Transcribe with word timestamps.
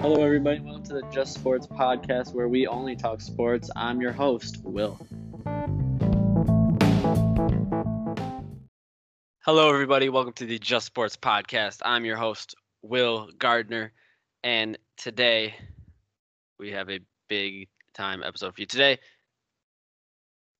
Hello, 0.00 0.22
everybody. 0.22 0.60
Welcome 0.60 0.84
to 0.84 0.94
the 0.94 1.02
Just 1.10 1.34
Sports 1.34 1.66
podcast 1.66 2.32
where 2.32 2.46
we 2.46 2.68
only 2.68 2.94
talk 2.94 3.20
sports. 3.20 3.68
I'm 3.74 4.00
your 4.00 4.12
host, 4.12 4.58
Will. 4.62 4.96
Hello, 9.44 9.68
everybody. 9.68 10.08
Welcome 10.08 10.34
to 10.34 10.46
the 10.46 10.60
Just 10.60 10.86
Sports 10.86 11.16
podcast. 11.16 11.80
I'm 11.84 12.04
your 12.04 12.16
host, 12.16 12.54
Will 12.80 13.28
Gardner, 13.38 13.92
and 14.44 14.78
today 14.96 15.56
we 16.60 16.70
have 16.70 16.88
a 16.90 17.00
big 17.28 17.66
time 17.92 18.22
episode 18.22 18.54
for 18.54 18.60
you. 18.60 18.66
Today, 18.68 19.00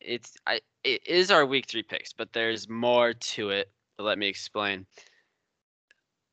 it's 0.01 0.33
I 0.49 0.63
it 0.83 1.07
is 1.07 1.31
our 1.31 1.47
week 1.47 1.69
three 1.69 1.85
picks, 1.85 2.13
but 2.13 2.33
there's 2.33 2.69
more 2.69 3.13
to 3.13 3.51
it. 3.51 3.71
But 3.97 4.03
let 4.03 4.19
me 4.19 4.27
explain. 4.27 4.85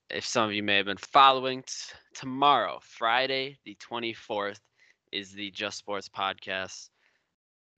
If 0.09 0.25
some 0.25 0.49
of 0.49 0.53
you 0.55 0.63
may 0.63 0.77
have 0.77 0.87
been 0.87 0.97
following, 0.97 1.61
t- 1.61 1.95
tomorrow, 2.15 2.79
Friday 2.81 3.57
the 3.65 3.75
24th, 3.75 4.59
is 5.11 5.31
the 5.33 5.51
Just 5.51 5.77
Sports 5.77 6.09
podcast 6.09 6.89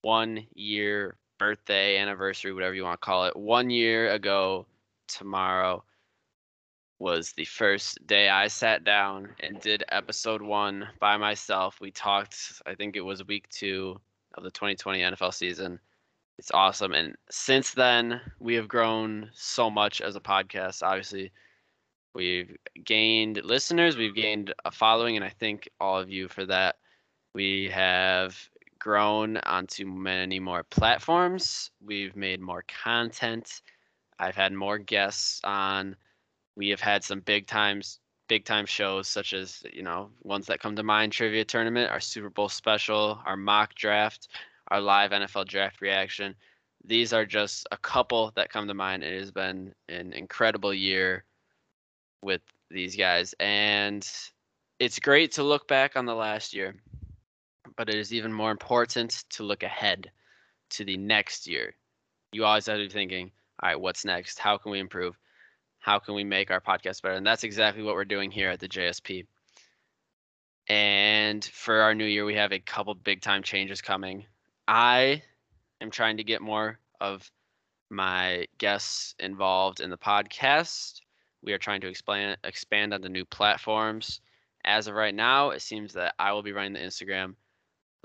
one 0.02 0.46
year 0.54 1.18
birthday, 1.38 1.98
anniversary, 1.98 2.54
whatever 2.54 2.74
you 2.74 2.84
want 2.84 3.02
to 3.02 3.06
call 3.06 3.26
it. 3.26 3.36
One 3.36 3.70
year 3.70 4.12
ago 4.14 4.66
tomorrow 5.08 5.84
was 7.00 7.34
the 7.34 7.46
first 7.46 8.06
day 8.08 8.30
I 8.30 8.48
sat 8.48 8.84
down 8.84 9.30
and 9.40 9.60
did 9.60 9.84
episode 9.90 10.42
one 10.42 10.88
by 11.00 11.18
myself. 11.18 11.80
We 11.82 11.92
talked, 11.92 12.62
I 12.66 12.74
think 12.74 12.96
it 12.96 13.02
was 13.02 13.26
week 13.28 13.50
two 13.50 14.00
of 14.36 14.44
the 14.44 14.52
2020 14.52 15.00
NFL 15.00 15.34
season. 15.34 15.80
It's 16.40 16.52
awesome. 16.52 16.94
And 16.94 17.16
since 17.30 17.72
then, 17.72 18.22
we 18.40 18.56
have 18.56 18.68
grown 18.68 19.30
so 19.34 19.70
much 19.70 20.02
as 20.02 20.16
a 20.16 20.20
podcast. 20.20 20.84
Obviously, 20.84 21.32
we've 22.18 22.58
gained 22.84 23.40
listeners, 23.44 23.96
we've 23.96 24.16
gained 24.16 24.52
a 24.66 24.72
following, 24.72 25.16
and 25.18 25.24
I 25.24 25.30
thank 25.40 25.70
all 25.80 26.00
of 26.00 26.10
you 26.10 26.28
for 26.28 26.48
that. 26.48 26.78
We 27.36 27.70
have 27.72 28.36
grown 28.80 29.38
onto 29.38 29.86
many 29.86 30.40
more 30.40 30.64
platforms, 30.64 31.70
we've 31.80 32.16
made 32.16 32.42
more 32.42 32.64
content. 32.84 33.62
I've 34.18 34.36
had 34.36 34.52
more 34.52 34.80
guests 34.80 35.40
on. 35.44 35.96
We 36.56 36.70
have 36.70 36.80
had 36.80 37.04
some 37.04 37.20
big 37.20 37.46
times, 37.46 38.00
big 38.28 38.46
time 38.46 38.66
shows 38.66 39.08
such 39.08 39.34
as 39.34 39.62
you 39.72 39.84
know 39.84 40.10
ones 40.24 40.48
that 40.48 40.60
come 40.60 40.76
to 40.76 40.82
mind: 40.82 41.12
trivia 41.12 41.46
tournament, 41.46 41.92
our 41.92 42.00
Super 42.00 42.32
Bowl 42.32 42.50
special, 42.50 43.22
our 43.28 43.38
mock 43.38 43.76
draft, 43.76 44.30
our 44.70 44.82
live 44.82 45.12
NFL 45.12 45.48
draft 45.48 45.82
reaction. 45.82 46.34
These 46.84 47.14
are 47.14 47.28
just 47.28 47.68
a 47.72 47.78
couple 47.78 48.32
that 48.36 48.50
come 48.50 48.68
to 48.68 48.74
mind. 48.74 49.04
It 49.04 49.20
has 49.20 49.30
been 49.30 49.76
an 49.88 50.14
incredible 50.14 50.74
year 50.74 51.26
with 52.22 52.42
these 52.70 52.96
guys, 52.96 53.34
and 53.40 54.08
it's 54.80 55.00
great 55.00 55.32
to 55.34 55.44
look 55.44 55.68
back 55.68 55.96
on 55.96 56.06
the 56.06 56.16
last 56.16 56.54
year, 56.54 56.76
but 57.76 57.90
it 57.90 57.96
is 57.96 58.14
even 58.14 58.32
more 58.32 58.52
important 58.52 59.24
to 59.30 59.44
look 59.44 59.64
ahead 59.64 60.12
to 60.72 60.86
the 60.86 60.98
next 60.98 61.48
year. 61.48 61.76
You 62.32 62.46
always 62.46 62.66
have 62.66 62.78
to 62.78 62.84
be 62.84 62.90
thinking, 62.90 63.32
all 63.62 63.70
right, 63.70 63.80
what's 63.80 64.06
next? 64.06 64.40
How 64.40 64.58
can 64.58 64.72
we 64.72 64.80
improve? 64.80 65.18
How 65.80 66.00
can 66.00 66.16
we 66.16 66.24
make 66.24 66.52
our 66.52 66.62
podcast 66.62 67.02
better? 67.02 67.16
And 67.16 67.26
that's 67.26 67.44
exactly 67.44 67.84
what 67.84 67.96
we're 67.96 68.06
doing 68.06 68.30
here 68.30 68.50
at 68.50 68.60
the 68.60 68.68
JSP. 68.68 69.26
And 70.70 71.44
for 71.46 71.82
our 71.82 71.96
new 71.96 72.06
year, 72.06 72.26
we 72.26 72.36
have 72.36 72.52
a 72.52 72.60
couple 72.60 72.94
big 72.94 73.22
time 73.22 73.42
changes 73.42 73.82
coming. 73.82 74.26
I 74.68 75.24
am 75.80 75.92
trying 75.92 76.18
to 76.18 76.24
get 76.24 76.42
more 76.42 76.78
of 77.00 77.32
my 77.90 78.48
guests 78.58 79.16
involved 79.18 79.80
in 79.80 79.90
the 79.90 79.98
podcast. 79.98 81.00
We 81.48 81.54
are 81.54 81.58
trying 81.58 81.80
to 81.80 81.88
expand 82.44 82.94
on 82.94 83.00
the 83.00 83.08
new 83.08 83.24
platforms. 83.24 84.20
As 84.66 84.90
of 84.90 84.96
right 84.96 85.16
now, 85.16 85.52
it 85.52 85.62
seems 85.62 85.94
that 85.94 86.14
I 86.20 86.34
will 86.34 86.44
be 86.44 86.52
running 86.52 86.74
the 86.74 86.80
Instagram. 86.80 87.36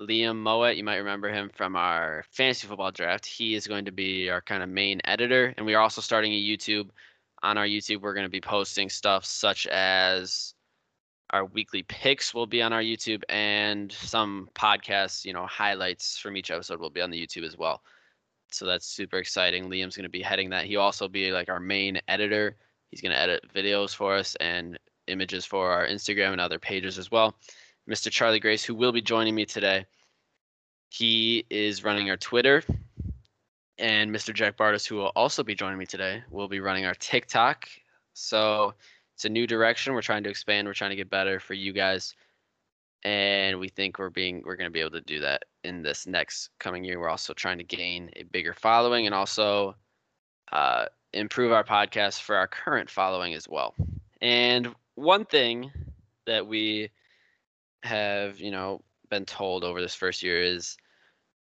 Liam 0.01 0.37
Moet, 0.37 0.77
you 0.77 0.85
might 0.85 0.99
remember 0.99 1.29
him 1.29 1.51
from 1.53 1.75
our 1.75 2.25
fantasy 2.31 2.69
football 2.69 2.93
draft. 2.93 3.27
He 3.27 3.57
is 3.57 3.67
going 3.67 3.85
to 3.87 3.91
be 3.91 4.31
our 4.31 4.43
kind 4.43 4.63
of 4.63 4.69
main 4.69 5.01
editor. 5.03 5.53
And 5.57 5.67
we 5.67 5.75
are 5.75 5.83
also 5.83 6.01
starting 6.01 6.33
a 6.33 6.41
YouTube. 6.41 6.91
On 7.43 7.59
our 7.59 7.67
YouTube, 7.67 8.03
we're 8.03 8.15
going 8.15 8.27
to 8.27 8.31
be 8.31 8.41
posting 8.41 8.89
stuff 8.89 9.25
such 9.25 9.67
as 9.67 10.55
our 11.31 11.45
weekly 11.47 11.83
picks 11.83 12.33
will 12.33 12.47
be 12.47 12.63
on 12.63 12.73
our 12.73 12.81
YouTube 12.81 13.25
and 13.29 13.91
some 13.91 14.51
podcasts, 14.55 15.25
you 15.25 15.33
know, 15.33 15.47
highlights 15.47 16.17
from 16.17 16.37
each 16.37 16.53
episode 16.53 16.79
will 16.79 16.91
be 16.91 17.01
on 17.01 17.11
the 17.11 17.21
YouTube 17.21 17.45
as 17.45 17.59
well. 17.59 17.83
So 18.53 18.67
that's 18.67 18.87
super 18.87 19.19
exciting. 19.19 19.65
Liam's 19.69 19.97
going 19.97 20.05
to 20.05 20.09
be 20.09 20.23
heading 20.23 20.51
that. 20.51 20.67
He'll 20.67 20.81
also 20.81 21.09
be 21.09 21.33
like 21.33 21.49
our 21.49 21.59
main 21.59 22.01
editor. 22.07 22.57
He's 22.93 23.01
going 23.01 23.13
to 23.13 23.19
edit 23.19 23.45
videos 23.53 23.95
for 23.95 24.15
us 24.15 24.37
and 24.37 24.79
images 25.09 25.47
for 25.47 25.73
our 25.73 25.87
Instagram 25.87 26.33
and 26.33 26.41
other 26.41 26.59
pages 26.59 26.99
as 26.99 27.11
well. 27.11 27.35
Mr. 27.89 28.11
Charlie 28.11 28.39
Grace, 28.39 28.63
who 28.63 28.75
will 28.75 28.93
be 28.93 29.01
joining 29.01 29.35
me 29.35 29.47
today, 29.47 29.87
he 30.91 31.47
is 31.49 31.83
running 31.83 32.11
our 32.11 32.19
Twitter. 32.19 32.63
And 33.79 34.15
Mr. 34.15 34.33
Jack 34.35 34.59
Bartus, 34.59 34.87
who 34.87 34.97
will 34.97 35.13
also 35.17 35.43
be 35.43 35.55
joining 35.55 35.79
me 35.79 35.87
today, 35.87 36.23
will 36.31 36.49
be 36.49 36.61
running 36.61 36.85
our 36.85 36.95
TikTok. 36.95 37.67
So 38.13 38.75
it's 39.15 39.25
a 39.25 39.31
new 39.31 39.47
direction. 39.47 39.95
We're 39.95 40.03
trying 40.03 40.23
to 40.25 40.31
expand. 40.31 40.69
We're 40.69 40.75
trying 40.75 40.91
to 40.91 40.97
get 40.97 41.09
better 41.09 41.41
for 41.41 41.55
you 41.55 41.73
guys, 41.73 42.15
and 43.05 43.59
we 43.59 43.69
think 43.69 43.99
we're 43.99 44.11
being 44.11 44.43
we're 44.45 44.57
going 44.57 44.69
to 44.69 44.73
be 44.73 44.81
able 44.81 44.91
to 44.91 45.01
do 45.01 45.19
that 45.21 45.45
in 45.65 45.83
this 45.83 46.07
next 46.07 46.51
coming 46.61 46.85
year. 46.85 47.01
We're 47.01 47.09
also 47.09 47.33
trying 47.33 47.59
to 47.59 47.65
gain 47.65 48.11
a 48.17 48.25
bigger 48.25 48.53
following 48.53 49.07
and 49.07 49.15
also 49.15 49.75
uh, 50.53 50.87
improve 51.13 51.53
our 51.53 51.65
podcast 51.65 52.21
for 52.21 52.37
our 52.37 52.47
current 52.47 52.91
following 52.91 53.35
as 53.35 53.49
well. 53.49 53.75
And 54.21 54.75
one 54.95 55.25
thing 55.25 55.71
that 56.27 56.47
we 56.47 56.91
have, 57.83 58.39
you 58.41 58.51
know, 58.51 58.83
been 59.11 59.25
told 59.25 59.65
over 59.65 59.81
this 59.81 59.95
first 59.95 60.23
year 60.23 60.41
is 60.43 60.77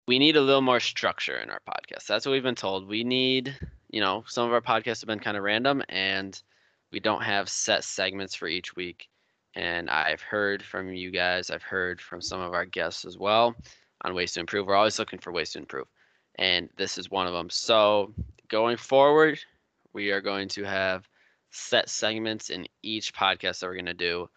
we 0.06 0.18
need 0.18 0.36
a 0.36 0.40
little 0.40 0.62
more 0.62 0.80
structure 0.80 1.36
in 1.38 1.50
our 1.50 1.60
podcast. 1.68 2.06
That's 2.06 2.24
what 2.24 2.32
we've 2.32 2.42
been 2.42 2.54
told. 2.54 2.88
We 2.88 3.04
need, 3.04 3.54
you 3.90 4.00
know, 4.00 4.24
some 4.26 4.46
of 4.46 4.52
our 4.52 4.60
podcasts 4.60 5.00
have 5.00 5.08
been 5.08 5.18
kind 5.18 5.36
of 5.36 5.42
random 5.42 5.82
and 5.88 6.40
we 6.92 7.00
don't 7.00 7.22
have 7.22 7.48
set 7.48 7.84
segments 7.84 8.34
for 8.34 8.48
each 8.48 8.76
week. 8.76 9.08
And 9.54 9.90
I've 9.90 10.22
heard 10.22 10.62
from 10.62 10.92
you 10.94 11.10
guys, 11.10 11.50
I've 11.50 11.62
heard 11.62 12.00
from 12.00 12.20
some 12.20 12.40
of 12.40 12.54
our 12.54 12.64
guests 12.64 13.04
as 13.04 13.18
well 13.18 13.54
on 14.02 14.14
ways 14.14 14.32
to 14.32 14.40
improve. 14.40 14.66
We're 14.66 14.76
always 14.76 14.98
looking 14.98 15.18
for 15.18 15.32
ways 15.32 15.52
to 15.52 15.58
improve. 15.58 15.88
And 16.38 16.68
this 16.76 16.98
is 16.98 17.10
one 17.10 17.26
of 17.26 17.32
them. 17.32 17.50
So 17.50 18.12
going 18.48 18.76
forward, 18.76 19.38
we 19.92 20.10
are 20.10 20.20
going 20.20 20.48
to 20.50 20.64
have 20.64 21.08
set 21.50 21.88
segments 21.88 22.50
in 22.50 22.66
each 22.82 23.12
podcast 23.12 23.60
that 23.60 23.66
we're 23.66 23.74
going 23.74 23.86
to 23.86 23.94
do. 23.94 24.28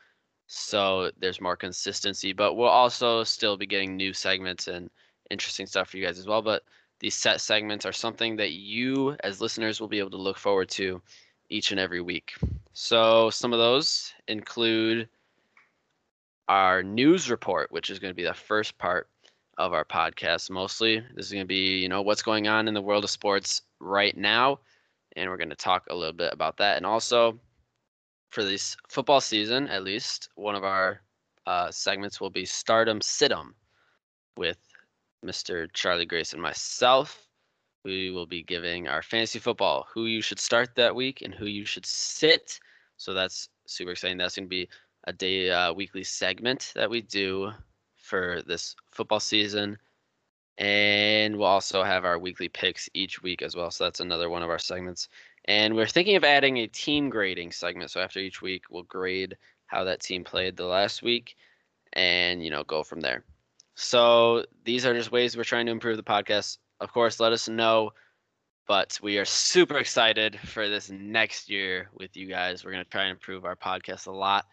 So 0.47 1.12
there's 1.19 1.39
more 1.39 1.56
consistency, 1.56 2.34
but 2.34 2.56
we'll 2.56 2.67
also 2.67 3.23
still 3.23 3.56
be 3.56 3.67
getting 3.67 3.95
new 3.95 4.13
segments 4.13 4.67
and 4.67 4.89
interesting 5.29 5.66
stuff 5.66 5.89
for 5.89 5.97
you 5.97 6.06
guys 6.06 6.19
as 6.19 6.28
well. 6.28 6.41
But 6.41 6.63
these 7.00 7.16
set 7.16 7.39
segments 7.39 7.85
are 7.85 7.94
something 7.94 8.35
that 8.38 8.51
you, 8.51 9.16
as 9.23 9.39
listeners, 9.41 9.79
will 9.79 9.88
be 9.88 10.00
able 10.00 10.12
to 10.12 10.18
look 10.18 10.38
forward 10.38 10.69
to 10.72 11.01
each 11.50 11.72
and 11.72 11.79
every 11.79 12.01
week. 12.01 12.33
So 12.73 13.29
some 13.29 13.53
of 13.53 13.59
those 13.59 14.13
include 14.28 15.07
our 16.47 16.83
news 16.83 17.29
report, 17.29 17.72
which 17.72 17.89
is 17.89 18.00
going 18.00 18.12
to 18.12 18.16
be 18.16 18.23
the 18.23 18.33
first 18.33 18.78
part 18.78 19.07
of 19.61 19.73
our 19.73 19.85
podcast 19.85 20.49
mostly. 20.49 21.03
This 21.16 21.27
is 21.27 21.31
going 21.31 21.44
to 21.44 21.47
be, 21.47 21.77
you 21.77 21.88
know, 21.88 22.01
what's 22.01 22.22
going 22.23 22.47
on 22.47 22.67
in 22.67 22.73
the 22.73 22.81
world 22.81 23.03
of 23.03 23.09
sports 23.09 23.61
right 23.79 24.16
now. 24.17 24.59
And 25.16 25.29
we're 25.29 25.38
going 25.38 25.49
to 25.49 25.55
talk 25.55 25.85
a 25.89 25.95
little 25.95 26.13
bit 26.13 26.33
about 26.33 26.57
that. 26.57 26.77
And 26.77 26.85
also, 26.85 27.39
for 28.31 28.44
this 28.44 28.75
football 28.89 29.21
season, 29.21 29.67
at 29.67 29.83
least, 29.83 30.29
one 30.35 30.55
of 30.55 30.63
our 30.63 31.01
uh, 31.45 31.69
segments 31.69 32.19
will 32.19 32.29
be 32.29 32.45
Start 32.45 32.89
'Em 32.89 33.01
Sit 33.01 33.31
'Em 33.31 33.53
with 34.35 34.57
Mr. 35.23 35.71
Charlie 35.73 36.05
Grace 36.05 36.33
and 36.33 36.41
myself 36.41 37.27
we 37.83 38.11
will 38.11 38.25
be 38.25 38.44
giving 38.44 38.88
our 38.88 39.01
fantasy 39.01 39.39
football 39.39 39.88
who 39.94 40.05
you 40.05 40.21
should 40.21 40.39
start 40.39 40.75
that 40.75 40.95
week 40.95 41.21
and 41.21 41.33
who 41.33 41.45
you 41.45 41.66
should 41.66 41.85
sit. 41.85 42.59
So 42.97 43.13
that's 43.13 43.50
super 43.65 43.91
exciting. 43.91 44.18
That's 44.18 44.36
going 44.36 44.45
to 44.45 44.50
be 44.50 44.69
a 45.06 45.13
day 45.13 45.50
uh, 45.50 45.74
weekly 45.74 46.03
segment 46.03 46.71
that 46.75 46.89
we 46.89 47.01
do 47.01 47.51
for 48.12 48.44
this 48.46 48.75
football 48.92 49.19
season. 49.19 49.78
And 50.58 51.38
we'll 51.38 51.48
also 51.48 51.81
have 51.81 52.06
our 52.06 52.19
weekly 52.19 52.50
picks 52.50 52.90
each 52.94 53.24
week 53.24 53.42
as 53.42 53.56
well. 53.56 53.72
So 53.72 53.86
that's 53.86 54.02
another 54.02 54.30
one 54.30 54.44
of 54.44 54.50
our 54.50 54.60
segments. 54.60 55.10
And 55.46 55.75
we're 55.75 55.88
thinking 55.88 56.18
of 56.18 56.24
adding 56.24 56.58
a 56.58 56.68
team 56.68 57.10
grading 57.10 57.54
segment. 57.54 57.90
So 57.90 58.02
after 58.02 58.19
each 58.19 58.42
week, 58.42 58.66
we'll 58.69 58.84
grade 58.84 59.38
how 59.66 59.86
that 59.86 60.02
team 60.02 60.24
played 60.24 60.58
the 60.58 60.66
last 60.66 61.02
week 61.02 61.36
and, 61.94 62.44
you 62.44 62.52
know, 62.52 62.63
go 62.63 62.84
from 62.84 63.00
there. 63.00 63.24
So 63.74 64.46
these 64.66 64.86
are 64.86 64.94
just 64.94 65.12
ways 65.12 65.36
we're 65.36 65.44
trying 65.44 65.66
to 65.66 65.72
improve 65.72 65.98
the 65.98 66.04
podcast 66.04 66.58
of 66.81 66.92
course, 66.92 67.19
let 67.19 67.31
us 67.31 67.48
know. 67.48 67.94
But 68.68 69.00
we 69.02 69.18
are 69.18 69.25
super 69.25 69.78
excited 69.78 70.40
for 70.40 70.68
this 70.68 70.90
next 70.90 71.50
year 71.50 71.90
with 71.94 72.18
you 72.18 72.28
guys. 72.28 72.63
We're 72.63 72.72
going 72.72 72.84
to 72.84 72.90
try 72.90 73.04
and 73.04 73.12
improve 73.12 73.46
our 73.46 73.56
podcast 73.56 74.08
a 74.08 74.12
lot 74.12 74.46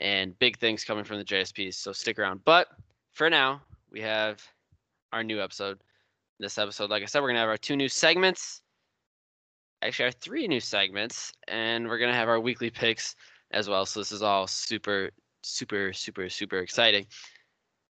and 0.00 0.38
big 0.38 0.58
things 0.58 0.84
coming 0.84 1.04
from 1.04 1.18
the 1.18 1.24
JSPs. 1.24 1.74
So 1.74 1.92
stick 1.92 2.18
around. 2.18 2.44
But 2.44 2.68
for 3.12 3.30
now, 3.30 3.62
we 3.90 4.00
have 4.00 4.42
our 5.12 5.22
new 5.22 5.42
episode. 5.42 5.78
This 6.38 6.58
episode, 6.58 6.90
like 6.90 7.02
I 7.02 7.06
said, 7.06 7.20
we're 7.20 7.28
going 7.28 7.36
to 7.36 7.40
have 7.40 7.48
our 7.48 7.56
two 7.56 7.76
new 7.76 7.88
segments. 7.88 8.62
Actually, 9.82 10.06
our 10.06 10.12
three 10.12 10.46
new 10.46 10.60
segments. 10.60 11.32
And 11.48 11.88
we're 11.88 11.98
going 11.98 12.12
to 12.12 12.16
have 12.16 12.28
our 12.28 12.40
weekly 12.40 12.70
picks 12.70 13.16
as 13.50 13.68
well. 13.68 13.86
So 13.86 14.00
this 14.00 14.12
is 14.12 14.22
all 14.22 14.46
super 14.46 15.10
super, 15.42 15.92
super, 15.92 16.28
super 16.28 16.58
exciting. 16.58 17.06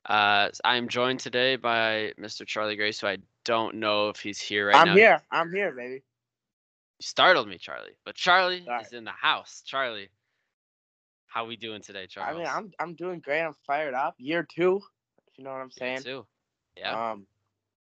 Uh, 0.06 0.50
I'm 0.66 0.90
joined 0.90 1.20
today 1.20 1.56
by 1.56 2.12
Mr. 2.20 2.46
Charlie 2.46 2.76
Grace, 2.76 3.00
who 3.00 3.08
I 3.08 3.18
don't 3.46 3.76
know 3.76 4.10
if 4.10 4.20
he's 4.20 4.42
here 4.42 4.68
right 4.68 4.86
now. 4.86 4.92
I'm 4.92 4.98
here. 4.98 5.22
I'm 5.32 5.54
here, 5.54 5.72
baby. 5.72 5.96
You 5.96 6.02
startled 7.02 7.48
me, 7.48 7.58
Charlie. 7.58 7.96
But 8.06 8.16
Charlie 8.16 8.64
Sorry. 8.66 8.82
is 8.82 8.94
in 8.94 9.06
the 9.06 9.12
house. 9.12 9.64
Charlie, 9.66 10.10
how 11.28 11.46
we 11.46 11.56
doing 11.56 11.82
today, 11.82 12.06
Charlie? 12.08 12.36
I 12.36 12.38
mean, 12.38 12.48
I'm 12.48 12.72
I'm 12.80 12.96
doing 12.96 13.20
great. 13.20 13.42
I'm 13.42 13.56
fired 13.66 13.94
up. 13.94 14.16
Year 14.18 14.46
two, 14.50 14.82
you 15.36 15.44
know 15.44 15.52
what 15.52 15.60
I'm 15.62 15.68
Me 15.68 15.74
saying. 15.78 16.02
too. 16.04 16.26
Yeah. 16.78 17.12
Um, 17.12 17.26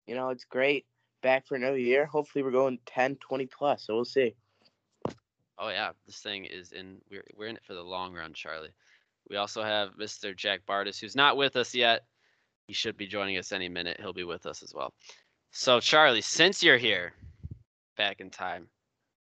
you 0.07 0.15
know, 0.15 0.29
it's 0.29 0.45
great. 0.45 0.85
Back 1.21 1.45
for 1.47 1.55
another 1.55 1.77
year. 1.77 2.05
Hopefully, 2.05 2.43
we're 2.43 2.51
going 2.51 2.79
10, 2.85 3.17
20 3.17 3.45
plus. 3.47 3.83
So 3.83 3.95
we'll 3.95 4.05
see. 4.05 4.35
Oh 5.57 5.69
yeah, 5.69 5.91
this 6.05 6.19
thing 6.19 6.45
is 6.45 6.71
in. 6.71 7.01
We're 7.11 7.25
we're 7.35 7.47
in 7.47 7.57
it 7.57 7.65
for 7.65 7.73
the 7.73 7.81
long 7.83 8.13
run, 8.13 8.33
Charlie. 8.33 8.71
We 9.29 9.35
also 9.35 9.61
have 9.61 9.89
Mr. 9.99 10.35
Jack 10.35 10.61
Bartus, 10.67 10.99
who's 10.99 11.15
not 11.15 11.35
with 11.37 11.55
us 11.57 11.75
yet. 11.75 12.05
He 12.67 12.73
should 12.73 12.95
be 12.95 13.07
joining 13.07 13.37
us 13.37 13.51
any 13.51 13.67
minute. 13.67 13.97
He'll 13.99 14.13
be 14.13 14.23
with 14.23 14.45
us 14.45 14.63
as 14.63 14.73
well. 14.73 14.93
So 15.51 15.79
Charlie, 15.81 16.21
since 16.21 16.63
you're 16.63 16.77
here, 16.77 17.13
back 17.97 18.21
in 18.21 18.29
time, 18.29 18.69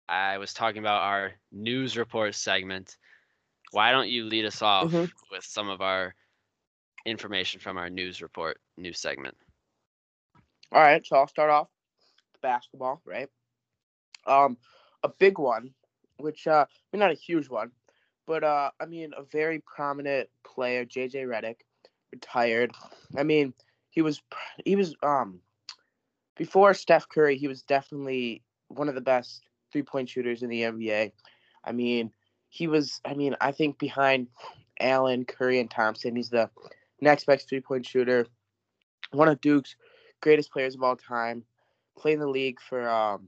I 0.07 0.37
was 0.37 0.53
talking 0.53 0.79
about 0.79 1.01
our 1.01 1.33
news 1.51 1.97
report 1.97 2.33
segment. 2.35 2.95
Why 3.71 3.91
don't 3.91 4.07
you 4.09 4.23
lead 4.23 4.45
us 4.45 4.61
off 4.61 4.91
Mhm. 4.91 5.11
with 5.31 5.43
some 5.43 5.67
of 5.69 5.81
our 5.81 6.15
information 7.05 7.59
from 7.59 7.77
our 7.77 7.89
news 7.89 8.21
report 8.21 8.59
news 8.77 8.99
segment? 8.99 9.35
All 10.71 10.81
right, 10.81 11.05
so 11.05 11.15
I'll 11.15 11.27
start 11.27 11.49
off 11.49 11.67
basketball, 12.41 13.01
right? 13.05 13.29
Um, 14.27 14.57
a 15.03 15.09
big 15.09 15.39
one, 15.39 15.71
which 16.17 16.47
uh, 16.47 16.65
I 16.69 16.95
mean, 16.95 16.99
not 16.99 17.11
a 17.11 17.15
huge 17.15 17.49
one, 17.49 17.71
but 18.27 18.43
uh, 18.43 18.71
I 18.79 18.85
mean, 18.85 19.11
a 19.17 19.23
very 19.23 19.59
prominent 19.59 20.29
player, 20.45 20.85
JJ 20.85 21.25
Redick, 21.25 21.61
retired. 22.11 22.71
I 23.17 23.23
mean, 23.23 23.53
he 23.89 24.01
was 24.01 24.21
he 24.63 24.75
was 24.75 24.95
um 25.01 25.39
before 26.35 26.73
Steph 26.73 27.09
Curry, 27.09 27.37
he 27.37 27.47
was 27.47 27.63
definitely 27.63 28.43
one 28.69 28.87
of 28.87 28.95
the 28.95 29.01
best 29.01 29.43
three 29.71 29.83
point 29.83 30.09
shooters 30.09 30.41
in 30.41 30.49
the 30.49 30.61
NBA. 30.61 31.11
I 31.63 31.71
mean, 31.71 32.11
he 32.49 32.67
was. 32.67 33.01
I 33.05 33.13
mean, 33.13 33.35
I 33.41 33.51
think 33.51 33.77
behind 33.77 34.27
Allen, 34.79 35.25
Curry, 35.25 35.59
and 35.59 35.69
Thompson, 35.69 36.15
he's 36.15 36.29
the 36.29 36.49
next 37.01 37.25
best 37.25 37.47
three 37.49 37.61
point 37.61 37.85
shooter. 37.85 38.25
One 39.11 39.27
of 39.27 39.41
Duke's 39.41 39.75
greatest 40.21 40.51
players 40.51 40.75
of 40.75 40.83
all 40.83 40.95
time. 40.95 41.43
Played 41.97 42.13
in 42.13 42.19
the 42.19 42.27
league 42.27 42.59
for 42.61 42.87
um, 42.87 43.27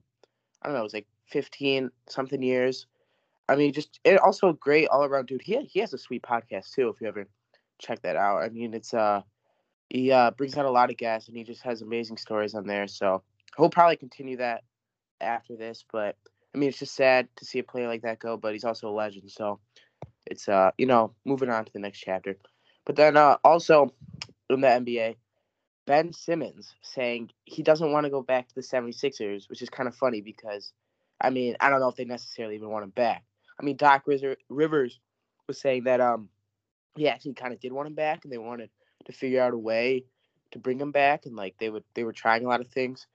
I 0.61 0.67
don't 0.67 0.75
know, 0.75 0.81
it 0.81 0.83
was 0.83 0.93
like 0.93 1.07
fifteen 1.27 1.89
something 2.09 2.41
years. 2.41 2.87
I 3.49 3.55
mean, 3.55 3.73
just 3.73 3.99
it 4.03 4.19
also 4.19 4.53
great 4.53 4.87
all 4.87 5.03
around 5.03 5.27
dude. 5.27 5.41
He 5.41 5.57
he 5.63 5.79
has 5.79 5.93
a 5.93 5.97
sweet 5.97 6.23
podcast 6.23 6.71
too. 6.71 6.89
If 6.89 7.01
you 7.01 7.07
ever 7.07 7.27
check 7.79 8.01
that 8.03 8.15
out, 8.15 8.43
I 8.43 8.49
mean, 8.49 8.73
it's 8.73 8.93
uh, 8.93 9.21
he 9.89 10.11
uh 10.11 10.31
brings 10.31 10.57
out 10.57 10.65
a 10.65 10.71
lot 10.71 10.89
of 10.89 10.97
guests 10.97 11.27
and 11.27 11.37
he 11.37 11.43
just 11.43 11.63
has 11.63 11.81
amazing 11.81 12.17
stories 12.17 12.55
on 12.55 12.65
there. 12.65 12.87
So 12.87 13.23
he'll 13.57 13.69
probably 13.69 13.97
continue 13.97 14.37
that 14.37 14.63
after 15.19 15.57
this. 15.57 15.83
But 15.91 16.15
I 16.55 16.57
mean, 16.57 16.69
it's 16.69 16.79
just 16.79 16.95
sad 16.95 17.27
to 17.37 17.45
see 17.45 17.59
a 17.59 17.63
player 17.63 17.87
like 17.87 18.03
that 18.03 18.19
go. 18.19 18.37
But 18.37 18.53
he's 18.53 18.63
also 18.63 18.89
a 18.89 18.95
legend. 18.95 19.29
So 19.31 19.59
it's 20.25 20.47
uh, 20.47 20.71
you 20.77 20.85
know, 20.85 21.13
moving 21.25 21.49
on 21.49 21.65
to 21.65 21.73
the 21.73 21.79
next 21.79 21.99
chapter. 21.99 22.37
But 22.85 22.95
then 22.95 23.17
uh, 23.17 23.37
also 23.43 23.93
in 24.49 24.61
the 24.61 24.67
NBA, 24.67 25.15
Ben 25.85 26.13
Simmons 26.13 26.75
saying 26.81 27.31
he 27.45 27.63
doesn't 27.63 27.91
want 27.91 28.05
to 28.05 28.09
go 28.09 28.21
back 28.21 28.47
to 28.47 28.55
the 28.55 28.61
76ers, 28.61 29.49
which 29.49 29.61
is 29.61 29.69
kind 29.69 29.87
of 29.87 29.95
funny 29.95 30.21
because, 30.21 30.73
I 31.19 31.29
mean, 31.29 31.55
I 31.59 31.69
don't 31.69 31.79
know 31.79 31.89
if 31.89 31.95
they 31.95 32.05
necessarily 32.05 32.55
even 32.55 32.69
want 32.69 32.83
him 32.83 32.91
back. 32.91 33.23
I 33.59 33.63
mean, 33.63 33.77
Doc 33.77 34.05
Rivers 34.49 34.99
was 35.47 35.59
saying 35.59 35.83
that 35.83 36.01
um, 36.01 36.29
he 36.95 37.07
actually 37.07 37.33
kind 37.33 37.53
of 37.53 37.59
did 37.59 37.71
want 37.71 37.87
him 37.87 37.93
back, 37.95 38.23
and 38.23 38.33
they 38.33 38.37
wanted 38.37 38.69
to 39.05 39.11
figure 39.11 39.41
out 39.41 39.53
a 39.53 39.57
way 39.57 40.05
to 40.51 40.59
bring 40.59 40.79
him 40.79 40.91
back, 40.91 41.25
and 41.25 41.35
like 41.35 41.55
they 41.59 41.69
would 41.69 41.83
they 41.93 42.03
were 42.03 42.13
trying 42.13 42.45
a 42.45 42.47
lot 42.47 42.61
of 42.61 42.67
things. 42.67 43.05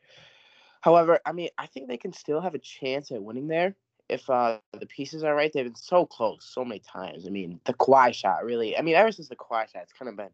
However, 0.81 1.19
I 1.27 1.33
mean, 1.33 1.49
I 1.59 1.67
think 1.67 1.89
they 1.89 1.97
can 1.97 2.13
still 2.13 2.41
have 2.41 2.55
a 2.55 2.61
chance 2.61 3.11
at 3.11 3.23
winning 3.23 3.49
there 3.49 3.75
if 4.09 4.29
uh, 4.31 4.59
the 4.79 4.87
pieces 4.87 5.25
are 5.25 5.35
right. 5.35 5.53
They've 5.53 5.65
been 5.65 5.75
so 5.75 6.07
close 6.07 6.45
so 6.45 6.65
many 6.65 6.81
times. 6.81 7.27
I 7.27 7.31
mean, 7.31 7.61
the 7.65 7.75
Kawhi 7.75 8.15
shot 8.15 8.45
really. 8.45 8.77
I 8.77 8.83
mean, 8.83 8.95
ever 8.95 9.13
since 9.13 9.29
the 9.29 9.37
Kawhi 9.37 9.71
shot, 9.71 9.83
it's 9.83 9.93
kind 9.93 10.09
of 10.09 10.17
been 10.17 10.31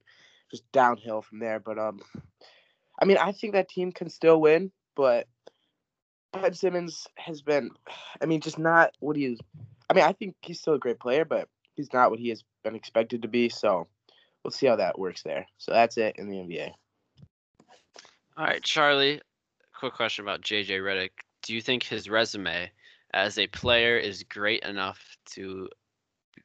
just 0.50 0.70
downhill 0.72 1.22
from 1.22 1.38
there. 1.38 1.60
But 1.60 1.78
um, 1.78 2.00
I 3.00 3.04
mean, 3.04 3.16
I 3.16 3.32
think 3.32 3.54
that 3.54 3.68
team 3.68 3.92
can 3.92 4.10
still 4.10 4.40
win, 4.40 4.70
but 4.94 5.26
Ben 6.32 6.54
Simmons 6.54 7.06
has 7.16 7.42
been, 7.42 7.70
I 8.20 8.26
mean, 8.26 8.40
just 8.40 8.58
not 8.58 8.94
what 9.00 9.16
he 9.16 9.26
is. 9.26 9.38
I 9.90 9.94
mean, 9.94 10.04
I 10.04 10.12
think 10.12 10.36
he's 10.40 10.60
still 10.60 10.74
a 10.74 10.78
great 10.78 11.00
player, 11.00 11.24
but 11.24 11.48
he's 11.74 11.92
not 11.92 12.10
what 12.10 12.20
he 12.20 12.28
has 12.30 12.44
been 12.64 12.74
expected 12.74 13.22
to 13.22 13.28
be. 13.28 13.48
So 13.48 13.88
we'll 14.42 14.50
see 14.50 14.66
how 14.66 14.76
that 14.76 14.98
works 14.98 15.22
there. 15.22 15.46
So 15.58 15.72
that's 15.72 15.96
it 15.98 16.16
in 16.16 16.28
the 16.28 16.36
NBA. 16.36 16.72
All 18.36 18.44
right, 18.44 18.62
Charlie. 18.62 19.20
Quick 19.78 19.94
question 19.94 20.24
about 20.24 20.42
JJ 20.42 20.80
Redick. 20.80 21.10
Do 21.42 21.54
you 21.54 21.60
think 21.60 21.82
his 21.82 22.08
resume 22.08 22.70
as 23.14 23.38
a 23.38 23.46
player 23.46 23.96
is 23.96 24.24
great 24.24 24.62
enough 24.62 25.16
to 25.26 25.68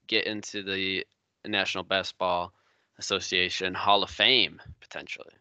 get 0.08 0.26
into 0.26 0.64
the 0.64 1.06
National 1.46 1.84
Basketball 1.84 2.54
Association 3.00 3.74
Hall 3.74 4.04
of 4.04 4.10
Fame 4.10 4.62
potentially? 4.82 5.34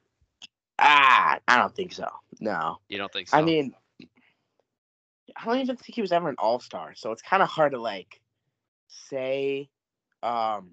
Ah, 0.78 1.38
I 1.48 1.56
don't 1.56 1.74
think 1.74 1.92
so. 1.92 2.08
No. 2.40 2.78
You 2.88 2.98
don't 2.98 3.12
think 3.12 3.28
so? 3.28 3.38
I 3.38 3.42
mean, 3.42 3.74
I 5.36 5.44
don't 5.44 5.58
even 5.58 5.76
think 5.76 5.94
he 5.94 6.02
was 6.02 6.12
ever 6.12 6.28
an 6.28 6.36
all 6.38 6.60
star. 6.60 6.94
So 6.94 7.12
it's 7.12 7.22
kind 7.22 7.42
of 7.42 7.48
hard 7.48 7.72
to 7.72 7.80
like 7.80 8.20
say 8.88 9.68
um, 10.22 10.72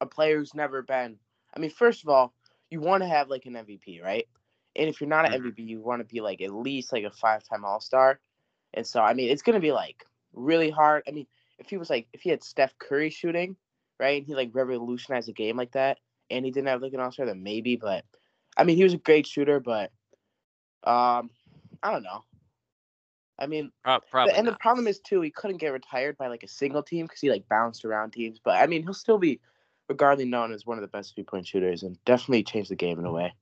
a 0.00 0.06
player 0.06 0.38
who's 0.38 0.54
never 0.54 0.82
been. 0.82 1.18
I 1.54 1.60
mean, 1.60 1.70
first 1.70 2.02
of 2.02 2.08
all, 2.08 2.34
you 2.70 2.80
want 2.80 3.02
to 3.02 3.08
have 3.08 3.28
like 3.28 3.46
an 3.46 3.54
MVP, 3.54 4.02
right? 4.02 4.28
And 4.76 4.88
if 4.88 5.00
you're 5.00 5.08
not 5.08 5.26
an 5.26 5.40
Mhm. 5.40 5.46
MVP, 5.46 5.62
you 5.62 5.80
want 5.80 6.00
to 6.00 6.04
be 6.04 6.20
like 6.20 6.40
at 6.40 6.52
least 6.52 6.92
like 6.92 7.04
a 7.04 7.10
five 7.10 7.44
time 7.44 7.64
all 7.64 7.80
star. 7.80 8.20
And 8.74 8.86
so, 8.86 9.00
I 9.00 9.14
mean, 9.14 9.30
it's 9.30 9.42
going 9.42 9.54
to 9.54 9.60
be 9.60 9.72
like 9.72 10.04
really 10.32 10.70
hard. 10.70 11.04
I 11.08 11.12
mean, 11.12 11.26
if 11.58 11.68
he 11.70 11.76
was 11.76 11.90
like, 11.90 12.06
if 12.12 12.20
he 12.20 12.30
had 12.30 12.42
Steph 12.42 12.76
Curry 12.78 13.10
shooting, 13.10 13.56
right, 13.98 14.18
and 14.18 14.26
he 14.26 14.34
like 14.34 14.50
revolutionized 14.52 15.28
the 15.28 15.32
game 15.32 15.56
like 15.56 15.72
that, 15.72 15.98
and 16.30 16.44
he 16.44 16.50
didn't 16.50 16.68
have 16.68 16.82
like 16.82 16.92
an 16.92 17.00
all 17.00 17.12
star, 17.12 17.26
then 17.26 17.42
maybe. 17.42 17.76
But 17.76 18.04
I 18.56 18.64
mean, 18.64 18.76
he 18.76 18.84
was 18.84 18.94
a 18.94 18.98
great 18.98 19.26
shooter, 19.26 19.60
but 19.60 19.90
um, 20.84 21.30
I 21.82 21.90
don't 21.92 22.02
know. 22.02 22.24
I 23.38 23.46
mean, 23.46 23.72
Pro- 23.84 24.26
the- 24.26 24.36
and 24.36 24.46
the 24.46 24.52
problem 24.60 24.86
is 24.86 25.00
too, 25.00 25.20
he 25.20 25.30
couldn't 25.30 25.56
get 25.58 25.72
retired 25.72 26.16
by 26.16 26.28
like 26.28 26.42
a 26.42 26.48
single 26.48 26.82
team 26.82 27.06
because 27.06 27.20
he 27.20 27.30
like 27.30 27.48
bounced 27.48 27.84
around 27.84 28.12
teams. 28.12 28.38
But 28.42 28.62
I 28.62 28.66
mean, 28.66 28.82
he'll 28.82 28.94
still 28.94 29.18
be 29.18 29.40
regardedly 29.88 30.26
known 30.26 30.52
as 30.52 30.66
one 30.66 30.78
of 30.78 30.82
the 30.82 30.88
best 30.88 31.14
three 31.14 31.24
point 31.24 31.46
shooters 31.46 31.82
and 31.82 32.02
definitely 32.04 32.42
changed 32.44 32.70
the 32.70 32.76
game 32.76 32.98
in 32.98 33.06
a 33.06 33.12
way. 33.12 33.34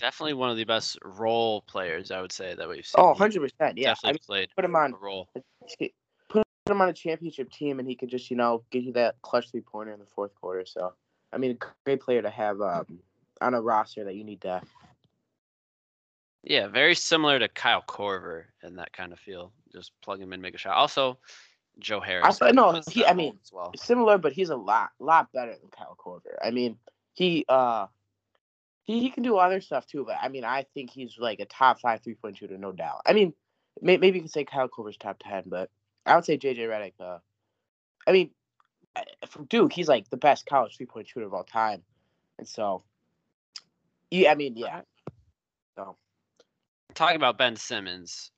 Definitely 0.00 0.34
one 0.34 0.50
of 0.50 0.56
the 0.56 0.64
best 0.64 0.98
role 1.04 1.60
players 1.62 2.10
I 2.10 2.20
would 2.20 2.32
say 2.32 2.54
that 2.54 2.68
we've 2.68 2.84
seen. 2.84 3.00
Oh, 3.04 3.08
100 3.08 3.40
percent. 3.40 3.78
Yeah, 3.78 3.90
I 3.90 3.92
definitely 3.92 4.12
mean, 4.12 4.18
played 4.26 4.48
put 4.56 4.64
him 4.64 4.74
on 4.76 4.92
a 4.94 4.96
role. 4.96 5.28
put 6.28 6.42
him 6.68 6.80
on 6.80 6.88
a 6.88 6.92
championship 6.92 7.50
team, 7.50 7.78
and 7.78 7.88
he 7.88 7.94
could 7.94 8.08
just 8.08 8.30
you 8.30 8.36
know 8.36 8.64
give 8.70 8.82
you 8.84 8.92
that 8.94 9.16
clutch 9.22 9.50
three 9.50 9.60
pointer 9.60 9.92
in 9.92 10.00
the 10.00 10.06
fourth 10.06 10.34
quarter. 10.34 10.64
So, 10.66 10.92
I 11.32 11.38
mean, 11.38 11.52
a 11.52 11.66
great 11.84 12.00
player 12.00 12.22
to 12.22 12.30
have 12.30 12.60
um, 12.60 12.98
on 13.40 13.54
a 13.54 13.60
roster 13.60 14.04
that 14.04 14.14
you 14.14 14.24
need 14.24 14.40
to. 14.42 14.60
Yeah, 16.42 16.68
very 16.68 16.94
similar 16.94 17.38
to 17.38 17.48
Kyle 17.48 17.84
Korver 17.86 18.44
in 18.62 18.76
that 18.76 18.92
kind 18.92 19.12
of 19.12 19.18
feel. 19.18 19.52
Just 19.72 19.92
plug 20.00 20.20
him 20.20 20.32
in, 20.32 20.40
make 20.40 20.54
a 20.54 20.58
shot. 20.58 20.74
Also, 20.74 21.18
Joe 21.78 22.00
Harris. 22.00 22.38
thought- 22.38 22.54
no, 22.54 22.80
he- 22.90 23.04
I 23.04 23.12
mean, 23.12 23.38
as 23.44 23.52
well. 23.52 23.72
Similar, 23.76 24.16
but 24.18 24.32
he's 24.32 24.48
a 24.50 24.56
lot 24.56 24.90
lot 24.98 25.30
better 25.32 25.52
than 25.52 25.70
Kyle 25.70 25.96
Korver. 25.98 26.36
I 26.42 26.50
mean, 26.50 26.78
he 27.14 27.44
uh. 27.48 27.86
He, 28.90 28.98
he 28.98 29.10
can 29.10 29.22
do 29.22 29.36
other 29.36 29.60
stuff 29.60 29.86
too, 29.86 30.04
but 30.04 30.16
I 30.20 30.28
mean, 30.28 30.44
I 30.44 30.66
think 30.74 30.90
he's 30.90 31.16
like 31.16 31.38
a 31.38 31.44
top 31.44 31.80
five 31.80 32.02
three 32.02 32.16
point 32.16 32.38
shooter, 32.38 32.58
no 32.58 32.72
doubt. 32.72 33.02
I 33.06 33.12
mean, 33.12 33.32
may, 33.80 33.96
maybe 33.96 34.18
you 34.18 34.22
can 34.22 34.28
say 34.28 34.44
Kyle 34.44 34.68
Korver's 34.68 34.96
top 34.96 35.18
ten, 35.22 35.44
but 35.46 35.70
I 36.04 36.16
would 36.16 36.24
say 36.24 36.36
JJ 36.36 36.58
Redick. 36.58 36.94
Uh, 36.98 37.18
I 38.06 38.10
mean, 38.12 38.30
from 39.28 39.44
Duke, 39.44 39.72
he's 39.72 39.86
like 39.86 40.10
the 40.10 40.16
best 40.16 40.44
college 40.46 40.76
three 40.76 40.86
point 40.86 41.06
shooter 41.06 41.26
of 41.26 41.34
all 41.34 41.44
time, 41.44 41.82
and 42.36 42.48
so, 42.48 42.82
yeah, 44.10 44.32
I 44.32 44.34
mean, 44.34 44.56
yeah. 44.56 44.80
So 45.76 45.96
Talking 46.94 47.16
about 47.16 47.38
Ben 47.38 47.54
Simmons. 47.54 48.32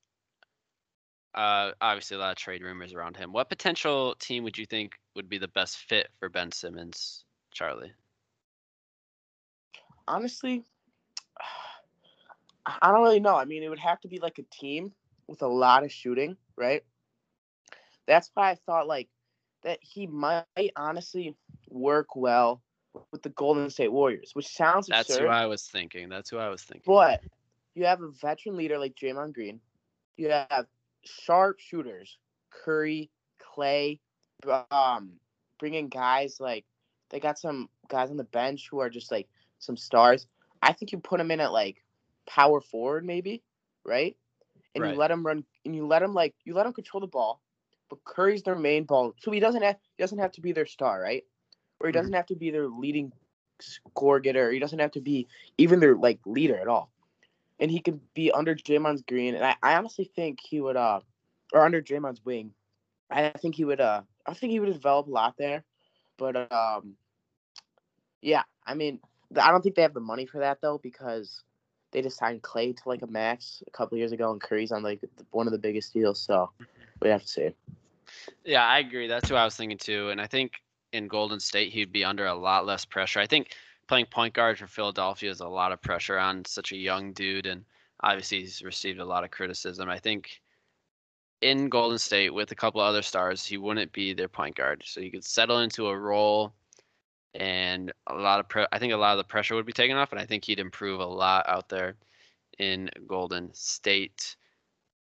Uh, 1.34 1.70
obviously 1.80 2.18
a 2.18 2.20
lot 2.20 2.32
of 2.32 2.36
trade 2.36 2.62
rumors 2.62 2.92
around 2.92 3.16
him. 3.16 3.32
What 3.32 3.48
potential 3.48 4.14
team 4.20 4.44
would 4.44 4.58
you 4.58 4.66
think 4.66 4.92
would 5.16 5.30
be 5.30 5.38
the 5.38 5.48
best 5.48 5.78
fit 5.78 6.08
for 6.20 6.28
Ben 6.28 6.52
Simmons, 6.52 7.24
Charlie? 7.52 7.92
Honestly, 10.06 10.64
I 12.66 12.92
don't 12.92 13.02
really 13.02 13.20
know. 13.20 13.36
I 13.36 13.44
mean, 13.44 13.62
it 13.62 13.68
would 13.68 13.78
have 13.78 14.00
to 14.02 14.08
be 14.08 14.18
like 14.18 14.38
a 14.38 14.44
team 14.54 14.92
with 15.26 15.42
a 15.42 15.48
lot 15.48 15.84
of 15.84 15.92
shooting, 15.92 16.36
right? 16.56 16.84
That's 18.06 18.30
why 18.34 18.50
I 18.50 18.54
thought 18.66 18.86
like 18.86 19.08
that 19.62 19.78
he 19.80 20.06
might 20.06 20.44
honestly 20.76 21.36
work 21.68 22.16
well 22.16 22.62
with 23.10 23.22
the 23.22 23.30
Golden 23.30 23.70
State 23.70 23.92
Warriors, 23.92 24.30
which 24.34 24.48
sounds 24.48 24.86
That's 24.86 25.08
absurd. 25.08 25.24
who 25.24 25.28
I 25.28 25.46
was 25.46 25.62
thinking. 25.62 26.08
That's 26.08 26.30
who 26.30 26.38
I 26.38 26.48
was 26.48 26.62
thinking. 26.62 26.82
But 26.86 27.22
you 27.74 27.86
have 27.86 28.02
a 28.02 28.10
veteran 28.10 28.56
leader 28.56 28.78
like 28.78 28.94
Draymond 28.94 29.34
Green. 29.34 29.60
You 30.16 30.28
have 30.30 30.66
sharp 31.04 31.58
shooters, 31.58 32.18
Curry, 32.50 33.10
Clay, 33.38 34.00
um, 34.70 35.12
bringing 35.58 35.88
guys 35.88 36.38
like 36.40 36.64
They 37.10 37.20
got 37.20 37.38
some 37.38 37.68
guys 37.88 38.10
on 38.10 38.16
the 38.16 38.24
bench 38.24 38.68
who 38.70 38.80
are 38.80 38.90
just 38.90 39.10
like 39.10 39.28
some 39.62 39.76
stars. 39.76 40.26
I 40.62 40.72
think 40.72 40.92
you 40.92 40.98
put 40.98 41.18
them 41.18 41.30
in 41.30 41.40
at 41.40 41.52
like 41.52 41.84
power 42.26 42.60
forward, 42.60 43.04
maybe, 43.04 43.42
right? 43.84 44.16
And 44.74 44.86
Right. 44.86 44.92
you 44.94 44.96
let 44.96 45.10
him 45.10 45.26
run, 45.26 45.44
and 45.64 45.74
you 45.76 45.86
let 45.86 46.02
him 46.02 46.14
like 46.14 46.34
you 46.44 46.54
let 46.54 46.66
him 46.66 46.72
control 46.72 47.00
the 47.00 47.06
ball, 47.08 47.42
but 47.90 48.04
Curry's 48.04 48.42
their 48.42 48.56
main 48.56 48.84
ball, 48.84 49.14
so 49.20 49.30
he 49.30 49.40
doesn't 49.40 49.62
have 49.62 49.76
he 49.96 50.02
doesn't 50.02 50.18
have 50.18 50.32
to 50.32 50.40
be 50.42 50.52
their 50.52 50.66
star, 50.66 51.00
right? 51.00 51.24
Or 51.80 51.88
he 51.88 51.92
Mhm. 51.92 51.92
doesn't 51.92 52.14
have 52.14 52.26
to 52.26 52.36
be 52.36 52.50
their 52.50 52.68
leading 52.68 53.12
score 53.60 54.20
getter. 54.20 54.50
He 54.50 54.58
doesn't 54.60 54.78
have 54.78 54.92
to 54.92 55.00
be 55.00 55.28
even 55.58 55.80
their 55.80 55.96
like 55.96 56.20
leader 56.26 56.58
at 56.58 56.68
all. 56.68 56.90
And 57.60 57.70
he 57.70 57.80
could 57.80 58.00
be 58.14 58.30
under 58.32 58.54
Draymond's 58.54 59.02
green, 59.02 59.34
and 59.34 59.44
I, 59.44 59.56
I 59.62 59.74
honestly 59.76 60.04
think 60.04 60.40
he 60.40 60.60
would 60.60 60.76
uh 60.76 61.00
or 61.52 61.64
under 61.64 61.82
Draymond's 61.82 62.24
wing. 62.24 62.54
I 63.10 63.30
think 63.30 63.54
he 63.56 63.64
would 63.64 63.80
uh 63.80 64.02
I 64.26 64.34
think 64.34 64.52
he 64.52 64.60
would 64.60 64.72
develop 64.72 65.06
a 65.08 65.10
lot 65.10 65.36
there. 65.38 65.64
But 66.18 66.36
um 66.52 66.96
yeah, 68.20 68.42
I 68.66 68.74
mean 68.74 69.00
I 69.36 69.50
don't 69.50 69.62
think 69.62 69.74
they 69.74 69.82
have 69.82 69.94
the 69.94 70.00
money 70.00 70.26
for 70.26 70.38
that 70.38 70.60
though 70.60 70.78
because 70.82 71.42
they 71.92 72.02
just 72.02 72.18
signed 72.18 72.42
Clay 72.42 72.72
to 72.72 72.82
like 72.86 73.02
a 73.02 73.06
max 73.06 73.62
a 73.66 73.70
couple 73.70 73.98
years 73.98 74.12
ago 74.12 74.32
and 74.32 74.40
Curry's 74.40 74.72
on 74.72 74.82
like 74.82 75.00
one 75.30 75.46
of 75.46 75.52
the 75.52 75.58
biggest 75.58 75.92
deals, 75.92 76.20
so 76.20 76.50
mm-hmm. 76.54 76.64
we 77.00 77.08
have 77.08 77.22
to 77.22 77.28
see. 77.28 77.50
Yeah, 78.44 78.64
I 78.64 78.78
agree. 78.78 79.08
That's 79.08 79.28
who 79.28 79.34
I 79.34 79.44
was 79.44 79.56
thinking 79.56 79.78
too. 79.78 80.10
And 80.10 80.20
I 80.20 80.26
think 80.26 80.52
in 80.92 81.08
Golden 81.08 81.40
State, 81.40 81.72
he'd 81.72 81.92
be 81.92 82.04
under 82.04 82.26
a 82.26 82.34
lot 82.34 82.66
less 82.66 82.84
pressure. 82.84 83.20
I 83.20 83.26
think 83.26 83.54
playing 83.88 84.06
point 84.06 84.34
guard 84.34 84.58
for 84.58 84.66
Philadelphia 84.66 85.30
is 85.30 85.40
a 85.40 85.48
lot 85.48 85.72
of 85.72 85.80
pressure 85.82 86.18
on 86.18 86.44
such 86.44 86.72
a 86.72 86.76
young 86.76 87.12
dude. 87.12 87.46
And 87.46 87.64
obviously, 88.02 88.40
he's 88.40 88.62
received 88.62 89.00
a 89.00 89.04
lot 89.04 89.24
of 89.24 89.30
criticism. 89.30 89.88
I 89.88 89.98
think 89.98 90.40
in 91.40 91.68
Golden 91.68 91.98
State, 91.98 92.32
with 92.32 92.52
a 92.52 92.56
couple 92.56 92.80
other 92.80 93.02
stars, 93.02 93.44
he 93.44 93.56
wouldn't 93.56 93.92
be 93.92 94.14
their 94.14 94.28
point 94.28 94.56
guard. 94.56 94.82
So 94.86 95.00
he 95.00 95.10
could 95.10 95.24
settle 95.24 95.60
into 95.60 95.88
a 95.88 95.96
role. 95.96 96.52
And 97.34 97.92
a 98.06 98.14
lot 98.14 98.40
of, 98.40 98.48
pre- 98.48 98.66
I 98.72 98.78
think 98.78 98.92
a 98.92 98.96
lot 98.96 99.12
of 99.12 99.18
the 99.18 99.28
pressure 99.28 99.54
would 99.54 99.66
be 99.66 99.72
taken 99.72 99.96
off, 99.96 100.12
and 100.12 100.20
I 100.20 100.26
think 100.26 100.44
he'd 100.44 100.60
improve 100.60 101.00
a 101.00 101.06
lot 101.06 101.48
out 101.48 101.68
there 101.68 101.94
in 102.58 102.90
Golden 103.06 103.50
State. 103.54 104.36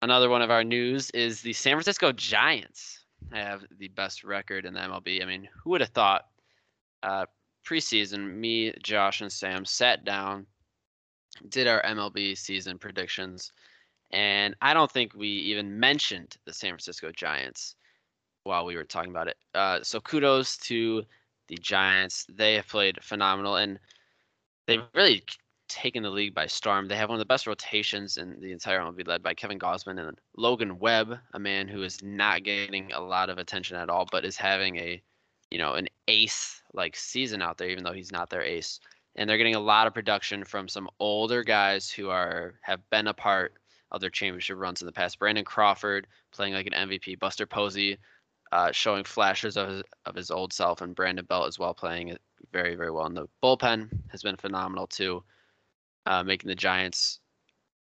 Another 0.02 0.28
one 0.28 0.42
of 0.42 0.50
our 0.50 0.64
news 0.64 1.10
is 1.10 1.40
the 1.40 1.52
San 1.52 1.72
Francisco 1.72 2.12
Giants 2.12 3.04
have 3.32 3.64
the 3.78 3.88
best 3.88 4.24
record 4.24 4.64
in 4.64 4.74
the 4.74 4.80
MLB. 4.80 5.22
I 5.22 5.26
mean, 5.26 5.48
who 5.62 5.70
would 5.70 5.80
have 5.80 5.90
thought? 5.90 6.26
Uh, 7.02 7.26
preseason, 7.66 8.34
me, 8.34 8.72
Josh, 8.82 9.20
and 9.20 9.32
Sam 9.32 9.64
sat 9.64 10.04
down, 10.04 10.46
did 11.48 11.66
our 11.66 11.82
MLB 11.82 12.36
season 12.36 12.78
predictions, 12.78 13.52
and 14.12 14.54
I 14.60 14.74
don't 14.74 14.90
think 14.90 15.14
we 15.14 15.28
even 15.28 15.78
mentioned 15.78 16.36
the 16.44 16.52
San 16.52 16.70
Francisco 16.70 17.12
Giants 17.12 17.76
while 18.44 18.64
we 18.64 18.76
were 18.76 18.84
talking 18.84 19.10
about 19.10 19.28
it. 19.28 19.36
Uh, 19.54 19.80
so 19.82 20.00
kudos 20.00 20.56
to 20.58 21.04
the 21.50 21.56
Giants. 21.56 22.24
They 22.32 22.54
have 22.54 22.68
played 22.68 22.98
phenomenal, 23.02 23.56
and 23.56 23.78
they've 24.66 24.82
really 24.94 25.22
taken 25.68 26.02
the 26.02 26.10
league 26.10 26.34
by 26.34 26.46
storm. 26.46 26.88
They 26.88 26.96
have 26.96 27.08
one 27.08 27.16
of 27.16 27.20
the 27.20 27.26
best 27.26 27.46
rotations 27.46 28.16
in 28.16 28.40
the 28.40 28.52
entire 28.52 28.80
MLB, 28.80 29.06
led 29.06 29.22
by 29.22 29.34
Kevin 29.34 29.58
Gausman 29.58 29.98
and 30.00 30.16
Logan 30.36 30.78
Webb, 30.78 31.18
a 31.34 31.38
man 31.38 31.68
who 31.68 31.82
is 31.82 32.02
not 32.02 32.44
getting 32.44 32.92
a 32.92 33.00
lot 33.00 33.30
of 33.30 33.38
attention 33.38 33.76
at 33.76 33.90
all, 33.90 34.06
but 34.10 34.24
is 34.24 34.36
having 34.36 34.76
a, 34.76 35.02
you 35.50 35.58
know, 35.58 35.74
an 35.74 35.88
ace 36.08 36.62
like 36.72 36.96
season 36.96 37.42
out 37.42 37.58
there, 37.58 37.68
even 37.68 37.84
though 37.84 37.92
he's 37.92 38.12
not 38.12 38.30
their 38.30 38.42
ace. 38.42 38.80
And 39.16 39.28
they're 39.28 39.38
getting 39.38 39.56
a 39.56 39.60
lot 39.60 39.88
of 39.88 39.94
production 39.94 40.44
from 40.44 40.68
some 40.68 40.88
older 41.00 41.42
guys 41.42 41.90
who 41.90 42.10
are 42.10 42.54
have 42.62 42.80
been 42.90 43.08
a 43.08 43.14
part 43.14 43.54
of 43.90 44.00
their 44.00 44.10
championship 44.10 44.56
runs 44.56 44.82
in 44.82 44.86
the 44.86 44.92
past. 44.92 45.18
Brandon 45.18 45.44
Crawford 45.44 46.06
playing 46.32 46.54
like 46.54 46.68
an 46.68 46.88
MVP, 46.88 47.18
Buster 47.18 47.44
Posey 47.44 47.98
uh, 48.52 48.72
showing 48.72 49.04
flashes 49.04 49.56
of 49.56 49.68
his, 49.68 49.82
of 50.06 50.14
his 50.14 50.30
old 50.30 50.52
self, 50.52 50.80
and 50.80 50.94
Brandon 50.94 51.24
Belt 51.24 51.48
as 51.48 51.58
well 51.58 51.74
playing 51.74 52.16
very 52.52 52.74
very 52.74 52.90
well. 52.90 53.06
And 53.06 53.16
the 53.16 53.28
bullpen 53.42 53.88
has 54.08 54.22
been 54.22 54.36
phenomenal 54.36 54.86
too 54.86 55.22
uh, 56.06 56.22
making 56.22 56.48
the 56.48 56.54
Giants 56.54 57.20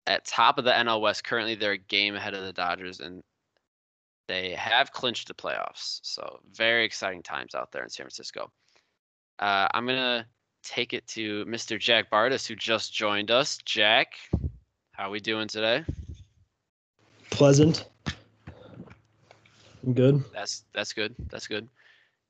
at 0.08 0.26
top 0.26 0.58
of 0.58 0.66
the 0.66 0.72
NL 0.72 1.02
West. 1.02 1.24
Currently, 1.24 1.56
they're 1.56 1.74
a 1.74 1.78
game 1.78 2.16
ahead 2.16 2.34
of 2.34 2.44
the 2.44 2.54
Dodgers, 2.54 3.00
and 3.00 3.24
they 4.28 4.54
have 4.54 4.92
clinched 4.92 5.28
the 5.28 5.34
playoffs. 5.34 6.00
So 6.04 6.40
very 6.52 6.86
exciting 6.86 7.24
times 7.24 7.56
out 7.56 7.72
there 7.72 7.84
in 7.84 7.90
San 7.90 8.06
Francisco. 8.06 8.52
Uh, 9.40 9.68
I'm 9.74 9.86
gonna 9.86 10.26
take 10.64 10.94
it 10.94 11.08
to 11.08 11.46
Mr. 11.46 11.80
Jack 11.80 12.12
Bartus, 12.12 12.48
who 12.48 12.56
just 12.56 12.94
joined 12.94 13.32
us. 13.32 13.58
Jack, 13.66 14.14
how 14.92 15.08
are 15.08 15.12
we 15.12 15.20
doing 15.20 15.48
today? 15.48 15.84
Pleasant. 17.30 17.88
I'm 19.86 19.94
good. 19.94 20.24
That's 20.34 20.64
that's 20.74 20.94
good. 20.94 21.16
That's 21.30 21.48
good. 21.48 21.68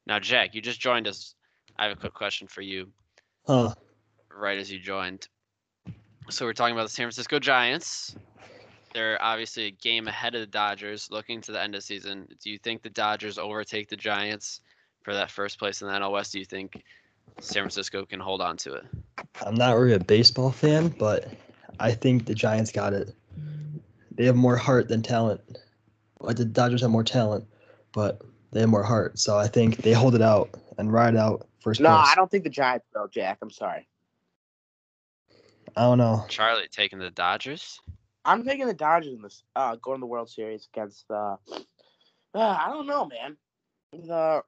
Now, 0.05 0.19
Jack, 0.19 0.55
you 0.55 0.61
just 0.61 0.79
joined 0.79 1.07
us. 1.07 1.35
I 1.77 1.83
have 1.83 1.97
a 1.97 1.99
quick 1.99 2.13
question 2.13 2.47
for 2.47 2.61
you. 2.61 2.89
Huh. 3.47 3.73
right 4.31 4.59
as 4.59 4.71
you 4.71 4.79
joined. 4.79 5.27
So 6.29 6.45
we're 6.45 6.53
talking 6.53 6.75
about 6.75 6.83
the 6.83 6.89
San 6.89 7.05
Francisco 7.05 7.39
Giants. 7.39 8.15
They're 8.93 9.21
obviously 9.21 9.65
a 9.65 9.71
game 9.71 10.07
ahead 10.07 10.35
of 10.35 10.41
the 10.41 10.47
Dodgers 10.47 11.09
looking 11.11 11.41
to 11.41 11.51
the 11.51 11.61
end 11.61 11.73
of 11.73 11.79
the 11.79 11.85
season. 11.85 12.27
Do 12.41 12.49
you 12.49 12.57
think 12.59 12.81
the 12.81 12.89
Dodgers 12.89 13.37
overtake 13.37 13.89
the 13.89 13.95
Giants 13.95 14.61
for 15.03 15.13
that 15.13 15.31
first 15.31 15.57
place 15.57 15.81
in 15.81 15.87
the 15.87 15.93
NL 15.93 16.11
West? 16.11 16.31
Do 16.33 16.39
you 16.39 16.45
think 16.45 16.83
San 17.39 17.63
Francisco 17.63 18.05
can 18.05 18.19
hold 18.19 18.41
on 18.41 18.57
to 18.57 18.75
it? 18.75 18.85
I'm 19.45 19.55
not 19.55 19.73
really 19.77 19.93
a 19.93 19.99
baseball 19.99 20.51
fan, 20.51 20.89
but 20.99 21.31
I 21.79 21.91
think 21.91 22.25
the 22.25 22.35
Giants 22.35 22.71
got 22.71 22.93
it. 22.93 23.13
They 24.11 24.25
have 24.25 24.35
more 24.35 24.57
heart 24.57 24.89
than 24.89 25.01
talent. 25.01 25.41
Like 26.19 26.35
the 26.37 26.45
Dodgers 26.45 26.81
have 26.81 26.91
more 26.91 27.03
talent, 27.03 27.45
but 27.93 28.21
they 28.51 28.61
have 28.61 28.69
more 28.69 28.83
heart. 28.83 29.19
So 29.19 29.37
I 29.37 29.47
think 29.47 29.77
they 29.77 29.93
hold 29.93 30.15
it 30.15 30.21
out 30.21 30.49
and 30.77 30.91
ride 30.91 31.15
out 31.15 31.47
first 31.61 31.79
No, 31.81 31.89
place. 31.89 32.07
I 32.11 32.15
don't 32.15 32.29
think 32.29 32.43
the 32.43 32.49
Giants 32.49 32.85
will, 32.93 33.07
Jack. 33.07 33.39
I'm 33.41 33.51
sorry. 33.51 33.87
I 35.75 35.83
don't 35.83 35.97
know. 35.97 36.25
Charlie 36.27 36.67
taking 36.69 36.99
the 36.99 37.11
Dodgers? 37.11 37.79
I'm 38.25 38.43
taking 38.43 38.67
the 38.67 38.73
Dodgers 38.73 39.13
in 39.13 39.21
this 39.21 39.43
uh 39.55 39.75
going 39.77 39.97
to 39.97 40.01
the 40.01 40.07
World 40.07 40.29
Series 40.29 40.67
against 40.73 41.05
uh, 41.09 41.37
uh 42.33 42.57
I 42.59 42.67
don't 42.69 42.87
know, 42.87 43.05
man. 43.05 43.37
The 43.93 44.43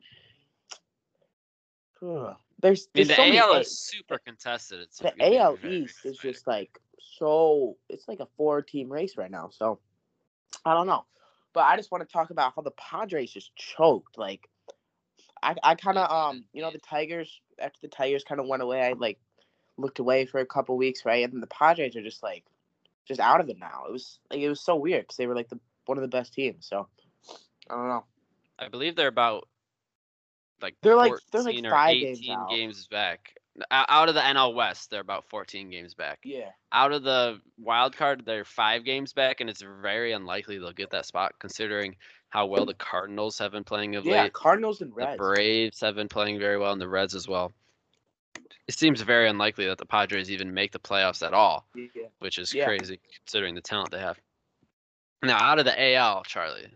uh, 2.03 2.33
there's, 2.61 2.87
I 2.95 2.99
mean, 2.99 3.07
there's 3.07 3.07
the 3.07 3.15
so 3.15 3.23
AL 3.23 3.53
A- 3.53 3.59
is 3.59 3.79
super 3.79 4.17
contested. 4.17 4.81
It's 4.81 4.97
the 4.99 5.13
gonna 5.17 5.35
AL 5.35 5.57
East 5.63 6.05
is 6.05 6.17
just 6.17 6.47
like 6.47 6.79
so 6.99 7.77
it's 7.89 8.07
like 8.07 8.19
a 8.19 8.27
four 8.37 8.61
team 8.61 8.91
race 8.91 9.17
right 9.17 9.31
now. 9.31 9.49
So 9.51 9.79
I 10.65 10.73
don't 10.73 10.87
know. 10.87 11.05
But 11.53 11.61
I 11.61 11.75
just 11.75 11.91
want 11.91 12.07
to 12.07 12.11
talk 12.11 12.29
about 12.29 12.53
how 12.55 12.61
the 12.61 12.71
Padres 12.71 13.31
just 13.31 13.55
choked. 13.55 14.17
Like 14.17 14.47
I 15.43 15.55
I 15.63 15.75
kinda 15.75 16.11
um 16.13 16.45
you 16.53 16.61
know 16.61 16.71
the 16.71 16.79
Tigers 16.79 17.41
after 17.59 17.79
the 17.81 17.87
Tigers 17.87 18.23
kinda 18.23 18.43
went 18.43 18.63
away, 18.63 18.81
I 18.81 18.93
like 18.93 19.19
looked 19.77 19.99
away 19.99 20.25
for 20.25 20.39
a 20.39 20.45
couple 20.45 20.77
weeks, 20.77 21.05
right? 21.05 21.23
And 21.23 21.33
then 21.33 21.41
the 21.41 21.47
Padres 21.47 21.95
are 21.95 22.03
just 22.03 22.23
like 22.23 22.45
just 23.05 23.19
out 23.19 23.41
of 23.41 23.49
it 23.49 23.57
now. 23.59 23.85
It 23.87 23.91
was 23.91 24.19
like 24.29 24.39
it 24.39 24.49
was 24.49 24.61
so 24.61 24.75
weird 24.75 25.03
because 25.03 25.17
they 25.17 25.27
were 25.27 25.35
like 25.35 25.49
the 25.49 25.59
one 25.85 25.97
of 25.97 26.01
the 26.03 26.07
best 26.07 26.33
teams. 26.33 26.67
So 26.67 26.87
I 27.69 27.75
don't 27.75 27.87
know. 27.87 28.05
I 28.59 28.67
believe 28.69 28.95
they're 28.95 29.07
about 29.07 29.47
like 30.61 30.75
They're 30.81 30.95
like- 30.95 31.13
they're 31.31 31.41
like 31.41 31.63
five 31.71 31.95
18 31.95 32.05
games 32.23 32.49
games 32.49 32.87
back. 32.87 33.35
Out 33.69 34.07
of 34.07 34.15
the 34.15 34.21
NL 34.21 34.53
West, 34.55 34.89
they're 34.89 35.01
about 35.01 35.25
14 35.29 35.69
games 35.69 35.93
back. 35.93 36.19
Yeah. 36.23 36.51
out 36.71 36.93
of 36.93 37.03
the 37.03 37.41
wild 37.59 37.95
card, 37.97 38.23
they're 38.25 38.45
five 38.45 38.85
games 38.85 39.11
back, 39.11 39.41
and 39.41 39.49
it's 39.49 39.61
very 39.81 40.13
unlikely 40.13 40.57
they'll 40.57 40.71
get 40.71 40.89
that 40.91 41.05
spot 41.05 41.33
considering 41.39 41.97
how 42.29 42.45
well 42.45 42.65
the 42.65 42.73
Cardinals 42.73 43.37
have 43.39 43.51
been 43.51 43.65
playing 43.65 43.97
of 43.97 44.05
Yeah, 44.05 44.23
late. 44.23 44.33
Cardinals 44.33 44.79
and 44.81 44.95
Reds. 44.95 45.11
The 45.11 45.17
Braves 45.17 45.81
have 45.81 45.95
been 45.95 46.07
playing 46.07 46.39
very 46.39 46.57
well, 46.57 46.71
and 46.71 46.79
the 46.79 46.87
Reds 46.87 47.13
as 47.13 47.27
well. 47.27 47.51
It 48.69 48.75
seems 48.75 49.01
very 49.01 49.27
unlikely 49.27 49.65
that 49.67 49.77
the 49.79 49.85
Padres 49.85 50.31
even 50.31 50.53
make 50.53 50.71
the 50.71 50.79
playoffs 50.79 51.25
at 51.25 51.33
all, 51.33 51.67
Yeah. 51.75 52.07
which 52.19 52.37
is 52.37 52.53
Yeah. 52.53 52.65
crazy 52.65 53.01
considering 53.17 53.53
the 53.53 53.61
talent 53.61 53.91
they 53.91 53.99
have. 53.99 54.17
Now, 55.23 55.37
out 55.37 55.59
of 55.59 55.65
the 55.65 55.77
AL, 55.77 56.23
Charlie, 56.23 56.71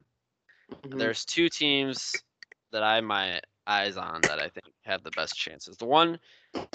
Mhm. 0.69 0.99
there's 0.99 1.23
two 1.23 1.47
teams 1.47 2.13
that 2.71 2.83
I 2.83 2.99
my 2.99 3.39
eyes 3.67 3.97
on 3.97 4.21
that 4.23 4.39
I 4.39 4.49
think 4.49 4.65
have 4.83 5.03
the 5.03 5.11
best 5.11 5.37
chances. 5.37 5.77
The 5.77 5.85
one 5.85 6.19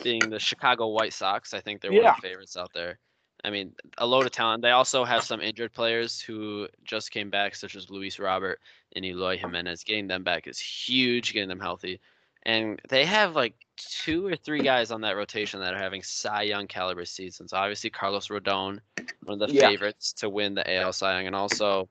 being 0.03 0.31
the 0.31 0.39
Chicago 0.39 0.89
White 0.89 1.13
Sox. 1.13 1.55
I 1.55 1.61
think 1.61 1.81
they're 1.81 1.93
one 1.93 2.01
of 2.11 2.17
the 2.23 2.29
favorites 2.29 2.57
out 2.57 2.71
there. 2.75 2.99
I 3.43 3.51
mean, 3.51 3.73
a 3.99 4.07
load 4.07 4.27
of 4.27 4.33
talent. 4.33 4.63
They 4.63 4.73
also 4.73 5.05
have 5.05 5.23
some 5.25 5.41
injured 5.41 5.73
players 5.73 6.21
who 6.21 6.69
just 6.85 7.11
came 7.11 7.31
back, 7.31 7.55
such 7.55 7.75
as 7.75 7.89
Luis 7.91 8.19
Robert 8.19 8.61
and 8.95 9.05
Eloy 9.05 9.39
Jimenez. 9.39 9.83
Getting 9.85 10.07
them 10.09 10.23
back 10.23 10.47
is 10.47 10.59
huge, 10.59 11.33
getting 11.33 11.49
them 11.49 11.61
healthy. 11.61 12.01
And 12.45 12.81
they 12.89 13.05
have 13.07 13.37
like 13.37 13.55
two 13.77 14.27
or 14.27 14.37
three 14.37 14.61
guys 14.63 14.91
on 14.91 15.01
that 15.03 15.17
rotation 15.17 15.61
that 15.61 15.73
are 15.75 15.79
having 15.79 16.03
Cy 16.03 16.43
Young 16.43 16.67
caliber 16.67 17.05
seasons. 17.07 17.53
Obviously, 17.53 17.89
Carlos 17.91 18.29
Rodon, 18.29 18.81
one 19.25 19.41
of 19.41 19.49
the 19.49 19.55
Yeah. 19.55 19.69
favorites 19.69 20.13
to 20.15 20.29
win 20.29 20.55
the 20.55 20.71
AL 20.71 20.93
Cy 20.93 21.17
Young, 21.17 21.27
and 21.27 21.37
also 21.37 21.89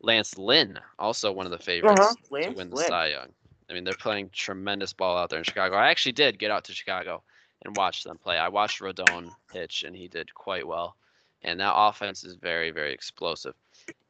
Lance 0.00 0.38
Lynn, 0.38 0.78
also 0.98 1.32
one 1.32 1.46
of 1.46 1.52
the 1.52 1.58
favorites 1.58 2.00
Uh-huh. 2.00 2.14
to 2.46 2.52
win 2.54 2.70
the 2.70 2.76
Lynn. 2.76 2.86
Cy 2.86 3.06
Young. 3.08 3.34
I 3.70 3.74
mean, 3.74 3.84
they're 3.84 3.94
playing 3.94 4.30
tremendous 4.32 4.92
ball 4.92 5.16
out 5.18 5.30
there 5.30 5.38
in 5.38 5.44
Chicago. 5.44 5.76
I 5.76 5.88
actually 5.90 6.12
did 6.12 6.38
get 6.38 6.50
out 6.50 6.64
to 6.64 6.72
Chicago 6.72 7.22
and 7.64 7.76
watch 7.76 8.04
them 8.04 8.16
play. 8.18 8.38
I 8.38 8.48
watched 8.48 8.80
Rodon 8.80 9.30
pitch, 9.52 9.84
and 9.86 9.94
he 9.94 10.08
did 10.08 10.32
quite 10.34 10.66
well. 10.66 10.96
And 11.42 11.60
that 11.60 11.74
offense 11.76 12.24
is 12.24 12.34
very, 12.34 12.70
very 12.70 12.92
explosive. 12.92 13.54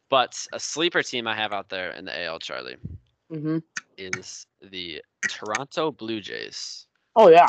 But 0.08 0.46
a 0.52 0.60
sleeper 0.60 1.02
team 1.02 1.26
I 1.26 1.34
have 1.34 1.52
out 1.52 1.68
there 1.68 1.90
in 1.92 2.04
the 2.04 2.18
AL, 2.24 2.38
Charlie, 2.38 2.76
Mhm. 3.30 3.62
is 3.98 4.46
the 4.60 5.02
Toronto 5.28 5.90
Blue 5.90 6.20
Jays. 6.20 6.86
Oh 7.16 7.28
yeah. 7.28 7.46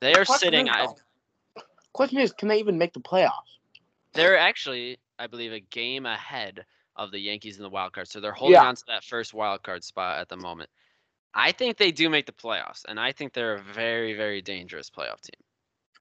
They 0.00 0.14
are 0.14 0.24
sitting. 0.24 0.66
is, 0.66 0.74
I, 0.74 1.60
question 1.92 2.18
is, 2.18 2.32
can 2.32 2.48
they 2.48 2.58
even 2.58 2.78
make 2.78 2.92
the 2.94 3.00
playoffs? 3.00 3.32
they're 4.12 4.36
actually, 4.38 4.98
I 5.20 5.28
believe, 5.28 5.52
a 5.52 5.60
game 5.60 6.04
ahead 6.06 6.64
of 6.96 7.12
the 7.12 7.18
Yankees 7.20 7.58
in 7.58 7.62
the 7.62 7.68
wild 7.70 7.92
card. 7.92 8.08
So 8.08 8.18
they're 8.18 8.32
holding 8.32 8.54
Yeah. 8.54 8.64
on 8.66 8.74
to 8.74 8.84
that 8.88 9.04
first 9.04 9.32
wild 9.34 9.62
card 9.62 9.84
spot 9.84 10.18
at 10.18 10.28
the 10.28 10.36
moment. 10.36 10.68
I 11.34 11.52
think 11.52 11.76
they 11.76 11.92
do 11.92 12.10
make 12.10 12.26
the 12.26 12.32
playoffs, 12.32 12.84
and 12.88 12.98
I 12.98 13.12
think 13.12 13.32
they're 13.32 13.54
a 13.54 13.62
very, 13.62 14.14
very 14.14 14.42
dangerous 14.42 14.90
playoff 14.90 15.20
team. 15.20 15.40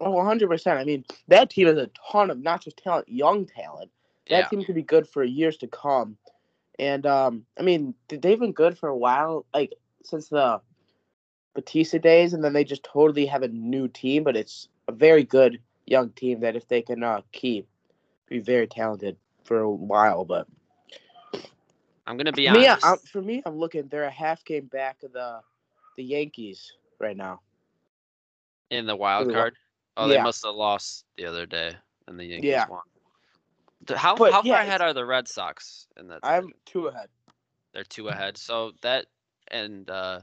Oh, 0.01 0.13
100%. 0.13 0.77
I 0.77 0.83
mean, 0.85 1.03
that 1.27 1.49
team 1.49 1.67
has 1.67 1.77
a 1.77 1.89
ton 2.11 2.31
of 2.31 2.39
not 2.39 2.61
just 2.63 2.77
talent, 2.77 3.09
young 3.09 3.45
talent. 3.45 3.91
That 4.29 4.39
Yeah. 4.39 4.47
team 4.47 4.63
could 4.63 4.75
be 4.75 4.81
good 4.81 5.07
for 5.07 5.23
years 5.23 5.57
to 5.57 5.67
come. 5.67 6.17
And 6.77 7.05
um, 7.05 7.45
I 7.59 7.63
mean, 7.63 7.93
they've 8.07 8.39
been 8.39 8.53
good 8.53 8.77
for 8.77 8.87
a 8.87 8.97
while, 8.97 9.45
like 9.53 9.73
since 10.03 10.29
the 10.29 10.61
Bautista 11.53 11.99
days, 11.99 12.33
and 12.33 12.43
then 12.43 12.53
they 12.53 12.63
just 12.63 12.83
totally 12.83 13.25
have 13.25 13.43
a 13.43 13.49
new 13.49 13.87
team. 13.89 14.23
But 14.23 14.37
it's 14.37 14.69
a 14.87 14.93
very 14.93 15.23
good 15.23 15.59
young 15.85 16.11
team 16.11 16.39
that 16.39 16.55
if 16.55 16.67
they 16.69 16.81
can 16.81 17.03
uh, 17.03 17.21
keep, 17.33 17.67
be 18.27 18.39
very 18.39 18.67
talented 18.67 19.17
for 19.43 19.59
a 19.59 19.69
while. 19.69 20.23
But 20.23 20.47
I'm 22.09 22.17
gonna 22.17 22.33
be 22.33 22.49
me, 22.49 22.67
honest. 22.67 22.85
I'm, 22.85 22.97
for 22.99 23.21
me, 23.21 23.43
I'm 23.45 23.57
looking. 23.57 23.87
They're 23.87 24.05
a 24.05 24.11
half 24.11 24.43
game 24.43 24.65
back 24.65 25.03
of 25.03 25.13
the 25.13 25.41
the 25.95 26.03
Yankees 26.03 26.73
right 26.99 27.15
now. 27.15 27.41
in 28.71 28.85
the 28.85 28.95
wild 28.95 29.31
card. 29.31 29.55
Oh, 29.97 30.07
they 30.07 30.15
yeah. 30.15 30.23
must 30.23 30.43
have 30.45 30.55
lost 30.55 31.05
the 31.17 31.25
other 31.25 31.45
day, 31.45 31.75
and 32.07 32.19
the 32.19 32.25
Yankees 32.25 32.45
Yeah. 32.45 32.65
won. 32.67 32.81
How 33.95 34.15
But, 34.15 34.33
how 34.33 34.41
yeah, 34.43 34.53
far 34.53 34.61
ahead 34.61 34.81
are 34.81 34.93
the 34.93 35.05
Red 35.05 35.27
Sox 35.27 35.87
in 35.97 36.07
that? 36.07 36.21
I'm 36.23 36.41
division? 36.41 36.59
two 36.65 36.87
ahead. 36.87 37.09
They're 37.73 37.83
two 37.83 38.09
ahead. 38.09 38.37
So 38.37 38.73
that 38.81 39.05
and 39.51 39.89
uh, 39.89 40.21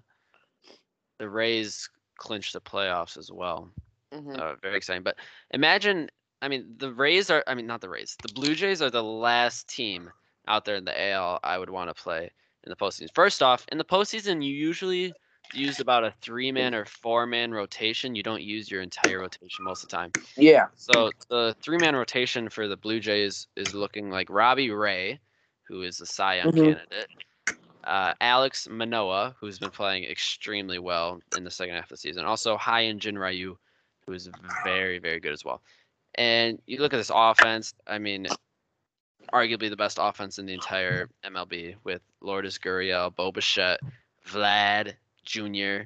the 1.18 1.28
Rays 1.28 1.88
clinched 2.16 2.52
the 2.52 2.60
playoffs 2.60 3.16
as 3.16 3.30
well. 3.30 3.70
Mhm. 4.12 4.38
Uh, 4.38 4.56
very 4.62 4.76
exciting. 4.76 5.02
But 5.02 5.16
imagine, 5.50 6.10
I 6.42 6.48
mean, 6.48 6.74
the 6.78 6.92
Rays 6.92 7.30
are. 7.30 7.44
I 7.46 7.54
mean, 7.54 7.66
not 7.66 7.80
the 7.80 7.88
Rays. 7.88 8.18
The 8.22 8.28
Blue 8.28 8.54
Jays 8.54 8.82
are 8.82 8.90
the 8.90 9.04
last 9.04 9.68
team 9.68 10.10
out 10.46 10.64
there 10.64 10.76
in 10.76 10.84
the 10.84 11.00
AL 11.10 11.40
I 11.42 11.58
would 11.58 11.70
want 11.70 11.94
to 11.94 12.02
play 12.02 12.30
in 12.64 12.70
the 12.70 12.76
postseason. 12.76 13.08
First 13.14 13.42
off, 13.42 13.64
in 13.72 13.78
the 13.78 13.84
postseason, 13.84 14.44
you 14.44 14.52
usually 14.54 15.14
use 15.52 15.80
about 15.80 16.04
a 16.04 16.14
three-man 16.22 16.74
or 16.74 16.84
four-man 16.84 17.52
rotation. 17.52 18.14
You 18.14 18.22
don't 18.22 18.42
use 18.42 18.70
your 18.70 18.82
entire 18.82 19.20
rotation 19.20 19.64
most 19.64 19.84
of 19.84 19.88
the 19.90 19.96
time. 19.96 20.12
Yeah. 20.36 20.68
So 20.74 21.12
the 21.30 21.56
three-man 21.62 21.96
rotation 21.96 22.48
for 22.48 22.68
the 22.68 22.76
Blue 22.76 23.00
Jays 23.00 23.48
is 23.56 23.74
looking 23.74 24.10
like 24.10 24.28
Robbie 24.30 24.70
Ray, 24.70 25.20
who 25.68 25.82
is 25.82 26.00
a 26.00 26.06
Cy 26.06 26.36
Young 26.36 26.52
Mhm. 26.52 26.54
candidate, 26.54 27.08
uh, 27.84 28.14
Alek 28.20 28.68
Manoah, 28.68 29.36
who's 29.40 29.58
been 29.58 29.70
playing 29.70 30.04
extremely 30.04 30.78
well 30.78 31.20
in 31.34 31.44
the 31.44 31.50
second 31.50 31.74
half 31.76 31.84
of 31.84 31.90
the 31.90 31.96
season, 31.98 32.24
also 32.24 32.56
Hyun 32.56 32.98
Jin 32.98 33.18
Ryu, 33.18 33.56
who 34.06 34.12
is 34.12 34.28
very, 34.62 34.98
very 34.98 35.20
good 35.20 35.32
as 35.32 35.44
well. 35.44 35.62
And 36.16 36.60
you 36.66 36.78
look 36.80 36.94
at 36.94 36.98
this 36.98 37.12
offense, 37.14 37.74
I 37.86 37.98
mean, 37.98 38.28
arguably 39.32 39.70
the 39.70 39.76
best 39.76 39.98
offense 40.00 40.38
in 40.38 40.46
the 40.46 40.54
entire 40.54 41.08
MLB 41.24 41.76
with 41.84 42.02
Lourdes 42.20 42.58
Gurriel, 42.58 43.14
Bo 43.14 43.32
Bichette, 43.32 43.80
Vlad 44.28 44.94
Jr. 45.24 45.84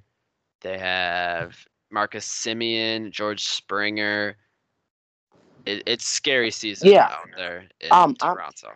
They 0.63 0.79
have 0.79 1.57
Marcus 1.91 2.27
Semien, 2.27 3.11
George 3.11 3.43
Springer. 3.45 4.37
It, 5.67 5.83
it's 5.87 6.05
scary 6.07 6.51
season 6.51 6.89
Yeah. 6.89 7.09
out 7.11 7.29
there 7.37 7.69
in 7.81 7.91
Um, 7.91 8.15
Toronto. 8.15 8.69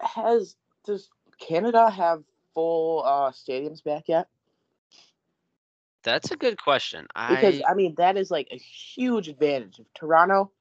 Has 0.00 0.56
does 0.84 1.08
Canada 1.38 1.90
have 1.90 2.22
full 2.54 3.02
uh 3.04 3.30
stadiums 3.32 3.82
back 3.84 4.04
yet? 4.08 4.28
That's 6.04 6.30
a 6.30 6.36
good 6.36 6.60
question. 6.62 7.06
Because 7.26 7.60
I 7.60 7.64
I 7.68 7.74
mean 7.74 7.94
that 7.96 8.16
is 8.16 8.30
like 8.30 8.48
a 8.52 8.56
huge 8.58 9.28
advantage. 9.28 9.78
If 9.78 9.86
Toronto 9.94 10.52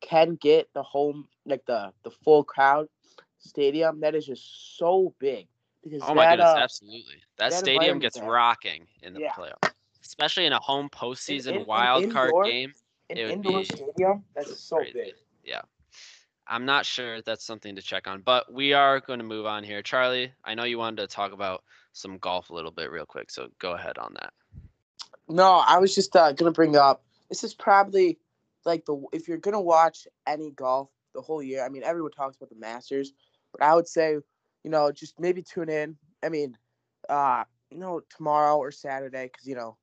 can 0.00 0.36
get 0.36 0.72
the 0.74 0.82
home 0.82 1.28
like 1.46 1.64
the 1.66 1.92
the 2.02 2.10
full 2.10 2.44
crowd 2.44 2.88
stadium, 3.38 4.00
that 4.00 4.14
is 4.14 4.26
just 4.26 4.76
so 4.78 5.14
big. 5.18 5.46
Because 5.82 6.02
oh 6.02 6.14
my 6.14 6.24
that, 6.24 6.36
goodness, 6.36 6.54
uh, 6.54 6.58
absolutely. 6.58 7.16
That, 7.38 7.50
that 7.50 7.58
stadium 7.58 7.98
gets 7.98 8.18
there. 8.18 8.28
rocking 8.30 8.86
in 9.02 9.14
the 9.14 9.20
Yeah. 9.20 9.32
playoffs, 9.32 9.72
especially 10.04 10.44
in 10.46 10.52
a 10.52 10.60
home 10.60 10.90
postseason 10.90 11.52
in- 11.54 11.60
in 11.62 11.66
wild 11.66 12.10
card 12.10 12.28
indoor- 12.30 12.44
game. 12.44 12.72
an 13.08 13.16
it 13.18 13.22
would 13.24 13.32
indoor 13.32 13.64
stadium, 13.64 14.24
that's 14.34 14.60
so 14.60 14.76
crazy. 14.76 14.92
big. 14.92 15.14
Yeah. 15.44 15.62
I'm 16.46 16.64
not 16.64 16.84
sure 16.84 17.22
that's 17.22 17.44
something 17.44 17.76
to 17.76 17.82
check 17.82 18.06
on, 18.08 18.22
but 18.22 18.52
we 18.52 18.72
are 18.72 19.00
going 19.00 19.20
to 19.20 19.24
move 19.24 19.46
on 19.46 19.62
here. 19.64 19.82
Charlie, 19.82 20.32
I 20.44 20.54
know 20.54 20.64
you 20.64 20.78
wanted 20.78 20.96
to 21.02 21.06
talk 21.06 21.32
about 21.32 21.62
some 21.92 22.18
golf 22.18 22.50
a 22.50 22.54
little 22.54 22.70
bit 22.72 22.90
real 22.90 23.06
quick, 23.06 23.30
so 23.30 23.48
go 23.58 23.72
ahead 23.72 23.98
on 23.98 24.14
that. 24.14 24.32
No, 25.28 25.62
I 25.66 25.78
was 25.78 25.94
just 25.94 26.14
uh, 26.16 26.32
gonna 26.32 26.50
bring 26.50 26.76
up. 26.76 27.02
This 27.28 27.44
is 27.44 27.54
probably 27.54 28.18
like 28.64 28.84
the 28.84 29.02
if 29.12 29.28
you're 29.28 29.38
gonna 29.38 29.60
watch 29.60 30.06
any 30.26 30.50
golf 30.50 30.90
the 31.14 31.20
whole 31.20 31.42
year. 31.42 31.64
I 31.64 31.68
mean, 31.68 31.82
everyone 31.82 32.12
talks 32.12 32.36
about 32.36 32.50
the 32.50 32.56
Masters, 32.56 33.12
but 33.52 33.62
I 33.62 33.74
would 33.74 33.88
say, 33.88 34.16
you 34.64 34.70
know, 34.70 34.92
just 34.92 35.18
maybe 35.18 35.42
tune 35.42 35.68
in. 35.68 35.96
I 36.22 36.28
mean, 36.28 36.56
uh, 37.08 37.44
you 37.70 37.78
know, 37.78 38.00
tomorrow 38.14 38.56
or 38.56 38.70
Saturday, 38.70 39.30
because 39.32 39.46
you 39.46 39.54
know, 39.54 39.76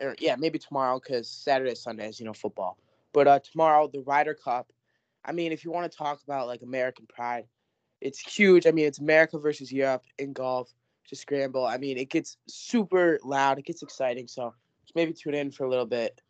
or 0.00 0.14
yeah, 0.18 0.36
maybe 0.36 0.58
tomorrow 0.58 1.00
because 1.00 1.28
Saturday, 1.28 1.74
Sunday 1.74 2.08
is 2.08 2.20
you 2.20 2.26
know 2.26 2.32
football. 2.32 2.78
But 3.12 3.28
uh, 3.28 3.40
tomorrow 3.40 3.88
the 3.88 4.00
Ryder 4.00 4.34
Cup. 4.34 4.72
I 5.22 5.32
mean, 5.32 5.52
if 5.52 5.64
you 5.66 5.70
want 5.70 5.90
to 5.90 5.98
talk 5.98 6.22
about 6.22 6.46
like 6.46 6.62
American 6.62 7.06
pride, 7.06 7.44
it's 8.00 8.18
huge. 8.18 8.66
I 8.66 8.70
mean, 8.70 8.86
it's 8.86 9.00
America 9.00 9.38
versus 9.38 9.70
Europe 9.70 10.04
in 10.18 10.32
golf 10.32 10.72
to 11.08 11.16
scramble. 11.16 11.66
I 11.66 11.76
mean, 11.76 11.98
it 11.98 12.08
gets 12.08 12.38
super 12.48 13.18
loud. 13.22 13.58
It 13.58 13.66
gets 13.66 13.82
exciting. 13.82 14.28
So 14.28 14.54
just 14.84 14.96
maybe 14.96 15.12
tune 15.12 15.34
in 15.34 15.50
for 15.50 15.64
a 15.64 15.68
little 15.68 15.86
bit. 15.86 16.20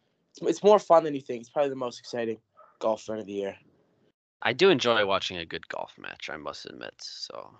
It's, 0.43 0.62
more 0.62 0.79
fun 0.79 1.05
than 1.05 1.14
you 1.14 1.21
think. 1.21 1.40
It's 1.40 1.51
probably 1.51 1.71
the 1.71 1.77
most 1.77 1.99
exciting 1.99 2.38
golf 2.79 3.09
run 3.09 3.19
of 3.19 3.27
the 3.27 3.33
year. 3.33 3.57
I 4.43 4.53
do 4.53 4.71
enjoy 4.71 5.05
watching 5.05 5.37
a 5.38 5.45
good 5.45 5.69
golf 5.69 5.93
match, 5.99 6.31
I 6.31 6.37
must 6.37 6.66
admit. 6.66 6.95
So, 6.99 7.51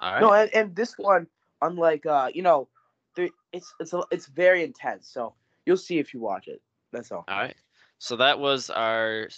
all 0.00 0.12
right. 0.12 0.20
No, 0.20 0.32
and, 0.32 0.54
and 0.54 0.76
this 0.76 0.94
one, 0.96 1.28
unlike 1.62 2.06
uh, 2.06 2.30
you 2.32 2.42
know, 2.42 2.68
there, 3.14 3.28
it's 3.52 3.72
it's 3.78 3.92
a, 3.92 4.02
it's 4.10 4.26
very 4.26 4.64
intense. 4.64 5.08
So 5.08 5.34
you'll 5.64 5.76
see 5.76 5.98
if 5.98 6.12
you 6.12 6.20
watch 6.20 6.48
it. 6.48 6.60
That's 6.92 7.12
all. 7.12 7.24
All 7.28 7.38
right. 7.38 7.56
So 7.98 8.16
that 8.16 8.38
was 8.38 8.70
our 8.70 9.28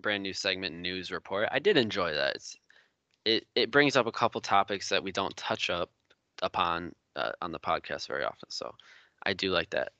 brand 0.00 0.22
new 0.22 0.32
segment 0.32 0.74
news 0.76 1.10
report. 1.10 1.48
I 1.52 1.58
did 1.58 1.76
enjoy 1.76 2.14
that. 2.14 2.36
It's, 2.36 2.56
it 3.24 3.46
it 3.54 3.70
brings 3.70 3.96
up 3.96 4.06
a 4.06 4.12
couple 4.12 4.40
topics 4.40 4.88
that 4.88 5.02
we 5.02 5.12
don't 5.12 5.36
touch 5.36 5.70
up 5.70 5.90
upon 6.42 6.94
uh, 7.16 7.32
on 7.42 7.52
the 7.52 7.60
podcast 7.60 8.08
very 8.08 8.24
often. 8.24 8.50
So 8.50 8.74
I 9.24 9.34
do 9.34 9.50
like 9.50 9.70
that. 9.70 9.92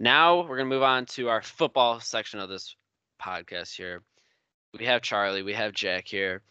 Now 0.00 0.42
we're 0.42 0.56
gonna 0.56 0.68
move 0.68 0.84
on 0.84 1.06
to 1.06 1.28
our 1.28 1.42
football 1.42 1.98
section 1.98 2.38
of 2.38 2.48
this 2.48 2.76
podcast 3.20 3.74
here. 3.74 4.02
We 4.78 4.84
have 4.84 5.02
Charlie, 5.02 5.42
we 5.42 5.54
have 5.54 5.72
Jack 5.72 6.06
here. 6.06 6.42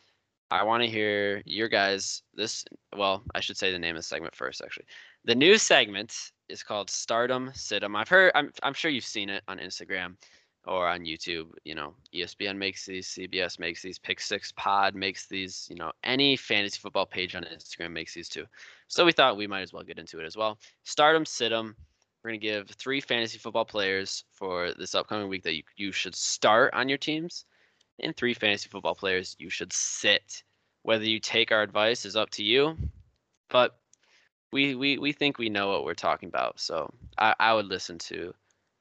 I 0.51 0.63
want 0.63 0.83
to 0.83 0.89
hear 0.89 1.41
your 1.45 1.69
guys. 1.69 2.23
This 2.33 2.65
well, 2.95 3.23
I 3.35 3.39
should 3.39 3.55
say 3.55 3.71
the 3.71 3.79
name 3.79 3.95
of 3.95 3.99
the 3.99 4.03
segment 4.03 4.35
first. 4.35 4.61
Actually, 4.61 4.87
the 5.23 5.35
new 5.35 5.57
segment 5.57 6.31
is 6.49 6.61
called 6.61 6.89
Start 6.89 7.31
'Em 7.31 7.51
Sit 7.53 7.83
'Em. 7.83 7.95
I've 7.95 8.09
heard. 8.09 8.33
I'm 8.35 8.51
I'm 8.63 8.73
sure 8.73 8.91
you've 8.91 9.05
seen 9.05 9.29
it 9.29 9.43
on 9.47 9.59
Instagram 9.59 10.17
or 10.65 10.85
on 10.87 11.01
YouTube. 11.05 11.49
You 11.63 11.75
know, 11.75 11.95
ESPN 12.13 12.57
makes 12.57 12.85
these, 12.85 13.07
CBS 13.07 13.59
makes 13.59 13.81
these, 13.81 13.97
Pick 13.97 14.19
Six 14.19 14.51
Pod 14.57 14.93
makes 14.93 15.25
these. 15.27 15.67
You 15.69 15.77
know, 15.77 15.93
any 16.03 16.35
fantasy 16.35 16.79
football 16.79 17.05
page 17.05 17.33
on 17.35 17.43
Instagram 17.43 17.91
makes 17.91 18.13
these 18.13 18.27
too. 18.27 18.45
So 18.89 19.05
we 19.05 19.13
thought 19.13 19.37
we 19.37 19.47
might 19.47 19.61
as 19.61 19.71
well 19.71 19.83
get 19.83 19.99
into 19.99 20.19
it 20.19 20.25
as 20.25 20.35
well. 20.35 20.59
Start 20.83 21.15
'Em 21.15 21.25
Sit 21.25 21.53
'Em. 21.53 21.77
We're 22.23 22.31
gonna 22.31 22.39
give 22.39 22.69
three 22.69 23.01
fantasy 23.01 23.37
football 23.37 23.65
players 23.65 24.23
for 24.31 24.73
this 24.73 24.95
upcoming 24.95 25.29
week 25.29 25.43
that 25.43 25.55
you, 25.55 25.63
you 25.75 25.91
should 25.91 26.15
start 26.15 26.73
on 26.73 26.89
your 26.89 26.97
teams, 26.97 27.45
and 27.99 28.15
three 28.15 28.33
fantasy 28.33 28.69
football 28.69 28.95
players 28.95 29.35
you 29.39 29.49
should 29.49 29.71
sit. 29.71 30.43
Whether 30.83 31.05
you 31.05 31.19
take 31.19 31.51
our 31.51 31.61
advice 31.61 32.05
is 32.05 32.15
up 32.15 32.29
to 32.31 32.43
you, 32.43 32.77
but 33.49 33.79
we 34.51 34.75
we, 34.75 34.97
we 34.97 35.11
think 35.11 35.37
we 35.37 35.49
know 35.49 35.69
what 35.69 35.83
we're 35.85 35.93
talking 35.93 36.29
about. 36.29 36.59
So 36.59 36.91
I, 37.17 37.35
I 37.39 37.53
would 37.53 37.67
listen 37.67 37.97
to 37.99 38.33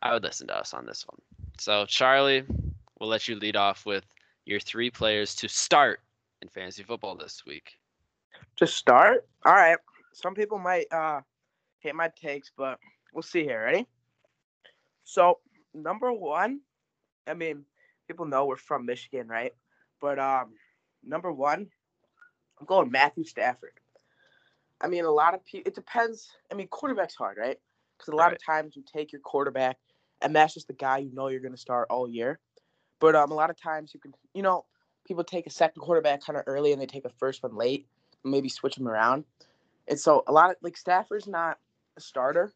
I 0.02 0.12
would 0.12 0.22
listen 0.22 0.46
to 0.48 0.56
us 0.56 0.74
on 0.74 0.86
this 0.86 1.04
one. 1.06 1.20
So 1.58 1.86
Charlie, 1.86 2.44
we'll 2.98 3.08
let 3.08 3.28
you 3.28 3.36
lead 3.36 3.56
off 3.56 3.86
with 3.86 4.04
your 4.44 4.60
three 4.60 4.90
players 4.90 5.34
to 5.36 5.48
start 5.48 6.00
in 6.42 6.48
fantasy 6.48 6.82
football 6.82 7.16
this 7.16 7.44
week. 7.46 7.72
To 8.56 8.66
start, 8.66 9.26
all 9.44 9.54
right. 9.54 9.78
Some 10.12 10.34
people 10.34 10.58
might 10.58 10.86
uh 10.92 11.20
hate 11.80 11.94
my 11.94 12.08
takes, 12.08 12.50
but 12.56 12.78
we'll 13.12 13.22
see 13.22 13.42
here. 13.42 13.62
Ready? 13.62 13.86
So 15.04 15.38
number 15.74 16.12
one, 16.12 16.60
I 17.26 17.34
mean, 17.34 17.64
people 18.08 18.26
know 18.26 18.46
we're 18.46 18.56
from 18.56 18.86
Michigan, 18.86 19.28
right? 19.28 19.52
But 20.00 20.18
um, 20.18 20.54
number 21.04 21.32
one, 21.32 21.68
I'm 22.60 22.66
going 22.66 22.90
Matthew 22.90 23.24
Stafford. 23.24 23.72
I 24.80 24.88
mean, 24.88 25.04
a 25.04 25.10
lot 25.10 25.34
of 25.34 25.44
people. 25.44 25.68
It 25.68 25.74
depends. 25.74 26.28
I 26.52 26.54
mean, 26.54 26.68
quarterback's 26.68 27.14
hard, 27.14 27.38
right? 27.38 27.58
Because 27.96 28.12
a 28.12 28.16
lot 28.16 28.32
of 28.32 28.38
times 28.44 28.76
you 28.76 28.82
take 28.92 29.12
your 29.12 29.20
quarterback, 29.22 29.78
and 30.20 30.36
that's 30.36 30.54
just 30.54 30.66
the 30.66 30.74
guy 30.74 30.98
you 30.98 31.10
know 31.14 31.28
you're 31.28 31.40
going 31.40 31.54
to 31.54 31.58
start 31.60 31.86
all 31.90 32.08
year. 32.08 32.38
But 33.00 33.14
um, 33.14 33.30
a 33.30 33.34
lot 33.34 33.50
of 33.50 33.60
times 33.60 33.92
you 33.94 34.00
can, 34.00 34.12
you 34.34 34.42
know, 34.42 34.64
people 35.06 35.24
take 35.24 35.46
a 35.46 35.50
second 35.50 35.80
quarterback 35.80 36.24
kind 36.24 36.36
of 36.38 36.44
early, 36.46 36.72
and 36.72 36.80
they 36.80 36.86
take 36.86 37.04
a 37.04 37.10
first 37.18 37.42
one 37.42 37.56
late, 37.56 37.86
maybe 38.24 38.48
switch 38.48 38.76
them 38.76 38.88
around. 38.88 39.24
And 39.88 39.98
so 39.98 40.24
a 40.26 40.32
lot 40.32 40.50
of 40.50 40.56
like 40.62 40.76
Stafford's 40.76 41.26
not 41.26 41.58
a 41.96 42.00
starter 42.00 42.52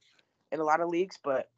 in 0.52 0.60
a 0.60 0.64
lot 0.64 0.80
of 0.80 0.88
leagues, 0.88 1.18
but 1.22 1.48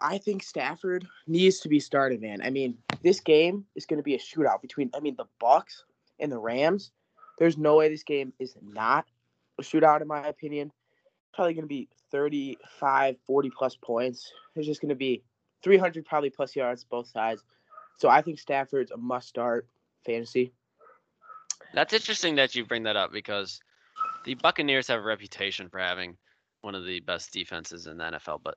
I 0.00 0.18
think 0.18 0.42
Stafford 0.42 1.06
needs 1.26 1.60
to 1.60 1.68
be 1.68 1.80
started, 1.80 2.20
man. 2.20 2.40
I 2.42 2.50
mean, 2.50 2.76
this 3.02 3.20
game 3.20 3.64
is 3.74 3.86
going 3.86 3.98
to 3.98 4.02
be 4.02 4.14
a 4.14 4.18
shootout 4.18 4.60
between 4.60 4.90
I 4.94 5.00
mean 5.00 5.14
the 5.16 5.26
Bucks 5.40 5.84
and 6.18 6.30
the 6.30 6.38
Rams. 6.38 6.90
There's 7.38 7.58
no 7.58 7.76
way 7.76 7.88
this 7.88 8.02
game 8.02 8.32
is 8.38 8.56
not 8.62 9.06
a 9.58 9.62
shootout 9.62 10.02
in 10.02 10.08
my 10.08 10.26
opinion. 10.26 10.72
Probably 11.32 11.54
going 11.54 11.64
to 11.64 11.68
be 11.68 11.88
35, 12.12 13.16
40 13.26 13.50
plus 13.50 13.76
points. 13.76 14.32
There's 14.54 14.66
just 14.66 14.80
going 14.80 14.90
to 14.90 14.94
be 14.94 15.22
300 15.62 16.04
probably 16.04 16.30
plus 16.30 16.54
yards 16.54 16.84
both 16.84 17.08
sides. 17.08 17.42
So 17.98 18.08
I 18.08 18.22
think 18.22 18.38
Stafford's 18.38 18.90
a 18.90 18.96
must 18.96 19.28
start 19.28 19.66
fantasy. 20.04 20.52
That's 21.72 21.92
interesting 21.92 22.36
that 22.36 22.54
you 22.54 22.64
bring 22.64 22.84
that 22.84 22.96
up 22.96 23.12
because 23.12 23.60
the 24.24 24.34
Buccaneers 24.34 24.86
have 24.88 25.00
a 25.00 25.02
reputation 25.02 25.68
for 25.68 25.78
having 25.78 26.16
one 26.64 26.74
of 26.74 26.84
the 26.84 27.00
best 27.00 27.32
defenses 27.32 27.86
in 27.86 27.98
the 27.98 28.04
NFL, 28.04 28.40
but 28.42 28.56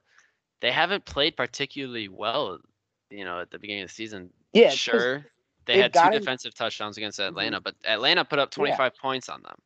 they 0.62 0.72
haven't 0.72 1.06
played 1.06 1.38
particularly 1.38 2.08
well, 2.08 2.58
you 3.12 3.26
know, 3.26 3.42
at 3.42 3.52
the 3.52 3.60
beginning 3.60 3.84
of 3.84 3.90
the 3.90 3.94
season. 3.94 4.32
Yeah, 4.54 4.70
sure. 4.70 5.26
They 5.66 5.80
had 5.80 5.94
two 5.94 6.10
defensive 6.12 6.56
touchdowns 6.56 6.98
against 6.98 7.20
Mhm. 7.20 7.28
Atlanta, 7.28 7.60
but 7.60 7.76
Atlanta 7.84 8.24
put 8.24 8.40
up 8.40 8.50
25 8.52 8.96
points 8.96 9.28
on 9.30 9.44
them. 9.44 9.62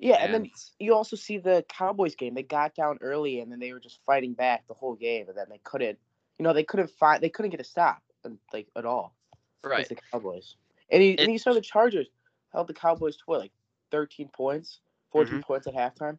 Yeah, 0.00 0.16
and 0.16 0.34
then 0.34 0.50
you 0.80 0.92
also 0.94 1.14
see 1.14 1.38
the 1.38 1.64
Cowboys 1.68 2.16
game. 2.16 2.34
They 2.34 2.42
got 2.42 2.74
down 2.74 2.98
early 3.00 3.38
and 3.40 3.50
then 3.50 3.60
they 3.60 3.72
were 3.72 3.78
just 3.78 4.00
fighting 4.04 4.34
back 4.34 4.66
the 4.66 4.74
whole 4.74 4.96
game, 4.96 5.28
and 5.28 5.38
then 5.38 5.46
they 5.48 5.60
couldn't. 5.62 5.98
You 6.38 6.42
know, 6.42 6.52
they 6.52 6.64
couldn't 6.64 6.90
find. 6.90 7.22
They 7.22 7.30
couldn't 7.30 7.52
get 7.52 7.60
a 7.60 7.64
stop, 7.64 8.02
and, 8.24 8.38
like 8.52 8.66
at 8.76 8.84
all. 8.84 9.14
Right. 9.62 9.88
the 9.88 9.96
Cowboys. 10.12 10.56
And 10.90 11.02
you, 11.02 11.12
It- 11.12 11.20
and 11.20 11.32
you 11.32 11.38
saw 11.38 11.54
the 11.54 11.60
Chargers 11.62 12.08
held 12.52 12.66
the 12.66 12.74
Cowboys 12.74 13.16
to 13.16 13.22
what, 13.24 13.40
like 13.40 13.52
13 13.90 14.28
points, 14.28 14.80
14 15.10 15.38
Mhm. 15.38 15.42
points 15.42 15.66
at 15.66 15.72
halftime. 15.74 16.18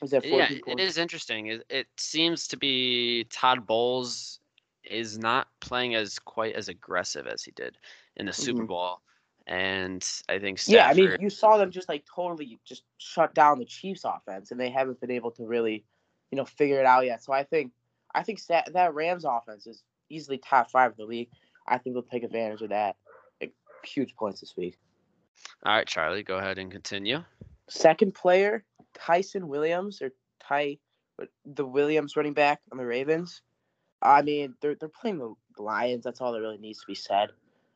Was 0.00 0.10
that 0.10 0.22
14 0.22 0.32
Yeah, 0.32 0.46
it 0.48 0.62
points? 0.62 0.98
interesting. 0.98 1.46
It, 1.46 1.64
it 1.70 1.86
seems 1.96 2.48
to 2.48 2.56
be 2.56 3.24
Todd 3.30 3.66
Bowles 3.66 4.40
is 4.84 5.18
not 5.18 5.48
playing 5.60 5.94
as 5.94 6.18
quite 6.18 6.54
as 6.54 6.68
aggressive 6.68 7.26
as 7.26 7.42
he 7.42 7.50
did 7.52 7.76
in 8.16 8.26
the 8.26 8.32
Super 8.32 8.64
Mhm. 8.64 8.68
Bowl, 8.68 9.00
and 9.46 10.06
I 10.28 10.38
think 10.38 10.60
Yeah, 10.66 10.86
I 10.86 10.94
mean, 10.94 11.16
you 11.20 11.30
saw 11.30 11.56
them 11.56 11.70
just 11.70 11.88
like 11.88 12.04
totally 12.06 12.60
just 12.64 12.84
shut 12.98 13.34
down 13.34 13.58
the 13.58 13.64
Chiefs' 13.64 14.04
offense, 14.04 14.50
and 14.50 14.60
they 14.60 14.70
haven't 14.70 15.00
been 15.00 15.10
able 15.10 15.30
to 15.32 15.46
really, 15.46 15.84
you 16.30 16.36
know, 16.36 16.44
figure 16.44 16.78
it 16.78 16.86
out 16.86 17.04
yet. 17.04 17.22
So 17.22 17.32
I 17.32 17.44
think, 17.44 17.72
I 18.14 18.22
think 18.22 18.44
that 18.46 18.72
that 18.72 18.94
Rams 18.94 19.24
offense 19.24 19.66
is 19.66 19.82
easily 20.08 20.38
top 20.38 20.70
five 20.70 20.92
in 20.92 20.96
the 20.98 21.04
league. 21.04 21.30
I 21.66 21.78
think 21.78 21.94
they'll 21.94 22.02
take 22.02 22.22
advantage 22.22 22.62
of 22.62 22.68
that. 22.70 22.96
Like, 23.40 23.54
huge 23.84 24.14
points 24.14 24.40
this 24.40 24.56
week. 24.56 24.78
All 25.64 25.74
right, 25.74 25.86
Charlie, 25.86 26.22
go 26.22 26.38
ahead 26.38 26.58
and 26.58 26.70
continue. 26.70 27.24
Second 27.68 28.14
player, 28.14 28.64
Ty'Son 28.98 29.48
Williams 29.48 30.02
or 30.02 30.10
Ty, 30.40 30.78
the 31.44 31.66
Williams 31.66 32.16
running 32.16 32.34
back 32.34 32.60
on 32.72 32.78
the 32.78 32.86
Ravens. 32.86 33.42
I 34.02 34.22
mean, 34.22 34.54
they're 34.60 34.74
they're 34.74 34.88
playing 34.88 35.18
the 35.18 35.34
Lions. 35.62 36.04
That's 36.04 36.20
all 36.20 36.32
that 36.32 36.40
really 36.40 36.58
needs 36.58 36.80
to 36.80 36.86
be 36.86 36.94
said. 36.94 37.30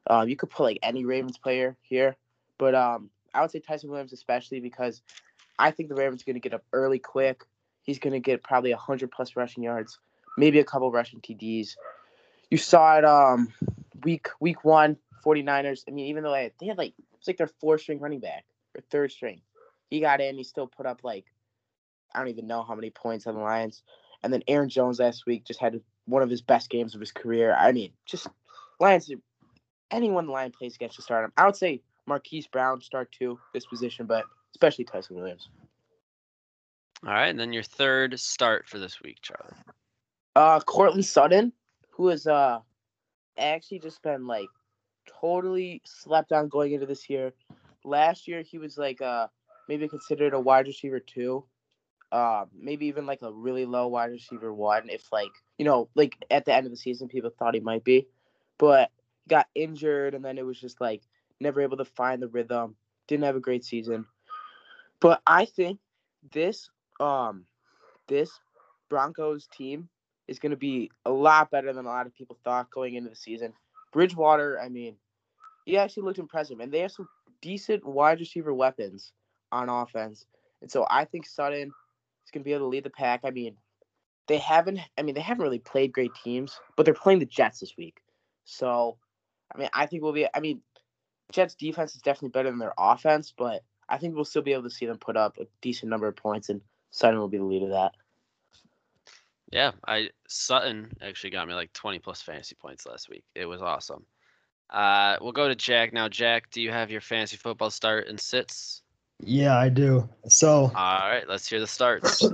Um, 0.08 0.28
you 0.28 0.36
could 0.36 0.50
put 0.50 0.64
like 0.64 0.78
any 0.82 1.04
Ravens 1.04 1.38
player 1.38 1.76
here, 1.82 2.16
but 2.58 2.74
um, 2.74 3.10
I 3.34 3.40
would 3.40 3.50
say 3.50 3.60
Ty'Son 3.60 3.90
Williams 3.90 4.12
especially 4.12 4.60
because 4.60 5.02
I 5.58 5.70
think 5.70 5.88
the 5.88 5.94
Ravens 5.94 6.22
are 6.22 6.26
going 6.26 6.34
to 6.34 6.40
get 6.40 6.54
up 6.54 6.64
early, 6.72 6.98
quick. 6.98 7.44
He's 7.82 7.98
going 7.98 8.12
to 8.12 8.20
get 8.20 8.42
probably 8.42 8.72
hundred 8.72 9.10
plus 9.10 9.36
rushing 9.36 9.62
yards, 9.62 9.98
maybe 10.36 10.58
a 10.58 10.64
couple 10.64 10.90
rushing 10.90 11.20
TDs. 11.20 11.76
You 12.50 12.58
saw 12.58 12.98
it 12.98 13.04
um 13.04 13.52
week 14.04 14.28
week 14.40 14.64
one, 14.64 14.96
49ers. 15.24 15.84
I 15.88 15.92
mean, 15.92 16.06
even 16.06 16.24
though 16.24 16.32
they, 16.32 16.52
they 16.58 16.66
had 16.66 16.78
like 16.78 16.94
it's 17.18 17.28
like 17.28 17.36
their 17.36 17.50
fourth 17.60 17.82
string 17.82 18.00
running 18.00 18.20
back 18.20 18.44
or 18.74 18.82
third 18.90 19.12
string, 19.12 19.40
he 19.90 20.00
got 20.00 20.20
in. 20.20 20.36
He 20.36 20.44
still 20.44 20.66
put 20.66 20.86
up 20.86 21.00
like 21.02 21.26
I 22.14 22.18
don't 22.18 22.28
even 22.28 22.46
know 22.46 22.62
how 22.62 22.74
many 22.74 22.90
points 22.90 23.26
on 23.26 23.34
the 23.34 23.40
Lions. 23.40 23.82
And 24.22 24.32
then 24.32 24.42
Aaron 24.48 24.68
Jones 24.68 24.98
last 24.98 25.26
week 25.26 25.44
just 25.44 25.60
had 25.60 25.80
one 26.06 26.22
of 26.22 26.30
his 26.30 26.42
best 26.42 26.70
games 26.70 26.94
of 26.94 27.00
his 27.00 27.12
career. 27.12 27.54
I 27.58 27.72
mean, 27.72 27.92
just 28.06 28.26
Lions. 28.78 29.10
Anyone 29.90 30.26
the 30.26 30.32
Lion 30.32 30.52
plays 30.52 30.76
against 30.76 30.96
should 30.96 31.04
start 31.04 31.24
him. 31.24 31.32
I 31.36 31.46
would 31.46 31.56
say 31.56 31.82
Marquise 32.06 32.46
Brown 32.46 32.80
start 32.80 33.10
too 33.12 33.38
this 33.52 33.66
position, 33.66 34.06
but 34.06 34.24
especially 34.52 34.84
Ty'Son 34.84 35.16
Williams. 35.16 35.48
All 37.04 37.12
right, 37.12 37.28
and 37.28 37.40
then 37.40 37.52
your 37.52 37.62
third 37.62 38.18
start 38.20 38.68
for 38.68 38.78
this 38.78 39.00
week, 39.00 39.18
Charlie. 39.22 39.56
Uh, 40.36 40.60
Courtland 40.60 41.04
Sutton, 41.04 41.52
who 41.90 42.08
has 42.08 42.26
uh 42.26 42.60
actually 43.38 43.78
just 43.78 44.02
been 44.02 44.26
like 44.26 44.48
totally 45.20 45.80
slept 45.84 46.32
on 46.32 46.48
going 46.48 46.72
into 46.72 46.86
this 46.86 47.08
year. 47.08 47.32
Last 47.84 48.28
year 48.28 48.42
he 48.42 48.58
was 48.58 48.76
like 48.76 49.00
uh 49.00 49.28
maybe 49.70 49.86
considered 49.86 50.34
a 50.34 50.40
wide 50.40 50.66
receiver 50.66 50.98
two, 50.98 51.44
uh 52.10 52.44
maybe 52.52 52.86
even 52.86 53.06
like 53.06 53.22
a 53.22 53.32
really 53.32 53.64
low 53.64 53.86
wide 53.86 54.10
receiver 54.10 54.52
one 54.52 54.90
if 54.90 55.12
like 55.12 55.30
you 55.58 55.64
know 55.64 55.88
like 55.94 56.16
at 56.28 56.44
the 56.44 56.52
end 56.52 56.66
of 56.66 56.72
the 56.72 56.76
season 56.76 57.06
people 57.06 57.30
thought 57.30 57.54
he 57.54 57.60
might 57.60 57.84
be, 57.84 58.08
but 58.58 58.90
got 59.28 59.46
injured 59.54 60.14
and 60.14 60.24
then 60.24 60.38
it 60.38 60.44
was 60.44 60.60
just 60.60 60.80
like 60.80 61.02
never 61.38 61.60
able 61.60 61.76
to 61.76 61.84
find 61.84 62.20
the 62.20 62.26
rhythm. 62.28 62.74
Didn't 63.06 63.24
have 63.24 63.36
a 63.36 63.40
great 63.40 63.64
season, 63.64 64.06
but 65.00 65.22
I 65.24 65.44
think 65.44 65.78
this 66.32 66.68
um 66.98 67.44
this 68.08 68.40
Broncos 68.88 69.46
team 69.46 69.88
is 70.26 70.40
going 70.40 70.50
to 70.50 70.56
be 70.56 70.90
a 71.06 71.10
lot 71.12 71.52
better 71.52 71.72
than 71.72 71.86
a 71.86 71.88
lot 71.88 72.06
of 72.06 72.14
people 72.14 72.36
thought 72.42 72.70
going 72.72 72.94
into 72.94 73.10
the 73.10 73.16
season. 73.16 73.52
Bridgewater, 73.92 74.60
I 74.60 74.68
mean, 74.68 74.96
he 75.64 75.76
actually 75.76 76.04
looked 76.04 76.18
impressive, 76.18 76.58
and 76.58 76.72
they 76.72 76.80
have 76.80 76.92
some 76.92 77.08
decent 77.40 77.84
wide 77.84 78.18
receiver 78.18 78.52
weapons 78.52 79.12
on 79.52 79.68
offense. 79.68 80.26
And 80.62 80.70
so 80.70 80.86
I 80.90 81.04
think 81.04 81.26
Sutton 81.26 81.72
is 82.24 82.30
going 82.32 82.42
to 82.42 82.44
be 82.44 82.52
able 82.52 82.66
to 82.66 82.68
lead 82.68 82.84
the 82.84 82.90
pack. 82.90 83.20
I 83.24 83.30
mean, 83.30 83.56
they 84.28 84.38
haven't. 84.38 84.80
I 84.96 85.02
mean, 85.02 85.14
they 85.14 85.20
haven't 85.20 85.42
really 85.42 85.58
played 85.58 85.92
great 85.92 86.12
teams, 86.22 86.60
but 86.76 86.84
they're 86.84 86.94
playing 86.94 87.18
the 87.18 87.26
Jets 87.26 87.60
this 87.60 87.76
week. 87.76 88.00
So, 88.44 88.96
I 89.54 89.58
mean, 89.58 89.68
I 89.74 89.86
think 89.86 90.02
we'll 90.02 90.12
be. 90.12 90.26
I 90.32 90.40
mean, 90.40 90.60
Jets 91.32 91.54
defense 91.54 91.94
is 91.94 92.02
definitely 92.02 92.30
better 92.30 92.50
than 92.50 92.58
their 92.58 92.74
offense, 92.78 93.32
but 93.36 93.62
I 93.88 93.98
think 93.98 94.14
we'll 94.14 94.24
still 94.24 94.42
be 94.42 94.52
able 94.52 94.64
to 94.64 94.70
see 94.70 94.86
them 94.86 94.98
put 94.98 95.16
up 95.16 95.38
a 95.38 95.46
decent 95.60 95.90
number 95.90 96.06
of 96.06 96.16
points, 96.16 96.48
and 96.48 96.60
Sutton 96.90 97.18
will 97.18 97.28
be 97.28 97.38
the 97.38 97.44
lead 97.44 97.62
of 97.62 97.70
that. 97.70 97.92
Yeah, 99.50 99.72
I 99.86 100.10
Sutton 100.28 100.92
actually 101.02 101.30
got 101.30 101.48
me 101.48 101.54
like 101.54 101.72
20 101.72 101.98
plus 101.98 102.22
fantasy 102.22 102.54
points 102.54 102.86
last 102.86 103.08
week. 103.08 103.24
It 103.34 103.46
was 103.46 103.62
awesome. 103.62 104.06
Uh, 104.68 105.16
we'll 105.20 105.32
go 105.32 105.48
to 105.48 105.56
Jack 105.56 105.92
now. 105.92 106.08
Jack, 106.08 106.50
do 106.50 106.62
you 106.62 106.70
have 106.70 106.90
your 106.92 107.00
fantasy 107.00 107.36
football 107.36 107.70
start 107.70 108.06
and 108.06 108.20
sits? 108.20 108.82
Yeah, 109.22 109.56
I 109.56 109.68
do. 109.68 110.08
So, 110.28 110.72
All 110.74 110.98
right, 111.08 111.28
let's 111.28 111.48
hear 111.48 111.60
the 111.60 111.66
starts. 111.66 112.24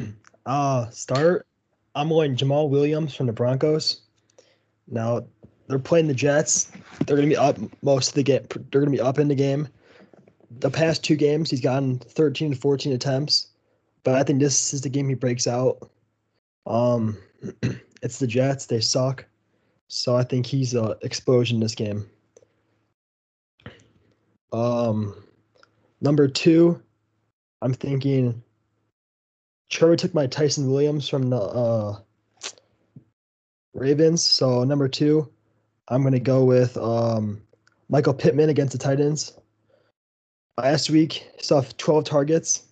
uh, 0.46 0.88
start. 0.90 1.46
I'm 1.94 2.08
going 2.08 2.36
Jamal 2.36 2.68
Williams 2.68 3.14
from 3.14 3.26
the 3.26 3.32
Broncos. 3.32 4.02
Now, 4.86 5.26
they're 5.68 5.78
playing 5.78 6.06
the 6.06 6.14
Jets. 6.14 6.70
They're 7.06 7.16
going 7.16 7.28
to 7.28 7.34
be 7.34 7.36
up 7.36 7.58
most 7.82 8.08
of 8.08 8.14
the 8.14 8.22
game. 8.22 8.46
They're 8.70 8.80
going 8.80 8.92
to 8.92 8.96
be 8.96 9.00
up 9.00 9.18
in 9.18 9.28
the 9.28 9.34
game. 9.34 9.68
The 10.60 10.70
past 10.70 11.02
two 11.02 11.16
games, 11.16 11.50
he's 11.50 11.60
gotten 11.60 11.98
13 11.98 12.52
to 12.52 12.56
14 12.56 12.92
attempts, 12.92 13.48
but 14.04 14.14
I 14.14 14.22
think 14.22 14.40
this 14.40 14.72
is 14.72 14.80
the 14.80 14.88
game 14.88 15.08
he 15.08 15.14
breaks 15.14 15.46
out. 15.46 15.90
Um, 16.66 17.18
it's 18.02 18.18
the 18.18 18.26
Jets. 18.26 18.66
They 18.66 18.80
suck, 18.80 19.24
so 19.88 20.16
I 20.16 20.22
think 20.22 20.46
he's 20.46 20.74
a 20.74 20.96
explosion 21.02 21.60
this 21.60 21.74
game. 21.74 22.08
Um, 24.52 25.25
number 26.06 26.28
two, 26.28 26.80
I'm 27.62 27.74
thinking. 27.74 28.40
Trevor 29.68 29.96
took 29.96 30.14
my 30.14 30.28
Ty'Son 30.28 30.70
Williams 30.70 31.08
from 31.08 31.30
the 31.30 31.36
uh, 31.36 31.98
Ravens. 33.74 34.22
So 34.22 34.62
number 34.62 34.86
two, 34.86 35.28
I'm 35.88 36.04
gonna 36.04 36.20
go 36.20 36.44
with 36.44 36.76
um, 36.76 37.42
Michael 37.88 38.14
Pittman 38.14 38.50
against 38.50 38.70
the 38.72 38.78
Titans. 38.78 39.32
Last 40.56 40.90
week, 40.90 41.28
saw 41.40 41.62
12 41.76 42.04
targets, 42.04 42.62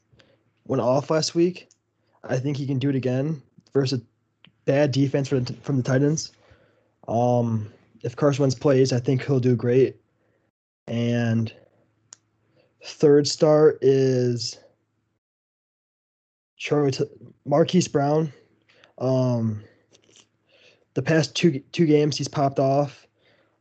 went 0.66 0.80
off 0.80 1.10
last 1.10 1.34
week. 1.34 1.68
I 2.22 2.38
think 2.38 2.56
he 2.56 2.66
can 2.66 2.78
do 2.78 2.88
it 2.88 2.94
again 2.94 3.42
versus 3.72 4.00
bad 4.64 4.92
defense 4.92 5.28
from 5.28 5.42
the, 5.42 5.52
from 5.54 5.76
the 5.76 5.82
Titans. 5.82 6.30
Um, 7.08 7.72
if 8.04 8.14
Carson 8.14 8.42
Wentz 8.42 8.54
plays, 8.54 8.92
I 8.92 9.00
think 9.00 9.24
he'll 9.24 9.40
do 9.40 9.56
great. 9.56 9.96
And 10.86 11.52
third 12.84 13.26
star 13.26 13.78
is 13.80 14.58
Charlie 16.56 16.92
T- 16.92 17.04
Marquise 17.46 17.88
Brown. 17.88 18.32
Um, 18.98 19.64
the 20.94 21.02
past 21.02 21.34
two 21.34 21.60
two 21.72 21.86
games 21.86 22.16
he's 22.16 22.28
popped 22.28 22.58
off. 22.58 23.06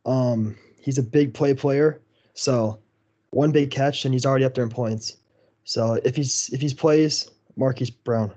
Um, 0.05 0.57
he's 0.79 0.97
a 0.97 1.03
big 1.03 1.33
play 1.33 1.53
player, 1.53 2.01
so 2.33 2.79
one 3.31 3.51
big 3.51 3.71
catch 3.71 4.05
and 4.05 4.13
he's 4.13 4.25
already 4.25 4.45
up 4.45 4.53
there 4.53 4.63
in 4.63 4.69
points. 4.69 5.17
So 5.63 5.99
if 6.03 6.15
he's 6.15 6.49
if 6.53 6.61
he's 6.61 6.73
plays, 6.73 7.31
Marquise 7.55 7.89
Brown. 7.89 8.33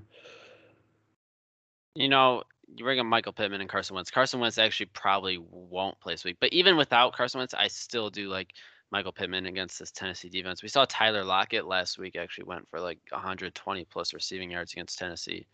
You 1.95 2.09
know, 2.09 2.45
you 2.75 2.85
bring 2.85 3.01
up 3.01 3.07
Michael 3.07 3.33
Pittman 3.33 3.61
and 3.61 3.69
Carson 3.69 3.97
Wentz. 3.97 4.11
Carson 4.11 4.39
Wentz 4.39 4.59
actually 4.59 4.87
probably 4.87 5.39
won't 5.51 5.99
play 6.01 6.15
this 6.15 6.25
week, 6.25 6.37
but 6.41 6.53
even 6.53 6.77
without 6.77 7.15
Carson 7.15 7.39
Wentz, 7.39 7.55
I 7.55 7.69
still 7.69 8.11
do 8.11 8.29
like 8.29 8.53
Michael 8.91 9.13
Pittman 9.13 9.47
against 9.47 9.79
this 9.79 9.91
Tennessee 9.91 10.29
defense. 10.29 10.63
We 10.63 10.69
saw 10.69 10.85
Tyler 10.89 11.25
Lockett 11.25 11.67
last 11.67 11.99
week 11.99 12.17
actually 12.17 12.45
went 12.45 12.69
for 12.69 12.81
like 12.81 12.99
120 13.11 13.85
plus 13.87 14.15
receiving 14.15 14.51
yards 14.51 14.73
against 14.73 14.99
Tennessee. 14.99 15.47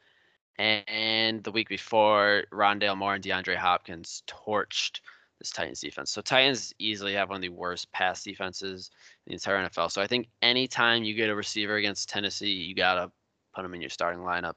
And 0.58 1.42
the 1.42 1.50
week 1.50 1.68
before, 1.68 2.44
Rondale 2.52 2.96
Moore 2.96 3.14
and 3.14 3.24
DeAndre 3.24 3.56
Hopkins 3.56 4.22
torched 4.26 5.00
this 5.38 5.50
Titans 5.50 5.80
defense. 5.80 6.10
So 6.10 6.20
Titans 6.20 6.74
easily 6.78 7.14
have 7.14 7.30
one 7.30 7.36
of 7.36 7.42
the 7.42 7.48
worst 7.48 7.90
pass 7.90 8.22
defenses 8.22 8.90
in 9.26 9.30
the 9.30 9.34
entire 9.34 9.66
NFL. 9.66 9.90
So 9.90 10.02
I 10.02 10.06
think 10.06 10.28
anytime 10.42 11.04
you 11.04 11.14
get 11.14 11.30
a 11.30 11.34
receiver 11.34 11.76
against 11.76 12.10
Tennessee, 12.10 12.52
you 12.52 12.74
gotta 12.74 13.10
put 13.54 13.62
them 13.62 13.74
in 13.74 13.80
your 13.80 13.90
starting 13.90 14.20
lineup. 14.20 14.54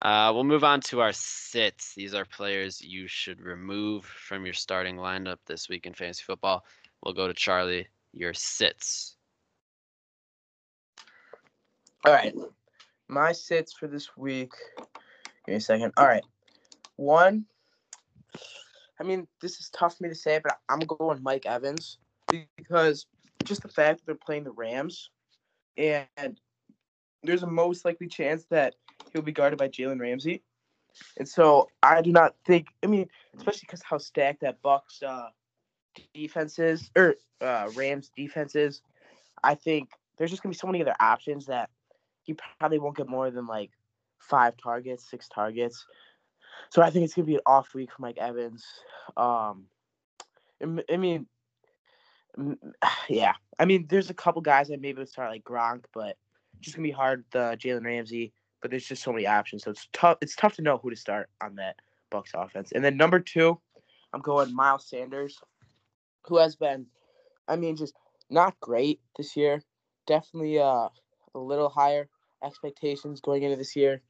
Uh, 0.00 0.30
we'll 0.32 0.44
move 0.44 0.64
on 0.64 0.80
to 0.80 1.00
our 1.00 1.12
sits. 1.12 1.94
These 1.94 2.14
are 2.14 2.24
players 2.24 2.80
you 2.80 3.06
should 3.08 3.40
remove 3.40 4.04
from 4.04 4.44
your 4.44 4.54
starting 4.54 4.96
lineup 4.96 5.38
this 5.46 5.68
week 5.68 5.86
in 5.86 5.94
fantasy 5.94 6.22
football. 6.24 6.64
We'll 7.02 7.14
go 7.14 7.28
to 7.28 7.34
Charlie. 7.34 7.88
Your 8.12 8.34
sits. 8.34 9.16
All 12.04 12.12
right. 12.12 12.34
My 13.08 13.32
sits 13.32 13.72
for 13.72 13.86
this 13.86 14.16
week. 14.16 14.52
Give 14.76 15.48
me 15.48 15.54
a 15.54 15.60
second. 15.60 15.92
All 15.96 16.06
right. 16.06 16.24
One. 16.96 17.46
I 19.00 19.04
mean, 19.04 19.26
this 19.40 19.60
is 19.60 19.70
tough 19.70 19.96
for 19.96 20.04
me 20.04 20.08
to 20.08 20.14
say, 20.14 20.40
but 20.42 20.58
I'm 20.68 20.80
going 20.80 21.22
Mike 21.22 21.46
Evans 21.46 21.98
because 22.56 23.06
just 23.44 23.62
the 23.62 23.68
fact 23.68 23.98
that 23.98 24.06
they're 24.06 24.14
playing 24.14 24.44
the 24.44 24.50
Rams, 24.50 25.10
and 25.76 26.38
there's 27.22 27.42
a 27.42 27.46
most 27.46 27.84
likely 27.84 28.08
chance 28.08 28.44
that 28.50 28.74
he'll 29.12 29.22
be 29.22 29.32
guarded 29.32 29.58
by 29.58 29.68
Jalen 29.68 30.00
Ramsey, 30.00 30.42
and 31.16 31.28
so 31.28 31.68
I 31.82 32.02
do 32.02 32.10
not 32.12 32.34
think. 32.44 32.66
I 32.82 32.86
mean, 32.86 33.08
especially 33.36 33.66
because 33.66 33.82
how 33.82 33.98
stacked 33.98 34.40
that 34.40 34.60
Bucks 34.62 35.02
uh, 35.02 35.28
defense 36.14 36.58
is, 36.58 36.90
or 36.96 37.14
uh, 37.40 37.70
Rams 37.74 38.10
defenses. 38.16 38.82
I 39.42 39.54
think 39.54 39.90
there's 40.16 40.30
just 40.30 40.42
gonna 40.42 40.52
be 40.52 40.58
so 40.58 40.66
many 40.66 40.82
other 40.82 40.94
options 41.00 41.46
that 41.46 41.70
he 42.22 42.34
probably 42.58 42.78
won't 42.78 42.96
get 42.96 43.08
more 43.08 43.30
than 43.30 43.46
like 43.46 43.70
five 44.18 44.54
targets, 44.56 45.08
six 45.08 45.28
targets. 45.28 45.86
So 46.70 46.82
I 46.82 46.90
think 46.90 47.04
it's 47.04 47.14
gonna 47.14 47.26
be 47.26 47.36
an 47.36 47.40
off 47.46 47.74
week 47.74 47.90
for 47.92 48.02
Mike 48.02 48.18
Evans. 48.18 48.64
Um, 49.16 49.66
I 50.62 50.96
mean, 50.96 51.26
yeah, 53.08 53.32
I 53.58 53.64
mean, 53.64 53.86
there's 53.88 54.10
a 54.10 54.14
couple 54.14 54.42
guys 54.42 54.68
that 54.68 54.80
maybe 54.80 54.98
would 54.98 55.08
start 55.08 55.30
like 55.30 55.44
Gronk, 55.44 55.84
but 55.94 56.16
just 56.60 56.76
gonna 56.76 56.86
be 56.86 56.92
hard. 56.92 57.24
The 57.30 57.56
Jalen 57.60 57.84
Ramsey, 57.84 58.32
but 58.60 58.70
there's 58.70 58.86
just 58.86 59.02
so 59.02 59.12
many 59.12 59.26
options, 59.26 59.64
so 59.64 59.70
it's 59.70 59.88
tough. 59.92 60.18
It's 60.20 60.36
tough 60.36 60.56
to 60.56 60.62
know 60.62 60.78
who 60.78 60.90
to 60.90 60.96
start 60.96 61.30
on 61.40 61.54
that 61.56 61.76
Bucks 62.10 62.32
offense. 62.34 62.72
And 62.72 62.84
then 62.84 62.96
number 62.96 63.20
two, 63.20 63.60
I'm 64.12 64.20
going 64.20 64.54
Miles 64.54 64.88
Sanders, 64.88 65.38
who 66.26 66.38
has 66.38 66.56
been, 66.56 66.86
I 67.46 67.56
mean, 67.56 67.76
just 67.76 67.94
not 68.30 68.58
great 68.60 69.00
this 69.16 69.36
year. 69.36 69.62
Definitely 70.06 70.58
uh, 70.58 70.88
a 71.34 71.38
little 71.38 71.68
higher 71.68 72.08
expectations 72.42 73.20
going 73.20 73.42
into 73.42 73.56
this 73.56 73.76
year. 73.76 74.02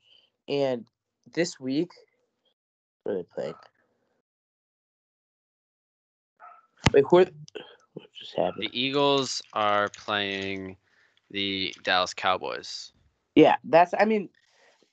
And 0.48 0.86
this 1.34 1.60
week, 1.60 1.90
what 3.02 3.12
are 3.12 3.16
they 3.18 3.26
playing? 3.34 3.54
Wait, 6.92 7.04
who 7.10 7.18
are 7.18 7.26
what 7.94 8.06
just 8.18 8.36
happened? 8.36 8.62
The 8.64 8.80
Eagles 8.80 9.42
are 9.52 9.88
playing 9.90 10.76
the 11.30 11.74
Dallas 11.82 12.14
Cowboys. 12.14 12.92
Yeah, 13.34 13.56
that's 13.64 13.92
I 13.98 14.04
mean, 14.04 14.30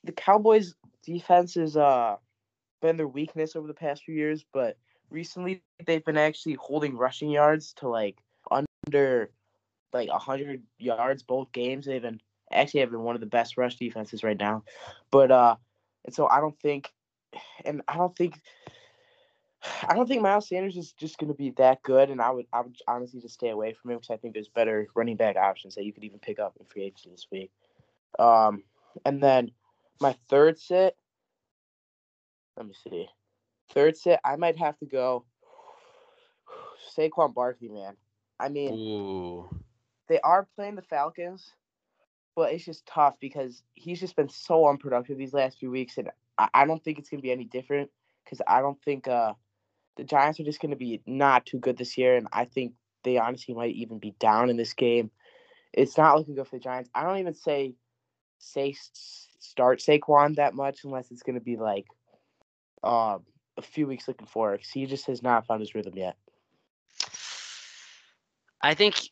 the 0.04 0.12
Cowboys 0.12 0.76
defense 1.04 1.56
has 1.56 1.78
uh 1.78 2.18
been 2.82 2.98
their 2.98 3.08
weakness 3.08 3.56
over 3.56 3.68
the 3.68 3.74
past 3.74 4.04
few 4.04 4.16
years, 4.16 4.46
but 4.54 4.78
recently 5.16 5.64
they've 5.88 6.04
been 6.04 6.18
actually 6.18 6.56
holding 6.56 6.98
rushing 6.98 7.32
yards 7.32 7.74
to 7.74 7.88
like 7.88 8.18
under 8.52 9.32
like 9.94 10.10
100 10.10 10.62
yards 10.78 11.24
both 11.24 11.52
games. 11.54 11.86
They've 11.86 12.02
been 12.02 12.22
actually 12.52 12.82
have 12.82 12.92
been 12.92 13.02
one 13.02 13.16
of 13.16 13.22
the 13.22 13.28
best 13.28 13.58
rush 13.58 13.78
defenses 13.78 14.24
right 14.24 14.38
now. 14.38 14.64
But 15.10 15.32
uh 15.32 15.56
and 16.04 16.14
so 16.14 16.28
I 16.28 16.42
don't 16.42 16.60
think 16.60 16.92
and 17.64 17.82
I 17.88 17.96
don't 17.96 18.16
think 18.16 18.40
I 19.88 19.96
don't 19.96 20.08
think 20.08 20.22
Miles 20.22 20.48
Sanders 20.48 20.78
is 20.78 20.92
just 20.92 21.18
going 21.18 21.30
to 21.30 21.38
be 21.38 21.50
that 21.52 21.82
good, 21.82 22.10
and 22.10 22.22
I 22.22 22.30
would 22.30 22.46
I 22.54 22.62
would 22.62 22.78
honestly 22.88 23.20
just 23.20 23.34
stay 23.34 23.50
away 23.50 23.74
from 23.74 23.92
him 23.92 23.98
because 23.98 24.12
I 24.12 24.18
think 24.18 24.34
there's 24.34 24.50
better 24.50 24.88
running 24.94 25.16
back 25.16 25.38
options 25.38 25.76
that 25.76 25.86
you 25.86 25.94
could 25.94 26.04
even 26.04 26.20
pick 26.20 26.40
up 26.40 26.56
in 26.60 26.66
free 26.66 26.84
agency 26.84 27.10
this 27.10 27.28
week. 27.32 27.52
Um, 28.20 28.64
and 29.06 29.24
then 29.24 29.52
my 30.00 30.16
third 30.30 30.60
sit, 30.60 30.96
let 32.58 32.68
me 32.68 32.74
see, 32.84 33.08
third 33.74 33.98
set, 33.98 34.20
I 34.24 34.36
might 34.36 34.58
have 34.58 34.78
to 34.80 34.86
go 34.86 35.26
Saquon 36.98 37.34
Barkley, 37.34 37.70
man. 37.70 37.96
I 38.40 38.50
mean, 38.50 38.74
Ooh. 38.74 39.50
they 40.10 40.20
are 40.20 40.48
playing 40.56 40.76
the 40.76 40.82
Falcons, 40.82 41.52
but 42.36 42.52
it's 42.52 42.66
just 42.66 42.86
tough 42.86 43.16
because 43.20 43.64
he's 43.74 44.00
just 44.00 44.16
been 44.16 44.30
so 44.30 44.68
unproductive 44.68 45.18
these 45.18 45.34
last 45.34 45.60
few 45.60 45.72
weeks, 45.72 45.98
and 45.98 46.10
I, 46.38 46.50
I 46.54 46.66
don't 46.66 46.84
think 46.84 47.00
it's 47.00 47.10
gonna 47.10 47.22
be 47.22 47.32
any 47.32 47.46
different 47.46 47.90
because 48.24 48.42
I 48.48 48.62
don't 48.62 48.82
think 48.84 49.08
uh 49.08 49.34
the 49.96 50.04
Giants 50.04 50.40
are 50.40 50.44
just 50.44 50.60
gonna 50.60 50.76
be 50.76 51.02
not 51.06 51.46
too 51.46 51.60
good 51.60 51.78
this 51.78 51.98
year, 51.98 52.18
and 52.18 52.28
I 52.32 52.46
think 52.46 52.74
they 53.04 53.18
honestly 53.18 53.54
might 53.54 53.76
even 53.76 54.00
be 54.00 54.16
down 54.20 54.50
in 54.50 54.58
this 54.58 54.74
game. 54.74 55.12
It's 55.72 55.98
not 55.98 56.18
looking 56.18 56.36
good 56.36 56.48
for 56.48 56.58
the 56.58 56.64
Giants. 56.64 56.90
I 56.94 57.04
don't 57.04 57.20
even 57.20 57.34
say 57.34 57.76
say 58.40 58.76
start 59.40 59.80
Saquon 59.80 60.36
that 60.36 60.54
much 60.54 60.84
unless 60.84 61.12
it's 61.12 61.24
gonna 61.24 61.40
be 61.40 61.56
like 61.56 61.86
um 62.84 63.24
a 63.58 63.62
few 63.62 63.88
weeks 63.88 64.08
looking 64.08 64.28
forward 64.28 64.58
because 64.58 64.72
he 64.72 64.86
just 64.86 65.08
has 65.08 65.24
not 65.24 65.46
found 65.46 65.62
his 65.62 65.76
rhythm 65.76 65.94
yet. 65.96 66.18
I 68.62 68.74
think 68.74 69.10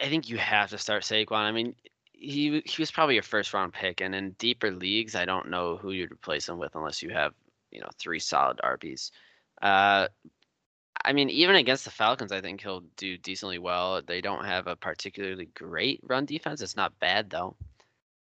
I 0.00 0.08
think 0.08 0.28
you 0.28 0.38
have 0.38 0.70
to 0.70 0.78
start 0.78 1.02
Saquon. 1.02 1.32
I 1.32 1.52
mean, 1.52 1.74
he 2.12 2.62
he 2.64 2.82
was 2.82 2.90
probably 2.90 3.14
your 3.14 3.22
first 3.22 3.54
round 3.54 3.72
pick, 3.72 4.00
and 4.00 4.14
in 4.14 4.32
deeper 4.32 4.70
leagues, 4.70 5.14
I 5.14 5.24
don't 5.24 5.50
know 5.50 5.76
who 5.76 5.92
you'd 5.92 6.12
replace 6.12 6.48
him 6.48 6.58
with 6.58 6.74
unless 6.74 7.02
you 7.02 7.10
have 7.10 7.32
you 7.70 7.80
know 7.80 7.88
three 7.98 8.18
solid 8.18 8.60
RBs. 8.64 9.10
Uh, 9.62 10.08
I 11.04 11.12
mean, 11.12 11.30
even 11.30 11.56
against 11.56 11.84
the 11.84 11.90
Falcons, 11.90 12.32
I 12.32 12.40
think 12.40 12.60
he'll 12.60 12.82
do 12.96 13.16
decently 13.16 13.58
well. 13.58 14.02
They 14.02 14.20
don't 14.20 14.44
have 14.44 14.66
a 14.66 14.76
particularly 14.76 15.46
great 15.54 16.00
run 16.02 16.24
defense. 16.24 16.60
It's 16.60 16.76
not 16.76 16.98
bad 16.98 17.30
though, 17.30 17.56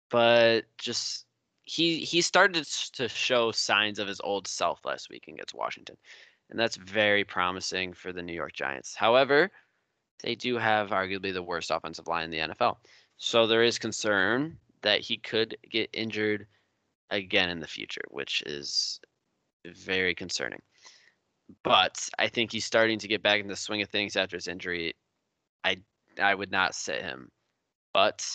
but 0.09 0.65
just 0.77 1.25
he 1.69 1.99
he 1.99 2.21
started 2.21 2.65
to 2.93 3.07
show 3.07 3.51
signs 3.51 3.99
of 3.99 4.07
his 4.07 4.19
old 4.21 4.47
self 4.47 4.83
last 4.85 5.09
week 5.09 5.25
against 5.27 5.53
Washington, 5.53 5.95
and 6.49 6.59
that's 6.59 6.75
very 6.77 7.23
promising 7.23 7.93
for 7.93 8.11
the 8.11 8.23
New 8.23 8.33
York 8.33 8.53
Giants. 8.53 8.95
However, 8.95 9.51
they 10.23 10.33
do 10.33 10.57
have 10.57 10.89
arguably 10.89 11.31
the 11.31 11.43
worst 11.43 11.69
offensive 11.69 12.07
line 12.07 12.25
in 12.25 12.31
the 12.31 12.53
NFL, 12.53 12.77
so 13.17 13.45
there 13.45 13.63
is 13.63 13.77
concern 13.77 14.57
that 14.81 15.01
he 15.01 15.17
could 15.17 15.55
get 15.69 15.89
injured 15.93 16.47
again 17.11 17.49
in 17.49 17.59
the 17.59 17.67
future, 17.67 18.01
which 18.09 18.41
is 18.47 18.99
very 19.67 20.15
concerning. 20.15 20.61
But 21.63 22.09
I 22.17 22.29
think 22.29 22.51
he's 22.51 22.65
starting 22.65 22.97
to 22.97 23.07
get 23.07 23.21
back 23.21 23.41
in 23.41 23.47
the 23.47 23.55
swing 23.55 23.83
of 23.83 23.89
things 23.89 24.15
after 24.15 24.37
his 24.37 24.47
injury. 24.47 24.95
I 25.63 25.77
I 26.19 26.33
would 26.33 26.51
not 26.51 26.73
sit 26.73 27.03
him, 27.03 27.29
but 27.93 28.25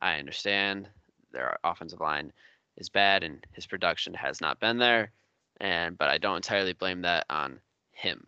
I 0.00 0.18
understand 0.20 0.88
their 1.32 1.58
offensive 1.64 2.00
line 2.00 2.32
is 2.78 2.88
bad 2.88 3.22
and 3.22 3.46
his 3.52 3.66
production 3.66 4.14
has 4.14 4.40
not 4.40 4.60
been 4.60 4.78
there, 4.78 5.12
and 5.60 5.98
but 5.98 6.08
I 6.08 6.18
don't 6.18 6.36
entirely 6.36 6.72
blame 6.72 7.02
that 7.02 7.26
on 7.28 7.60
him. 7.92 8.26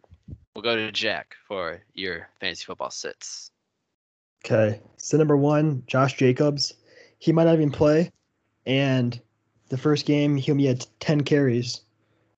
We'll 0.55 0.63
go 0.63 0.77
to 0.77 0.93
Jack 0.93 1.37
for 1.47 1.81
your 1.95 2.29
fantasy 2.41 2.65
football 2.65 2.91
sits. 2.91 3.51
Okay. 4.45 4.81
So 4.97 5.17
number 5.17 5.37
one, 5.37 5.83
Josh 5.87 6.17
Jacobs. 6.17 6.75
He 7.19 7.33
might 7.33 7.45
not 7.45 7.55
even 7.55 7.71
play. 7.71 8.11
And 8.67 9.21
the 9.69 9.79
first 9.79 10.07
game 10.07 10.37
he 10.37 10.51
only 10.51 10.67
had 10.67 10.87
ten 10.99 11.23
carries, 11.23 11.83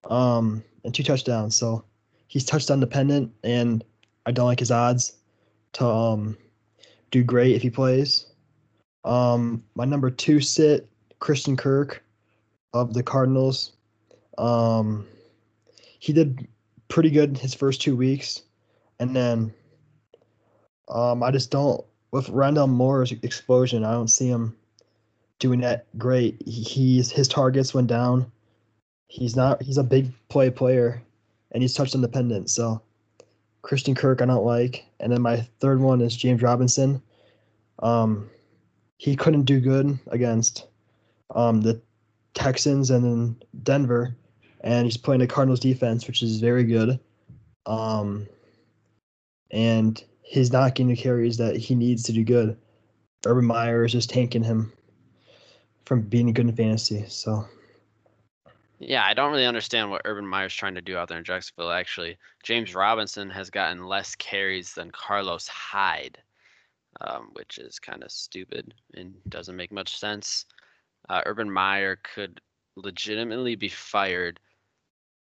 um, 0.08 0.62
and 0.84 0.94
two 0.94 1.02
touchdowns. 1.02 1.56
So 1.56 1.84
he's 2.32 2.44
touchdown 2.44 2.80
dependent 2.80 3.30
and 3.44 3.84
I 4.24 4.32
don't 4.32 4.46
like 4.46 4.60
his 4.60 4.70
odds 4.70 5.16
to 5.74 5.86
um 5.86 6.36
do 7.10 7.22
great 7.22 7.54
if 7.54 7.60
he 7.60 7.68
plays. 7.68 8.26
Um 9.04 9.62
my 9.74 9.84
number 9.84 10.10
two 10.10 10.40
sit, 10.40 10.88
Christian 11.18 11.56
Kirk 11.58 12.01
of 12.72 12.94
the 12.94 13.02
Cardinals. 13.02 13.72
Um 14.38 15.06
he 15.98 16.12
did 16.12 16.48
pretty 16.88 17.10
good 17.10 17.38
his 17.38 17.54
first 17.54 17.80
two 17.80 17.96
weeks. 17.96 18.42
And 18.98 19.14
then 19.16 19.54
um, 20.88 21.22
I 21.22 21.30
just 21.30 21.50
don't 21.50 21.84
with 22.10 22.26
Rondale 22.26 22.68
Moore's 22.68 23.12
explosion. 23.12 23.84
I 23.84 23.92
don't 23.92 24.08
see 24.08 24.28
him 24.28 24.56
doing 25.38 25.60
that 25.60 25.86
great. 25.98 26.40
He, 26.44 26.62
he's 26.62 27.10
his 27.10 27.28
targets 27.28 27.72
went 27.72 27.88
down. 27.88 28.30
He's 29.08 29.36
not. 29.36 29.62
He's 29.62 29.78
a 29.78 29.84
big 29.84 30.12
play 30.28 30.50
player, 30.50 31.02
and 31.50 31.62
he's 31.62 31.74
touch 31.74 31.94
independent. 31.94 32.50
So 32.50 32.82
Christian 33.62 33.94
Kirk, 33.94 34.20
I 34.20 34.26
don't 34.26 34.44
like. 34.44 34.84
And 35.00 35.12
then 35.12 35.22
my 35.22 35.38
third 35.60 35.80
one 35.80 36.00
is 36.00 36.16
James 36.16 36.42
Robinson. 36.42 37.02
Um, 37.78 38.28
he 38.98 39.16
couldn't 39.16 39.44
do 39.44 39.60
good 39.60 39.98
against 40.08 40.66
um, 41.34 41.60
the 41.62 41.80
Texans 42.34 42.90
and 42.90 43.04
then 43.04 43.42
Denver, 43.62 44.16
and 44.62 44.84
he's 44.84 44.96
playing 44.96 45.20
the 45.20 45.26
Cardinals 45.26 45.60
defense, 45.60 46.06
which 46.06 46.22
is 46.22 46.40
very 46.40 46.64
good. 46.64 46.98
Um, 47.66 48.26
and 49.50 50.02
he's 50.22 50.52
not 50.52 50.74
getting 50.74 50.88
the 50.88 50.96
carries 50.96 51.36
that 51.36 51.56
he 51.56 51.74
needs 51.74 52.02
to 52.04 52.12
do 52.12 52.24
good. 52.24 52.56
Urban 53.26 53.44
Meyer 53.44 53.84
is 53.84 53.92
just 53.92 54.10
tanking 54.10 54.42
him 54.42 54.72
from 55.84 56.02
being 56.02 56.32
good 56.32 56.48
in 56.48 56.56
fantasy. 56.56 57.04
So 57.08 57.46
Yeah, 58.78 59.04
I 59.04 59.14
don't 59.14 59.30
really 59.30 59.46
understand 59.46 59.90
what 59.90 60.02
Urban 60.04 60.26
Meyer's 60.26 60.54
trying 60.54 60.74
to 60.74 60.80
do 60.80 60.96
out 60.96 61.08
there 61.08 61.18
in 61.18 61.24
Jacksonville. 61.24 61.70
Actually, 61.70 62.16
James 62.42 62.74
Robinson 62.74 63.30
has 63.30 63.50
gotten 63.50 63.84
less 63.84 64.14
carries 64.16 64.74
than 64.74 64.90
Carlos 64.90 65.46
Hyde, 65.46 66.18
um, 67.00 67.30
which 67.34 67.58
is 67.58 67.78
kind 67.78 68.02
of 68.02 68.10
stupid 68.10 68.74
and 68.94 69.14
doesn't 69.28 69.56
make 69.56 69.70
much 69.70 69.98
sense. 69.98 70.46
Uh, 71.08 71.22
Urban 71.26 71.50
Meyer 71.50 71.98
could 72.14 72.40
legitimately 72.76 73.56
be 73.56 73.68
fired, 73.68 74.40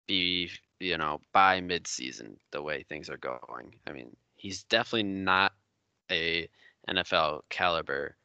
be 0.07 0.49
you 0.79 0.97
know 0.97 1.19
by 1.33 1.61
midseason 1.61 2.37
the 2.51 2.61
way 2.61 2.83
things 2.83 3.09
are 3.09 3.17
going. 3.17 3.75
I 3.87 3.91
mean, 3.91 4.15
he's 4.35 4.63
definitely 4.63 5.03
not 5.03 5.53
a 6.11 6.47
NFL 6.89 7.41
caliber 7.49 8.15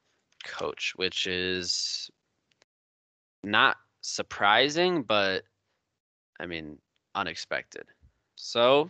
coach, 0.45 0.93
which 0.97 1.27
is 1.27 2.11
not 3.43 3.77
surprising, 4.01 5.03
but 5.03 5.45
I 6.40 6.47
mean, 6.47 6.79
unexpected. 7.14 7.87
So 8.37 8.88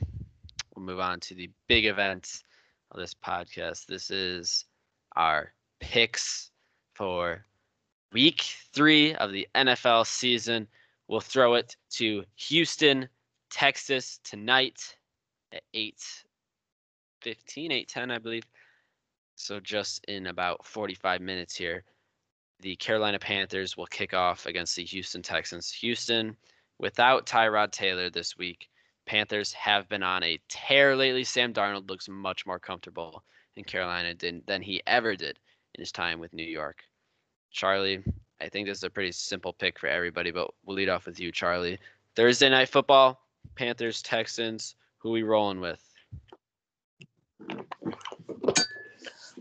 we'll 0.75 0.85
move 0.85 1.01
on 1.01 1.21
to 1.21 1.35
the 1.35 1.51
big 1.69 1.87
event 1.87 2.43
of 2.91 3.01
this 3.01 3.15
podcast. 3.15 3.87
This 3.87 4.11
is 4.11 4.65
our 5.17 5.53
picks 5.81 6.51
for 6.95 7.45
week 8.15 8.57
three 8.73 9.15
of 9.17 9.33
the 9.33 9.47
NFL 9.55 10.07
season. 10.07 10.67
We'll 11.09 11.21
throw 11.21 11.55
it 11.55 11.77
to 11.97 12.25
Houston, 12.37 13.09
Texas 13.51 14.21
tonight 14.25 14.97
at 15.53 15.63
8 15.75 16.03
15, 17.21 17.73
8 17.73 17.89
10, 17.89 18.11
I 18.11 18.19
believe. 18.19 18.45
So 19.35 19.61
just 19.61 20.05
in 20.07 20.29
about 20.29 20.65
45 20.65 21.21
minutes 21.21 21.55
here 21.55 21.85
the 22.61 22.77
Carolina 22.77 23.19
Panthers 23.19 23.77
will 23.77 23.87
kick 23.87 24.15
off 24.15 24.47
against 24.47 24.77
the 24.77 24.85
Houston 24.85 25.23
Texans. 25.23 25.71
Houston, 25.73 26.35
without 26.79 27.27
Tyrod 27.27 27.73
Taylor 27.73 28.09
this 28.09 28.39
week, 28.39 28.71
Panthers 29.07 29.53
have 29.53 29.89
been 29.89 30.03
on 30.03 30.23
a 30.23 30.41
tear 30.49 30.97
lately. 30.97 31.25
Sam 31.25 31.53
Darnold 31.53 31.91
looks 31.91 32.09
much 32.09 32.47
more 32.47 32.59
comfortable 32.59 33.23
in 33.57 33.65
Carolina 33.65 34.15
than, 34.15 34.43
than 34.47 34.63
he 34.63 34.83
ever 34.87 35.15
did 35.15 35.39
in 35.75 35.83
his 35.83 35.93
time 35.93 36.21
with 36.21 36.33
New 36.33 36.47
York. 36.47 36.85
Charlie, 37.55 38.03
I 38.41 38.49
think 38.49 38.67
this 38.67 38.79
is 38.79 38.85
a 38.85 38.91
pretty 38.91 39.13
simple 39.13 39.53
pick 39.53 39.79
for 39.79 39.87
everybody, 39.87 40.33
but 40.33 40.51
we'll 40.67 40.77
lead 40.77 40.89
off 40.89 41.07
with 41.07 41.21
you, 41.21 41.31
Charlie. 41.31 41.79
Thursday 42.17 42.51
night 42.51 42.69
football, 42.69 43.21
Panthers, 43.55 44.03
Texans. 44.03 44.75
Who 44.99 45.13
we 45.13 45.23
rolling 45.23 45.61
with? 45.61 45.81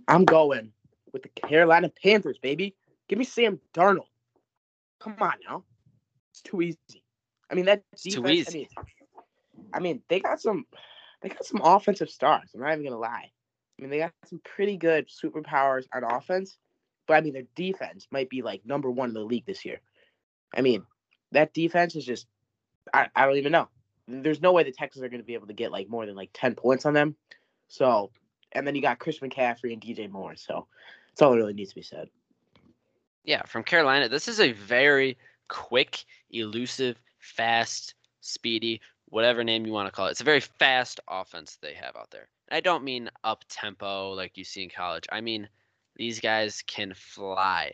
I'm 0.08 0.26
going 0.26 0.72
with 1.12 1.24
the 1.24 1.30
Carolina 1.30 1.90
Panthers, 2.04 2.38
baby. 2.38 2.76
Give 3.08 3.18
me 3.18 3.26
Sam 3.26 3.60
Darnold. 3.74 4.08
Come 5.00 5.16
on 5.20 5.34
now. 5.48 5.64
It's 6.32 6.42
too 6.42 6.62
easy. 6.62 7.04
I 7.50 7.56
mean 7.56 7.66
that 7.66 7.84
defense. 7.96 8.16
too 8.16 8.28
easy. 8.28 8.70
I 8.78 8.82
mean, 8.82 8.94
I 9.74 9.80
mean 9.80 10.02
they 10.08 10.20
got 10.20 10.40
some 10.40 10.66
they 11.22 11.30
got 11.30 11.46
some 11.46 11.62
offensive 11.64 12.10
stars. 12.10 12.52
I'm 12.54 12.62
not 12.62 12.74
even 12.74 12.84
gonna 12.86 12.98
lie. 12.98 13.32
I 13.80 13.82
mean 13.82 13.90
they 13.90 14.00
got 14.00 14.14
some 14.28 14.42
pretty 14.44 14.78
good 14.78 15.08
superpowers 15.08 15.86
on 15.94 16.04
offense, 16.04 16.58
but 17.08 17.16
I 17.16 17.22
mean 17.22 17.34
their 17.34 17.44
defense 17.56 18.08
might 18.12 18.30
be 18.30 18.42
like 18.42 18.66
number 18.66 18.90
one 18.90 19.10
in 19.10 19.14
the 19.14 19.22
league 19.22 19.46
this 19.46 19.66
year. 19.66 19.80
I 20.56 20.62
mean 20.62 20.84
that 21.32 21.54
defense 21.54 21.96
is 21.96 22.06
just 22.06 22.28
I, 22.94 23.08
I 23.16 23.26
don't 23.26 23.38
even 23.38 23.52
know. 23.52 23.70
There's 24.08 24.42
no 24.42 24.52
way 24.52 24.64
the 24.64 24.72
Texans 24.72 25.04
are 25.04 25.10
gonna 25.10 25.24
be 25.24 25.34
able 25.34 25.48
to 25.48 25.54
get 25.54 25.72
like 25.72 25.90
more 25.90 26.06
than 26.06 26.16
like 26.16 26.30
ten 26.34 26.56
points 26.56 26.86
on 26.86 26.94
them. 26.94 27.16
So 27.68 28.12
and 28.52 28.66
then 28.66 28.76
you 28.76 28.82
got 28.82 29.00
Chris 29.00 29.20
McCaffrey 29.20 29.74
and 29.74 29.82
DJ 29.82 30.10
Moore. 30.10 30.36
So 30.36 30.68
that's 31.10 31.22
all 31.22 31.32
that 31.32 31.38
really 31.38 31.54
needs 31.54 31.70
to 31.70 31.76
be 31.76 31.82
said. 31.82 32.10
Yeah, 33.24 33.44
from 33.44 33.64
Carolina. 33.64 34.10
This 34.10 34.28
is 34.28 34.40
a 34.40 34.52
very 34.52 35.18
quick, 35.48 36.04
elusive, 36.32 37.00
fast, 37.20 37.96
speedy, 38.22 38.82
whatever 39.10 39.44
name 39.44 39.66
you 39.66 39.72
want 39.72 39.88
to 39.88 39.92
call 39.92 40.08
it. 40.08 40.12
It's 40.12 40.22
a 40.22 40.26
very 40.26 40.40
fast 40.40 41.00
offense 41.08 41.58
they 41.62 41.74
have 41.74 41.96
out 41.96 42.12
there. 42.12 42.28
I 42.52 42.60
don't 42.60 42.84
mean 42.84 43.10
up 43.24 43.44
tempo 43.50 44.12
like 44.12 44.38
you 44.38 44.44
see 44.44 44.64
in 44.64 44.70
college. 44.70 45.06
I 45.12 45.22
mean 45.22 45.48
these 45.96 46.20
guys 46.20 46.64
can 46.66 46.94
fly. 46.94 47.74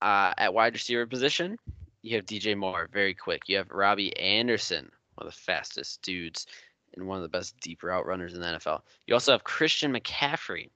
Uh, 0.00 0.32
at 0.36 0.52
wide 0.52 0.72
receiver 0.72 1.06
position, 1.06 1.56
you 2.02 2.16
have 2.16 2.26
DJ 2.26 2.56
Moore, 2.56 2.88
very 2.92 3.14
quick. 3.14 3.42
You 3.46 3.56
have 3.58 3.70
Robbie 3.70 4.16
Anderson, 4.18 4.90
one 5.14 5.26
of 5.26 5.32
the 5.32 5.40
fastest 5.40 6.02
dudes 6.02 6.46
and 6.94 7.06
one 7.06 7.16
of 7.16 7.22
the 7.22 7.28
best 7.28 7.58
deep 7.60 7.82
route 7.82 8.06
runners 8.06 8.34
in 8.34 8.40
the 8.40 8.46
NFL. 8.46 8.80
You 9.06 9.14
also 9.14 9.32
have 9.32 9.44
Christian 9.44 9.92
McCaffrey, 9.92 10.70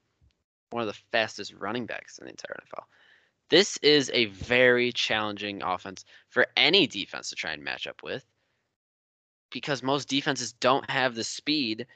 one 0.71 0.83
of 0.83 0.89
the 0.89 1.01
fastest 1.13 1.53
running 1.55 1.87
backs 1.87 2.19
in 2.19 2.27
the 2.27 2.31
entire 2.31 2.57
NFL. 2.65 2.85
This 3.49 3.77
is 3.79 4.11
a 4.13 4.27
very 4.27 4.93
challenging 4.93 5.63
offense 5.63 6.05
for 6.29 6.47
any 6.57 6.87
defense 6.87 7.29
to 7.31 7.37
try 7.37 7.53
and 7.53 7.63
match 7.63 7.87
up 7.87 8.03
with 8.03 8.25
because 9.51 9.83
most 9.83 10.09
defenses 10.09 10.53
don't 10.53 10.89
have 10.91 11.15
the 11.15 11.25
speed 11.25 11.87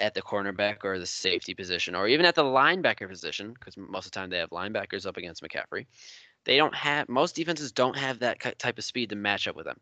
at 0.00 0.14
the 0.14 0.22
cornerback 0.22 0.84
or 0.84 0.98
the 0.98 1.06
safety 1.06 1.54
position 1.54 1.94
or 1.94 2.08
even 2.08 2.24
at 2.24 2.34
the 2.34 2.44
linebacker 2.44 3.08
position 3.08 3.52
because 3.52 3.76
most 3.76 4.06
of 4.06 4.12
the 4.12 4.18
time 4.18 4.30
they 4.30 4.38
have 4.38 4.50
linebackers 4.50 5.06
up 5.06 5.16
against 5.16 5.42
McCaffrey. 5.42 5.86
They 6.44 6.56
don't 6.56 6.74
have 6.74 7.08
most 7.08 7.34
defenses 7.34 7.72
don't 7.72 7.96
have 7.96 8.20
that 8.20 8.40
type 8.58 8.78
of 8.78 8.84
speed 8.84 9.10
to 9.10 9.16
match 9.16 9.48
up 9.48 9.56
with 9.56 9.66
them. 9.66 9.80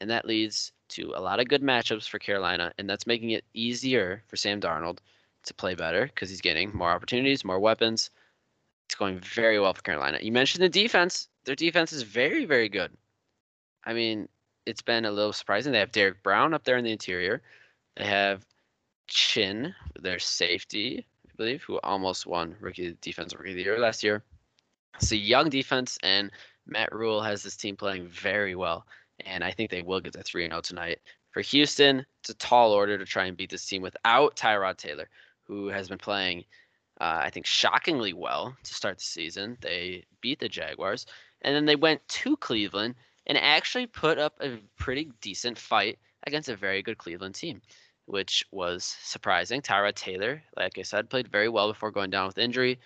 And 0.00 0.10
that 0.10 0.24
leads 0.24 0.72
to 0.90 1.12
a 1.14 1.20
lot 1.20 1.40
of 1.40 1.48
good 1.48 1.62
matchups 1.62 2.08
for 2.08 2.18
Carolina 2.18 2.72
and 2.78 2.88
that's 2.88 3.06
making 3.06 3.30
it 3.30 3.44
easier 3.54 4.22
for 4.28 4.36
Sam 4.36 4.60
Darnold 4.60 4.98
to 5.44 5.54
play 5.54 5.74
better 5.74 6.06
because 6.06 6.30
he's 6.30 6.40
getting 6.40 6.74
more 6.74 6.90
opportunities, 6.90 7.44
more 7.44 7.60
weapons. 7.60 8.10
It's 8.86 8.94
going 8.94 9.20
very 9.20 9.60
well 9.60 9.74
for 9.74 9.82
Carolina. 9.82 10.18
You 10.20 10.32
mentioned 10.32 10.64
the 10.64 10.68
defense. 10.68 11.28
Their 11.44 11.54
defense 11.54 11.92
is 11.92 12.02
very, 12.02 12.44
very 12.44 12.68
good. 12.68 12.90
I 13.84 13.92
mean, 13.92 14.28
it's 14.66 14.82
been 14.82 15.04
a 15.04 15.10
little 15.10 15.32
surprising. 15.32 15.72
They 15.72 15.78
have 15.78 15.92
Derrick 15.92 16.22
Brown 16.22 16.54
up 16.54 16.64
there 16.64 16.76
in 16.76 16.84
the 16.84 16.92
interior. 16.92 17.42
They 17.96 18.04
have 18.04 18.44
Chinn, 19.10 19.74
their 20.00 20.18
safety, 20.18 21.04
I 21.28 21.32
believe, 21.36 21.62
who 21.62 21.78
almost 21.80 22.26
won 22.26 22.56
Rookie 22.60 22.96
defense 23.00 23.34
Rookie 23.34 23.50
of 23.50 23.56
the 23.56 23.62
Year 23.62 23.78
last 23.78 24.02
year. 24.02 24.22
It's 24.94 25.12
a 25.12 25.16
young 25.16 25.50
defense, 25.50 25.98
and 26.02 26.30
Matt 26.66 26.94
Rhule 26.94 27.20
has 27.22 27.42
this 27.42 27.56
team 27.56 27.76
playing 27.76 28.08
very 28.08 28.54
well. 28.54 28.86
And 29.26 29.44
I 29.44 29.50
think 29.50 29.70
they 29.70 29.82
will 29.82 30.00
get 30.00 30.14
to 30.14 30.22
3 30.22 30.44
and 30.44 30.52
0 30.52 30.62
tonight. 30.62 31.00
For 31.32 31.42
Houston, 31.42 32.06
it's 32.20 32.30
a 32.30 32.34
tall 32.34 32.72
order 32.72 32.96
to 32.96 33.04
try 33.04 33.26
and 33.26 33.36
beat 33.36 33.50
this 33.50 33.66
team 33.66 33.82
without 33.82 34.36
Tyrod 34.36 34.78
Taylor, 34.78 35.08
who 35.44 35.68
has 35.68 35.88
been 35.88 35.98
playing 35.98 36.44
uh, 37.00 37.20
I 37.22 37.30
think 37.30 37.46
shockingly 37.46 38.12
well 38.12 38.54
to 38.62 38.74
start 38.74 38.98
the 38.98 39.04
season. 39.04 39.56
They 39.60 40.04
beat 40.20 40.38
the 40.38 40.48
Jaguars, 40.48 41.06
and 41.42 41.56
then 41.56 41.64
they 41.64 41.76
went 41.76 42.06
to 42.08 42.36
Cleveland 42.36 42.94
and 43.26 43.38
actually 43.38 43.86
put 43.86 44.18
up 44.18 44.34
a 44.40 44.58
pretty 44.76 45.10
decent 45.20 45.58
fight 45.58 45.98
against 46.26 46.50
a 46.50 46.56
very 46.56 46.82
good 46.82 46.98
Cleveland 46.98 47.34
team, 47.34 47.62
which 48.10 48.44
was 48.50 48.96
surprising. 49.02 49.62
Tyrod 49.62 49.94
Taylor, 49.94 50.42
like 50.56 50.78
I 50.78 50.82
said, 50.82 51.08
played 51.08 51.28
very 51.28 51.48
well 51.48 51.68
before 51.68 51.92
going 51.92 52.10
down 52.10 52.26
with 52.26 52.38
injury. 52.38 52.80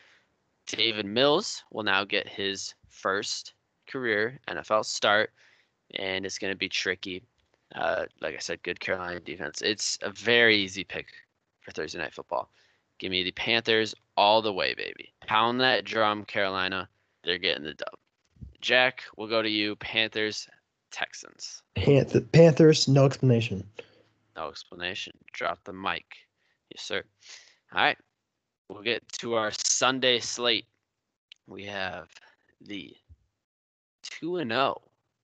Davis 0.66 1.04
Mills 1.04 1.64
will 1.70 1.82
now 1.82 2.04
get 2.04 2.28
his 2.28 2.74
first 2.88 3.54
career 3.88 4.38
NFL 4.48 4.84
start, 4.84 5.30
and 5.94 6.26
it's 6.26 6.38
going 6.38 6.52
to 6.52 6.58
be 6.58 6.68
tricky. 6.68 7.22
Uh, 7.74 8.04
like 8.20 8.34
I 8.34 8.38
said, 8.38 8.62
good 8.62 8.80
Carolina 8.80 9.18
defense. 9.18 9.62
It's 9.62 9.98
a 10.02 10.10
very 10.10 10.56
easy 10.56 10.84
pick 10.84 11.06
for 11.60 11.70
Thursday 11.70 11.98
Night 11.98 12.12
Football. 12.14 12.50
Give 12.98 13.10
me 13.10 13.22
the 13.22 13.32
Panthers 13.32 13.94
all 14.16 14.42
the 14.42 14.52
way, 14.52 14.74
baby. 14.74 15.12
Pound 15.26 15.60
that 15.62 15.84
drum, 15.84 16.24
Carolina. 16.24 16.88
They're 17.24 17.38
getting 17.38 17.64
the 17.64 17.74
dub. 17.74 17.94
Jack, 18.60 19.04
we'll 19.16 19.28
go 19.28 19.40
to 19.40 19.48
you. 19.48 19.74
Panthers, 19.76 20.48
Texans. 20.90 21.62
Panth- 21.76 22.30
Panthers, 22.32 22.86
no 22.86 23.06
explanation. 23.06 23.66
No 24.36 24.48
explanation. 24.48 25.12
Drop 25.32 25.58
the 25.64 25.72
mic. 25.72 26.04
Yes, 26.70 26.82
sir. 26.82 27.02
All 27.72 27.82
right. 27.82 27.98
We'll 28.68 28.82
get 28.82 29.06
to 29.20 29.34
our 29.34 29.52
Sunday 29.52 30.18
slate. 30.20 30.66
We 31.46 31.64
have 31.64 32.08
the 32.60 32.94
2 34.02 34.38
and 34.38 34.50
0 34.50 34.80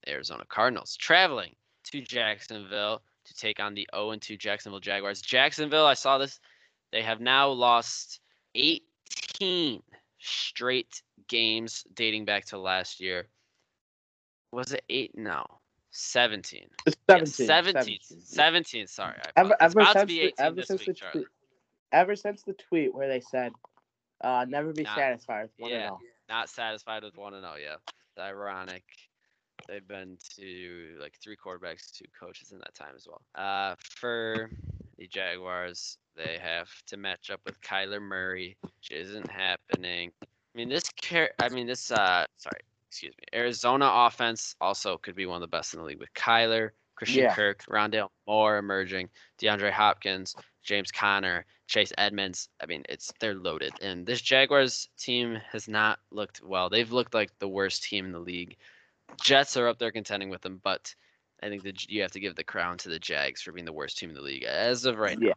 Arizona 0.07 0.43
Cardinals 0.47 0.95
traveling 0.95 1.55
to 1.85 2.01
Jacksonville 2.01 3.01
to 3.25 3.33
take 3.33 3.59
on 3.59 3.73
the 3.73 3.87
0 3.93 4.15
2 4.15 4.37
Jacksonville 4.37 4.79
Jaguars. 4.79 5.21
Jacksonville, 5.21 5.85
I 5.85 5.93
saw 5.93 6.17
this. 6.17 6.39
They 6.91 7.01
have 7.01 7.19
now 7.19 7.49
lost 7.49 8.19
18 8.55 9.81
straight 10.19 11.01
games 11.27 11.83
dating 11.95 12.25
back 12.25 12.45
to 12.45 12.57
last 12.57 12.99
year. 12.99 13.27
Was 14.51 14.73
it 14.73 14.83
8? 14.89 15.17
No. 15.17 15.45
17. 15.91 16.67
It's 16.85 16.95
Yeah, 17.07 17.15
17. 17.25 17.47
17. 17.47 17.99
17. 18.01 18.21
17, 18.21 18.87
sorry. 18.87 19.15
Ever. 19.35 19.55
Ever 19.59 19.85
since, 19.85 20.05
the, 20.09 20.33
ever 20.39 20.61
since 20.63 20.87
week, 20.87 20.97
the 20.99 21.09
tweet, 21.11 21.27
ever 21.91 22.15
since 22.15 22.43
the 22.43 22.53
tweet 22.53 22.93
where 22.95 23.07
they 23.07 23.19
said, 23.19 23.51
uh, 24.21 24.45
"Never 24.47 24.71
be 24.73 24.83
Nah. 24.83 24.95
satisfied 24.95 25.43
with 25.43 25.51
one 25.57 25.71
Yeah. 25.71 25.77
and 25.77 25.89
all." 25.91 26.01
Not 26.29 26.49
satisfied 26.49 27.03
with 27.03 27.17
1 27.17 27.33
and 27.33 27.43
0, 27.43 27.55
yeah. 27.61 27.75
It's 27.87 28.17
ironic. 28.17 28.85
They've 29.67 29.85
been 29.85 30.17
to 30.37 30.97
like 30.99 31.13
three 31.21 31.35
quarterbacks, 31.35 31.91
two 31.91 32.05
coaches 32.17 32.51
in 32.53 32.59
that 32.59 32.73
time 32.73 32.93
as 32.95 33.05
well. 33.07 33.21
Uh, 33.35 33.75
for 33.79 34.49
the 34.97 35.07
Jaguars, 35.07 35.97
they 36.15 36.37
have 36.41 36.69
to 36.87 36.95
match 36.97 37.29
up 37.29 37.41
with 37.45 37.59
Kyler 37.61 38.01
Murray, 38.01 38.55
which 38.61 38.91
isn't 38.91 39.29
happening. 39.29 40.11
I 40.23 40.27
mean, 40.57 40.69
this 40.69 40.89
car- 40.89 41.31
I 41.39 41.49
mean, 41.49 41.67
this. 41.67 41.91
Uh, 41.91 42.25
sorry, 42.37 42.61
excuse 42.91 43.13
me, 43.17 43.23
Arizona 43.33 43.89
offense 43.89 44.53
also 44.59 44.97
could 44.97 45.15
be 45.15 45.25
one 45.25 45.37
of 45.37 45.41
the 45.41 45.47
best 45.55 45.73
in 45.73 45.79
the 45.79 45.85
league 45.85 45.99
with 45.99 46.13
Kyler, 46.13 46.71
Christian 46.95 47.23
Yeah. 47.23 47.33
Kirk, 47.33 47.63
Rondale 47.69 48.09
Moore 48.27 48.57
emerging, 48.57 49.09
DeAndre 49.39 49.71
Hopkins, 49.71 50.35
James 50.61 50.91
Conner, 50.91 51.45
Chase 51.67 51.93
Edmonds. 51.97 52.49
I 52.61 52.65
mean, 52.65 52.83
it's 52.89 53.09
they're 53.21 53.33
loaded. 53.33 53.71
And 53.81 54.05
this 54.05 54.21
Jaguars 54.21 54.89
team 54.99 55.39
has 55.53 55.69
not 55.69 55.99
looked 56.11 56.43
well. 56.43 56.69
They've 56.69 56.91
looked 56.91 57.13
like 57.13 57.31
the 57.39 57.47
worst 57.47 57.83
team 57.83 58.07
in 58.07 58.11
the 58.11 58.19
league. 58.19 58.57
Jets 59.21 59.55
are 59.55 59.69
up 59.69 59.79
there 59.79 59.91
contending 59.91 60.29
with 60.29 60.41
them, 60.41 60.59
but 60.61 60.93
I 61.43 61.49
think 61.49 61.63
that 61.63 61.89
you 61.89 62.01
have 62.01 62.11
to 62.11 62.19
give 62.19 62.35
the 62.35 62.43
crown 62.43 62.77
to 62.79 62.89
the 62.89 62.99
Jags 62.99 63.41
for 63.41 63.51
being 63.51 63.65
the 63.65 63.73
worst 63.73 63.97
team 63.97 64.09
in 64.09 64.15
the 64.15 64.21
league 64.21 64.43
as 64.43 64.85
of 64.85 64.97
right 64.99 65.17
now. 65.19 65.31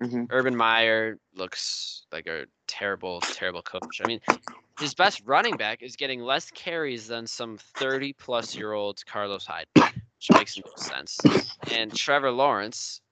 Yeah. 0.00 0.06
hmm 0.08 0.24
Urban 0.30 0.56
Meyer 0.56 1.18
looks 1.34 2.06
like 2.12 2.26
a 2.26 2.46
terrible, 2.66 3.20
terrible 3.30 3.62
coach. 3.62 4.00
I 4.00 4.04
mean, 4.04 4.20
his 4.78 4.94
best 4.94 5.22
running 5.26 5.56
back 5.56 5.82
is 5.82 5.96
getting 5.96 6.20
less 6.20 6.50
carries 6.50 7.08
than 7.08 7.26
some 7.26 7.58
30 7.58 8.14
plus 8.14 8.56
year 8.56 8.72
old 8.72 9.04
Carlos 9.06 9.44
Hyde, 9.44 9.66
which 9.74 10.32
makes 10.32 10.56
no 10.56 10.64
sense. 10.76 11.18
And 11.70 11.94
Trevor 11.94 12.30
Lawrence 12.30 13.02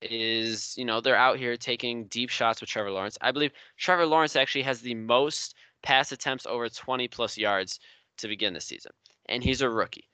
is, 0.00 0.76
you 0.76 0.84
know, 0.84 1.00
they're 1.00 1.16
out 1.16 1.38
here 1.38 1.56
taking 1.56 2.06
deep 2.06 2.30
shots 2.30 2.60
with 2.60 2.70
Trevor 2.70 2.90
Lawrence. 2.90 3.16
I 3.20 3.30
believe 3.30 3.52
Trevor 3.76 4.06
Lawrence 4.06 4.34
actually 4.34 4.62
has 4.62 4.80
the 4.80 4.94
most 4.94 5.54
pass 5.82 6.10
attempts 6.12 6.46
over 6.46 6.68
20 6.68 7.08
plus 7.08 7.38
yards 7.38 7.78
to 8.18 8.28
begin 8.28 8.54
the 8.54 8.60
season. 8.60 8.92
And 9.26 9.44
he's 9.44 9.60
a 9.60 9.70
rookie. 9.70 10.08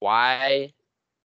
Why 0.00 0.72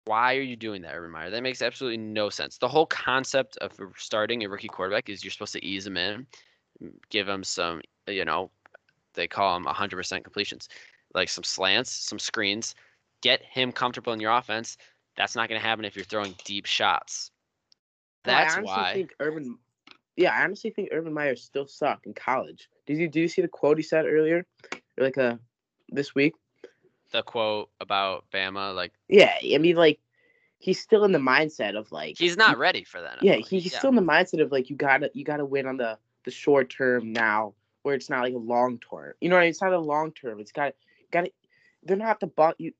why 0.05 0.35
are 0.35 0.41
you 0.41 0.55
doing 0.55 0.81
that, 0.81 0.95
Urban 0.95 1.11
Meyer? 1.11 1.29
That 1.29 1.43
makes 1.43 1.61
absolutely 1.61 1.97
no 1.97 2.29
sense. 2.29 2.57
The 2.57 2.67
whole 2.67 2.87
concept 2.87 3.57
of 3.57 3.71
starting 3.97 4.43
a 4.43 4.49
rookie 4.49 4.67
quarterback 4.67 5.09
is 5.09 5.23
you're 5.23 5.31
supposed 5.31 5.53
to 5.53 5.63
ease 5.63 5.85
him 5.85 5.97
in, 5.97 6.25
give 7.09 7.27
him 7.27 7.43
some, 7.43 7.81
you 8.07 8.25
know, 8.25 8.49
they 9.13 9.27
call 9.27 9.53
them 9.53 9.65
100% 9.65 10.23
completions, 10.23 10.69
like 11.13 11.29
some 11.29 11.43
slants, 11.43 11.91
some 11.91 12.17
screens, 12.17 12.73
get 13.21 13.43
him 13.43 13.71
comfortable 13.71 14.13
in 14.13 14.19
your 14.19 14.31
offense. 14.31 14.77
That's 15.17 15.35
not 15.35 15.49
going 15.49 15.61
to 15.61 15.67
happen 15.67 15.85
if 15.85 15.95
you're 15.95 16.05
throwing 16.05 16.35
deep 16.45 16.65
shots. 16.65 17.31
That's 18.23 18.55
Well, 18.55 18.65
I 18.65 18.73
honestly 18.73 18.83
why. 18.83 18.93
think 18.93 19.15
Urban. 19.19 19.57
Yeah, 20.15 20.33
I 20.35 20.43
honestly 20.43 20.71
think 20.71 20.89
Urban 20.91 21.13
Meyer 21.13 21.35
still 21.35 21.67
sucked 21.67 22.05
in 22.05 22.13
college. 22.13 22.69
Did 22.85 22.97
you 22.97 23.07
do 23.07 23.21
you 23.21 23.27
see 23.27 23.41
the 23.41 23.47
quote 23.47 23.77
he 23.77 23.83
said 23.83 24.05
earlier, 24.05 24.45
like 24.97 25.17
a 25.17 25.39
this 25.89 26.15
week? 26.15 26.33
The 27.11 27.23
quote 27.23 27.69
about 27.79 28.25
Bama, 28.33 28.75
like 28.75 28.93
Yeah, 29.07 29.33
I 29.53 29.57
mean 29.57 29.75
like 29.75 29.99
he's 30.61 30.79
still 30.79 31.03
in 31.03 31.11
the 31.11 31.19
mindset 31.19 31.75
of 31.75 31.91
like 31.91 32.17
he's 32.17 32.37
not 32.37 32.57
ready 32.57 32.83
for 32.83 33.01
that. 33.01 33.21
Yeah, 33.21 33.35
he, 33.35 33.59
he's 33.59 33.75
still 33.75 33.89
in 33.89 33.95
the 33.95 34.01
mindset 34.01 34.41
of 34.41 34.51
like 34.51 34.69
you 34.69 34.75
gotta 34.75 35.11
you 35.13 35.23
gotta 35.23 35.45
win 35.45 35.67
on 35.67 35.77
the 35.77 35.97
the 36.23 36.31
short 36.31 36.69
term 36.69 37.11
now, 37.11 37.53
where 37.83 37.95
it's 37.95 38.09
not 38.09 38.21
like 38.21 38.33
a 38.33 38.37
long 38.37 38.79
term. 38.79 39.13
You 39.19 39.29
know, 39.29 39.35
what 39.35 39.41
I 39.41 39.45
mean? 39.45 39.49
it's 39.49 39.61
not 39.61 39.73
a 39.73 39.79
long 39.79 40.11
term. 40.13 40.39
It's 40.39 40.51
got 40.51 40.73
got 41.11 41.27
They're 41.83 41.97
not 41.97 42.19
the 42.19 42.27
buck. 42.27 42.55
You, 42.59 42.73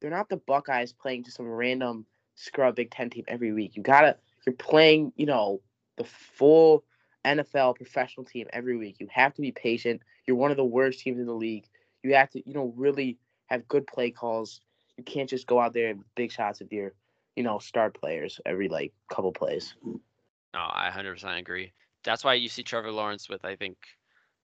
they're 0.00 0.10
not 0.10 0.28
the 0.28 0.36
Buckeyes 0.36 0.92
playing 0.92 1.24
to 1.24 1.30
some 1.30 1.48
random 1.48 2.06
scrub 2.34 2.76
Big 2.76 2.90
Ten 2.90 3.10
team 3.10 3.24
every 3.28 3.52
week. 3.52 3.76
You 3.76 3.82
gotta 3.82 4.16
you're 4.46 4.54
playing. 4.54 5.12
You 5.16 5.26
know 5.26 5.60
the 5.96 6.04
full 6.04 6.84
NFL 7.24 7.76
professional 7.76 8.24
team 8.24 8.46
every 8.52 8.76
week. 8.76 8.96
You 8.98 9.08
have 9.10 9.34
to 9.34 9.42
be 9.42 9.52
patient. 9.52 10.02
You're 10.26 10.36
one 10.36 10.50
of 10.50 10.56
the 10.56 10.64
worst 10.64 11.00
teams 11.00 11.18
in 11.18 11.26
the 11.26 11.32
league. 11.32 11.66
You 12.02 12.14
have 12.14 12.30
to 12.30 12.42
you 12.46 12.54
know 12.54 12.72
really 12.76 13.18
have 13.48 13.68
good 13.68 13.86
play 13.86 14.10
calls. 14.10 14.60
You 14.96 15.04
can't 15.04 15.28
just 15.28 15.46
go 15.46 15.60
out 15.60 15.74
there 15.74 15.90
and 15.90 16.04
big 16.14 16.32
shots 16.32 16.60
with 16.60 16.72
your 16.72 16.92
you 17.36 17.42
know 17.42 17.58
star 17.58 17.90
players 17.90 18.40
every 18.46 18.68
like 18.68 18.92
couple 19.10 19.32
plays. 19.32 19.74
No, 19.84 20.60
I 20.60 20.90
100% 20.92 21.38
agree. 21.38 21.72
That's 22.04 22.24
why 22.24 22.34
you 22.34 22.48
see 22.48 22.62
Trevor 22.62 22.90
Lawrence 22.90 23.28
with 23.28 23.44
I 23.44 23.56
think 23.56 23.76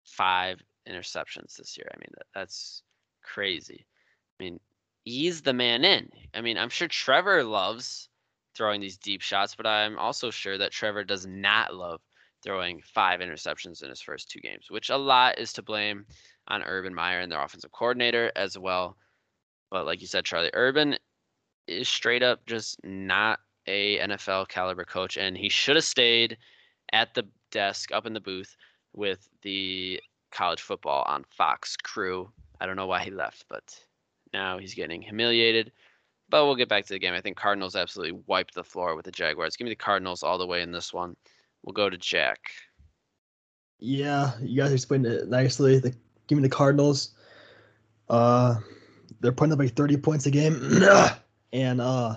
five 0.04 0.62
interceptions 0.88 1.56
this 1.56 1.76
year. 1.76 1.88
I 1.92 1.98
mean, 1.98 2.10
that, 2.16 2.26
that's 2.34 2.82
crazy. 3.22 3.86
I 4.38 4.44
mean, 4.44 4.60
he's 5.04 5.42
the 5.42 5.52
man 5.52 5.84
in. 5.84 6.08
I 6.34 6.40
mean, 6.40 6.56
I'm 6.56 6.68
sure 6.68 6.88
Trevor 6.88 7.44
loves 7.44 8.08
throwing 8.54 8.80
these 8.80 8.96
deep 8.96 9.22
shots, 9.22 9.54
but 9.54 9.66
I'm 9.66 9.98
also 9.98 10.30
sure 10.30 10.58
that 10.58 10.72
Trevor 10.72 11.04
does 11.04 11.26
not 11.26 11.74
love 11.74 12.00
throwing 12.42 12.80
five 12.82 13.20
interceptions 13.20 13.82
in 13.82 13.88
his 13.90 14.00
first 14.00 14.30
two 14.30 14.40
games, 14.40 14.66
which 14.70 14.90
a 14.90 14.96
lot 14.96 15.38
is 15.38 15.52
to 15.54 15.62
blame 15.62 16.06
on 16.48 16.62
Urban 16.62 16.94
Meyer 16.94 17.20
and 17.20 17.30
their 17.30 17.42
offensive 17.42 17.72
coordinator 17.72 18.32
as 18.36 18.58
well. 18.58 18.96
But 19.70 19.86
like 19.86 20.00
you 20.00 20.06
said, 20.06 20.24
Charlie, 20.24 20.50
Urban 20.54 20.96
is 21.66 21.88
straight 21.88 22.22
up 22.22 22.44
just 22.46 22.82
not 22.84 23.40
a 23.66 23.98
NFL 23.98 24.48
caliber 24.48 24.84
coach, 24.84 25.16
and 25.16 25.36
he 25.36 25.48
should 25.48 25.76
have 25.76 25.84
stayed 25.84 26.38
at 26.92 27.14
the 27.14 27.26
desk 27.50 27.92
up 27.92 28.06
in 28.06 28.14
the 28.14 28.20
booth 28.20 28.56
with 28.94 29.28
the 29.42 30.00
college 30.32 30.62
football 30.62 31.04
on 31.06 31.24
Fox 31.30 31.76
crew. 31.76 32.30
I 32.60 32.66
don't 32.66 32.76
know 32.76 32.86
why 32.86 33.04
he 33.04 33.10
left, 33.10 33.44
but 33.48 33.78
now 34.32 34.58
he's 34.58 34.74
getting 34.74 35.02
humiliated. 35.02 35.72
But 36.30 36.44
we'll 36.44 36.56
get 36.56 36.68
back 36.68 36.84
to 36.86 36.92
the 36.92 36.98
game. 36.98 37.14
I 37.14 37.20
think 37.20 37.36
Cardinals 37.36 37.76
absolutely 37.76 38.20
wiped 38.26 38.54
the 38.54 38.64
floor 38.64 38.94
with 38.96 39.06
the 39.06 39.12
Jaguars. 39.12 39.56
Give 39.56 39.64
me 39.64 39.70
the 39.70 39.76
Cardinals 39.76 40.22
all 40.22 40.36
the 40.36 40.46
way 40.46 40.60
in 40.60 40.72
this 40.72 40.92
one. 40.92 41.16
We'll 41.62 41.72
go 41.72 41.88
to 41.88 41.96
Jack. 41.96 42.40
Yeah, 43.78 44.32
you 44.40 44.60
guys 44.60 44.72
explained 44.72 45.06
it 45.06 45.28
nicely. 45.28 45.78
The, 45.78 45.94
give 46.28 46.36
me 46.36 46.42
the 46.42 46.48
Cardinals. 46.48 47.10
Uh, 48.08 48.56
they're 49.20 49.32
putting 49.32 49.52
up 49.52 49.58
like 49.58 49.74
30 49.74 49.96
points 49.96 50.26
a 50.26 50.30
game, 50.30 50.82
and 51.52 51.80
uh, 51.80 52.14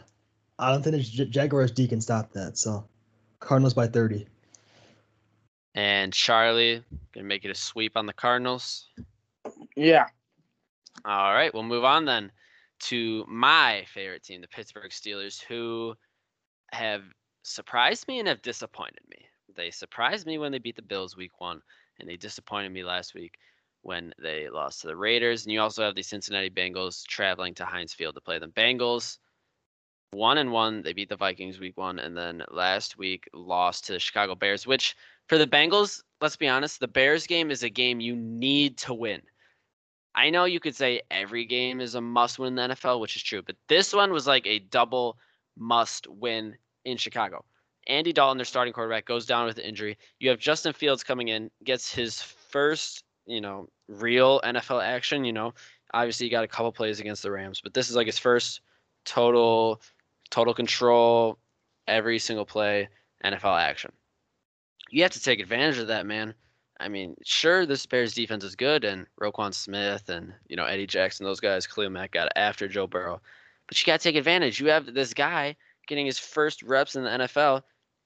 I 0.59 0.71
don't 0.71 0.83
think 0.83 0.97
the 0.97 1.01
J- 1.01 1.25
Jaguars 1.25 1.71
D 1.71 1.87
can 1.87 1.99
stop 1.99 2.31
that. 2.33 2.57
So, 2.57 2.87
Cardinals 3.39 3.73
by 3.73 3.87
30. 3.87 4.27
And 5.73 6.13
Charlie 6.13 6.83
gonna 7.13 7.25
make 7.25 7.45
it 7.45 7.51
a 7.51 7.55
sweep 7.55 7.95
on 7.95 8.05
the 8.05 8.13
Cardinals. 8.13 8.89
Yeah. 9.75 10.05
All 11.05 11.33
right, 11.33 11.53
we'll 11.53 11.63
move 11.63 11.83
on 11.83 12.05
then 12.05 12.31
to 12.81 13.25
my 13.27 13.85
favorite 13.93 14.23
team, 14.23 14.41
the 14.41 14.47
Pittsburgh 14.47 14.91
Steelers, 14.91 15.41
who 15.41 15.95
have 16.71 17.03
surprised 17.43 18.07
me 18.07 18.19
and 18.19 18.27
have 18.27 18.41
disappointed 18.41 19.01
me. 19.09 19.25
They 19.55 19.71
surprised 19.71 20.25
me 20.25 20.37
when 20.37 20.51
they 20.51 20.59
beat 20.59 20.75
the 20.75 20.81
Bills 20.81 21.15
week 21.15 21.39
one, 21.39 21.61
and 21.99 22.07
they 22.07 22.17
disappointed 22.17 22.71
me 22.71 22.83
last 22.83 23.13
week 23.13 23.37
when 23.81 24.13
they 24.21 24.49
lost 24.49 24.81
to 24.81 24.87
the 24.87 24.95
Raiders. 24.95 25.45
And 25.45 25.53
you 25.53 25.61
also 25.61 25.83
have 25.83 25.95
the 25.95 26.03
Cincinnati 26.03 26.49
Bengals 26.49 27.05
traveling 27.05 27.53
to 27.55 27.65
Heinz 27.65 27.93
Field 27.93 28.15
to 28.15 28.21
play 28.21 28.39
them. 28.39 28.51
Bengals 28.51 29.17
one 30.11 30.37
and 30.37 30.51
one, 30.51 30.81
they 30.81 30.91
beat 30.91 31.07
the 31.07 31.15
Vikings 31.15 31.59
week 31.59 31.77
one, 31.77 31.97
and 31.97 32.17
then 32.17 32.43
last 32.51 32.97
week 32.97 33.29
lost 33.33 33.85
to 33.85 33.93
the 33.93 33.99
Chicago 33.99 34.35
Bears, 34.35 34.67
which 34.67 34.95
for 35.29 35.37
the 35.37 35.47
Bengals, 35.47 36.03
let's 36.19 36.35
be 36.35 36.49
honest, 36.49 36.81
the 36.81 36.87
Bears 36.87 37.25
game 37.25 37.49
is 37.49 37.63
a 37.63 37.69
game 37.69 38.01
you 38.01 38.15
need 38.15 38.77
to 38.79 38.93
win. 38.93 39.21
I 40.13 40.29
know 40.29 40.43
you 40.43 40.59
could 40.59 40.75
say 40.75 41.01
every 41.09 41.45
game 41.45 41.79
is 41.79 41.95
a 41.95 42.01
must 42.01 42.39
win 42.39 42.57
in 42.59 42.69
the 42.69 42.75
NFL, 42.75 42.99
which 42.99 43.15
is 43.15 43.23
true, 43.23 43.41
but 43.41 43.55
this 43.69 43.93
one 43.93 44.11
was 44.11 44.27
like 44.27 44.45
a 44.45 44.59
double 44.59 45.17
must 45.57 46.07
win 46.07 46.57
in 46.83 46.97
Chicago. 46.97 47.45
Andy 47.87 48.11
Dalton, 48.11 48.37
their 48.37 48.45
starting 48.45 48.73
quarterback, 48.73 49.05
goes 49.05 49.25
down 49.25 49.45
with 49.45 49.57
an 49.57 49.63
injury. 49.63 49.97
You 50.19 50.29
have 50.29 50.39
Justin 50.39 50.73
Fields 50.73 51.03
coming 51.03 51.29
in, 51.29 51.49
gets 51.63 51.93
his 51.93 52.21
first, 52.21 53.05
you 53.25 53.41
know, 53.41 53.69
real 53.87 54.41
NFL 54.41 54.83
action. 54.83 55.25
You 55.25 55.33
know, 55.33 55.53
obviously 55.93 56.25
he 56.25 56.29
got 56.29 56.43
a 56.43 56.47
couple 56.47 56.71
plays 56.71 56.99
against 56.99 57.23
the 57.23 57.31
Rams, 57.31 57.61
but 57.61 57.73
this 57.73 57.89
is 57.89 57.95
like 57.95 58.07
his 58.07 58.19
first 58.19 58.61
total, 59.05 59.81
total 60.29 60.53
control, 60.53 61.37
every 61.87 62.19
single 62.19 62.45
play 62.45 62.89
NFL 63.23 63.59
action. 63.59 63.91
You 64.89 65.03
have 65.03 65.11
to 65.11 65.21
take 65.21 65.39
advantage 65.39 65.77
of 65.77 65.87
that, 65.87 66.05
man. 66.05 66.33
I 66.79 66.87
mean, 66.89 67.15
sure, 67.23 67.65
this 67.65 67.85
Bears 67.85 68.13
defense 68.13 68.43
is 68.43 68.55
good, 68.55 68.83
and 68.83 69.05
Roquan 69.21 69.53
Smith 69.53 70.09
and 70.09 70.33
you 70.47 70.55
know 70.55 70.65
Eddie 70.65 70.87
Jackson, 70.87 71.25
those 71.25 71.39
guys, 71.39 71.67
Khalil 71.67 71.91
Mack 71.91 72.11
got 72.11 72.31
after 72.35 72.67
Joe 72.67 72.87
Burrow, 72.87 73.21
but 73.67 73.79
you 73.79 73.85
got 73.85 73.99
to 73.99 74.03
take 74.03 74.15
advantage. 74.15 74.59
You 74.59 74.67
have 74.67 74.91
this 74.91 75.13
guy 75.13 75.55
getting 75.87 76.07
his 76.07 76.17
first 76.17 76.63
reps 76.63 76.95
in 76.95 77.03
the 77.03 77.09
NFL, 77.09 77.61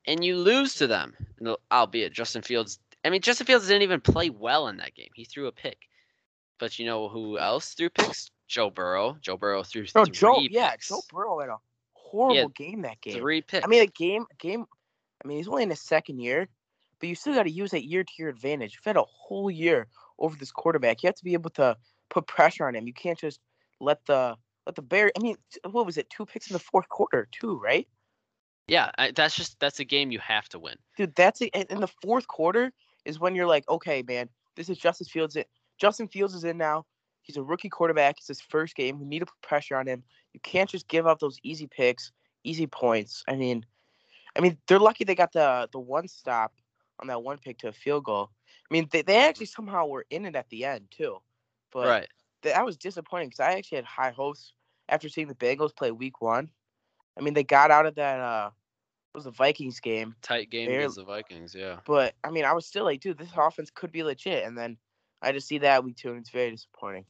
and 0.07 0.23
you 0.23 0.37
lose 0.37 0.75
to 0.75 0.87
them. 0.87 1.13
And 1.39 1.55
albeit 1.71 2.13
Justin 2.13 2.41
Fields, 2.41 2.79
I 3.05 3.09
mean, 3.09 3.21
Justin 3.21 3.45
Fields 3.45 3.67
didn't 3.67 3.83
even 3.83 4.01
play 4.01 4.29
well 4.31 4.67
in 4.67 4.77
that 4.77 4.95
game. 4.95 5.09
He 5.13 5.25
threw 5.25 5.47
a 5.47 5.51
pick, 5.51 5.87
but 6.59 6.79
you 6.79 6.85
know 6.85 7.07
who 7.07 7.37
else 7.37 7.73
threw 7.73 7.89
picks? 7.89 8.31
Joe 8.47 8.69
Burrow. 8.69 9.17
Joe 9.21 9.37
Burrow 9.37 9.63
threw 9.63 9.85
No, 9.95 10.05
three 10.05 10.13
Joe. 10.13 10.41
picks. 10.41 10.53
Yeah, 10.53 10.75
Joe 10.79 11.01
Burrow 11.11 11.39
had 11.39 11.49
a 11.49 11.57
horrible 11.93 12.49
game 12.49 12.81
that 12.81 13.01
game. 13.01 13.19
Three 13.19 13.41
picks. 13.41 13.63
I 13.63 13.67
mean, 13.67 13.83
a 13.83 13.87
game, 13.87 14.25
a 14.31 14.35
game. 14.35 14.65
I 15.23 15.27
mean, 15.27 15.37
he's 15.37 15.47
only 15.47 15.63
in 15.63 15.69
his 15.69 15.81
second 15.81 16.19
year, 16.19 16.47
but 16.99 17.07
you 17.09 17.15
still 17.15 17.33
got 17.33 17.43
to 17.43 17.51
use 17.51 17.71
that 17.71 17.85
year 17.85 18.03
to 18.03 18.11
your 18.17 18.29
advantage. 18.29 18.73
You've 18.73 18.85
had 18.85 18.97
a 18.97 19.03
whole 19.03 19.51
year 19.51 19.87
over 20.19 20.35
this 20.35 20.51
quarterback. 20.51 21.03
You 21.03 21.07
have 21.07 21.15
to 21.15 21.23
be 21.23 21.33
able 21.33 21.51
to 21.51 21.77
put 22.09 22.27
pressure 22.27 22.67
on 22.67 22.75
him. 22.75 22.87
You 22.87 22.93
can't 22.93 23.19
just 23.19 23.39
let 23.79 24.03
the 24.05 24.35
let 24.65 24.75
the 24.75 24.81
bear. 24.81 25.11
I 25.15 25.21
mean, 25.21 25.37
what 25.69 25.85
was 25.85 25.97
it? 25.97 26.09
Two 26.09 26.25
picks 26.25 26.49
in 26.49 26.53
the 26.53 26.59
fourth 26.59 26.89
quarter, 26.89 27.27
too, 27.31 27.59
right? 27.59 27.87
yeah, 28.67 28.89
I, 28.97 29.11
that's 29.11 29.35
just 29.35 29.59
that's 29.59 29.79
a 29.79 29.83
game 29.83 30.11
you 30.11 30.19
have 30.19 30.49
to 30.49 30.59
win. 30.59 30.75
Dude, 30.97 31.13
that's 31.15 31.41
it. 31.41 31.49
In 31.69 31.81
the 31.81 31.87
fourth 31.87 32.27
quarter 32.27 32.71
is 33.05 33.19
when 33.19 33.35
you're 33.35 33.47
like, 33.47 33.67
okay, 33.69 34.03
man, 34.07 34.29
this 34.55 34.69
is 34.69 34.77
Justin 34.77 35.07
Fields. 35.07 35.35
It 35.35 35.47
Justin 35.77 36.07
Fields 36.07 36.33
is 36.33 36.43
in 36.43 36.57
now. 36.57 36.85
He's 37.21 37.37
a 37.37 37.43
rookie 37.43 37.69
quarterback. 37.69 38.17
It's 38.17 38.27
his 38.27 38.41
first 38.41 38.75
game. 38.75 38.99
We 38.99 39.05
need 39.05 39.19
to 39.19 39.25
put 39.25 39.41
pressure 39.41 39.75
on 39.75 39.87
him. 39.87 40.03
You 40.33 40.39
can't 40.41 40.69
just 40.69 40.87
give 40.87 41.07
up 41.07 41.19
those 41.19 41.39
easy 41.43 41.67
picks, 41.67 42.11
easy 42.43 42.67
points. 42.67 43.23
I 43.27 43.35
mean, 43.35 43.65
I 44.37 44.41
mean, 44.41 44.57
they're 44.67 44.79
lucky 44.79 45.03
they 45.03 45.15
got 45.15 45.31
the 45.31 45.67
the 45.71 45.79
one 45.79 46.07
stop 46.07 46.53
on 46.99 47.07
that 47.07 47.23
one 47.23 47.37
pick 47.37 47.57
to 47.59 47.69
a 47.69 47.73
field 47.73 48.05
goal. 48.05 48.29
I 48.69 48.73
mean, 48.73 48.87
they, 48.91 49.01
they 49.01 49.17
actually 49.17 49.47
somehow 49.47 49.85
were 49.85 50.05
in 50.09 50.25
it 50.25 50.35
at 50.35 50.49
the 50.49 50.65
end 50.65 50.87
too. 50.91 51.17
But 51.71 51.87
right. 51.87 52.07
that 52.43 52.65
was 52.65 52.77
disappointing 52.77 53.29
because 53.29 53.41
I 53.41 53.53
actually 53.53 53.77
had 53.77 53.85
high 53.85 54.11
hopes 54.11 54.53
after 54.89 55.09
seeing 55.09 55.27
the 55.27 55.35
Bengals 55.35 55.75
play 55.75 55.91
Week 55.91 56.21
One. 56.21 56.49
I 57.17 57.21
mean, 57.21 57.33
they 57.33 57.43
got 57.43 57.71
out 57.71 57.85
of 57.85 57.95
that. 57.95 58.19
uh 58.19 58.49
was 59.15 59.23
the 59.25 59.31
Vikings 59.31 59.79
game, 59.79 60.15
Tight 60.21 60.49
game 60.49 60.67
Barely- 60.67 60.83
against 60.83 60.97
the 60.97 61.03
Vikings. 61.05 61.55
Yeah. 61.55 61.79
but 61.85 62.13
I 62.23 62.29
mean, 62.29 62.45
I 62.45 62.53
was 62.53 62.65
still 62.65 62.83
like, 62.83 62.99
dude, 63.01 63.17
this 63.17 63.29
offense 63.35 63.71
could 63.73 63.91
be 63.91 64.03
legit. 64.03 64.45
And 64.45 64.57
then 64.57 64.77
I 65.21 65.31
just 65.31 65.47
see 65.47 65.57
that 65.59 65.83
week 65.83 65.95
two, 65.97 66.09
and 66.09 66.19
it's 66.19 66.29
very 66.29 66.51
disappointing. 66.51 67.05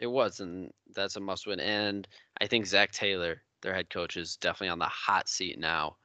It 0.00 0.06
was, 0.08 0.40
and 0.40 0.72
that's 0.94 1.16
a 1.16 1.20
must 1.20 1.46
win. 1.46 1.60
And 1.60 2.08
I 2.40 2.46
think 2.46 2.66
Zac 2.66 2.90
Taylor, 2.90 3.42
their 3.62 3.74
head 3.74 3.90
coach, 3.90 4.16
is 4.16 4.36
definitely 4.36 4.70
on 4.70 4.78
the 4.80 4.86
hot 4.86 5.28
seat 5.28 5.58
now. 5.58 5.96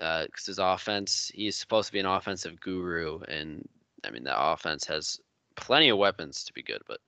Uh, 0.00 0.26
because 0.26 0.46
his 0.46 0.60
offense, 0.60 1.28
he's 1.34 1.56
supposed 1.56 1.88
to 1.88 1.92
be 1.92 1.98
an 1.98 2.06
offensive 2.06 2.60
guru. 2.60 3.18
And 3.22 3.68
I 4.04 4.10
mean, 4.10 4.22
the 4.22 4.40
offense 4.40 4.86
has 4.86 5.18
plenty 5.56 5.88
of 5.88 5.98
weapons 5.98 6.44
to 6.44 6.52
be 6.52 6.62
good, 6.62 6.82
but 6.86 7.00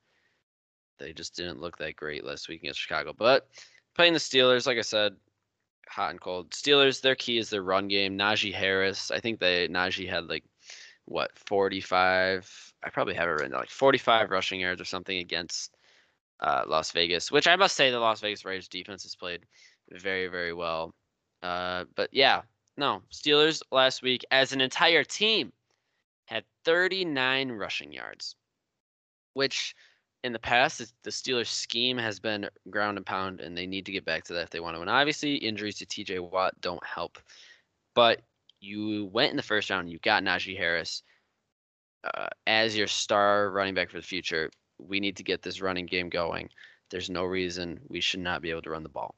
they 0.98 1.12
just 1.12 1.36
didn't 1.36 1.61
look 1.61 1.78
that 1.78 1.94
great 1.94 2.24
last 2.24 2.48
week 2.48 2.62
against 2.62 2.80
Chicago. 2.80 3.14
But 3.16 3.46
playing 3.94 4.12
the 4.12 4.18
Steelers, 4.18 4.66
like 4.66 4.78
I 4.78 4.82
said, 4.82 5.14
hot 5.91 6.11
and 6.11 6.20
cold. 6.20 6.51
Steelers, 6.51 7.01
their 7.01 7.16
key 7.16 7.38
is 7.38 7.51
their 7.51 7.62
run 7.62 7.88
game. 7.88 8.16
Najee 8.16 8.55
Harris, 8.55 9.11
I 9.11 9.20
think 9.20 9.41
they 9.41 9.68
Najee 9.68 10.09
had 10.09 10.28
like 10.28 10.45
what 11.07 11.30
45. 11.38 12.72
I 12.82 12.91
probably 12.91 13.14
have 13.14 13.28
it 13.28 13.32
written 13.32 13.53
like 13.53 13.70
45 13.70 14.30
rushing 14.30 14.61
yards 14.61 14.80
or 14.80 14.84
something 14.86 15.18
against 15.18 15.76
uh, 16.41 16.64
Las 16.66 16.93
Vegas, 16.93 17.30
which 17.30 17.47
I 17.47 17.57
must 17.57 17.76
say 17.76 17.91
the 17.91 17.99
Las 17.99 18.20
Vegas 18.20 18.45
Raiders 18.45 18.68
defense 18.68 19.03
has 19.03 19.14
played 19.14 19.45
very, 19.91 20.28
very 20.28 20.53
well. 20.53 20.95
Uh, 21.43 21.84
but 21.97 22.09
yeah, 22.12 22.43
no, 22.76 23.03
Steelers 23.12 23.62
last 23.70 24.03
week 24.03 24.24
as 24.30 24.53
an 24.53 24.61
entire 24.61 25.05
team 25.05 25.53
had 26.26 26.45
39 26.64 27.53
rushing 27.53 27.93
yards, 27.93 28.36
which 29.34 29.74
in 30.22 30.32
the 30.32 30.38
past 30.38 30.78
the 31.02 31.10
Steelers 31.10 31.46
scheme 31.46 31.96
has 31.98 32.20
been 32.20 32.48
ground 32.68 32.98
and 32.98 33.06
pound, 33.06 33.40
and 33.40 33.56
they 33.56 33.66
need 33.66 33.86
to 33.86 33.92
get 33.92 34.04
back 34.04 34.24
to 34.24 34.34
that 34.34 34.42
if 34.42 34.50
they 34.50 34.60
want 34.60 34.76
to 34.76 34.80
win. 34.80 34.88
Obviously, 34.88 35.36
injuries 35.36 35.78
to 35.78 35.86
T.J. 35.86 36.18
Watt 36.18 36.60
don't 36.60 36.84
help, 36.84 37.18
but 37.94 38.20
you 38.60 39.06
went 39.06 39.30
in 39.30 39.36
the 39.36 39.42
first 39.42 39.70
round, 39.70 39.90
you 39.90 39.98
got 40.00 40.22
Najee 40.22 40.56
Harris 40.56 41.02
uh, 42.04 42.28
as 42.46 42.76
your 42.76 42.86
star 42.86 43.50
running 43.50 43.74
back 43.74 43.90
for 43.90 43.96
the 43.96 44.02
future. 44.02 44.50
We 44.78 45.00
need 45.00 45.16
to 45.16 45.24
get 45.24 45.42
this 45.42 45.60
running 45.60 45.86
game 45.86 46.08
going. 46.08 46.50
There's 46.90 47.10
no 47.10 47.24
reason 47.24 47.80
we 47.88 48.00
should 48.00 48.20
not 48.20 48.42
be 48.42 48.50
able 48.50 48.62
to 48.62 48.70
run 48.70 48.82
the 48.82 48.88
ball. 48.88 49.14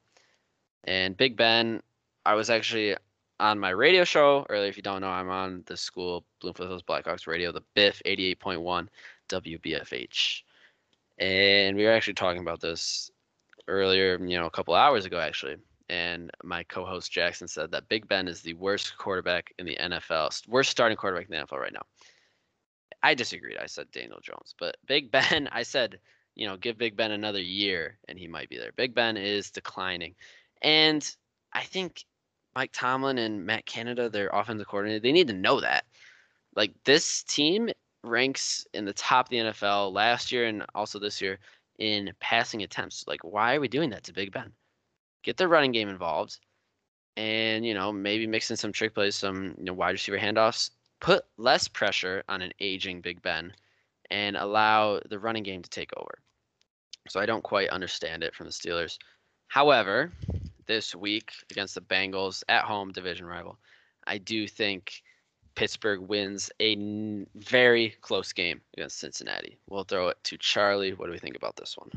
And 0.84 1.16
Big 1.16 1.36
Ben, 1.36 1.82
I 2.24 2.34
was 2.34 2.50
actually 2.50 2.96
on 3.40 3.58
my 3.58 3.70
radio 3.70 4.04
show 4.04 4.46
earlier. 4.48 4.68
If 4.68 4.76
you 4.76 4.82
don't 4.82 5.00
know, 5.00 5.08
I'm 5.08 5.30
on 5.30 5.62
the 5.66 5.76
school 5.76 6.24
Bloomfield 6.40 6.68
Hills 6.68 6.82
Blackhawks 6.82 7.26
radio, 7.26 7.52
the 7.52 7.62
Biff 7.74 8.02
88.1 8.06 8.88
WBFH. 9.28 10.42
And 11.22 11.76
we 11.76 11.84
were 11.84 11.92
actually 11.92 12.14
talking 12.14 12.40
about 12.42 12.60
this 12.60 13.08
earlier, 13.68 14.18
you 14.20 14.36
know, 14.36 14.46
a 14.46 14.50
couple 14.50 14.74
hours 14.74 15.04
ago, 15.04 15.20
actually. 15.20 15.54
And 15.88 16.32
my 16.42 16.64
co 16.64 16.84
host 16.84 17.12
Jackson 17.12 17.46
said 17.46 17.70
that 17.70 17.88
Big 17.88 18.08
Ben 18.08 18.26
is 18.26 18.40
the 18.40 18.54
worst 18.54 18.98
quarterback 18.98 19.54
in 19.56 19.66
the 19.66 19.76
NFL, 19.80 20.48
worst 20.48 20.70
starting 20.70 20.96
quarterback 20.96 21.26
in 21.26 21.36
the 21.36 21.46
NFL 21.46 21.60
right 21.60 21.72
now. 21.72 21.84
I 23.04 23.14
disagreed. 23.14 23.56
I 23.56 23.66
said 23.66 23.88
Daniel 23.92 24.18
Jones, 24.20 24.56
but 24.58 24.76
Big 24.86 25.10
Ben, 25.12 25.48
I 25.52 25.62
said, 25.62 26.00
you 26.34 26.48
know, 26.48 26.56
give 26.56 26.76
Big 26.76 26.96
Ben 26.96 27.12
another 27.12 27.40
year 27.40 27.98
and 28.08 28.18
he 28.18 28.26
might 28.26 28.48
be 28.48 28.58
there. 28.58 28.72
Big 28.74 28.92
Ben 28.92 29.16
is 29.16 29.52
declining. 29.52 30.16
And 30.60 31.08
I 31.52 31.62
think 31.62 32.04
Mike 32.56 32.70
Tomlin 32.72 33.18
and 33.18 33.46
Matt 33.46 33.64
Canada, 33.64 34.08
their 34.08 34.28
offensive 34.32 34.66
coordinator, 34.66 34.98
they 34.98 35.12
need 35.12 35.28
to 35.28 35.34
know 35.34 35.60
that. 35.60 35.84
Like 36.56 36.72
this 36.84 37.22
team 37.22 37.70
ranks 38.04 38.66
in 38.74 38.84
the 38.84 38.92
top 38.92 39.26
of 39.26 39.30
the 39.30 39.36
NFL 39.36 39.92
last 39.92 40.32
year 40.32 40.46
and 40.46 40.64
also 40.74 40.98
this 40.98 41.20
year 41.20 41.38
in 41.78 42.12
passing 42.20 42.62
attempts. 42.62 43.04
Like, 43.06 43.22
why 43.24 43.54
are 43.54 43.60
we 43.60 43.68
doing 43.68 43.90
that 43.90 44.04
to 44.04 44.12
Big 44.12 44.32
Ben? 44.32 44.52
Get 45.22 45.36
the 45.36 45.48
running 45.48 45.72
game 45.72 45.88
involved 45.88 46.38
and, 47.16 47.64
you 47.64 47.74
know, 47.74 47.92
maybe 47.92 48.26
mix 48.26 48.50
in 48.50 48.56
some 48.56 48.72
trick 48.72 48.94
plays, 48.94 49.14
some, 49.14 49.54
you 49.58 49.64
know, 49.64 49.72
wide 49.72 49.90
receiver 49.90 50.18
handoffs. 50.18 50.70
Put 51.00 51.24
less 51.36 51.68
pressure 51.68 52.22
on 52.28 52.42
an 52.42 52.52
aging 52.60 53.00
Big 53.00 53.20
Ben 53.22 53.52
and 54.10 54.36
allow 54.36 55.00
the 55.08 55.18
running 55.18 55.42
game 55.42 55.62
to 55.62 55.70
take 55.70 55.90
over. 55.96 56.18
So 57.08 57.18
I 57.18 57.26
don't 57.26 57.42
quite 57.42 57.70
understand 57.70 58.22
it 58.22 58.34
from 58.34 58.46
the 58.46 58.52
Steelers. 58.52 58.98
However, 59.48 60.12
this 60.66 60.94
week 60.94 61.32
against 61.50 61.74
the 61.74 61.80
Bengals 61.80 62.44
at 62.48 62.64
home, 62.64 62.92
division 62.92 63.26
rival, 63.26 63.58
I 64.06 64.18
do 64.18 64.46
think 64.46 65.02
Pittsburgh 65.54 66.00
wins 66.00 66.50
a 66.60 66.72
n- 66.72 67.26
very 67.34 67.90
close 68.00 68.32
game 68.32 68.60
against 68.74 68.98
Cincinnati. 68.98 69.58
We'll 69.68 69.84
throw 69.84 70.08
it 70.08 70.22
to 70.24 70.38
Charlie. 70.38 70.92
What 70.94 71.06
do 71.06 71.12
we 71.12 71.18
think 71.18 71.36
about 71.36 71.56
this 71.56 71.76
one? 71.76 71.90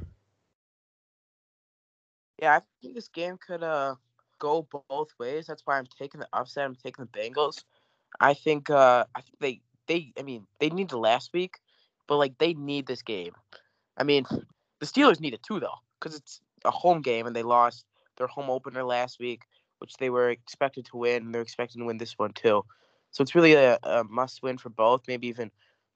Yeah, 2.42 2.56
I 2.56 2.60
think 2.82 2.96
this 2.96 3.10
game 3.10 3.38
could 3.38 3.64
uh 3.64 3.96
go 4.40 4.68
both 4.72 5.10
ways. 5.20 5.48
That's 5.48 5.66
why 5.66 5.78
I'm 5.78 5.86
taking 5.86 6.20
the 6.20 6.28
upset. 6.34 6.66
I'm 6.66 6.76
taking 6.76 7.06
the 7.06 7.20
Bengals. 7.20 7.64
I 8.20 8.34
think 8.34 8.70
uh 8.70 9.06
I 9.16 9.22
think 9.22 9.40
they 9.40 9.62
they 9.88 10.14
I 10.18 10.24
mean 10.24 10.48
they 10.60 10.70
need 10.70 10.90
the 10.90 10.98
last 10.98 11.32
week, 11.34 11.60
but 12.08 12.18
like 12.18 12.38
they 12.38 12.54
need 12.54 12.88
this 12.88 13.02
game. 13.02 13.34
I 13.98 14.04
mean 14.04 14.26
the 14.80 14.86
Steelers 14.86 15.20
need 15.20 15.34
it 15.34 15.44
too 15.44 15.60
though 15.60 15.80
because 16.00 16.16
it's 16.16 16.42
a 16.66 16.72
home 16.72 17.02
game 17.02 17.26
and 17.28 17.36
they 17.36 17.44
lost 17.44 17.86
their 18.18 18.28
home 18.28 18.50
opener 18.50 18.84
last 18.84 19.20
week, 19.20 19.44
which 19.80 19.96
they 19.98 20.10
were 20.10 20.30
expected 20.30 20.86
to 20.86 20.98
win. 20.98 21.24
and 21.24 21.34
They're 21.34 21.42
expecting 21.42 21.82
to 21.82 21.86
win 21.86 21.98
this 21.98 22.18
one 22.18 22.34
too. 22.34 22.64
So 23.16 23.22
it's 23.22 23.34
really 23.34 23.54
a, 23.54 23.80
a 23.84 24.04
must 24.04 24.44
win 24.44 24.58
for 24.58 24.70
both, 24.70 25.04
maybe 25.08 25.28
even 25.28 25.50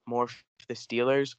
more 0.06 0.26
for 0.26 0.36
the 0.68 0.74
Steelers. 0.74 1.36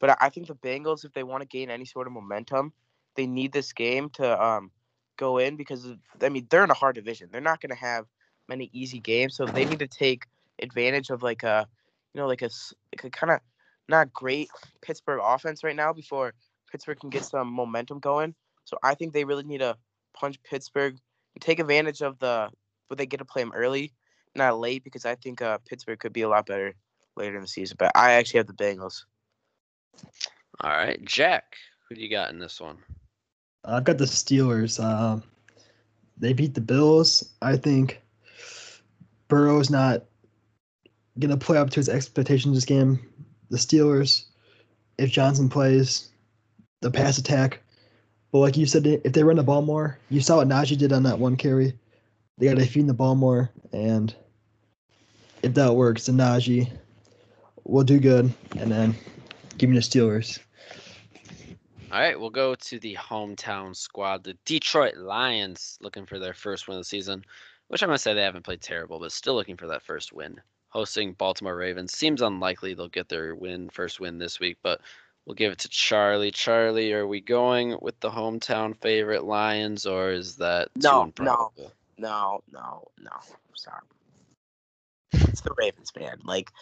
But 0.00 0.16
I- 0.22 0.28
think 0.28 0.46
the 0.46 0.54
Bengals, 0.54 1.04
if 1.04 1.12
they 1.12 1.24
want 1.24 1.42
to 1.42 1.48
gain 1.48 1.70
any 1.70 1.84
sort 1.84 2.06
of 2.06 2.12
momentum, 2.12 2.72
they 3.16 3.26
need 3.26 3.52
this 3.52 3.72
game 3.72 4.10
to 4.10 4.42
um, 4.44 4.70
go 5.16 5.38
in 5.38 5.56
because 5.56 5.88
I 6.22 6.28
mean 6.28 6.46
they're 6.50 6.62
in 6.62 6.70
a 6.70 6.74
hard 6.74 6.94
division. 6.94 7.30
They're 7.32 7.40
not 7.40 7.60
going 7.60 7.70
to 7.70 7.76
have 7.76 8.06
many 8.48 8.70
easy 8.72 9.00
games, 9.00 9.34
so 9.36 9.44
they 9.44 9.64
need 9.64 9.80
to 9.80 9.88
take 9.88 10.24
advantage 10.62 11.10
of 11.10 11.22
like 11.24 11.42
a 11.42 11.66
you 12.14 12.20
know 12.20 12.28
like 12.28 12.42
a, 12.42 12.50
like 12.94 13.04
a 13.04 13.10
kind 13.10 13.32
of 13.32 13.40
not 13.88 14.12
great 14.12 14.48
Pittsburgh 14.82 15.20
offense 15.22 15.64
right 15.64 15.76
now 15.76 15.92
before 15.92 16.32
Pittsburgh 16.70 17.00
can 17.00 17.10
get 17.10 17.24
some 17.24 17.48
momentum 17.52 17.98
going. 17.98 18.34
So 18.64 18.78
I 18.84 18.94
think 18.94 19.12
they 19.12 19.24
really 19.24 19.44
need 19.44 19.58
to 19.58 19.76
punch 20.14 20.42
Pittsburgh 20.44 20.96
and 21.34 21.42
take 21.42 21.58
advantage 21.58 22.02
of 22.02 22.18
the 22.20 22.50
but 22.88 22.98
they 22.98 23.06
get 23.06 23.18
to 23.18 23.24
play 23.24 23.42
them 23.42 23.52
early, 23.54 23.92
not 24.36 24.58
late 24.58 24.84
because 24.84 25.04
I 25.04 25.14
think 25.14 25.42
uh, 25.42 25.58
Pittsburgh 25.68 25.98
could 25.98 26.12
be 26.12 26.22
a 26.22 26.28
lot 26.28 26.46
better 26.46 26.74
later 27.16 27.36
in 27.36 27.42
the 27.42 27.48
season. 27.48 27.76
But 27.78 27.92
I 27.94 28.12
actually 28.12 28.38
have 28.38 28.46
the 28.46 28.52
Bengals. 28.52 29.04
All 30.60 30.70
right, 30.70 31.02
Jack, 31.04 31.56
who 31.88 31.94
do 31.94 32.00
you 32.00 32.10
got 32.10 32.30
in 32.30 32.38
this 32.38 32.60
one? 32.60 32.78
I've 33.64 33.84
got 33.84 33.98
the 33.98 34.04
Steelers. 34.04 34.82
Um, 34.82 35.22
they 36.16 36.32
beat 36.32 36.54
the 36.54 36.60
Bills. 36.60 37.32
I 37.42 37.56
think 37.56 38.00
Burrow's 39.28 39.70
not 39.70 40.04
gonna 41.18 41.36
play 41.36 41.58
up 41.58 41.70
to 41.70 41.76
his 41.76 41.88
expectations 41.88 42.54
this 42.54 42.64
game. 42.64 42.98
The 43.50 43.56
Steelers, 43.56 44.26
if 44.98 45.10
Johnson 45.10 45.48
plays, 45.48 46.10
the 46.80 46.90
pass 46.90 47.18
attack. 47.18 47.60
But 48.32 48.40
like 48.40 48.56
you 48.56 48.66
said, 48.66 48.86
if 48.86 49.12
they 49.12 49.22
run 49.22 49.36
the 49.36 49.44
ball 49.44 49.62
more, 49.62 49.98
you 50.10 50.20
saw 50.20 50.38
what 50.38 50.48
Najee 50.48 50.76
did 50.76 50.92
on 50.92 51.04
that 51.04 51.18
one 51.18 51.36
carry. 51.36 51.72
They 52.36 52.46
got 52.46 52.58
to 52.58 52.66
feed 52.66 52.88
the 52.88 52.94
ball 52.94 53.14
more, 53.14 53.50
and 53.72 54.14
if 55.44 55.54
that 55.54 55.74
works, 55.74 56.06
then 56.06 56.16
Najee 56.16 56.70
will 57.64 57.84
do 57.84 58.00
good. 58.00 58.32
And 58.56 58.72
then 58.72 58.94
give 59.58 59.68
me 59.68 59.76
the 59.76 59.82
Steelers. 59.82 60.38
All 61.92 62.00
right, 62.00 62.18
we'll 62.18 62.30
go 62.30 62.54
to 62.56 62.78
the 62.80 62.96
hometown 62.96 63.76
squad, 63.76 64.24
the 64.24 64.36
Detroit 64.44 64.96
Lions, 64.96 65.78
looking 65.80 66.06
for 66.06 66.18
their 66.18 66.34
first 66.34 66.66
win 66.66 66.76
of 66.76 66.80
the 66.80 66.84
season, 66.84 67.24
which 67.68 67.82
I'm 67.82 67.88
going 67.88 67.96
to 67.96 68.02
say 68.02 68.14
they 68.14 68.22
haven't 68.22 68.44
played 68.44 68.62
terrible, 68.62 68.98
but 68.98 69.12
still 69.12 69.34
looking 69.34 69.56
for 69.56 69.68
that 69.68 69.82
first 69.82 70.12
win. 70.12 70.40
Hosting 70.70 71.12
Baltimore 71.12 71.54
Ravens 71.54 71.96
seems 71.96 72.20
unlikely 72.20 72.74
they'll 72.74 72.88
get 72.88 73.08
their 73.08 73.36
win, 73.36 73.68
first 73.68 74.00
win 74.00 74.18
this 74.18 74.40
week, 74.40 74.56
but 74.62 74.80
we'll 75.24 75.34
give 75.34 75.52
it 75.52 75.58
to 75.58 75.68
Charlie. 75.68 76.32
Charlie, 76.32 76.92
are 76.92 77.06
we 77.06 77.20
going 77.20 77.78
with 77.80 78.00
the 78.00 78.10
hometown 78.10 78.76
favorite 78.78 79.22
Lions, 79.22 79.86
or 79.86 80.10
is 80.10 80.34
that 80.36 80.70
too 80.74 80.80
No, 80.80 81.12
no. 81.20 81.52
No, 81.96 82.42
no, 82.50 82.88
no. 83.00 83.10
Sorry. 83.54 83.82
It's 85.34 85.40
the 85.40 85.54
Ravens, 85.58 85.90
man. 85.98 86.18
Like, 86.22 86.52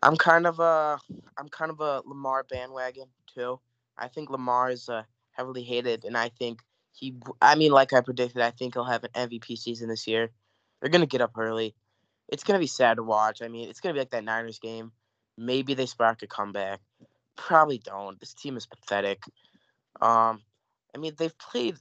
I'm 0.00 0.16
kind 0.16 0.46
of 0.46 0.60
a, 0.60 1.00
I'm 1.36 1.48
kind 1.48 1.72
of 1.72 1.80
a 1.80 2.02
Lamar 2.06 2.44
bandwagon 2.48 3.08
too. 3.34 3.58
I 3.98 4.06
think 4.06 4.30
Lamar 4.30 4.70
is 4.70 4.88
uh, 4.88 5.02
heavily 5.32 5.64
hated, 5.64 6.04
and 6.04 6.16
I 6.16 6.28
think 6.28 6.60
he. 6.92 7.16
I 7.42 7.56
mean, 7.56 7.72
like 7.72 7.92
I 7.92 8.00
predicted, 8.00 8.42
I 8.42 8.52
think 8.52 8.74
he'll 8.74 8.84
have 8.84 9.02
an 9.02 9.28
MVP 9.28 9.58
season 9.58 9.88
this 9.88 10.06
year. 10.06 10.30
They're 10.80 10.88
gonna 10.90 11.06
get 11.06 11.20
up 11.20 11.36
early. 11.36 11.74
It's 12.28 12.44
gonna 12.44 12.60
be 12.60 12.68
sad 12.68 12.98
to 12.98 13.02
watch. 13.02 13.42
I 13.42 13.48
mean, 13.48 13.68
it's 13.68 13.80
gonna 13.80 13.94
be 13.94 13.98
like 13.98 14.10
that 14.10 14.22
Niners 14.22 14.60
game. 14.60 14.92
Maybe 15.36 15.74
they 15.74 15.86
spark 15.86 16.22
a 16.22 16.28
comeback. 16.28 16.78
Probably 17.36 17.78
don't. 17.78 18.20
This 18.20 18.34
team 18.34 18.56
is 18.56 18.66
pathetic. 18.66 19.24
Um, 20.00 20.42
I 20.94 20.98
mean, 20.98 21.14
they've 21.18 21.36
played. 21.38 21.74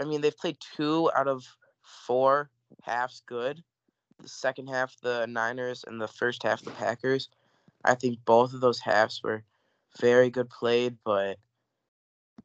I 0.00 0.04
mean, 0.04 0.20
they've 0.20 0.36
played 0.36 0.56
two 0.76 1.12
out 1.16 1.28
of 1.28 1.44
four 1.80 2.50
halves 2.82 3.22
good. 3.24 3.62
The 4.24 4.30
second 4.30 4.68
half, 4.68 4.96
the 5.02 5.26
Niners, 5.26 5.84
and 5.86 6.00
the 6.00 6.08
first 6.08 6.42
half, 6.42 6.62
the 6.62 6.70
Packers. 6.70 7.28
I 7.84 7.94
think 7.94 8.24
both 8.24 8.54
of 8.54 8.60
those 8.62 8.80
halves 8.80 9.22
were 9.22 9.44
very 10.00 10.30
good 10.30 10.48
played, 10.48 10.96
but 11.04 11.36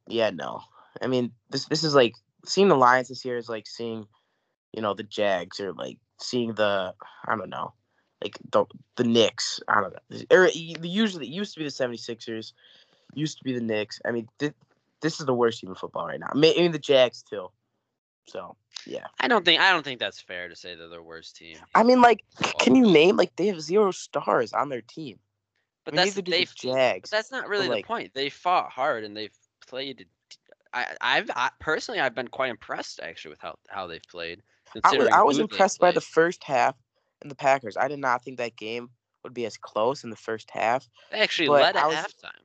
yeah, 0.06 0.28
no. 0.28 0.60
I 1.00 1.06
mean, 1.06 1.32
this 1.48 1.64
this 1.64 1.82
is 1.82 1.94
like 1.94 2.12
seeing 2.44 2.68
the 2.68 2.76
Lions 2.76 3.08
this 3.08 3.24
year 3.24 3.38
is 3.38 3.48
like 3.48 3.66
seeing, 3.66 4.06
you 4.74 4.82
know, 4.82 4.92
the 4.92 5.04
Jags 5.04 5.58
or 5.58 5.72
like 5.72 5.96
seeing 6.18 6.52
the 6.52 6.94
I 7.24 7.34
don't 7.34 7.48
know, 7.48 7.72
like 8.22 8.36
the 8.50 8.66
the 8.96 9.04
Knicks. 9.04 9.58
I 9.66 9.80
don't 9.80 9.94
know. 9.94 10.36
Or 10.36 10.48
usually 10.50 11.28
it 11.28 11.32
used 11.32 11.54
to 11.54 11.60
be 11.60 11.64
the 11.64 11.70
76ers, 11.70 12.52
used 13.14 13.38
to 13.38 13.44
be 13.44 13.54
the 13.54 13.64
Knicks. 13.64 14.02
I 14.04 14.10
mean, 14.10 14.28
th- 14.38 14.52
this 15.00 15.18
is 15.18 15.24
the 15.24 15.32
worst 15.32 15.60
team 15.60 15.70
in 15.70 15.76
football 15.76 16.06
right 16.06 16.20
now. 16.20 16.28
I 16.30 16.36
mean, 16.36 16.72
the 16.72 16.78
Jags 16.78 17.22
too. 17.22 17.48
So 18.30 18.56
yeah. 18.86 19.06
I 19.18 19.28
don't 19.28 19.44
think 19.44 19.60
I 19.60 19.72
don't 19.72 19.82
think 19.84 19.98
that's 19.98 20.20
fair 20.20 20.48
to 20.48 20.56
say 20.56 20.74
they're 20.76 20.88
the 20.88 21.02
worst 21.02 21.36
team. 21.36 21.56
I 21.74 21.82
mean, 21.82 22.00
like, 22.00 22.24
can 22.60 22.76
you 22.76 22.90
name 22.90 23.16
like 23.16 23.34
they 23.36 23.48
have 23.48 23.60
zero 23.60 23.90
stars 23.90 24.52
on 24.52 24.68
their 24.68 24.82
team? 24.82 25.18
But 25.84 25.94
I 25.94 25.96
mean, 25.96 26.04
that's 26.04 26.14
they 26.14 26.44
the 26.44 26.52
Jags. 26.54 27.10
But 27.10 27.16
that's 27.16 27.32
not 27.32 27.48
really 27.48 27.68
like- 27.68 27.84
the 27.84 27.88
point. 27.88 28.14
They 28.14 28.30
fought 28.30 28.70
hard 28.70 29.04
and 29.04 29.16
they've 29.16 29.36
played. 29.66 30.06
I, 30.72 30.86
I've 31.00 31.30
I, 31.34 31.50
personally 31.58 32.00
I've 32.00 32.14
been 32.14 32.28
quite 32.28 32.50
impressed 32.50 33.00
actually 33.02 33.30
with 33.30 33.40
how 33.40 33.58
how 33.68 33.88
they've 33.88 34.06
played. 34.08 34.42
I 34.84 34.96
was, 34.96 35.08
I 35.08 35.22
was 35.22 35.38
impressed 35.40 35.80
by 35.80 35.90
the 35.90 36.00
first 36.00 36.44
half 36.44 36.76
and 37.22 37.30
the 37.30 37.34
Packers. 37.34 37.76
I 37.76 37.88
did 37.88 37.98
not 37.98 38.22
think 38.22 38.38
that 38.38 38.54
game 38.54 38.90
would 39.24 39.34
be 39.34 39.44
as 39.44 39.56
close 39.56 40.04
in 40.04 40.10
the 40.10 40.16
first 40.16 40.48
half. 40.52 40.88
They 41.10 41.18
actually 41.18 41.48
led 41.48 41.74
at 41.74 41.88
was- 41.88 41.96
halftime. 41.96 42.44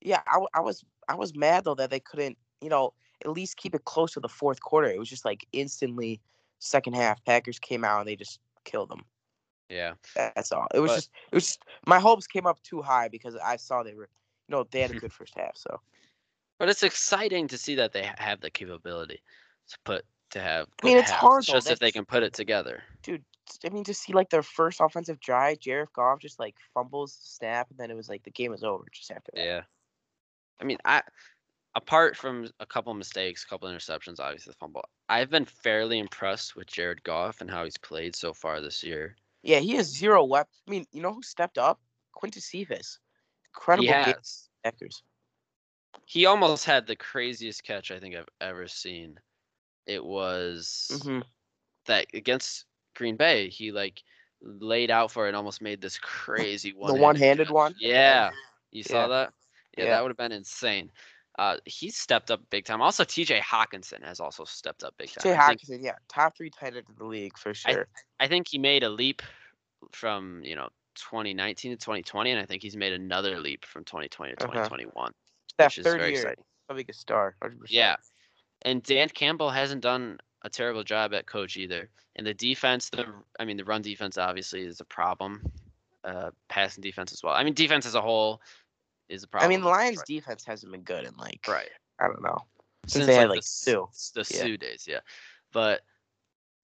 Yeah, 0.00 0.20
I, 0.26 0.32
w- 0.32 0.48
I 0.54 0.60
was 0.60 0.82
I 1.06 1.14
was 1.14 1.36
mad 1.36 1.64
though 1.64 1.74
that 1.74 1.90
they 1.90 2.00
couldn't, 2.00 2.38
you 2.62 2.70
know, 2.70 2.94
at 3.24 3.30
least 3.32 3.56
keep 3.56 3.74
it 3.74 3.84
close 3.84 4.12
to 4.12 4.20
the 4.20 4.28
fourth 4.28 4.60
quarter. 4.60 4.88
It 4.88 4.98
was 4.98 5.08
just 5.08 5.24
like 5.24 5.46
instantly 5.52 6.20
second 6.58 6.94
half 6.94 7.24
Packers 7.24 7.58
came 7.58 7.84
out 7.84 8.00
and 8.00 8.08
they 8.08 8.16
just 8.16 8.40
killed 8.64 8.88
them. 8.90 9.04
Yeah. 9.68 9.94
That's 10.14 10.52
all. 10.52 10.66
It 10.74 10.80
was 10.80 10.90
But- 10.90 10.94
just 10.96 11.10
it 11.30 11.34
was 11.34 11.46
just 11.46 11.62
my 11.86 11.98
hopes 11.98 12.26
came 12.26 12.46
up 12.46 12.62
too 12.62 12.82
high 12.82 13.08
because 13.08 13.36
I 13.36 13.56
saw 13.56 13.82
they 13.82 13.94
were 13.94 14.08
you 14.48 14.56
know, 14.56 14.66
they 14.70 14.80
had 14.80 14.90
a 14.90 14.94
good 15.00 15.12
first 15.12 15.34
half, 15.36 15.56
so 15.56 15.80
But 16.58 16.68
it's 16.68 16.82
exciting 16.82 17.48
to 17.48 17.58
see 17.58 17.74
that 17.76 17.92
they 17.92 18.08
have 18.18 18.40
the 18.40 18.50
capability 18.50 19.22
to 19.68 19.78
put 19.84 20.04
to 20.30 20.40
have. 20.40 20.66
I 20.82 20.86
mean, 20.86 20.98
it's 20.98 21.10
halves. 21.10 21.20
hard, 21.20 21.44
though. 21.46 21.52
just 21.54 21.70
if 21.70 21.78
they 21.78 21.92
can 21.92 22.04
put 22.04 22.22
it 22.22 22.32
together. 22.32 22.82
dude, 23.02 23.24
I 23.64 23.68
mean, 23.70 23.84
to 23.84 23.94
see 23.94 24.12
like 24.12 24.30
their 24.30 24.42
first 24.42 24.80
offensive 24.80 25.20
drive, 25.20 25.58
Jared 25.60 25.92
Goff 25.92 26.20
just 26.20 26.38
like 26.38 26.56
fumbles 26.74 27.16
the 27.16 27.26
snap, 27.26 27.68
and 27.70 27.78
then 27.78 27.90
it 27.90 27.96
was 27.96 28.08
like 28.08 28.22
the 28.24 28.30
game 28.30 28.50
was 28.50 28.64
over 28.64 28.84
just 28.92 29.10
after 29.10 29.30
that. 29.34 29.44
Yeah. 29.44 29.62
I 30.60 30.64
mean, 30.64 30.78
I 30.84 31.02
apart 31.74 32.16
from 32.16 32.48
a 32.60 32.66
couple 32.66 32.92
mistakes, 32.94 33.44
a 33.44 33.46
couple 33.48 33.68
interceptions, 33.68 34.20
obviously 34.20 34.50
the 34.52 34.56
fumble. 34.56 34.84
I've 35.08 35.30
been 35.30 35.44
fairly 35.44 35.98
impressed 35.98 36.56
with 36.56 36.66
Jared 36.68 37.02
Goff 37.04 37.40
and 37.40 37.50
how 37.50 37.64
he's 37.64 37.78
played 37.78 38.16
so 38.16 38.32
far 38.34 38.60
this 38.60 38.82
year. 38.82 39.16
Yeah, 39.42 39.58
he 39.60 39.72
has 39.76 39.86
zero 39.88 40.24
weapon. 40.24 40.52
I 40.66 40.70
mean, 40.70 40.86
you 40.92 41.00
know 41.02 41.12
who 41.14 41.22
stepped 41.22 41.58
up? 41.58 41.80
Quintez 42.14 42.42
Cephus. 42.42 42.98
Incredible 43.54 43.84
He 43.84 43.86
game 43.96 44.14
has. 44.16 44.48
Packers. 44.64 45.02
He 46.06 46.26
almost 46.26 46.64
had 46.64 46.86
the 46.86 46.94
craziest 46.96 47.64
catch 47.64 47.90
I 47.90 47.98
think 48.00 48.14
I've 48.14 48.28
ever 48.40 48.68
seen. 48.68 49.18
It 49.86 50.04
was 50.04 50.90
hmm 50.90 51.22
that 51.86 52.08
against 52.14 52.66
Green 52.94 53.16
Bay, 53.16 53.50
he 53.50 53.72
like 53.72 54.02
laid 54.42 54.90
out 54.90 55.12
for 55.12 55.26
it 55.26 55.30
and 55.30 55.36
almost 55.36 55.62
made 55.62 55.80
this 55.80 55.98
crazy 56.00 56.72
one. 56.74 56.94
The 56.94 56.94
one-handed 56.94 57.50
one. 57.50 57.74
Yeah. 57.76 58.32
You 58.72 58.84
saw 58.84 59.08
Yeah. 59.08 59.08
that? 59.08 59.34
Yeah, 59.78 59.86
Yeah. 59.86 59.88
that 59.88 60.02
would 60.02 60.10
have 60.10 60.16
been 60.18 60.32
insane. 60.32 60.92
Uh, 61.38 61.56
he 61.64 61.90
stepped 61.90 62.30
up 62.30 62.40
big 62.50 62.64
time. 62.64 62.82
Also, 62.82 63.04
T.J. 63.04 63.40
Hockenson 63.40 64.04
has 64.04 64.20
also 64.20 64.44
stepped 64.44 64.82
up 64.82 64.94
big 64.98 65.10
time. 65.10 65.22
Jay 65.22 65.34
I 65.34 65.48
think, 65.48 65.62
Hockenson, 65.62 65.82
yeah, 65.82 65.94
top 66.08 66.36
three 66.36 66.50
tight 66.50 66.76
end 66.76 66.84
in 66.88 66.94
the 66.98 67.06
league 67.06 67.38
for 67.38 67.54
sure. 67.54 67.86
I 68.20 68.28
think 68.28 68.48
he 68.48 68.58
made 68.58 68.82
a 68.82 68.90
leap 68.90 69.22
from 69.92 70.42
you 70.44 70.54
know 70.54 70.68
2019 70.96 71.72
to 71.72 71.76
2020, 71.76 72.30
and 72.32 72.40
I 72.40 72.44
think 72.44 72.62
he's 72.62 72.76
made 72.76 72.92
another 72.92 73.40
leap 73.40 73.64
from 73.64 73.84
2020 73.84 74.34
to 74.34 74.44
Uh-huh. 74.44 74.52
2021, 74.52 75.12
that 75.56 75.66
which 75.66 75.78
is 75.78 75.84
third 75.84 76.00
very 76.00 76.12
year, 76.12 76.20
exciting. 76.20 76.44
he'll 76.68 76.84
a 76.86 76.92
star. 76.92 77.34
100%. 77.42 77.58
Yeah, 77.68 77.96
and 78.62 78.82
Dan 78.82 79.08
Campbell 79.08 79.50
hasn't 79.50 79.80
done 79.80 80.18
a 80.42 80.50
terrible 80.50 80.84
job 80.84 81.14
at 81.14 81.26
coach 81.26 81.56
either. 81.56 81.88
And 82.16 82.26
the 82.26 82.34
defense, 82.34 82.90
the 82.90 83.06
I 83.40 83.46
mean, 83.46 83.56
the 83.56 83.64
run 83.64 83.80
defense 83.80 84.18
obviously 84.18 84.62
is 84.62 84.80
a 84.80 84.84
problem. 84.84 85.40
Uh, 86.04 86.30
passing 86.48 86.82
defense 86.82 87.12
as 87.12 87.22
well. 87.22 87.32
I 87.32 87.44
mean, 87.44 87.54
defense 87.54 87.86
as 87.86 87.94
a 87.94 88.00
whole 88.00 88.42
is 89.12 89.24
a 89.24 89.26
I 89.26 89.30
problem. 89.30 89.50
mean, 89.50 89.60
the 89.60 89.68
Lions' 89.68 89.98
right. 89.98 90.06
defense 90.06 90.44
hasn't 90.44 90.72
been 90.72 90.82
good 90.82 91.04
in 91.04 91.14
like 91.16 91.44
right. 91.48 91.70
I 92.00 92.06
don't 92.06 92.22
know. 92.22 92.38
Since, 92.86 93.06
they 93.06 93.14
had, 93.14 93.26
the 93.26 93.34
like, 93.34 93.38
S- 93.38 93.46
Suh. 93.46 93.86
The 94.14 94.28
Yeah. 94.34 94.40
Suh 94.42 94.56
days, 94.56 94.86
yeah. 94.88 95.00
But 95.52 95.82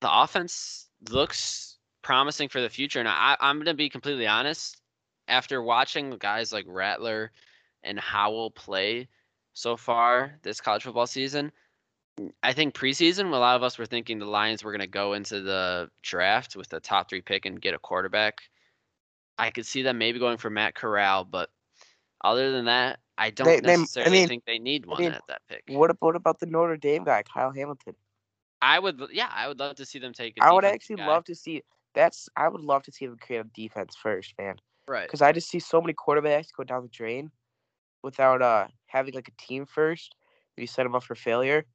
the 0.01 0.12
offense 0.12 0.88
looks 1.11 1.78
promising 2.03 2.49
for 2.49 2.61
the 2.61 2.68
future. 2.68 2.99
And 2.99 3.09
I, 3.09 3.36
I'm 3.40 3.57
going 3.59 3.66
to 3.66 3.74
be 3.74 3.88
completely 3.88 4.26
honest. 4.26 4.80
After 5.28 5.62
watching 5.62 6.11
guys 6.18 6.53
like 6.53 6.64
Rattler 6.66 7.30
and 7.84 8.01
Howell 8.01 8.51
play 8.53 9.09
so 9.53 9.76
far 9.76 10.38
this 10.42 10.61
college 10.61 10.84
football 10.84 11.07
season, 11.07 11.53
I 12.42 12.53
think 12.53 12.74
preseason, 12.74 13.32
a 13.32 13.36
lot 13.36 13.55
of 13.55 13.62
us 13.62 13.78
were 13.78 13.86
thinking 13.86 14.18
the 14.18 14.24
Lions 14.24 14.64
were 14.64 14.72
going 14.72 14.80
to 14.80 14.86
go 14.86 15.12
into 15.12 15.40
the 15.40 15.90
draft 16.03 16.57
with 16.57 16.68
the 16.68 16.80
top 16.80 17.09
three 17.11 17.20
pick 17.20 17.46
and 17.46 17.61
get 17.61 17.74
a 17.74 17.78
quarterback. 17.78 18.40
I 19.38 19.51
could 19.51 19.66
see 19.66 19.82
them 19.82 19.99
maybe 19.99 20.18
going 20.18 20.38
for 20.38 20.51
Matt 20.51 20.74
Corral, 20.74 21.24
but 21.24 21.51
other 22.23 22.53
than 22.53 22.66
that, 22.66 23.01
I 23.16 23.31
don't 23.31 23.47
They- 23.47 23.61
they- 23.61 23.75
I 23.75 23.77
necessarily 23.77 24.12
mean- 24.19 24.29
think 24.29 24.45
they 24.45 24.59
need 24.59 24.87
one 24.87 24.99
mean, 25.01 25.12
at 25.12 25.27
that 25.29 25.43
pick. 25.49 25.64
What 25.69 25.97
what 26.01 26.16
about 26.16 26.39
the 26.41 26.47
Notre 26.47 26.77
Dame 26.77 27.05
guy, 27.05 27.23
Kyle 27.23 27.51
Hamilton? 27.53 27.95
I 28.61 28.79
would, 28.79 29.01
yeah, 29.12 29.29
I 29.33 29.47
would 29.47 29.59
love 29.61 29.77
to 29.77 29.85
see 29.87 29.99
them 30.01 30.12
take. 30.12 30.37
a 30.37 30.45
I 30.45 30.53
would 30.53 30.64
actually 30.64 30.97
guy. 30.97 31.07
love 31.07 31.25
to 31.25 31.35
see. 31.35 31.62
That's 31.95 32.29
I 32.37 32.49
would 32.49 32.61
love 32.61 32.83
to 32.85 32.93
see 32.93 33.07
them 33.07 33.16
create 33.19 33.41
a 33.41 33.45
defense 33.45 33.97
first, 33.97 34.35
man. 34.39 34.61
right. 34.87 35.07
Because 35.07 35.23
I 35.23 35.33
just 35.33 35.49
see 35.49 35.59
so 35.61 35.81
many 35.81 35.95
quarterbacks 35.95 36.53
go 36.53 36.64
down 36.64 36.83
the 36.83 36.89
drain 36.89 37.31
without 38.03 38.41
uh 38.43 38.69
having 38.87 39.14
like 39.14 39.29
a 39.29 39.33
team 39.43 39.66
first. 39.66 40.14
You 40.57 40.66
set 40.66 40.83
them 40.85 40.95
up 40.95 41.05
for 41.05 41.14
failure. 41.14 41.66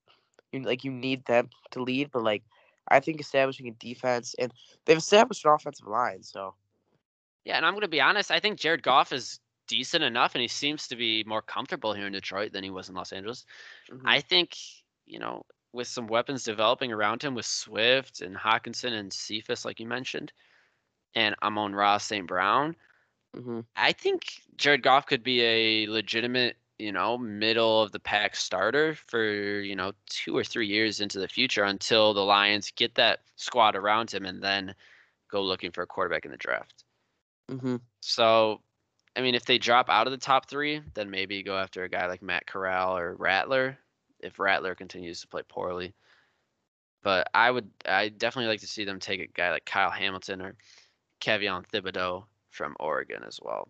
You 0.51 0.61
like 0.61 0.83
you 0.83 0.91
need 0.91 1.25
them 1.25 1.49
to 1.71 1.81
lead, 1.83 2.11
but 2.11 2.23
like 2.23 2.43
I 2.89 2.99
think 2.99 3.19
establishing 3.21 3.67
a 3.67 3.71
defense 3.71 4.35
and 4.37 4.53
they've 4.85 4.97
established 4.97 5.45
an 5.45 5.51
offensive 5.51 5.87
line. 5.87 6.23
So 6.23 6.55
Yeah, 7.45 7.57
and 7.57 7.65
I'm 7.65 7.73
gonna 7.73 7.87
be 7.87 8.01
honest. 8.01 8.29
I 8.31 8.39
think 8.39 8.59
Jared 8.59 8.83
Goff 8.83 9.11
is 9.13 9.39
decent 9.73 10.03
enough, 10.03 10.35
and 10.35 10.41
he 10.41 10.47
seems 10.47 10.87
to 10.89 10.95
be 10.95 11.23
more 11.25 11.41
comfortable 11.41 11.93
here 11.93 12.07
in 12.07 12.13
Detroit 12.13 12.53
than 12.53 12.63
he 12.63 12.69
was 12.71 12.89
in 12.89 12.95
Los 12.95 13.13
Angeles. 13.13 13.45
mhm. 13.87 14.17
I 14.17 14.21
think 14.21 14.57
you 15.05 15.19
know, 15.19 15.45
with 15.73 15.87
some 15.87 16.07
weapons 16.07 16.43
developing 16.45 16.91
around 16.93 17.23
him, 17.23 17.35
with 17.35 17.45
Swift 17.47 18.21
and 18.21 18.35
Hockenson 18.37 18.93
and 18.93 19.11
Cephus, 19.13 19.65
like 19.65 19.79
you 19.79 19.87
mentioned, 19.87 20.33
and 21.15 21.35
Amon-Ra 21.43 21.97
St. 21.99 22.27
Brown, 22.27 22.75
Mhm. 23.33 23.63
I 23.75 23.91
think 23.91 24.41
Jared 24.55 24.81
Goff 24.83 25.05
could 25.05 25.23
be 25.23 25.41
a 25.41 25.87
legitimate, 25.87 26.57
you 26.79 26.91
know, 26.91 27.17
middle 27.17 27.81
of 27.81 27.91
the 27.91 27.99
pack 27.99 28.35
starter 28.35 28.95
for, 28.95 29.23
you 29.61 29.75
know, 29.75 29.93
two 30.07 30.35
or 30.37 30.43
three 30.43 30.67
years 30.67 30.99
into 31.01 31.19
the 31.19 31.27
future 31.27 31.63
until 31.63 32.13
the 32.13 32.21
Lions 32.25 32.71
get 32.71 32.95
that 32.95 33.21
squad 33.35 33.75
around 33.75 34.11
him 34.13 34.25
and 34.25 34.41
then 34.43 34.75
go 35.29 35.43
looking 35.43 35.71
for 35.71 35.83
a 35.83 35.87
quarterback 35.87 36.25
in 36.25 36.31
the 36.31 36.37
draft. 36.37 36.85
Mhm. 37.49 37.77
So, 38.01 38.61
I 39.15 39.21
mean, 39.21 39.35
if 39.35 39.45
they 39.45 39.57
drop 39.57 39.89
out 39.89 40.07
of 40.07 40.11
the 40.11 40.17
top 40.17 40.49
three, 40.49 40.81
then 40.95 41.09
maybe 41.09 41.43
go 41.43 41.57
after 41.57 41.83
a 41.83 41.89
guy 41.89 42.07
like 42.07 42.21
Matt 42.21 42.47
Corral 42.47 42.97
or 42.97 43.15
Rattler 43.15 43.77
if 44.19 44.39
Rattler 44.39 44.75
continues 44.75 45.21
to 45.21 45.27
play 45.27 45.41
poorly. 45.47 45.93
But 47.03 47.27
I 47.33 47.51
would, 47.51 47.69
I 47.85 48.09
definitely 48.09 48.49
like 48.49 48.61
to 48.61 48.67
see 48.67 48.85
them 48.85 48.99
take 48.99 49.19
a 49.19 49.27
guy 49.27 49.51
like 49.51 49.65
Kyle 49.65 49.91
Hamilton 49.91 50.41
or 50.41 50.55
Kayvon 51.21 51.65
Thibodeaux 51.67 52.23
from 52.49 52.75
Oregon 52.79 53.23
as 53.27 53.39
well. 53.41 53.67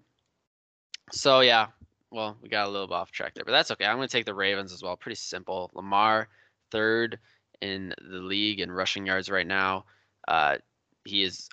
So 1.11 1.41
yeah, 1.41 1.67
well, 2.11 2.37
we 2.41 2.47
got 2.47 2.67
a 2.67 2.69
little 2.69 2.93
off 2.93 3.11
track 3.11 3.33
there, 3.33 3.43
but 3.43 3.51
that's 3.51 3.71
okay. 3.71 3.85
I'm 3.85 3.97
going 3.97 4.07
to 4.07 4.11
take 4.11 4.25
the 4.25 4.35
Ravens 4.35 4.71
as 4.71 4.83
well. 4.83 4.95
Pretty 4.95 5.15
simple. 5.15 5.71
Lamar, 5.73 6.29
third 6.71 7.19
in 7.61 7.93
the 7.97 8.19
league 8.19 8.59
in 8.59 8.71
rushing 8.71 9.05
yards 9.05 9.29
right 9.29 9.47
now. 9.47 9.85
Uh, 10.27 10.57
he 11.05 11.23
is 11.23 11.49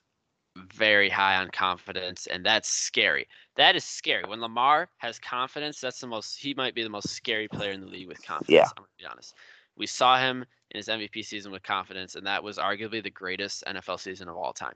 very 0.74 1.08
high 1.08 1.36
on 1.36 1.50
confidence, 1.50 2.26
and 2.26 2.44
that's 2.44 2.68
scary. 2.68 3.26
That 3.60 3.76
is 3.76 3.84
scary. 3.84 4.24
When 4.26 4.40
Lamar 4.40 4.88
has 4.96 5.18
confidence, 5.18 5.82
that's 5.82 6.00
the 6.00 6.06
most. 6.06 6.38
He 6.38 6.54
might 6.54 6.74
be 6.74 6.82
the 6.82 6.88
most 6.88 7.10
scary 7.10 7.46
player 7.46 7.72
in 7.72 7.82
the 7.82 7.86
league 7.86 8.08
with 8.08 8.24
confidence. 8.24 8.48
Yeah. 8.48 8.62
I'm 8.62 8.84
gonna 8.84 8.88
be 8.98 9.04
honest. 9.04 9.34
We 9.76 9.86
saw 9.86 10.18
him 10.18 10.46
in 10.70 10.78
his 10.78 10.88
MVP 10.88 11.22
season 11.22 11.52
with 11.52 11.62
confidence, 11.62 12.14
and 12.14 12.26
that 12.26 12.42
was 12.42 12.56
arguably 12.56 13.02
the 13.02 13.10
greatest 13.10 13.62
NFL 13.66 14.00
season 14.00 14.30
of 14.30 14.36
all 14.38 14.54
time. 14.54 14.72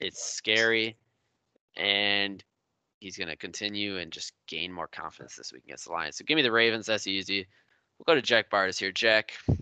It's 0.00 0.24
scary, 0.24 0.96
and 1.76 2.42
he's 3.00 3.18
gonna 3.18 3.36
continue 3.36 3.98
and 3.98 4.10
just 4.10 4.32
gain 4.46 4.72
more 4.72 4.88
confidence 4.88 5.36
this 5.36 5.52
week 5.52 5.64
against 5.64 5.84
the 5.84 5.92
Lions. 5.92 6.16
So 6.16 6.24
give 6.24 6.36
me 6.36 6.42
the 6.42 6.52
Ravens. 6.52 6.86
That's 6.86 7.06
easy. 7.06 7.46
We'll 7.98 8.14
go 8.14 8.18
to 8.18 8.26
Jack 8.26 8.50
Bartus 8.50 8.78
here. 8.78 8.92
Jack, 8.92 9.32
what 9.44 9.58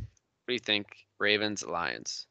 do 0.47 0.53
you 0.53 0.61
think? 0.61 0.87
Ravens, 1.19 1.67
Lions. 1.67 2.29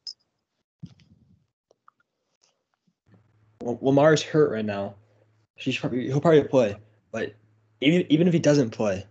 Well, 3.62 3.78
Lamar's 3.82 4.24
hurt 4.24 4.52
right 4.52 4.64
now. 4.64 4.96
Probably, 5.80 6.08
he'll 6.08 6.22
probably 6.22 6.44
play, 6.44 6.76
but 7.12 7.34
even 7.82 8.06
even 8.10 8.28
if 8.28 8.34
he 8.34 8.40
doesn't 8.40 8.72
play, 8.72 9.06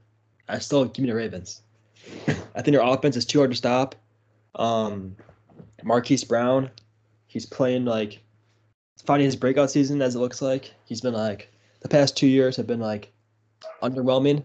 I 0.49 0.59
still 0.59 0.85
give 0.87 1.03
me 1.03 1.11
the 1.11 1.17
Ravens. 1.17 1.63
I 2.29 2.63
think 2.63 2.75
their 2.75 2.83
offense 2.83 3.17
is 3.17 3.27
too 3.27 3.39
hard 3.39 3.51
to 3.51 3.57
stop. 3.57 3.95
Um, 4.55 5.17
Marquise 5.85 6.25
Brown, 6.25 6.71
he's 7.27 7.47
playing 7.47 7.85
like 7.85 8.21
finding 9.05 9.27
his 9.27 9.37
breakout 9.37 9.71
season 9.71 10.03
as 10.03 10.15
it 10.15 10.21
looks 10.21 10.43
like. 10.43 10.73
He's 10.85 11.01
been 11.01 11.15
like 11.15 11.53
the 11.81 11.89
past 11.89 12.17
two 12.17 12.27
years 12.27 12.57
have 12.57 12.67
been 12.67 12.81
like 12.81 13.13
underwhelming, 13.83 14.45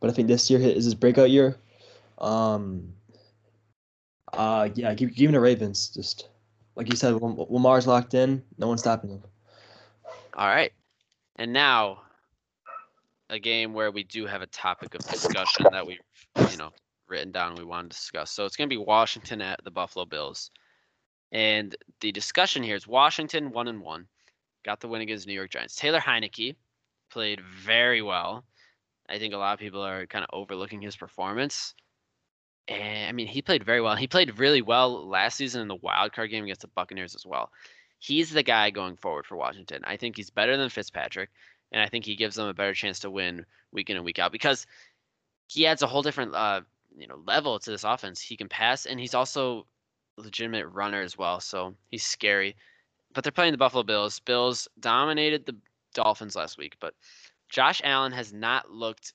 but 0.00 0.10
I 0.10 0.12
think 0.12 0.28
this 0.28 0.50
year 0.50 0.60
is 0.60 0.84
his 0.84 0.94
breakout 0.94 1.30
year. 1.30 1.56
Um, 2.18 2.94
uh, 4.32 4.68
yeah, 4.74 4.94
give, 4.94 5.14
give 5.14 5.28
him 5.28 5.32
the 5.32 5.40
Ravens. 5.40 5.88
Just 5.88 6.28
like 6.76 6.88
you 6.90 6.96
said, 6.96 7.20
Lam- 7.20 7.36
Lamar's 7.48 7.86
locked 7.86 8.14
in. 8.14 8.42
No 8.58 8.68
one's 8.68 8.80
stopping 8.80 9.10
him. 9.10 9.22
All 10.34 10.48
right. 10.48 10.72
And 11.36 11.52
now 11.52 12.02
a 13.30 13.38
game 13.38 13.72
where 13.72 13.90
we 13.90 14.04
do 14.04 14.26
have 14.26 14.42
a 14.42 14.46
topic 14.46 14.94
of 14.94 15.06
discussion 15.08 15.66
that 15.72 15.86
we've, 15.86 15.98
you 16.50 16.56
know, 16.56 16.70
written 17.08 17.32
down 17.32 17.54
we 17.54 17.64
want 17.64 17.90
to 17.90 17.96
discuss. 17.96 18.30
So 18.30 18.44
it's 18.44 18.56
going 18.56 18.68
to 18.68 18.74
be 18.74 18.82
Washington 18.82 19.40
at 19.40 19.62
the 19.64 19.70
Buffalo 19.70 20.04
Bills. 20.04 20.50
And 21.32 21.74
the 22.00 22.12
discussion 22.12 22.62
here 22.62 22.76
is 22.76 22.86
Washington 22.86 23.50
1 23.52 23.68
and 23.68 23.80
1. 23.80 24.06
Got 24.64 24.80
the 24.80 24.88
win 24.88 25.00
against 25.00 25.26
New 25.26 25.32
York 25.32 25.50
Giants. 25.50 25.74
Taylor 25.76 25.98
Heinicke 25.98 26.56
played 27.10 27.40
very 27.40 28.02
well. 28.02 28.44
I 29.08 29.18
think 29.18 29.34
a 29.34 29.38
lot 29.38 29.54
of 29.54 29.58
people 29.58 29.82
are 29.82 30.06
kind 30.06 30.24
of 30.24 30.30
overlooking 30.32 30.80
his 30.80 30.96
performance. 30.96 31.74
And 32.68 33.08
I 33.08 33.12
mean, 33.12 33.26
he 33.26 33.42
played 33.42 33.64
very 33.64 33.80
well. 33.80 33.96
He 33.96 34.06
played 34.06 34.38
really 34.38 34.62
well 34.62 35.08
last 35.08 35.36
season 35.36 35.62
in 35.62 35.68
the 35.68 35.76
wild 35.76 36.12
card 36.12 36.30
game 36.30 36.44
against 36.44 36.60
the 36.60 36.68
Buccaneers 36.68 37.14
as 37.14 37.26
well. 37.26 37.50
He's 38.02 38.30
the 38.32 38.42
guy 38.42 38.70
going 38.70 38.96
forward 38.96 39.26
for 39.26 39.36
Washington. 39.36 39.82
I 39.84 39.96
think 39.96 40.16
he's 40.16 40.28
better 40.28 40.56
than 40.56 40.68
Fitzpatrick, 40.70 41.30
and 41.70 41.80
I 41.80 41.86
think 41.86 42.04
he 42.04 42.16
gives 42.16 42.34
them 42.34 42.48
a 42.48 42.52
better 42.52 42.74
chance 42.74 42.98
to 43.00 43.10
win 43.10 43.46
week 43.70 43.90
in 43.90 43.96
and 43.96 44.04
week 44.04 44.18
out 44.18 44.32
because 44.32 44.66
he 45.46 45.68
adds 45.68 45.82
a 45.82 45.86
whole 45.86 46.02
different 46.02 46.34
uh, 46.34 46.62
you 46.98 47.06
know 47.06 47.22
level 47.28 47.60
to 47.60 47.70
this 47.70 47.84
offense. 47.84 48.20
He 48.20 48.36
can 48.36 48.48
pass, 48.48 48.86
and 48.86 48.98
he's 48.98 49.14
also 49.14 49.68
legitimate 50.16 50.66
runner 50.66 51.00
as 51.00 51.16
well. 51.16 51.38
So 51.38 51.76
he's 51.92 52.02
scary. 52.02 52.56
But 53.14 53.22
they're 53.22 53.30
playing 53.30 53.52
the 53.52 53.58
Buffalo 53.58 53.84
Bills. 53.84 54.18
Bills 54.18 54.66
dominated 54.80 55.46
the 55.46 55.54
Dolphins 55.94 56.34
last 56.34 56.58
week, 56.58 56.74
but 56.80 56.94
Josh 57.50 57.80
Allen 57.84 58.10
has 58.10 58.32
not 58.32 58.72
looked 58.72 59.12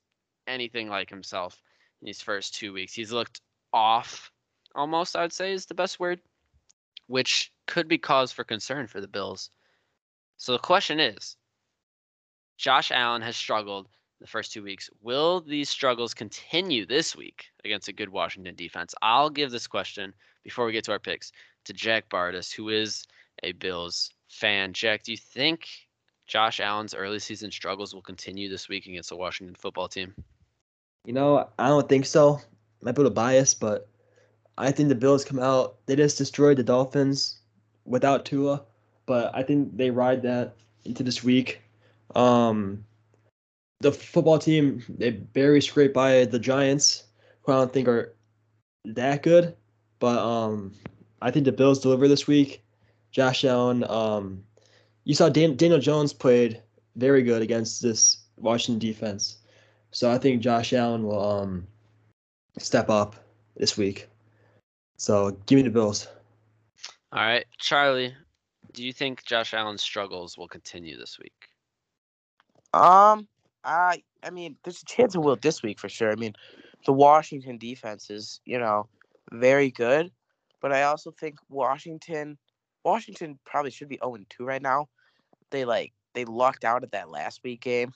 anything 0.48 0.88
like 0.88 1.10
himself 1.10 1.62
in 2.02 2.06
these 2.06 2.22
first 2.22 2.56
two 2.56 2.72
weeks. 2.72 2.94
He's 2.94 3.12
looked 3.12 3.42
off, 3.74 4.32
almost, 4.76 5.18
I 5.18 5.24
would 5.24 5.34
say 5.34 5.52
is 5.52 5.66
the 5.66 5.74
best 5.74 6.00
word, 6.00 6.22
which 7.08 7.52
could 7.68 7.88
be 7.88 7.98
cause 7.98 8.32
for 8.32 8.44
concern 8.44 8.88
for 8.88 9.02
the 9.02 9.08
Bills. 9.08 9.52
So 10.38 10.54
the 10.54 10.60
question 10.60 11.00
is 11.00 11.36
Josh 12.58 12.92
Allen 12.92 13.22
has 13.22 13.36
struggled 13.36 13.88
the 14.20 14.28
first 14.28 14.52
two 14.52 14.64
weeks. 14.64 14.90
Will 15.02 15.42
these 15.42 15.70
struggles 15.70 16.14
continue 16.14 16.86
this 16.86 17.16
week 17.16 17.46
against 17.64 17.88
a 17.88 17.94
good 17.94 18.10
Washington 18.10 18.56
defense? 18.56 18.96
I'll 19.02 19.30
give 19.30 19.52
this 19.52 19.68
question 19.68 20.14
before 20.44 20.66
we 20.66 20.72
get 20.72 20.84
to 20.86 20.92
our 20.92 21.00
picks 21.00 21.32
to 21.66 21.74
Jack 21.74 22.10
Bartus, 22.10 22.52
who 22.52 22.70
is 22.70 23.04
a 23.44 23.52
Bills 23.52 24.12
fan. 24.30 24.74
Jack, 24.74 25.04
do 25.04 25.12
you 25.12 25.18
think 25.18 25.68
Josh 26.26 26.60
Allen's 26.60 26.96
early 26.96 27.20
season 27.20 27.52
struggles 27.52 27.94
will 27.94 28.02
continue 28.02 28.50
this 28.50 28.68
week 28.68 28.88
against 28.88 29.10
the 29.10 29.16
Washington 29.16 29.56
football 29.56 29.88
team? 29.88 30.14
You 31.06 31.14
know, 31.14 31.50
I 31.60 31.68
don't 31.68 31.88
think 31.88 32.06
so. 32.06 32.40
Might 32.82 32.94
be 32.94 33.02
a 33.02 33.04
little 33.04 33.14
biased, 33.14 33.60
but 33.60 33.88
I 34.58 34.72
think 34.72 34.90
the 34.90 34.96
Bills 34.96 35.24
come 35.24 35.40
out. 35.40 35.78
They 35.86 35.96
just 35.96 36.18
destroyed 36.18 36.58
the 36.58 36.64
Dolphins 36.64 37.37
without 37.88 38.26
Tua, 38.26 38.64
but 39.06 39.32
I 39.34 39.42
think 39.42 39.76
they 39.76 39.90
ride 39.90 40.22
that 40.24 40.56
into 40.86 41.04
this 41.04 41.24
week. 41.24 41.62
Um, 42.16 42.84
the 43.80 43.92
football 43.92 44.40
team 44.40 44.84
they 44.90 45.12
barely 45.12 45.62
scraped 45.62 45.94
by 45.94 46.26
the 46.26 46.40
Giants, 46.40 47.04
who 47.44 47.52
I 47.54 47.56
don't 47.56 47.74
think 47.74 47.88
are 47.88 48.16
that 48.86 49.24
good. 49.24 49.56
But 50.00 50.20
um, 50.20 50.74
I 51.22 51.32
think 51.32 51.46
the 51.46 51.52
Bills 51.52 51.80
deliver 51.80 52.08
this 52.08 52.28
week. 52.28 52.64
Josh 53.12 53.46
Allen, 53.46 53.84
um, 53.86 54.44
you 55.06 55.16
saw 55.16 55.30
Dan- 55.30 55.56
Daniel 55.56 55.80
Jones 55.80 56.14
played 56.14 56.62
very 56.96 57.24
good 57.24 57.42
against 57.42 57.82
this 57.82 58.18
Washington 58.38 58.80
defense. 58.80 59.38
So 59.92 60.12
I 60.12 60.18
think 60.18 60.42
Josh 60.42 60.74
Allen 60.74 61.04
will 61.04 61.24
um, 61.24 61.68
step 62.60 62.90
up 62.90 63.16
this 63.56 63.78
week. 63.78 64.08
So 64.98 65.32
give 65.46 65.58
me 65.58 65.64
the 65.64 65.70
Bills. 65.70 66.08
All 67.14 67.24
right, 67.24 67.46
Charlie, 67.58 68.14
do 68.74 68.84
you 68.84 68.92
think 68.92 69.24
Josh 69.24 69.54
Allen's 69.54 69.82
struggles 69.82 70.38
will 70.38 70.48
continue 70.48 70.98
this 70.98 71.18
week? 71.18 71.34
Um, 72.74 73.28
I 73.64 74.04
I 74.24 74.30
mean, 74.30 74.58
there's 74.64 74.82
a 74.82 74.86
chance 74.86 75.16
it 75.16 75.20
will 75.20 75.38
this 75.38 75.64
week 75.64 75.80
for 75.80 75.88
sure. 75.88 76.12
I 76.12 76.16
mean, 76.16 76.34
the 76.86 76.92
Washington 76.92 77.58
defense 77.58 78.10
is 78.10 78.42
you 78.46 78.60
know 78.60 78.90
very 79.32 79.72
good, 79.72 80.12
but 80.62 80.74
I 80.74 80.84
also 80.84 81.12
think 81.12 81.36
Washington 81.50 82.38
Washington 82.84 83.40
probably 83.46 83.72
should 83.72 83.90
be 83.90 84.00
0 84.04 84.18
2 84.30 84.46
right 84.46 84.62
now. 84.62 84.88
They 85.52 85.64
like 85.64 85.94
they 86.14 86.26
lucked 86.26 86.66
out 86.66 86.84
at 86.84 86.92
that 86.92 87.10
last 87.10 87.42
week 87.44 87.62
game, 87.62 87.94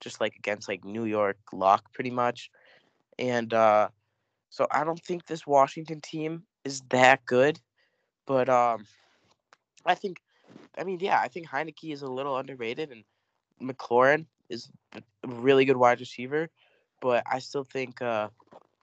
just 0.00 0.20
like 0.20 0.36
against 0.36 0.68
like 0.68 0.84
New 0.84 1.04
York 1.04 1.38
luck 1.54 1.90
pretty 1.94 2.10
much, 2.10 2.50
and 3.18 3.52
uh, 3.54 3.88
so 4.50 4.66
I 4.70 4.84
don't 4.84 5.02
think 5.02 5.24
this 5.24 5.46
Washington 5.46 6.02
team 6.02 6.42
is 6.64 6.82
that 6.90 7.24
good, 7.24 7.58
but 8.26 8.48
um, 8.48 8.86
I 9.86 9.94
think, 9.94 10.18
I 10.76 10.84
mean, 10.84 10.98
yeah, 11.00 11.18
I 11.20 11.28
think 11.28 11.48
Heinicke 11.48 11.92
is 11.92 12.02
a 12.02 12.08
little 12.08 12.36
underrated 12.36 12.90
and 12.90 13.04
McLaurin 13.62 14.26
is 14.48 14.70
a 14.94 15.02
really 15.26 15.64
good 15.64 15.76
wide 15.76 16.00
receiver, 16.00 16.48
but 17.00 17.22
I 17.30 17.38
still 17.38 17.64
think, 17.64 18.00
uh, 18.02 18.28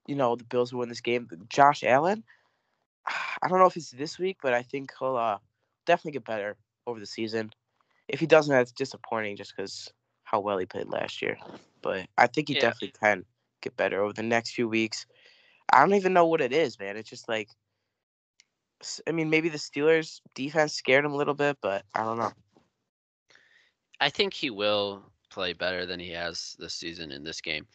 you 0.07 0.15
know, 0.15 0.35
the 0.35 0.43
Bills 0.43 0.73
will 0.73 0.79
win 0.81 0.89
this 0.89 1.01
game. 1.01 1.27
Josh 1.49 1.83
Allen, 1.83 2.23
I 3.07 3.47
don't 3.47 3.59
know 3.59 3.67
if 3.67 3.77
it's 3.77 3.91
this 3.91 4.19
week, 4.19 4.37
but 4.41 4.53
I 4.53 4.63
think 4.63 4.91
he'll 4.99 5.17
uh, 5.17 5.37
definitely 5.85 6.13
get 6.13 6.25
better 6.25 6.57
over 6.87 6.99
the 6.99 7.05
season. 7.05 7.51
If 8.07 8.19
he 8.19 8.25
doesn't, 8.27 8.53
that's 8.53 8.71
disappointing 8.71 9.37
just 9.37 9.55
because 9.55 9.91
how 10.23 10.39
well 10.39 10.57
he 10.57 10.65
played 10.65 10.89
last 10.89 11.21
year. 11.21 11.37
But 11.81 12.07
I 12.17 12.27
think 12.27 12.49
he 12.49 12.55
Yeah. 12.55 12.61
definitely 12.61 12.93
can 13.01 13.25
get 13.61 13.77
better 13.77 14.03
over 14.03 14.13
the 14.13 14.23
next 14.23 14.51
few 14.53 14.67
weeks. 14.67 15.05
I 15.71 15.79
don't 15.79 15.93
even 15.95 16.13
know 16.13 16.25
what 16.27 16.41
it 16.41 16.53
is, 16.53 16.79
man. 16.79 16.97
It's 16.97 17.09
just 17.09 17.29
like, 17.29 17.49
I 19.07 19.11
mean, 19.11 19.29
maybe 19.29 19.49
the 19.49 19.57
Steelers' 19.57 20.21
defense 20.35 20.73
scared 20.73 21.05
him 21.05 21.11
a 21.11 21.17
little 21.17 21.33
bit, 21.33 21.57
but 21.61 21.83
I 21.93 22.03
don't 22.03 22.17
know. 22.17 22.31
I 23.99 24.09
think 24.09 24.33
he 24.33 24.49
will 24.49 25.03
play 25.29 25.53
better 25.53 25.85
than 25.85 25.99
he 25.99 26.11
has 26.11 26.55
this 26.59 26.73
season 26.73 27.11
in 27.11 27.23
this 27.23 27.41
game. 27.41 27.67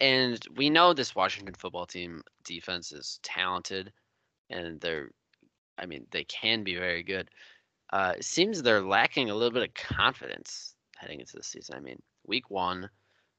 And 0.00 0.40
we 0.56 0.70
know 0.70 0.92
this 0.92 1.14
Washington 1.14 1.54
football 1.54 1.86
team 1.86 2.22
defense 2.44 2.92
is 2.92 3.20
talented 3.22 3.92
and 4.50 4.80
they're 4.80 5.10
I 5.78 5.86
mean, 5.86 6.06
they 6.10 6.24
can 6.24 6.62
be 6.62 6.76
very 6.76 7.02
good. 7.02 7.30
Uh, 7.92 8.14
it 8.16 8.24
seems 8.24 8.62
they're 8.62 8.82
lacking 8.82 9.30
a 9.30 9.34
little 9.34 9.52
bit 9.52 9.68
of 9.68 9.74
confidence 9.74 10.74
heading 10.96 11.20
into 11.20 11.36
the 11.36 11.42
season. 11.42 11.76
I 11.76 11.80
mean, 11.80 12.00
week 12.26 12.50
one, 12.50 12.88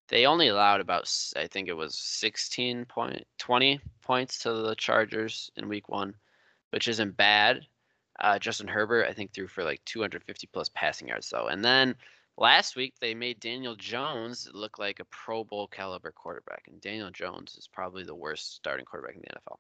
they 0.10 0.26
only 0.26 0.50
allowed 0.50 0.82
about, 0.82 1.10
I 1.36 1.48
think 1.48 1.70
it 1.70 1.78
was 1.78 1.96
16 1.96 2.86
point 2.86 3.26
20 3.38 3.80
points 4.02 4.40
to 4.40 4.54
the 4.54 4.76
Chargers 4.76 5.50
in 5.56 5.70
week 5.70 5.90
one, 5.90 6.14
which 6.74 6.88
isn't 6.88 7.16
bad. 7.16 7.68
Uh, 8.20 8.40
Justin 8.40 8.68
Herbert, 8.68 9.06
I 9.08 9.14
think, 9.14 9.32
threw 9.32 9.48
for 9.48 9.64
like 9.64 9.80
250 9.86 10.48
plus 10.48 10.70
passing 10.70 11.08
yards, 11.08 11.30
though. 11.30 11.48
And 11.48 11.64
then 11.64 11.94
last 12.36 12.76
week, 12.76 12.96
they 13.00 13.14
made 13.14 13.40
Daniel 13.40 13.76
Jones 13.76 14.50
look 14.54 14.80
like 14.80 15.00
a 15.00 15.06
Pro 15.06 15.44
Bowl 15.44 15.68
caliber 15.68 16.12
quarterback. 16.12 16.64
And 16.68 16.82
Daniel 16.82 17.12
Jones 17.12 17.56
is 17.60 17.68
probably 17.68 18.04
the 18.04 18.16
worst 18.16 18.56
starting 18.56 18.86
quarterback 18.86 19.16
in 19.16 19.22
the 19.22 19.36
NFL. 19.36 19.58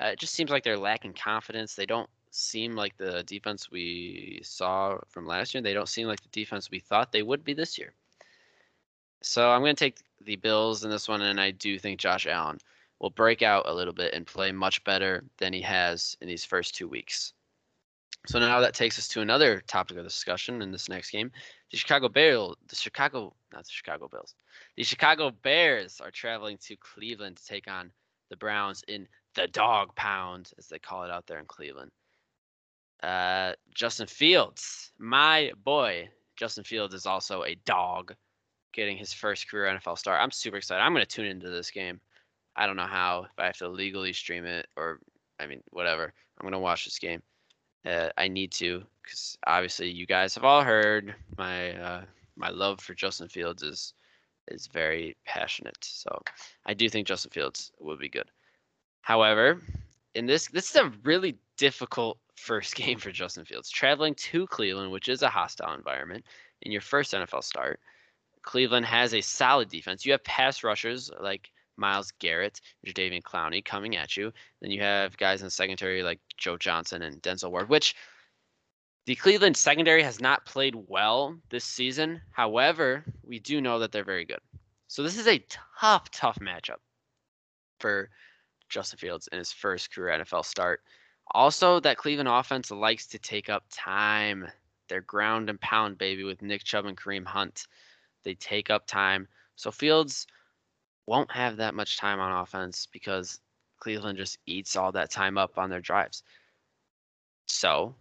Uh, 0.00 0.12
it 0.12 0.18
just 0.18 0.34
seems 0.34 0.50
like 0.50 0.64
they're 0.64 0.76
lacking 0.76 1.12
confidence. 1.12 1.76
They 1.76 1.86
don't 1.86 2.10
seem 2.32 2.74
like 2.74 2.96
the 2.96 3.22
defense 3.22 3.70
we 3.70 4.40
saw 4.42 4.98
from 5.08 5.26
last 5.26 5.54
year. 5.54 5.62
They 5.62 5.74
don't 5.74 5.88
seem 5.88 6.08
like 6.08 6.22
the 6.22 6.28
defense 6.32 6.72
we 6.72 6.80
thought 6.80 7.12
they 7.12 7.22
would 7.22 7.44
be 7.44 7.54
this 7.54 7.78
year. 7.78 7.92
So 9.22 9.48
I'm 9.48 9.60
going 9.60 9.76
to 9.76 9.84
take 9.84 9.98
the 10.20 10.34
Bills 10.36 10.82
in 10.82 10.90
this 10.90 11.06
one, 11.06 11.22
and 11.22 11.40
I 11.40 11.52
do 11.52 11.78
think 11.78 12.00
Josh 12.00 12.26
Allen 12.26 12.58
will 13.02 13.10
break 13.10 13.42
out 13.42 13.68
a 13.68 13.74
little 13.74 13.92
bit 13.92 14.14
and 14.14 14.26
play 14.26 14.52
much 14.52 14.82
better 14.84 15.24
than 15.38 15.52
he 15.52 15.60
has 15.60 16.16
in 16.22 16.28
these 16.28 16.44
first 16.44 16.74
two 16.74 16.88
weeks. 16.88 17.34
So 18.28 18.38
now 18.38 18.60
that 18.60 18.74
takes 18.74 18.96
us 18.96 19.08
to 19.08 19.20
another 19.20 19.60
topic 19.66 19.96
of 19.96 20.04
discussion 20.04 20.62
in 20.62 20.70
this 20.70 20.88
next 20.88 21.10
game. 21.10 21.32
The 21.72 21.76
Chicago 21.76 22.08
Bears, 22.08 22.54
the 22.68 22.76
Chicago, 22.76 23.34
not 23.52 23.64
the 23.64 23.72
Chicago 23.72 24.08
Bills, 24.08 24.36
the 24.76 24.84
Chicago 24.84 25.32
Bears 25.42 26.00
are 26.00 26.12
traveling 26.12 26.56
to 26.58 26.76
Cleveland 26.76 27.38
to 27.38 27.44
take 27.44 27.68
on 27.68 27.90
the 28.30 28.36
Browns 28.36 28.84
in 28.86 29.08
the 29.34 29.48
dog 29.48 29.92
pound, 29.96 30.52
as 30.56 30.68
they 30.68 30.78
call 30.78 31.02
it 31.02 31.10
out 31.10 31.26
there 31.26 31.40
in 31.40 31.46
Cleveland. 31.46 31.90
Uh, 33.02 33.54
Justin 33.74 34.06
Fields, 34.06 34.92
my 34.98 35.50
boy, 35.64 36.08
Justin 36.36 36.62
Fields 36.62 36.94
is 36.94 37.06
also 37.06 37.42
a 37.42 37.56
dog, 37.64 38.14
getting 38.72 38.96
his 38.96 39.12
first 39.12 39.50
career 39.50 39.76
NFL 39.76 39.98
start. 39.98 40.20
I'm 40.20 40.30
super 40.30 40.58
excited. 40.58 40.80
I'm 40.80 40.94
going 40.94 41.04
to 41.04 41.10
tune 41.10 41.26
into 41.26 41.50
this 41.50 41.72
game. 41.72 42.00
I 42.56 42.66
don't 42.66 42.76
know 42.76 42.82
how, 42.82 43.24
if 43.24 43.38
I 43.38 43.46
have 43.46 43.56
to 43.58 43.68
legally 43.68 44.12
stream 44.12 44.44
it 44.44 44.66
or, 44.76 45.00
I 45.40 45.46
mean, 45.46 45.62
whatever. 45.70 46.12
I'm 46.38 46.50
to 46.50 46.58
watch 46.58 46.84
this 46.84 46.98
game. 46.98 47.22
Uh, 47.84 48.08
I 48.16 48.28
need 48.28 48.52
to, 48.52 48.82
because 49.02 49.36
obviously 49.46 49.90
you 49.90 50.06
guys 50.06 50.34
have 50.34 50.44
all 50.44 50.62
heard 50.62 51.14
my 51.36 51.72
uh, 51.72 52.02
my 52.36 52.48
love 52.50 52.80
for 52.80 52.94
Justin 52.94 53.28
Fields 53.28 53.62
is 53.62 53.94
is 54.48 54.66
very 54.66 55.16
passionate. 55.24 55.78
So 55.82 56.22
I 56.66 56.74
do 56.74 56.88
think 56.88 57.06
Justin 57.06 57.30
Fields 57.30 57.72
will 57.80 57.96
be 57.96 58.08
good. 58.08 58.30
However, 59.00 59.60
in 60.14 60.26
this 60.26 60.48
this 60.48 60.70
is 60.70 60.76
a 60.76 60.92
really 61.02 61.36
difficult 61.56 62.18
first 62.36 62.74
game 62.74 62.98
for 62.98 63.10
Justin 63.10 63.44
Fields. 63.44 63.70
Traveling 63.70 64.14
to 64.14 64.46
Cleveland, 64.46 64.92
which 64.92 65.08
is 65.08 65.22
a 65.22 65.28
hostile 65.28 65.74
environment, 65.74 66.24
in 66.62 66.72
your 66.72 66.80
first 66.80 67.12
NFL 67.12 67.44
start. 67.44 67.80
Cleveland 68.42 68.86
has 68.86 69.14
a 69.14 69.20
solid 69.20 69.68
defense. 69.68 70.04
You 70.04 70.12
have 70.12 70.24
pass 70.24 70.64
rushers 70.64 71.10
like 71.20 71.50
Myles 71.82 72.12
Garrett, 72.20 72.60
Jadeveon 72.86 73.22
Clowney 73.22 73.62
coming 73.62 73.96
at 73.96 74.16
you. 74.16 74.32
Then 74.60 74.70
you 74.70 74.80
have 74.80 75.16
guys 75.18 75.42
in 75.42 75.48
the 75.48 75.50
secondary 75.50 76.02
like 76.02 76.20
Joe 76.38 76.56
Johnson 76.56 77.02
and 77.02 77.20
Denzel 77.20 77.50
Ward, 77.50 77.68
which 77.68 77.94
the 79.04 79.16
Cleveland 79.16 79.56
secondary 79.56 80.02
has 80.02 80.20
not 80.20 80.46
played 80.46 80.76
well 80.86 81.36
this 81.50 81.64
season. 81.64 82.22
However, 82.30 83.04
we 83.24 83.40
do 83.40 83.60
know 83.60 83.80
that 83.80 83.90
they're 83.90 84.04
very 84.04 84.24
good. 84.24 84.40
So 84.86 85.02
this 85.02 85.18
is 85.18 85.26
a 85.26 85.44
tough, 85.80 86.10
tough 86.10 86.38
matchup 86.38 86.78
for 87.80 88.10
Justin 88.68 88.98
Fields 88.98 89.28
in 89.32 89.38
his 89.38 89.52
first 89.52 89.92
career 89.92 90.18
NFL 90.18 90.44
start. 90.44 90.82
Also, 91.32 91.80
that 91.80 91.96
Cleveland 91.96 92.28
offense 92.28 92.70
likes 92.70 93.06
to 93.08 93.18
take 93.18 93.48
up 93.48 93.64
time. 93.70 94.46
They're 94.88 95.00
ground 95.00 95.50
and 95.50 95.60
pound, 95.60 95.98
baby, 95.98 96.22
with 96.22 96.42
Nick 96.42 96.62
Chubb 96.62 96.86
and 96.86 96.96
Kareem 96.96 97.26
Hunt. 97.26 97.66
They 98.22 98.34
take 98.34 98.70
up 98.70 98.86
time. 98.86 99.26
So 99.56 99.70
Fields 99.70 100.26
won't 101.06 101.30
have 101.32 101.56
that 101.56 101.74
much 101.74 101.98
time 101.98 102.20
on 102.20 102.42
offense 102.42 102.88
because 102.92 103.40
Cleveland 103.80 104.18
just 104.18 104.38
eats 104.46 104.76
all 104.76 104.92
that 104.92 105.10
time 105.10 105.36
up 105.36 105.58
on 105.58 105.70
their 105.70 105.80
drives. 105.80 106.22
So 107.46 107.94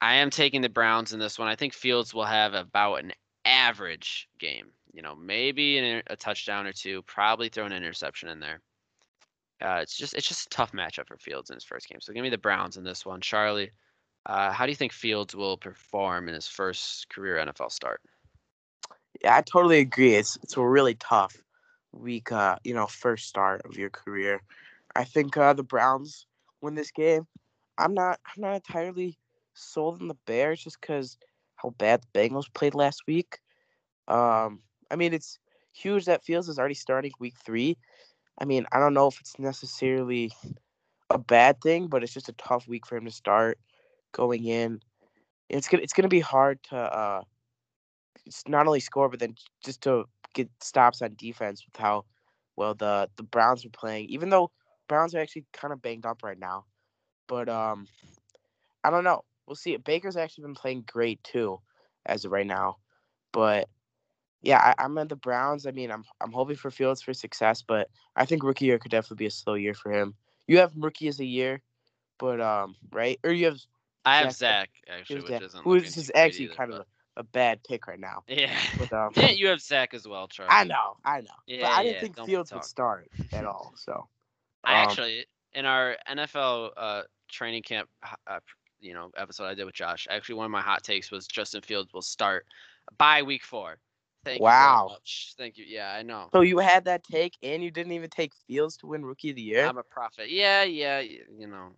I 0.00 0.14
am 0.14 0.30
taking 0.30 0.62
the 0.62 0.68
Browns 0.68 1.12
in 1.12 1.18
this 1.18 1.38
one. 1.38 1.48
I 1.48 1.56
think 1.56 1.72
Fields 1.72 2.14
will 2.14 2.24
have 2.24 2.54
about 2.54 2.96
an 2.96 3.12
average 3.44 4.28
game. 4.38 4.68
You 4.92 5.02
know, 5.02 5.14
maybe 5.14 5.78
an, 5.78 6.02
a 6.06 6.16
touchdown 6.16 6.66
or 6.66 6.72
two, 6.72 7.02
probably 7.02 7.48
throw 7.48 7.66
an 7.66 7.72
interception 7.72 8.30
in 8.30 8.40
there. 8.40 8.60
Uh, 9.62 9.80
it's 9.82 9.96
just 9.96 10.14
it's 10.14 10.28
just 10.28 10.46
a 10.46 10.50
tough 10.50 10.72
matchup 10.72 11.06
for 11.06 11.16
Fields 11.18 11.50
in 11.50 11.54
his 11.54 11.64
first 11.64 11.88
game. 11.88 12.00
So 12.00 12.12
give 12.12 12.22
me 12.22 12.30
the 12.30 12.38
Browns 12.38 12.76
in 12.76 12.84
this 12.84 13.04
one. 13.06 13.20
Charlie, 13.20 13.70
uh, 14.26 14.50
how 14.52 14.66
do 14.66 14.72
you 14.72 14.76
think 14.76 14.92
Fields 14.92 15.34
will 15.34 15.56
perform 15.56 16.28
in 16.28 16.34
his 16.34 16.48
first 16.48 17.08
career 17.08 17.36
NFL 17.36 17.70
start? 17.70 18.00
Yeah, 19.22 19.36
I 19.36 19.42
totally 19.42 19.78
agree. 19.78 20.14
It's 20.14 20.36
it's 20.42 20.56
really 20.56 20.94
tough 20.94 21.36
week, 21.98 22.32
uh, 22.32 22.56
you 22.64 22.74
know, 22.74 22.86
first 22.86 23.28
start 23.28 23.62
of 23.64 23.76
your 23.76 23.90
career. 23.90 24.42
I 24.94 25.04
think 25.04 25.36
uh, 25.36 25.52
the 25.52 25.62
Browns 25.62 26.26
win 26.60 26.74
this 26.74 26.90
game. 26.90 27.26
I'm 27.78 27.94
not 27.94 28.20
I'm 28.26 28.40
not 28.40 28.54
entirely 28.54 29.18
sold 29.54 30.00
on 30.00 30.08
the 30.08 30.16
Bears 30.26 30.62
just 30.62 30.80
because 30.80 31.18
how 31.56 31.70
bad 31.70 32.02
the 32.02 32.18
Bengals 32.18 32.52
played 32.52 32.74
last 32.74 33.02
week. 33.06 33.38
Um, 34.08 34.60
I 34.90 34.96
mean, 34.96 35.12
it's 35.12 35.38
huge 35.72 36.04
that 36.06 36.24
Fields 36.24 36.48
is 36.48 36.58
already 36.58 36.74
starting 36.74 37.12
week 37.18 37.34
three. 37.44 37.76
I 38.38 38.44
mean, 38.44 38.66
I 38.72 38.78
don't 38.78 38.94
know 38.94 39.08
if 39.08 39.20
it's 39.20 39.38
necessarily 39.38 40.30
a 41.10 41.18
bad 41.18 41.60
thing, 41.60 41.88
but 41.88 42.02
it's 42.02 42.12
just 42.12 42.28
a 42.28 42.34
tough 42.34 42.68
week 42.68 42.86
for 42.86 42.96
him 42.96 43.04
to 43.06 43.10
start 43.10 43.58
going 44.12 44.44
in. 44.44 44.80
It's 45.48 45.68
gonna 45.68 45.82
it's 45.82 45.92
gonna 45.92 46.08
be 46.08 46.20
hard 46.20 46.62
to 46.64 46.76
uh, 46.76 47.22
it's 48.24 48.42
not 48.48 48.66
only 48.66 48.80
score 48.80 49.08
but 49.08 49.20
then 49.20 49.34
just 49.64 49.82
to 49.82 50.04
get 50.36 50.50
stops 50.60 51.02
on 51.02 51.14
defense 51.16 51.64
with 51.66 51.80
how 51.80 52.04
well 52.54 52.74
the 52.74 53.08
the 53.16 53.22
Browns 53.22 53.64
are 53.64 53.70
playing. 53.70 54.08
Even 54.10 54.28
though 54.28 54.50
Browns 54.88 55.14
are 55.14 55.18
actually 55.18 55.46
kind 55.52 55.72
of 55.72 55.82
banged 55.82 56.06
up 56.06 56.22
right 56.22 56.38
now, 56.38 56.66
but 57.26 57.48
um, 57.48 57.88
I 58.84 58.90
don't 58.90 59.04
know. 59.04 59.24
We'll 59.46 59.56
see. 59.56 59.76
Baker's 59.76 60.16
actually 60.16 60.42
been 60.42 60.54
playing 60.54 60.84
great 60.86 61.22
too, 61.24 61.60
as 62.04 62.24
of 62.24 62.32
right 62.32 62.46
now. 62.46 62.76
But 63.32 63.68
yeah, 64.42 64.74
I, 64.78 64.84
am 64.84 64.98
at 64.98 65.08
the 65.08 65.16
Browns. 65.16 65.66
I 65.66 65.70
mean, 65.70 65.90
I'm 65.90 66.04
I'm 66.20 66.32
hoping 66.32 66.56
for 66.56 66.70
Fields 66.70 67.02
for 67.02 67.14
success, 67.14 67.62
but 67.62 67.88
I 68.14 68.26
think 68.26 68.42
rookie 68.42 68.66
year 68.66 68.78
could 68.78 68.90
definitely 68.90 69.24
be 69.24 69.26
a 69.26 69.30
slow 69.30 69.54
year 69.54 69.74
for 69.74 69.90
him. 69.90 70.14
You 70.46 70.58
have 70.58 70.72
rookie 70.76 71.08
as 71.08 71.18
a 71.18 71.24
year, 71.24 71.62
but 72.18 72.40
um, 72.40 72.76
right? 72.92 73.18
Or 73.24 73.32
you 73.32 73.46
have 73.46 73.58
I 74.04 74.18
have 74.18 74.32
Zach, 74.32 74.70
Zach 74.86 74.98
actually, 74.98 75.20
which 75.22 75.42
isn't 75.42 75.64
who 75.64 75.74
is 75.74 76.12
actually 76.14 76.46
either, 76.46 76.54
kind 76.54 76.70
but... 76.70 76.80
of 76.80 76.86
a, 77.16 77.22
bad 77.22 77.62
pick 77.64 77.86
right 77.86 78.00
now. 78.00 78.22
Yeah, 78.28 78.56
but, 78.78 78.92
um, 78.92 79.10
yeah, 79.16 79.30
you 79.30 79.48
have 79.48 79.60
Zach 79.60 79.94
as 79.94 80.06
well, 80.06 80.28
Charlie. 80.28 80.50
I 80.50 80.64
know, 80.64 80.96
I 81.04 81.20
know, 81.20 81.28
yeah, 81.46 81.62
but 81.62 81.70
I 81.72 81.82
didn't 81.82 81.94
yeah, 81.94 82.00
think 82.00 82.26
Fields 82.26 82.52
would 82.52 82.64
start 82.64 83.08
at 83.32 83.44
all. 83.46 83.72
So, 83.76 83.92
um, 83.92 84.04
I 84.64 84.74
actually 84.74 85.26
in 85.54 85.64
our 85.64 85.96
NFL 86.10 86.70
uh, 86.76 87.02
training 87.28 87.62
camp, 87.62 87.88
uh, 88.26 88.40
you 88.80 88.94
know, 88.94 89.10
episode 89.16 89.46
I 89.46 89.54
did 89.54 89.64
with 89.64 89.74
Josh, 89.74 90.06
actually 90.10 90.36
one 90.36 90.46
of 90.46 90.52
my 90.52 90.62
hot 90.62 90.82
takes 90.82 91.10
was 91.10 91.26
Justin 91.26 91.62
Fields 91.62 91.92
will 91.92 92.02
start 92.02 92.46
by 92.98 93.22
week 93.22 93.44
four. 93.44 93.78
Thank 94.24 94.42
wow. 94.42 94.88
you 94.90 94.96
Thank 95.38 95.56
you. 95.56 95.64
Yeah, 95.68 95.92
I 95.92 96.02
know. 96.02 96.28
So 96.32 96.40
you 96.40 96.58
had 96.58 96.84
that 96.86 97.04
take, 97.04 97.34
and 97.44 97.62
you 97.62 97.70
didn't 97.70 97.92
even 97.92 98.10
take 98.10 98.32
Fields 98.48 98.76
to 98.78 98.88
win 98.88 99.04
Rookie 99.04 99.30
of 99.30 99.36
the 99.36 99.42
Year. 99.42 99.64
I'm 99.64 99.78
a 99.78 99.84
prophet. 99.84 100.30
Yeah, 100.30 100.64
yeah. 100.64 100.98
You 100.98 101.46
know, 101.46 101.70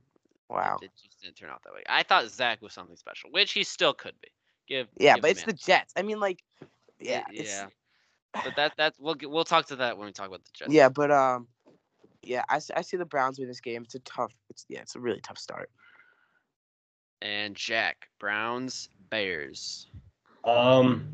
Wow. 0.48 0.78
It 0.80 0.90
just 1.02 1.20
didn't 1.20 1.36
turn 1.36 1.50
out 1.50 1.62
that 1.64 1.74
way. 1.74 1.82
I 1.88 2.02
thought 2.02 2.28
Zach 2.28 2.62
was 2.62 2.72
something 2.72 2.96
special, 2.96 3.30
which 3.30 3.52
he 3.52 3.64
still 3.64 3.92
could 3.92 4.14
be. 4.22 4.28
Give. 4.68 4.86
Yeah, 4.98 5.14
give 5.14 5.22
but 5.22 5.30
it's 5.30 5.42
the 5.44 5.52
Jets. 5.52 5.94
I 5.96 6.02
mean, 6.02 6.20
like, 6.20 6.42
yeah, 7.00 7.24
yeah. 7.30 7.66
But 8.32 8.56
that 8.56 8.72
that 8.76 8.94
we'll 8.98 9.16
we'll 9.22 9.44
talk 9.44 9.66
to 9.68 9.76
that 9.76 9.96
when 9.96 10.06
we 10.06 10.12
talk 10.12 10.28
about 10.28 10.44
the 10.44 10.50
Jets. 10.52 10.72
Yeah, 10.72 10.90
but 10.90 11.10
um, 11.10 11.48
yeah, 12.22 12.44
I, 12.48 12.60
I 12.76 12.82
see 12.82 12.96
the 12.96 13.06
Browns 13.06 13.38
win 13.38 13.48
this 13.48 13.60
game. 13.60 13.82
It's 13.82 13.94
a 13.94 14.00
tough. 14.00 14.32
It's 14.50 14.66
yeah, 14.68 14.80
it's 14.80 14.94
a 14.94 15.00
really 15.00 15.20
tough 15.20 15.38
start. 15.38 15.70
And 17.22 17.56
Jack 17.56 18.08
Browns 18.20 18.90
Bears. 19.10 19.88
Um, 20.44 21.08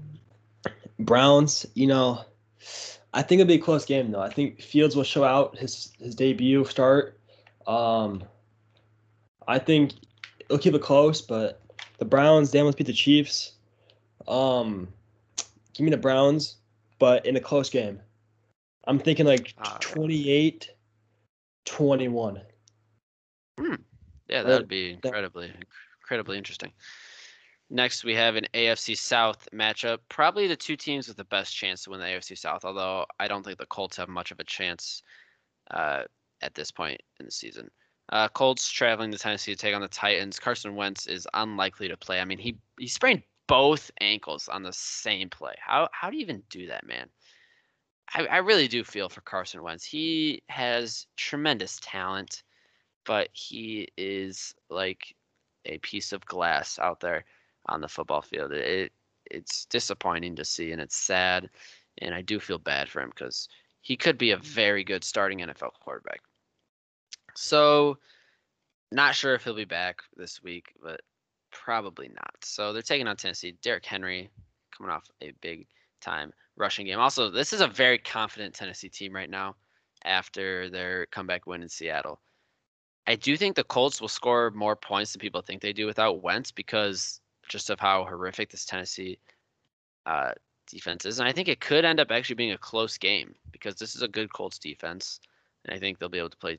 Browns. 0.99 1.65
You 1.75 1.87
know, 1.87 2.25
I 3.13 3.23
think 3.23 3.41
it'll 3.41 3.49
be 3.49 3.55
a 3.55 3.59
close 3.59 3.85
game 3.85 4.11
though. 4.11 4.21
I 4.21 4.31
think 4.31 4.61
Fields 4.61 4.97
will 4.97 5.05
show 5.05 5.25
out 5.25 5.57
his 5.57 5.93
his 5.99 6.15
debut 6.15 6.65
start. 6.65 7.21
Um, 7.67 8.25
I 9.47 9.59
think 9.59 9.93
it'll 10.41 10.59
keep 10.59 10.75
it 10.75 10.83
close, 10.83 11.23
but 11.23 11.64
the 12.05 12.11
Browns, 12.11 12.51
they 12.51 12.59
almost 12.59 12.77
beat 12.77 12.87
the 12.87 12.93
Chiefs. 12.93 13.53
Um, 14.29 14.89
give 15.73 15.85
me 15.85 15.91
the 15.91 15.97
Browns, 15.97 16.57
but 16.99 17.25
in 17.25 17.37
a 17.37 17.41
close 17.41 17.71
game. 17.71 17.99
I'm 18.87 18.99
thinking 18.99 19.27
like 19.27 19.55
uh, 19.59 19.79
28 19.81 20.71
21. 21.65 22.43
Hmm. 23.59 23.75
Yeah, 24.29 24.43
that 24.43 24.59
would 24.59 24.69
be 24.69 24.93
incredibly, 24.93 25.51
incredibly 26.03 26.37
interesting. 26.37 26.73
Next, 27.71 28.05
we 28.05 28.15
have 28.15 28.37
an 28.37 28.47
AFC 28.53 28.97
South 28.97 29.49
matchup. 29.55 29.99
Probably 30.11 30.47
the 30.47 30.57
two 30.57 30.77
teams 30.77 31.09
with 31.09 31.17
the 31.17 31.25
best 31.25 31.57
chance 31.57 31.85
to 31.85 31.91
win 31.91 32.01
the 32.01 32.07
AFC 32.07 32.37
South, 32.37 32.67
although 32.67 33.07
I 33.19 33.27
don't 33.29 33.43
think 33.43 33.59
the 33.59 33.67
Colts 33.67 33.97
have 33.97 34.11
much 34.11 34.31
of 34.31 34.39
a 34.39 34.45
chance 34.45 35.03
uh, 35.71 36.03
at 36.43 36.55
this 36.55 36.71
point 36.71 37.01
in 37.19 37.25
the 37.25 37.33
season. 37.33 37.71
Uh, 38.11 38.29
Colts 38.29 38.71
traveling 38.71 39.11
to 39.11 39.19
Tennessee 39.19 39.53
to 39.53 39.59
take 39.59 39.75
on 39.75 39.81
the 39.81 39.89
Titans. 39.89 40.39
Carson 40.39 40.75
Wentz 40.77 41.07
is 41.07 41.27
unlikely 41.35 41.89
to 41.89 41.97
play. 41.97 42.21
I 42.21 42.25
mean, 42.25 42.39
he 42.39 42.59
he 42.79 42.87
sprained 42.87 43.23
both 43.47 43.91
ankles 44.01 44.49
on 44.49 44.63
the 44.63 44.73
same 44.73 45.31
play. 45.31 45.55
How 45.59 45.89
how 45.93 46.11
do 46.11 46.17
you 46.17 46.23
even 46.23 46.43
do 46.51 46.67
that, 46.67 46.87
man? 46.87 47.09
I, 48.15 48.27
I 48.27 48.37
really 48.39 48.69
do 48.69 48.85
feel 48.85 49.09
for 49.09 49.23
Carson 49.23 49.63
Wentz. 49.63 49.85
He 49.85 50.43
has 50.49 51.07
tremendous 51.17 51.81
talent, 51.83 52.43
but 53.05 53.29
he 53.33 53.89
is 53.97 54.55
like 54.69 55.15
a 55.65 55.79
piece 55.79 56.13
of 56.13 56.27
glass 56.27 56.79
out 56.79 57.01
there 57.01 57.25
on 57.67 57.81
the 57.81 57.89
football 57.89 58.23
field. 58.23 58.53
It 58.53 58.93
it's 59.31 59.65
disappointing 59.67 60.37
to 60.37 60.45
see, 60.45 60.73
and 60.73 60.81
it's 60.81 60.97
sad, 60.97 61.49
and 61.99 62.15
I 62.15 62.21
do 62.21 62.39
feel 62.39 62.59
bad 62.59 62.89
for 62.89 63.01
him 63.01 63.11
because 63.15 63.49
he 63.81 63.97
could 63.97 64.19
be 64.19 64.31
a 64.33 64.37
very 64.37 64.85
good 64.85 65.05
starting 65.05 65.39
NFL 65.41 65.73
quarterback. 65.81 66.21
So, 67.37 67.99
not 68.93 69.15
sure 69.15 69.35
if 69.35 69.45
he'll 69.45 69.55
be 69.55 69.65
back 69.65 70.03
this 70.17 70.43
week, 70.43 70.73
but 70.83 71.01
probably 71.51 72.09
not. 72.09 72.35
So 72.43 72.73
they're 72.73 72.83
taking 72.83 73.09
on 73.09 73.17
Tennessee. 73.17 73.57
Derrick 73.63 73.87
Henry 73.87 74.29
coming 74.77 74.93
off 74.93 75.09
a 75.23 75.33
big 75.41 75.67
time 76.01 76.33
rushing 76.57 76.87
game. 76.87 76.99
Also, 76.99 77.31
this 77.31 77.53
is 77.53 77.61
a 77.61 77.69
very 77.69 77.99
confident 77.99 78.55
Tennessee 78.55 78.89
team 78.89 79.15
right 79.15 79.31
now 79.31 79.57
after 80.05 80.69
their 80.69 81.07
comeback 81.07 81.47
win 81.47 81.63
in 81.63 81.69
Seattle. 81.69 82.21
I 83.07 83.17
do 83.17 83.37
think 83.37 83.57
the 83.57 83.65
Colts 83.65 84.01
will 84.01 84.09
score 84.09 84.51
more 84.51 84.77
points 84.77 85.13
than 85.13 85.21
people 85.21 85.43
think 85.43 85.61
they 85.61 85.73
do 85.73 85.87
without 85.87 86.23
Wentz 86.23 86.51
because 86.51 87.21
just 87.49 87.71
of 87.71 87.79
how 87.79 88.05
horrific 88.05 88.51
this 88.51 88.65
Tennessee 88.65 89.19
uh, 90.07 90.33
defense 90.69 91.05
is. 91.05 91.19
And 91.19 91.29
I 91.29 91.33
think 91.33 91.49
it 91.49 91.61
could 91.61 91.85
end 91.85 92.01
up 92.01 92.11
actually 92.11 92.37
being 92.37 92.53
a 92.53 92.59
close 92.59 92.97
game 92.97 93.35
because 93.53 93.77
this 93.77 93.95
is 93.95 94.03
a 94.03 94.09
good 94.09 94.33
Colts 94.33 94.59
defense. 94.59 95.21
And 95.65 95.75
I 95.75 95.79
think 95.79 95.99
they'll 95.99 96.09
be 96.09 96.19
able 96.19 96.31
to 96.31 96.37
play 96.37 96.59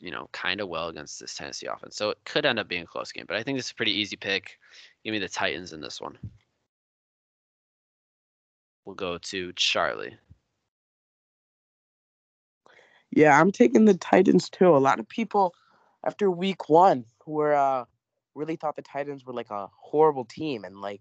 you 0.00 0.10
know, 0.10 0.28
kind 0.32 0.60
of 0.60 0.68
well 0.68 0.88
against 0.88 1.20
this 1.20 1.34
Tennessee 1.34 1.66
offense. 1.66 1.96
So 1.96 2.10
it 2.10 2.18
could 2.24 2.46
end 2.46 2.58
up 2.58 2.68
being 2.68 2.82
a 2.82 2.86
close 2.86 3.12
game, 3.12 3.24
but 3.26 3.36
I 3.36 3.42
think 3.42 3.58
this 3.58 3.66
is 3.66 3.72
a 3.72 3.74
pretty 3.74 3.98
easy 3.98 4.16
pick. 4.16 4.58
Give 5.04 5.12
me 5.12 5.18
the 5.18 5.28
Titans 5.28 5.72
in 5.72 5.80
this 5.80 6.00
one. 6.00 6.18
We'll 8.84 8.94
go 8.94 9.18
to 9.18 9.52
Charlie. 9.54 10.16
Yeah, 13.10 13.38
I'm 13.40 13.52
taking 13.52 13.84
the 13.84 13.94
Titans 13.94 14.48
too. 14.48 14.74
A 14.74 14.78
lot 14.78 15.00
of 15.00 15.08
people 15.08 15.54
after 16.04 16.30
week 16.30 16.68
one 16.68 17.04
were 17.26 17.54
uh 17.54 17.84
really 18.34 18.56
thought 18.56 18.76
the 18.76 18.82
Titans 18.82 19.26
were 19.26 19.32
like 19.32 19.50
a 19.50 19.68
horrible 19.78 20.24
team 20.24 20.64
and 20.64 20.80
like 20.80 21.00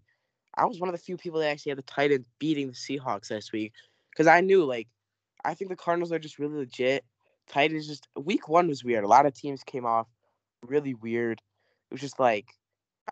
I 0.55 0.65
was 0.65 0.79
one 0.79 0.89
of 0.89 0.93
the 0.93 1.01
few 1.01 1.17
people 1.17 1.39
that 1.39 1.49
actually 1.49 1.69
had 1.69 1.77
the 1.77 1.83
Titans 1.83 2.25
beating 2.39 2.67
the 2.67 2.73
Seahawks 2.73 3.27
this 3.27 3.51
week 3.51 3.73
because 4.11 4.27
I 4.27 4.41
knew 4.41 4.65
like 4.65 4.87
I 5.45 5.53
think 5.53 5.69
the 5.69 5.75
Cardinals 5.75 6.11
are 6.11 6.19
just 6.19 6.39
really 6.39 6.57
legit 6.57 7.05
Titans 7.49 7.87
just 7.87 8.07
week 8.15 8.47
one 8.47 8.67
was 8.67 8.83
weird. 8.83 9.03
A 9.03 9.07
lot 9.07 9.25
of 9.25 9.33
teams 9.33 9.63
came 9.63 9.85
off 9.85 10.07
really 10.65 10.93
weird. 10.93 11.41
It 11.89 11.93
was 11.93 12.01
just 12.01 12.19
like 12.19 12.47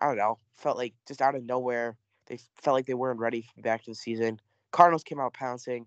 I 0.00 0.06
don't 0.06 0.16
know, 0.16 0.38
felt 0.54 0.76
like 0.76 0.94
just 1.08 1.22
out 1.22 1.34
of 1.34 1.44
nowhere. 1.44 1.96
They 2.26 2.38
felt 2.56 2.74
like 2.74 2.86
they 2.86 2.94
weren't 2.94 3.20
ready 3.20 3.48
back 3.58 3.84
to 3.84 3.92
the 3.92 3.94
season. 3.94 4.40
Cardinals 4.72 5.04
came 5.04 5.20
out 5.20 5.32
pouncing, 5.32 5.86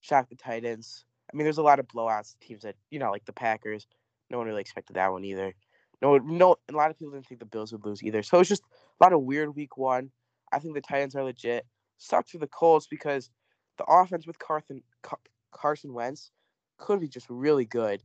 shocked 0.00 0.30
the 0.30 0.36
Titans. 0.36 1.04
I 1.32 1.36
mean, 1.36 1.44
there's 1.44 1.58
a 1.58 1.62
lot 1.62 1.80
of 1.80 1.88
blowouts. 1.88 2.36
Teams 2.40 2.62
that 2.62 2.76
you 2.90 2.98
know, 2.98 3.10
like 3.10 3.24
the 3.24 3.32
Packers. 3.32 3.86
No 4.30 4.38
one 4.38 4.46
really 4.46 4.60
expected 4.60 4.94
that 4.96 5.10
one 5.10 5.24
either. 5.24 5.54
No, 6.00 6.18
no, 6.18 6.56
a 6.68 6.72
lot 6.72 6.90
of 6.90 6.98
people 6.98 7.12
didn't 7.12 7.26
think 7.26 7.40
the 7.40 7.46
Bills 7.46 7.72
would 7.72 7.84
lose 7.84 8.02
either. 8.02 8.22
So 8.22 8.38
it's 8.38 8.48
just 8.48 8.62
a 8.62 9.04
lot 9.04 9.12
of 9.12 9.22
weird 9.22 9.56
week 9.56 9.76
one. 9.76 10.10
I 10.52 10.58
think 10.58 10.74
the 10.74 10.80
Titans 10.80 11.16
are 11.16 11.24
legit. 11.24 11.66
Sucks 11.96 12.30
for 12.30 12.38
the 12.38 12.46
Colts 12.46 12.86
because 12.86 13.30
the 13.78 13.84
offense 13.84 14.26
with 14.26 14.38
Carson 14.38 14.82
Carson 15.52 15.92
Wentz 15.92 16.30
could 16.78 17.00
be 17.00 17.08
just 17.08 17.28
really 17.30 17.64
good, 17.66 18.02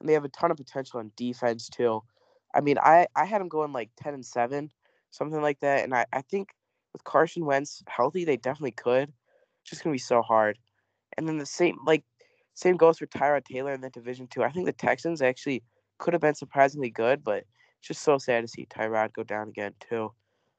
and 0.00 0.08
they 0.08 0.12
have 0.14 0.24
a 0.24 0.28
ton 0.30 0.50
of 0.50 0.56
potential 0.56 1.00
on 1.00 1.12
defense 1.16 1.68
too. 1.68 2.02
I 2.54 2.60
mean, 2.60 2.78
I 2.78 3.06
I 3.16 3.24
had 3.24 3.40
them 3.40 3.48
going 3.48 3.72
like 3.72 3.90
ten 3.96 4.14
and 4.14 4.24
seven, 4.24 4.70
something 5.10 5.42
like 5.42 5.60
that, 5.60 5.84
and 5.84 5.94
I 5.94 6.06
I 6.12 6.22
think 6.22 6.50
with 6.92 7.04
Carson 7.04 7.44
Wentz 7.44 7.82
healthy, 7.88 8.24
they 8.24 8.36
definitely 8.36 8.72
could. 8.72 9.10
It's 9.62 9.70
just 9.70 9.84
gonna 9.84 9.94
be 9.94 9.98
so 9.98 10.22
hard. 10.22 10.58
And 11.16 11.28
then 11.28 11.38
the 11.38 11.46
same 11.46 11.78
like 11.86 12.04
same 12.54 12.76
goes 12.76 12.98
for 12.98 13.06
Tyrod 13.06 13.44
Taylor 13.44 13.72
in 13.72 13.80
that 13.82 13.92
division 13.94 14.26
too. 14.28 14.44
I 14.44 14.50
think 14.50 14.66
the 14.66 14.72
Texans 14.72 15.22
actually 15.22 15.62
could 15.98 16.14
have 16.14 16.22
been 16.22 16.34
surprisingly 16.34 16.90
good, 16.90 17.24
but 17.24 17.44
it's 17.78 17.88
just 17.88 18.02
so 18.02 18.18
sad 18.18 18.42
to 18.42 18.48
see 18.48 18.66
Tyrod 18.66 19.12
go 19.12 19.22
down 19.24 19.48
again 19.48 19.74
too. 19.80 20.12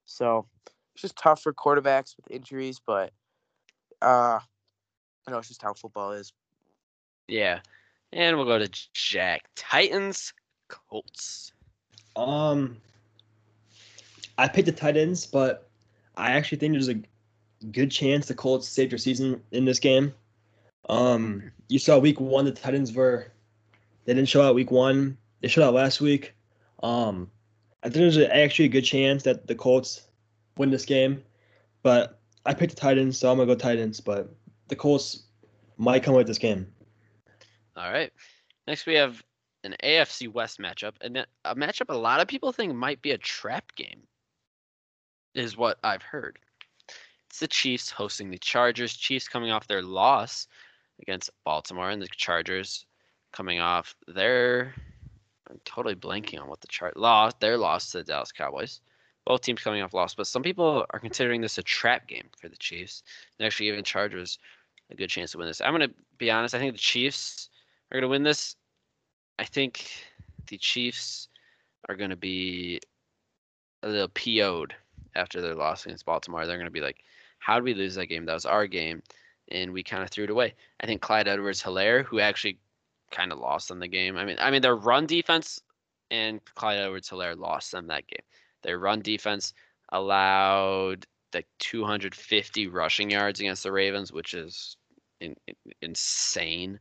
So 0.05 0.47
it's 0.93 1.01
just 1.01 1.17
tough 1.17 1.41
for 1.41 1.53
quarterbacks 1.53 2.15
with 2.17 2.31
injuries, 2.31 2.79
but 2.85 3.13
uh 4.01 4.39
I 5.27 5.31
know 5.31 5.39
it's 5.39 5.49
just 5.49 5.61
how 5.61 5.73
football 5.73 6.13
is. 6.13 6.33
Yeah. 7.27 7.59
And 8.13 8.37
we'll 8.37 8.45
go 8.45 8.59
to 8.59 8.69
Jack. 8.93 9.43
Titans, 9.55 10.33
Colts. 10.69 11.51
Um 12.15 12.77
I 14.37 14.47
picked 14.47 14.67
the 14.67 14.71
Titans, 14.71 15.25
but 15.25 15.69
I 16.15 16.31
actually 16.33 16.59
think 16.59 16.73
there's 16.73 16.89
a 16.89 17.01
good 17.71 17.91
chance 17.91 18.27
the 18.27 18.35
Colts 18.35 18.67
saved 18.67 18.91
their 18.91 18.99
season 18.99 19.41
in 19.51 19.65
this 19.65 19.79
game. 19.79 20.13
Um, 20.89 21.51
you 21.69 21.79
saw 21.79 21.97
week 21.97 22.19
one, 22.19 22.45
the 22.45 22.51
Titans 22.51 22.93
were 22.93 23.31
they 24.05 24.13
didn't 24.13 24.29
show 24.29 24.41
out 24.41 24.55
week 24.55 24.71
one. 24.71 25.17
They 25.41 25.47
showed 25.47 25.63
out 25.63 25.73
last 25.73 25.99
week. 25.99 26.33
Um, 26.81 27.29
I 27.83 27.89
think 27.89 27.95
there's 27.95 28.17
actually 28.17 28.65
a 28.65 28.69
good 28.69 28.83
chance 28.83 29.23
that 29.23 29.47
the 29.47 29.55
Colts 29.55 30.07
win 30.57 30.71
this 30.71 30.85
game, 30.85 31.23
but 31.83 32.19
I 32.45 32.53
picked 32.53 32.75
the 32.75 32.79
Titans, 32.79 33.17
so 33.17 33.29
I'm 33.29 33.37
gonna 33.37 33.47
go 33.47 33.55
Titans. 33.55 33.99
But 33.99 34.33
the 34.69 34.75
Colts 34.75 35.23
might 35.77 36.03
come 36.03 36.15
with 36.15 36.27
this 36.27 36.37
game. 36.37 36.67
All 37.77 37.91
right. 37.91 38.11
Next, 38.65 38.85
we 38.85 38.95
have 38.95 39.23
an 39.63 39.75
AFC 39.83 40.31
West 40.31 40.59
matchup, 40.59 40.93
and 41.01 41.25
a 41.45 41.55
matchup 41.55 41.89
a 41.89 41.97
lot 41.97 42.19
of 42.19 42.27
people 42.27 42.51
think 42.51 42.73
might 42.73 43.01
be 43.01 43.11
a 43.11 43.17
trap 43.17 43.75
game, 43.75 44.01
is 45.35 45.55
what 45.55 45.77
I've 45.83 46.01
heard. 46.01 46.39
It's 47.29 47.39
the 47.39 47.47
Chiefs 47.47 47.91
hosting 47.91 48.31
the 48.31 48.39
Chargers. 48.39 48.93
Chiefs 48.93 49.27
coming 49.27 49.51
off 49.51 49.67
their 49.67 49.83
loss 49.83 50.47
against 51.01 51.29
Baltimore, 51.45 51.91
and 51.91 52.01
the 52.01 52.07
Chargers 52.07 52.85
coming 53.31 53.59
off 53.59 53.95
their. 54.07 54.73
I'm 55.49 55.59
totally 55.63 55.95
blanking 55.95 56.41
on 56.41 56.49
what 56.49 56.61
the 56.61 56.67
chart 56.67 56.97
loss. 56.97 57.33
Their 57.39 57.57
loss 57.57 57.91
to 57.91 57.99
the 57.99 58.03
Dallas 58.03 58.31
Cowboys. 58.31 58.81
Both 59.25 59.41
teams 59.41 59.61
coming 59.61 59.81
off 59.81 59.93
loss, 59.93 60.15
but 60.15 60.27
some 60.27 60.41
people 60.41 60.85
are 60.89 60.99
considering 60.99 61.41
this 61.41 61.57
a 61.57 61.63
trap 61.63 62.07
game 62.07 62.27
for 62.41 62.49
the 62.49 62.57
Chiefs. 62.57 63.03
And 63.37 63.45
actually, 63.45 63.67
even 63.67 63.83
Chargers 63.83 64.39
a 64.89 64.95
good 64.95 65.09
chance 65.09 65.31
to 65.31 65.37
win 65.37 65.47
this. 65.47 65.61
I'm 65.61 65.73
gonna 65.73 65.89
be 66.17 66.31
honest. 66.31 66.55
I 66.55 66.59
think 66.59 66.73
the 66.73 66.79
Chiefs 66.79 67.49
are 67.91 67.97
gonna 67.99 68.07
win 68.07 68.23
this. 68.23 68.55
I 69.39 69.45
think 69.45 69.89
the 70.47 70.57
Chiefs 70.57 71.29
are 71.89 71.95
gonna 71.95 72.15
be 72.15 72.79
uh, 73.83 73.87
a 73.87 73.89
little 73.89 74.09
PO'd 74.09 74.75
after 75.15 75.41
their 75.41 75.55
loss 75.55 75.85
against 75.85 76.05
Baltimore. 76.05 76.45
They're 76.45 76.57
gonna 76.57 76.71
be 76.71 76.81
like, 76.81 77.03
"How 77.39 77.55
did 77.55 77.63
we 77.63 77.73
lose 77.73 77.95
that 77.95 78.07
game? 78.07 78.25
That 78.25 78.33
was 78.33 78.45
our 78.45 78.67
game." 78.67 79.01
and 79.49 79.71
we 79.71 79.83
kind 79.83 80.03
of 80.03 80.09
threw 80.09 80.25
it 80.25 80.29
away. 80.29 80.53
I 80.81 80.85
think 80.85 81.01
Clyde 81.01 81.27
Edwards-Helaire, 81.27 82.03
who 82.03 82.19
actually 82.19 82.59
kind 83.11 83.31
of 83.31 83.39
lost 83.39 83.69
them 83.69 83.79
the 83.79 83.87
game. 83.87 84.17
I 84.17 84.25
mean, 84.25 84.37
I 84.39 84.51
mean 84.51 84.61
their 84.61 84.75
run 84.75 85.05
defense 85.05 85.61
and 86.11 86.43
Clyde 86.55 86.79
Edwards-Helaire 86.79 87.37
lost 87.37 87.71
them 87.71 87.87
that 87.87 88.07
game. 88.07 88.23
Their 88.63 88.79
run 88.79 89.01
defense 89.01 89.53
allowed 89.91 91.05
like 91.33 91.47
250 91.59 92.67
rushing 92.67 93.09
yards 93.11 93.39
against 93.39 93.63
the 93.63 93.71
Ravens, 93.71 94.11
which 94.11 94.33
is 94.33 94.77
in, 95.21 95.35
in, 95.47 95.55
insane. 95.81 96.79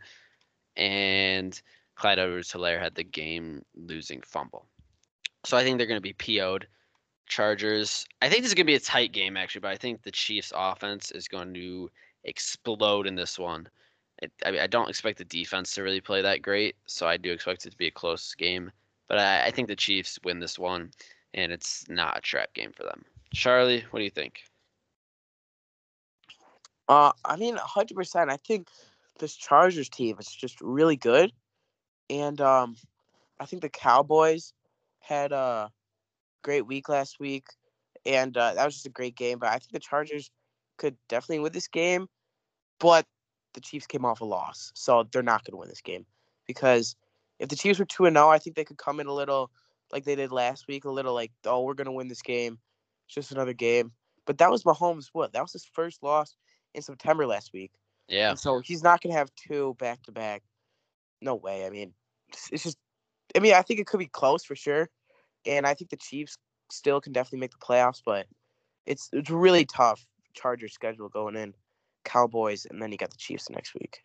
And 0.77 1.61
Clyde 1.95 2.19
Edwards-Helaire 2.19 2.81
had 2.81 2.95
the 2.95 3.05
game 3.05 3.65
losing 3.75 4.21
fumble. 4.23 4.67
So 5.45 5.57
I 5.57 5.63
think 5.63 5.79
they're 5.79 5.87
going 5.87 6.03
to 6.03 6.15
be 6.15 6.39
PO'd. 6.39 6.67
Chargers. 7.27 8.07
I 8.23 8.29
think 8.29 8.43
this 8.43 8.51
is 8.51 8.55
going 8.55 8.67
to 8.67 8.71
be 8.71 8.77
a 8.77 8.81
tight 8.81 9.13
game 9.13 9.37
actually, 9.37 9.61
but 9.61 9.73
I 9.73 9.77
think 9.77 10.03
the 10.03 10.13
Chiefs 10.13 10.53
offense 10.55 11.11
is 11.11 11.27
going 11.27 11.53
to 11.55 11.91
explode 12.23 13.07
in 13.07 13.17
this 13.17 13.39
one. 13.39 13.69
It, 14.23 14.33
I, 14.45 14.51
mean, 14.53 14.61
I 14.61 14.67
don't 14.67 14.89
expect 14.89 15.19
the 15.19 15.25
defense 15.25 15.75
to 15.75 15.83
really 15.83 16.01
play 16.01 16.23
that 16.23 16.41
great, 16.41 16.77
so 16.87 17.07
I 17.07 17.17
do 17.17 17.33
expect 17.33 17.67
it 17.67 17.71
to 17.71 17.77
be 17.77 17.89
a 17.89 17.91
close 17.91 18.35
game. 18.35 18.71
But 19.09 19.19
I, 19.19 19.47
I 19.47 19.51
think 19.51 19.69
the 19.69 19.77
Chiefs 19.77 20.19
win 20.25 20.39
this 20.39 20.59
one, 20.59 20.93
and 21.35 21.53
it's 21.53 21.85
not 21.89 22.17
a 22.17 22.21
trap 22.21 22.55
game 22.55 22.73
for 22.73 22.85
them. 22.85 23.05
Charlie, 23.35 23.85
what 23.91 23.99
do 23.99 24.05
you 24.05 24.11
think? 24.11 24.43
Uh, 26.89 27.13
I 27.25 27.37
mean, 27.37 27.57
hundred 27.57 27.97
percent. 27.97 28.31
I 28.31 28.37
think 28.37 28.69
this 29.19 29.35
Chargers 29.35 29.89
team 29.89 30.17
is 30.19 30.29
just 30.29 30.61
really 30.61 30.97
good, 30.97 31.33
and 32.11 32.41
um, 32.41 32.77
I 33.41 33.47
think 33.47 33.63
the 33.63 33.69
Cowboys 33.69 34.53
had 35.01 35.33
a 35.33 35.71
great 36.43 36.67
week 36.67 36.89
last 36.89 37.19
week, 37.21 37.47
and 38.05 38.37
uh, 38.37 38.55
that 38.55 38.65
was 38.65 38.75
just 38.75 38.87
a 38.87 38.91
great 38.91 39.17
game. 39.17 39.39
But 39.39 39.51
I 39.51 39.59
think 39.59 39.73
the 39.73 39.81
Chargers 39.81 40.31
could 40.77 40.97
definitely 41.09 41.41
win 41.41 41.53
this 41.53 41.69
game 41.69 42.09
but 42.79 43.07
the 43.55 43.61
Chiefs 43.61 43.87
came 43.87 44.05
off 44.05 44.21
a 44.21 44.25
loss, 44.25 44.73
so 44.75 45.07
they're 45.11 45.23
not 45.23 45.45
going 45.45 45.53
to 45.53 45.59
win 45.59 45.69
this 45.69 45.81
game 45.81 46.05
because 46.47 46.97
if 47.39 47.49
the 47.49 47.57
Chiefs 47.57 47.79
were 47.79 47.85
two 47.85 48.07
and 48.07 48.17
zero, 48.17 48.27
oh, 48.27 48.31
I 48.31 48.39
think 48.39 48.57
they 48.57 48.65
could 48.65 48.79
come 48.79 49.01
in 49.01 49.07
a 49.07 49.13
little 49.13 49.51
like 49.93 50.05
they 50.05 50.17
did 50.17 50.33
last 50.33 50.67
week, 50.67 50.85
a 50.85 50.91
little 50.91 51.15
like, 51.15 51.33
oh, 51.45 51.63
we're 51.63 51.75
going 51.75 51.87
to 51.87 51.93
win 51.93 52.09
this 52.09 52.23
game. 52.23 52.59
It's 53.07 53.15
just 53.15 53.33
another 53.33 53.53
game. 53.53 53.93
But 54.27 54.39
that 54.39 54.51
was 54.51 54.65
Mahomes. 54.65 55.11
What? 55.13 55.33
That 55.33 55.43
was 55.43 55.53
his 55.53 55.65
first 55.65 56.03
loss 56.03 56.35
in 56.75 56.83
September 56.83 57.27
last 57.27 57.53
week. 57.53 57.71
Yeah. 58.09 58.31
And 58.31 58.39
so 58.39 58.61
he's 58.61 58.83
not 58.83 59.01
going 59.03 59.13
to 59.13 59.19
have 59.19 59.31
two 59.35 59.75
back 59.79 60.03
to 60.05 60.13
back. 60.13 60.43
No 61.21 61.35
way. 61.35 61.67
I 61.67 61.71
mean, 61.71 61.93
it's 62.51 62.63
just. 62.63 62.79
I 63.35 63.41
mean, 63.41 63.55
I 63.55 63.63
think 63.63 63.81
it 63.81 63.87
could 63.87 63.99
be 63.99 64.07
close 64.07 64.45
for 64.45 64.55
sure, 64.55 64.89
and 65.45 65.67
I 65.67 65.75
think 65.75 65.91
the 65.91 65.97
Chiefs 65.97 66.39
still 66.71 67.01
can 67.01 67.13
definitely 67.13 67.41
make 67.41 67.51
the 67.51 67.59
playoffs, 67.59 68.01
but 68.05 68.27
it's 68.87 69.09
it's 69.13 69.31
really 69.31 69.65
tough 69.65 70.07
Chargers 70.35 70.73
schedule 70.73 71.09
going 71.09 71.37
in. 71.37 71.55
Cowboys, 72.07 72.67
and 72.71 72.81
then 72.81 72.93
you 72.93 72.97
got 72.97 73.11
the 73.11 73.17
Chiefs 73.19 73.51
next 73.51 73.75
week. 73.75 73.99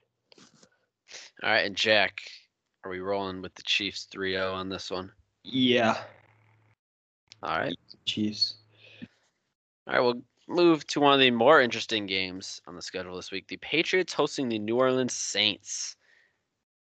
All 1.43 1.49
right, 1.49 1.65
and 1.65 1.75
Jack, 1.75 2.19
are 2.83 2.91
we 2.91 2.99
rolling 2.99 3.41
with 3.41 3.53
the 3.55 3.61
Chiefs 3.61 4.07
3-0 4.13 4.53
on 4.53 4.69
this 4.69 4.91
one? 4.91 5.11
Yeah. 5.43 5.97
All 7.43 7.57
right. 7.57 7.77
Chiefs. 8.05 8.55
All 9.87 9.93
right, 9.93 9.99
we'll 9.99 10.21
move 10.51 10.85
to 10.87 10.99
one 10.99 11.13
of 11.13 11.19
the 11.19 11.31
more 11.31 11.61
interesting 11.61 12.05
games 12.05 12.61
on 12.67 12.75
the 12.75 12.81
schedule 12.81 13.15
this 13.15 13.31
week. 13.31 13.47
The 13.47 13.57
Patriots 13.57 14.13
hosting 14.13 14.49
the 14.49 14.59
New 14.59 14.77
Orleans 14.77 15.13
Saints. 15.13 15.95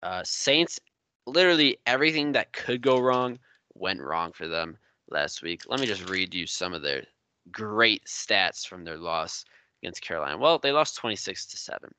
Uh, 0.02 0.22
Saints, 0.24 0.80
literally 1.26 1.78
everything 1.86 2.32
that 2.34 2.54
could 2.54 2.82
go 2.82 3.00
wrong 3.00 3.40
went 3.74 4.02
wrong 4.02 4.32
for 4.34 4.48
them 4.48 4.78
last 5.10 5.42
week. 5.42 5.64
Let 5.68 5.80
me 5.80 5.86
just 5.86 6.10
read 6.10 6.34
you 6.34 6.46
some 6.46 6.74
of 6.74 6.82
their 6.82 7.04
great 7.52 8.06
stats 8.06 8.68
from 8.68 8.84
their 8.84 8.98
loss 8.98 9.46
against 9.82 10.02
Carolina? 10.02 10.38
Well, 10.38 10.60
they 10.60 10.72
lost 10.72 10.98
26 10.98 11.46
to 11.48 11.58
7. 11.58 11.94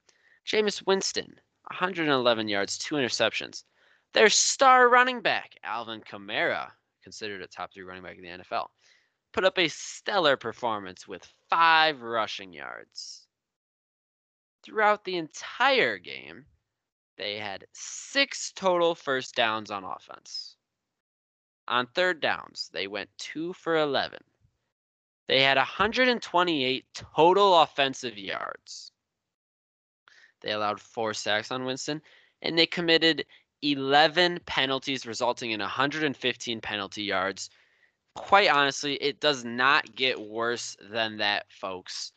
Jameis 0.46 0.86
Winston, 0.86 1.34
111 1.68 2.48
yards, 2.48 2.78
two 2.78 2.96
interceptions. 2.96 3.64
Their 4.12 4.28
star 4.28 4.88
running 4.88 5.20
back, 5.20 5.54
Alvin 5.64 6.00
Kamara, 6.00 6.70
considered 7.02 7.42
a 7.42 7.46
top 7.46 7.72
three 7.72 7.82
running 7.82 8.02
back 8.02 8.16
in 8.16 8.22
the 8.22 8.44
NFL, 8.44 8.68
put 9.34 9.44
up 9.44 9.58
a 9.58 9.66
stellar 9.66 10.36
performance 10.36 11.08
with 11.08 11.28
five 11.50 12.00
rushing 12.00 12.52
yards. 12.52 13.26
Throughout 14.62 15.04
the 15.04 15.16
entire 15.16 15.98
game, 15.98 16.46
they 17.18 17.36
had 17.36 17.66
six 17.72 18.52
total 18.54 18.94
first 18.94 19.34
downs 19.34 19.72
on 19.72 19.82
offense. 19.82 20.56
On 21.66 21.86
third 21.86 22.20
downs, 22.20 22.70
they 22.72 22.86
went 22.86 23.10
two 23.18 23.52
for 23.54 23.76
11. 23.76 24.20
They 25.26 25.42
had 25.42 25.56
128 25.56 26.84
total 26.94 27.60
offensive 27.60 28.16
yards. 28.16 28.92
They 30.42 30.52
allowed 30.52 30.80
four 30.80 31.12
sacks 31.12 31.50
on 31.50 31.64
Winston, 31.64 32.02
and 32.40 32.56
they 32.56 32.66
committed 32.66 33.26
11 33.62 34.40
penalties, 34.46 35.06
resulting 35.06 35.50
in 35.50 35.60
115 35.60 36.60
penalty 36.60 37.02
yards. 37.02 37.50
Quite 38.16 38.48
honestly, 38.50 38.94
it 38.94 39.20
does 39.20 39.44
not 39.44 39.94
get 39.96 40.20
worse 40.20 40.76
than 40.90 41.16
that, 41.18 41.46
folks. 41.50 42.12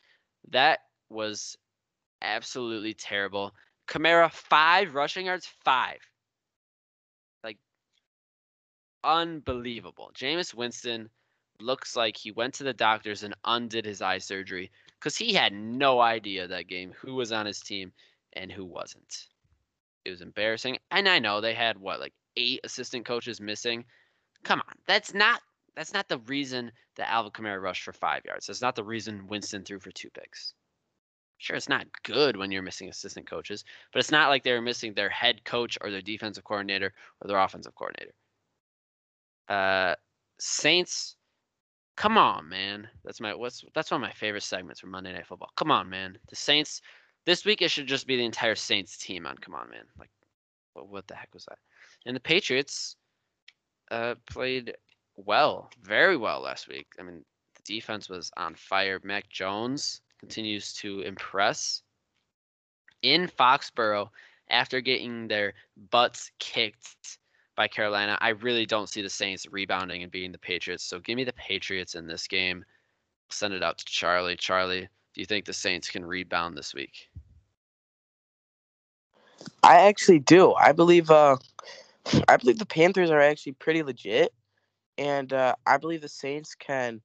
That 0.50 0.80
was 1.10 1.56
absolutely 2.22 2.94
terrible. 2.94 3.52
Kamara, 3.88 4.30
five 4.30 4.94
rushing 4.94 5.26
yards, 5.26 5.46
five. 5.64 5.98
Like, 7.42 7.58
unbelievable. 9.02 10.10
Jameis 10.14 10.54
Winston 10.54 11.10
looks 11.60 11.96
like 11.96 12.16
he 12.16 12.30
went 12.30 12.54
to 12.54 12.64
the 12.64 12.72
doctors 12.72 13.24
and 13.24 13.34
undid 13.44 13.84
his 13.84 14.02
eye 14.02 14.18
surgery. 14.18 14.70
because 14.98 15.16
he 15.16 15.32
had 15.32 15.52
no 15.52 16.00
idea 16.00 16.46
that 16.46 16.68
game 16.68 16.92
who 17.00 17.14
was 17.14 17.32
on 17.32 17.46
his 17.46 17.60
team 17.60 17.92
and 18.34 18.50
who 18.50 18.64
wasn't. 18.64 19.28
It 20.04 20.10
was 20.10 20.22
embarrassing. 20.22 20.78
And 20.90 21.08
I 21.08 21.18
know 21.18 21.40
they 21.40 21.54
had 21.54 21.78
what 21.78 22.00
like 22.00 22.14
eight 22.36 22.60
assistant 22.64 23.04
coaches 23.04 23.40
missing. 23.40 23.84
Come 24.44 24.60
on, 24.60 24.74
that's 24.86 25.14
not 25.14 25.40
that's 25.78 25.94
not 25.94 26.08
the 26.08 26.18
reason 26.26 26.72
that 26.96 27.08
Alvin 27.08 27.30
Kamara 27.30 27.62
rushed 27.62 27.84
for 27.84 27.92
five 27.92 28.24
yards. 28.24 28.48
That's 28.48 28.60
not 28.60 28.74
the 28.74 28.82
reason 28.82 29.28
Winston 29.28 29.62
threw 29.62 29.78
for 29.78 29.92
two 29.92 30.10
picks. 30.10 30.54
Sure, 31.36 31.54
it's 31.54 31.68
not 31.68 31.86
good 32.02 32.36
when 32.36 32.50
you're 32.50 32.62
missing 32.62 32.88
assistant 32.88 33.30
coaches, 33.30 33.64
but 33.92 34.00
it's 34.00 34.10
not 34.10 34.28
like 34.28 34.42
they 34.42 34.50
were 34.50 34.60
missing 34.60 34.92
their 34.92 35.08
head 35.08 35.44
coach 35.44 35.78
or 35.80 35.92
their 35.92 36.02
defensive 36.02 36.42
coordinator 36.42 36.92
or 37.20 37.28
their 37.28 37.38
offensive 37.38 37.76
coordinator. 37.76 38.12
Uh, 39.48 39.94
Saints, 40.40 41.14
come 41.96 42.18
on, 42.18 42.48
man. 42.48 42.88
That's 43.04 43.20
my 43.20 43.32
what's 43.32 43.64
that's 43.72 43.92
one 43.92 44.02
of 44.02 44.08
my 44.08 44.12
favorite 44.14 44.42
segments 44.42 44.80
from 44.80 44.90
Monday 44.90 45.12
Night 45.12 45.28
Football. 45.28 45.52
Come 45.56 45.70
on, 45.70 45.88
man. 45.88 46.18
The 46.28 46.34
Saints. 46.34 46.82
This 47.24 47.44
week 47.44 47.62
it 47.62 47.70
should 47.70 47.86
just 47.86 48.08
be 48.08 48.16
the 48.16 48.24
entire 48.24 48.56
Saints 48.56 48.98
team 48.98 49.26
on. 49.26 49.38
Come 49.38 49.54
on, 49.54 49.70
man. 49.70 49.84
Like, 49.96 50.10
what 50.72 50.88
what 50.88 51.06
the 51.06 51.14
heck 51.14 51.32
was 51.32 51.44
that? 51.44 51.58
And 52.04 52.16
the 52.16 52.20
Patriots, 52.20 52.96
uh, 53.92 54.16
played 54.28 54.74
well, 55.24 55.70
very 55.82 56.16
well 56.16 56.40
last 56.40 56.68
week. 56.68 56.86
I 56.98 57.02
mean, 57.02 57.24
the 57.56 57.62
defense 57.64 58.08
was 58.08 58.30
on 58.36 58.54
fire. 58.54 59.00
Mac 59.02 59.28
Jones 59.28 60.00
continues 60.20 60.72
to 60.74 61.00
impress 61.00 61.82
in 63.02 63.28
Foxborough 63.28 64.08
after 64.50 64.80
getting 64.80 65.28
their 65.28 65.54
butts 65.90 66.30
kicked 66.38 67.18
by 67.56 67.68
Carolina. 67.68 68.16
I 68.20 68.30
really 68.30 68.66
don't 68.66 68.88
see 68.88 69.02
the 69.02 69.10
Saints 69.10 69.46
rebounding 69.50 70.02
and 70.02 70.12
beating 70.12 70.32
the 70.32 70.38
Patriots. 70.38 70.84
So 70.84 71.00
give 71.00 71.16
me 71.16 71.24
the 71.24 71.32
Patriots 71.34 71.94
in 71.94 72.06
this 72.06 72.26
game. 72.26 72.64
Send 73.30 73.52
it 73.54 73.62
out 73.62 73.78
to 73.78 73.84
Charlie. 73.84 74.36
Charlie, 74.36 74.88
do 75.14 75.20
you 75.20 75.26
think 75.26 75.44
the 75.44 75.52
Saints 75.52 75.90
can 75.90 76.04
rebound 76.04 76.56
this 76.56 76.74
week? 76.74 77.08
I 79.62 79.88
actually 79.88 80.20
do. 80.20 80.54
I 80.54 80.72
believe 80.72 81.10
uh 81.10 81.36
I 82.28 82.36
believe 82.36 82.58
the 82.58 82.66
Panthers 82.66 83.10
are 83.10 83.20
actually 83.20 83.52
pretty 83.52 83.82
legit. 83.82 84.32
And 84.98 85.32
uh, 85.32 85.54
I 85.64 85.78
believe 85.78 86.00
the 86.00 86.08
Saints 86.08 86.54
can 86.54 87.00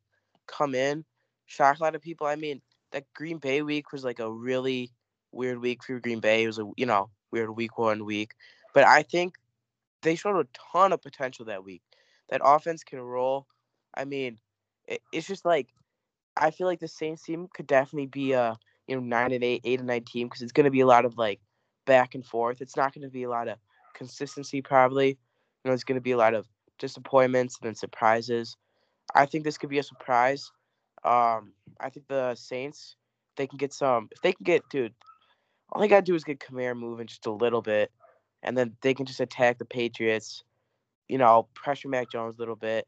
come 0.47 0.75
in, 0.75 1.05
shock 1.45 1.79
a 1.79 1.83
lot 1.83 1.95
of 1.95 2.01
people. 2.01 2.27
I 2.27 2.35
mean, 2.35 2.61
that 2.91 3.05
Green 3.13 3.37
Bay 3.37 3.61
week 3.61 3.91
was 3.91 4.03
like 4.03 4.19
a 4.19 4.31
really 4.31 4.91
weird 5.31 5.59
week 5.59 5.83
for 5.83 5.99
Green 5.99 6.19
Bay. 6.19 6.43
It 6.43 6.47
was 6.47 6.59
a 6.59 6.69
you 6.75 6.85
know 6.85 7.09
weird 7.31 7.55
week 7.55 7.77
one 7.77 8.05
week, 8.05 8.33
but 8.73 8.83
I 8.83 9.03
think 9.03 9.35
they 10.01 10.15
showed 10.15 10.39
a 10.39 10.47
ton 10.73 10.91
of 10.91 11.01
potential 11.01 11.45
that 11.45 11.63
week. 11.63 11.81
That 12.29 12.41
offense 12.43 12.83
can 12.83 12.99
roll. 12.99 13.47
I 13.95 14.05
mean, 14.05 14.39
it, 14.87 15.01
it's 15.11 15.27
just 15.27 15.45
like 15.45 15.67
I 16.35 16.51
feel 16.51 16.67
like 16.67 16.79
the 16.79 16.87
Saints 16.87 17.23
team 17.23 17.47
could 17.53 17.67
definitely 17.67 18.07
be 18.07 18.33
a 18.33 18.57
you 18.87 18.95
know 18.95 19.01
nine 19.01 19.31
and 19.31 19.43
eight, 19.43 19.61
eight 19.63 19.79
and 19.79 19.87
nine 19.87 20.03
team 20.03 20.27
because 20.27 20.41
it's 20.41 20.51
going 20.51 20.65
to 20.65 20.71
be 20.71 20.81
a 20.81 20.87
lot 20.87 21.05
of 21.05 21.17
like 21.17 21.39
back 21.85 22.15
and 22.15 22.25
forth. 22.25 22.61
It's 22.61 22.77
not 22.77 22.93
going 22.93 23.03
to 23.03 23.11
be 23.11 23.23
a 23.23 23.29
lot 23.29 23.47
of 23.47 23.57
consistency 23.93 24.61
probably. 24.61 25.09
You 25.09 25.69
know, 25.69 25.73
it's 25.73 25.83
going 25.83 25.97
to 25.97 26.01
be 26.01 26.11
a 26.11 26.17
lot 26.17 26.33
of 26.33 26.47
disappointments 26.83 27.57
and 27.61 27.67
then 27.67 27.75
surprises. 27.75 28.57
I 29.15 29.25
think 29.25 29.45
this 29.45 29.57
could 29.57 29.69
be 29.69 29.79
a 29.79 29.83
surprise. 29.83 30.51
Um, 31.05 31.53
I 31.79 31.89
think 31.89 32.07
the 32.09 32.35
Saints 32.35 32.97
they 33.37 33.47
can 33.47 33.57
get 33.57 33.73
some 33.73 34.09
if 34.11 34.21
they 34.21 34.33
can 34.33 34.43
get 34.43 34.69
dude. 34.69 34.93
All 35.71 35.81
they 35.81 35.87
gotta 35.87 36.03
do 36.03 36.13
is 36.13 36.25
get 36.25 36.39
Kamara 36.39 36.77
moving 36.77 37.07
just 37.07 37.25
a 37.25 37.31
little 37.31 37.61
bit, 37.61 37.89
and 38.43 38.57
then 38.57 38.75
they 38.81 38.93
can 38.93 39.05
just 39.05 39.21
attack 39.21 39.57
the 39.57 39.65
Patriots. 39.65 40.43
You 41.07 41.17
know, 41.17 41.47
pressure 41.53 41.87
Mac 41.87 42.11
Jones 42.11 42.35
a 42.37 42.41
little 42.41 42.57
bit. 42.57 42.85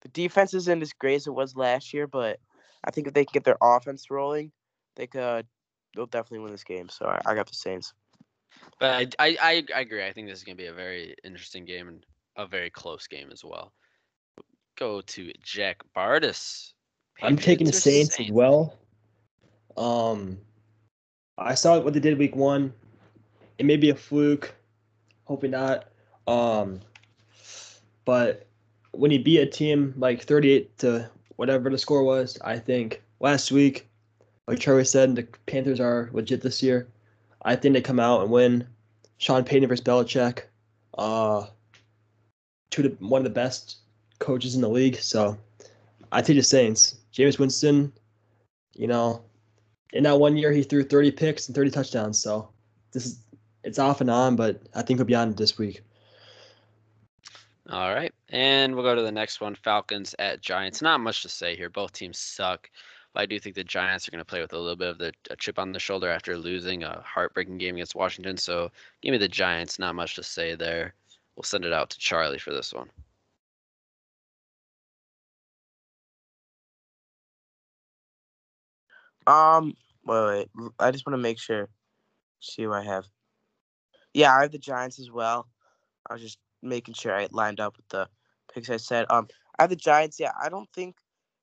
The 0.00 0.08
defense 0.08 0.54
isn't 0.54 0.82
as 0.82 0.94
great 0.94 1.16
as 1.16 1.26
it 1.26 1.34
was 1.34 1.56
last 1.56 1.92
year, 1.92 2.06
but 2.06 2.38
I 2.84 2.90
think 2.90 3.06
if 3.06 3.14
they 3.14 3.24
can 3.24 3.32
get 3.32 3.44
their 3.44 3.58
offense 3.62 4.10
rolling, 4.10 4.50
they 4.96 5.06
could. 5.06 5.46
They'll 5.94 6.06
definitely 6.06 6.40
win 6.40 6.52
this 6.52 6.64
game. 6.64 6.88
So 6.88 7.06
I, 7.06 7.20
I 7.26 7.34
got 7.34 7.48
the 7.48 7.54
Saints. 7.54 7.92
But 8.80 9.14
I, 9.18 9.36
I 9.40 9.64
I 9.74 9.80
agree. 9.80 10.04
I 10.06 10.12
think 10.12 10.26
this 10.28 10.38
is 10.38 10.44
gonna 10.44 10.56
be 10.56 10.66
a 10.66 10.72
very 10.72 11.14
interesting 11.22 11.66
game 11.66 11.88
and 11.88 12.06
a 12.36 12.46
very 12.46 12.70
close 12.70 13.06
game 13.06 13.28
as 13.32 13.44
well. 13.44 13.72
Go 14.76 15.00
to 15.00 15.32
Jack 15.42 15.82
Bartus 15.96 16.74
I'm 17.22 17.36
taking 17.36 17.66
the 17.66 17.72
Saints, 17.72 18.16
Saints 18.16 18.30
as 18.30 18.34
well. 18.34 18.76
Um, 19.76 20.38
I 21.38 21.54
saw 21.54 21.78
what 21.80 21.94
they 21.94 22.00
did 22.00 22.18
week 22.18 22.36
one. 22.36 22.72
It 23.58 23.66
may 23.66 23.76
be 23.76 23.90
a 23.90 23.94
fluke, 23.94 24.54
hoping 25.24 25.52
not. 25.52 25.86
Um, 26.26 26.80
but 28.04 28.46
when 28.92 29.10
you 29.10 29.22
beat 29.22 29.40
a 29.40 29.46
team 29.46 29.94
like 29.96 30.22
38 30.22 30.78
to 30.78 31.10
whatever 31.36 31.70
the 31.70 31.78
score 31.78 32.04
was, 32.04 32.38
I 32.44 32.58
think 32.58 33.02
last 33.20 33.50
week, 33.50 33.88
like 34.46 34.58
Charlie 34.58 34.84
said, 34.84 35.16
the 35.16 35.26
Panthers 35.46 35.80
are 35.80 36.10
legit 36.12 36.42
this 36.42 36.62
year. 36.62 36.88
I 37.42 37.56
think 37.56 37.74
they 37.74 37.80
come 37.80 38.00
out 38.00 38.22
and 38.22 38.30
win. 38.30 38.66
Sean 39.18 39.44
Payton 39.44 39.68
versus 39.68 39.84
Belichick, 39.84 40.42
uh, 40.98 41.46
two 42.70 42.82
to 42.82 42.88
one 43.00 43.20
of 43.20 43.24
the 43.24 43.30
best 43.30 43.78
coaches 44.18 44.54
in 44.54 44.60
the 44.60 44.68
league. 44.68 44.96
So 44.96 45.38
I 46.12 46.22
take 46.22 46.36
the 46.36 46.42
Saints. 46.42 46.96
Jameis 47.12 47.38
Winston, 47.38 47.92
you 48.74 48.86
know, 48.86 49.24
in 49.92 50.02
that 50.04 50.18
one 50.18 50.36
year 50.36 50.52
he 50.52 50.62
threw 50.62 50.82
30 50.82 51.12
picks 51.12 51.48
and 51.48 51.54
30 51.54 51.70
touchdowns. 51.70 52.18
So 52.18 52.50
this 52.92 53.06
is 53.06 53.22
it's 53.66 53.80
off 53.80 54.00
and 54.00 54.08
on, 54.08 54.36
but 54.36 54.62
I 54.74 54.82
think 54.82 54.98
he'll 54.98 55.06
be 55.06 55.14
on 55.14 55.34
this 55.34 55.58
week. 55.58 55.82
All 57.68 57.92
right, 57.92 58.14
and 58.28 58.74
we'll 58.74 58.84
go 58.84 58.94
to 58.94 59.02
the 59.02 59.10
next 59.10 59.40
one: 59.40 59.56
Falcons 59.56 60.14
at 60.20 60.40
Giants. 60.40 60.80
Not 60.80 61.00
much 61.00 61.22
to 61.22 61.28
say 61.28 61.56
here. 61.56 61.68
Both 61.68 61.92
teams 61.92 62.16
suck, 62.16 62.70
but 63.12 63.22
I 63.22 63.26
do 63.26 63.40
think 63.40 63.56
the 63.56 63.64
Giants 63.64 64.06
are 64.06 64.12
going 64.12 64.20
to 64.20 64.24
play 64.24 64.40
with 64.40 64.52
a 64.52 64.58
little 64.58 64.76
bit 64.76 64.90
of 64.90 64.98
the 64.98 65.12
a 65.30 65.36
chip 65.36 65.58
on 65.58 65.72
the 65.72 65.80
shoulder 65.80 66.08
after 66.08 66.38
losing 66.38 66.84
a 66.84 67.02
heartbreaking 67.04 67.58
game 67.58 67.74
against 67.74 67.96
Washington. 67.96 68.36
So 68.36 68.70
give 69.02 69.10
me 69.10 69.18
the 69.18 69.26
Giants. 69.26 69.80
Not 69.80 69.96
much 69.96 70.14
to 70.14 70.22
say 70.22 70.54
there. 70.54 70.94
We'll 71.36 71.44
send 71.44 71.64
it 71.64 71.72
out 71.72 71.90
to 71.90 71.98
Charlie 71.98 72.38
for 72.38 72.52
this 72.52 72.72
one. 72.72 72.88
Um, 79.26 79.74
wait, 80.04 80.48
wait. 80.56 80.70
I 80.78 80.90
just 80.90 81.06
want 81.06 81.14
to 81.14 81.22
make 81.22 81.38
sure. 81.38 81.68
See 82.40 82.62
who 82.62 82.72
I 82.72 82.82
have. 82.82 83.04
Yeah, 84.14 84.34
I 84.34 84.42
have 84.42 84.52
the 84.52 84.58
Giants 84.58 84.98
as 84.98 85.10
well. 85.10 85.48
I 86.08 86.14
was 86.14 86.22
just 86.22 86.38
making 86.62 86.94
sure 86.94 87.14
I 87.14 87.28
lined 87.30 87.60
up 87.60 87.76
with 87.76 87.88
the 87.88 88.08
picks 88.52 88.70
I 88.70 88.76
said. 88.76 89.06
Um, 89.10 89.28
I 89.58 89.64
have 89.64 89.70
the 89.70 89.76
Giants. 89.76 90.18
Yeah, 90.20 90.32
I 90.40 90.48
don't 90.48 90.68
think 90.72 90.96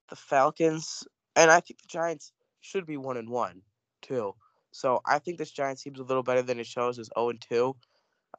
the 0.10 0.16
Falcons, 0.16 1.04
and 1.36 1.52
I 1.52 1.60
think 1.60 1.82
the 1.82 1.88
Giants 1.88 2.32
should 2.62 2.86
be 2.86 2.98
one 2.98 3.18
and 3.18 3.30
one 3.30 3.62
too. 4.02 4.34
So 4.72 5.02
I 5.06 5.20
think 5.20 5.38
this 5.38 5.52
Giants 5.52 5.84
team's 5.84 6.00
a 6.00 6.04
little 6.04 6.24
better 6.24 6.42
than 6.42 6.60
it 6.60 6.66
shows 6.66 6.98
as 6.98 7.08
zero 7.08 7.28
oh 7.28 7.30
and 7.30 7.42
two. 7.42 7.76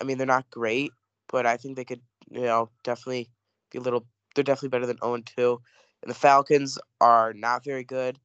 I 0.00 0.04
mean, 0.04 0.18
they're 0.18 0.26
not 0.26 0.50
great, 0.50 0.90
but 1.34 1.46
I 1.46 1.56
think 1.56 1.74
they 1.74 1.84
could, 1.84 2.00
you 2.30 2.42
know, 2.42 2.70
definitely 2.84 3.28
be 3.72 3.78
a 3.78 3.80
little. 3.80 4.06
They're 4.36 4.44
definitely 4.44 4.68
better 4.68 4.86
than 4.86 4.98
zero 4.98 5.10
oh 5.10 5.14
and 5.14 5.26
two. 5.26 5.60
And 6.00 6.08
the 6.08 6.14
Falcons 6.14 6.78
are 7.00 7.32
not 7.32 7.64
very 7.64 7.82
good. 7.82 8.20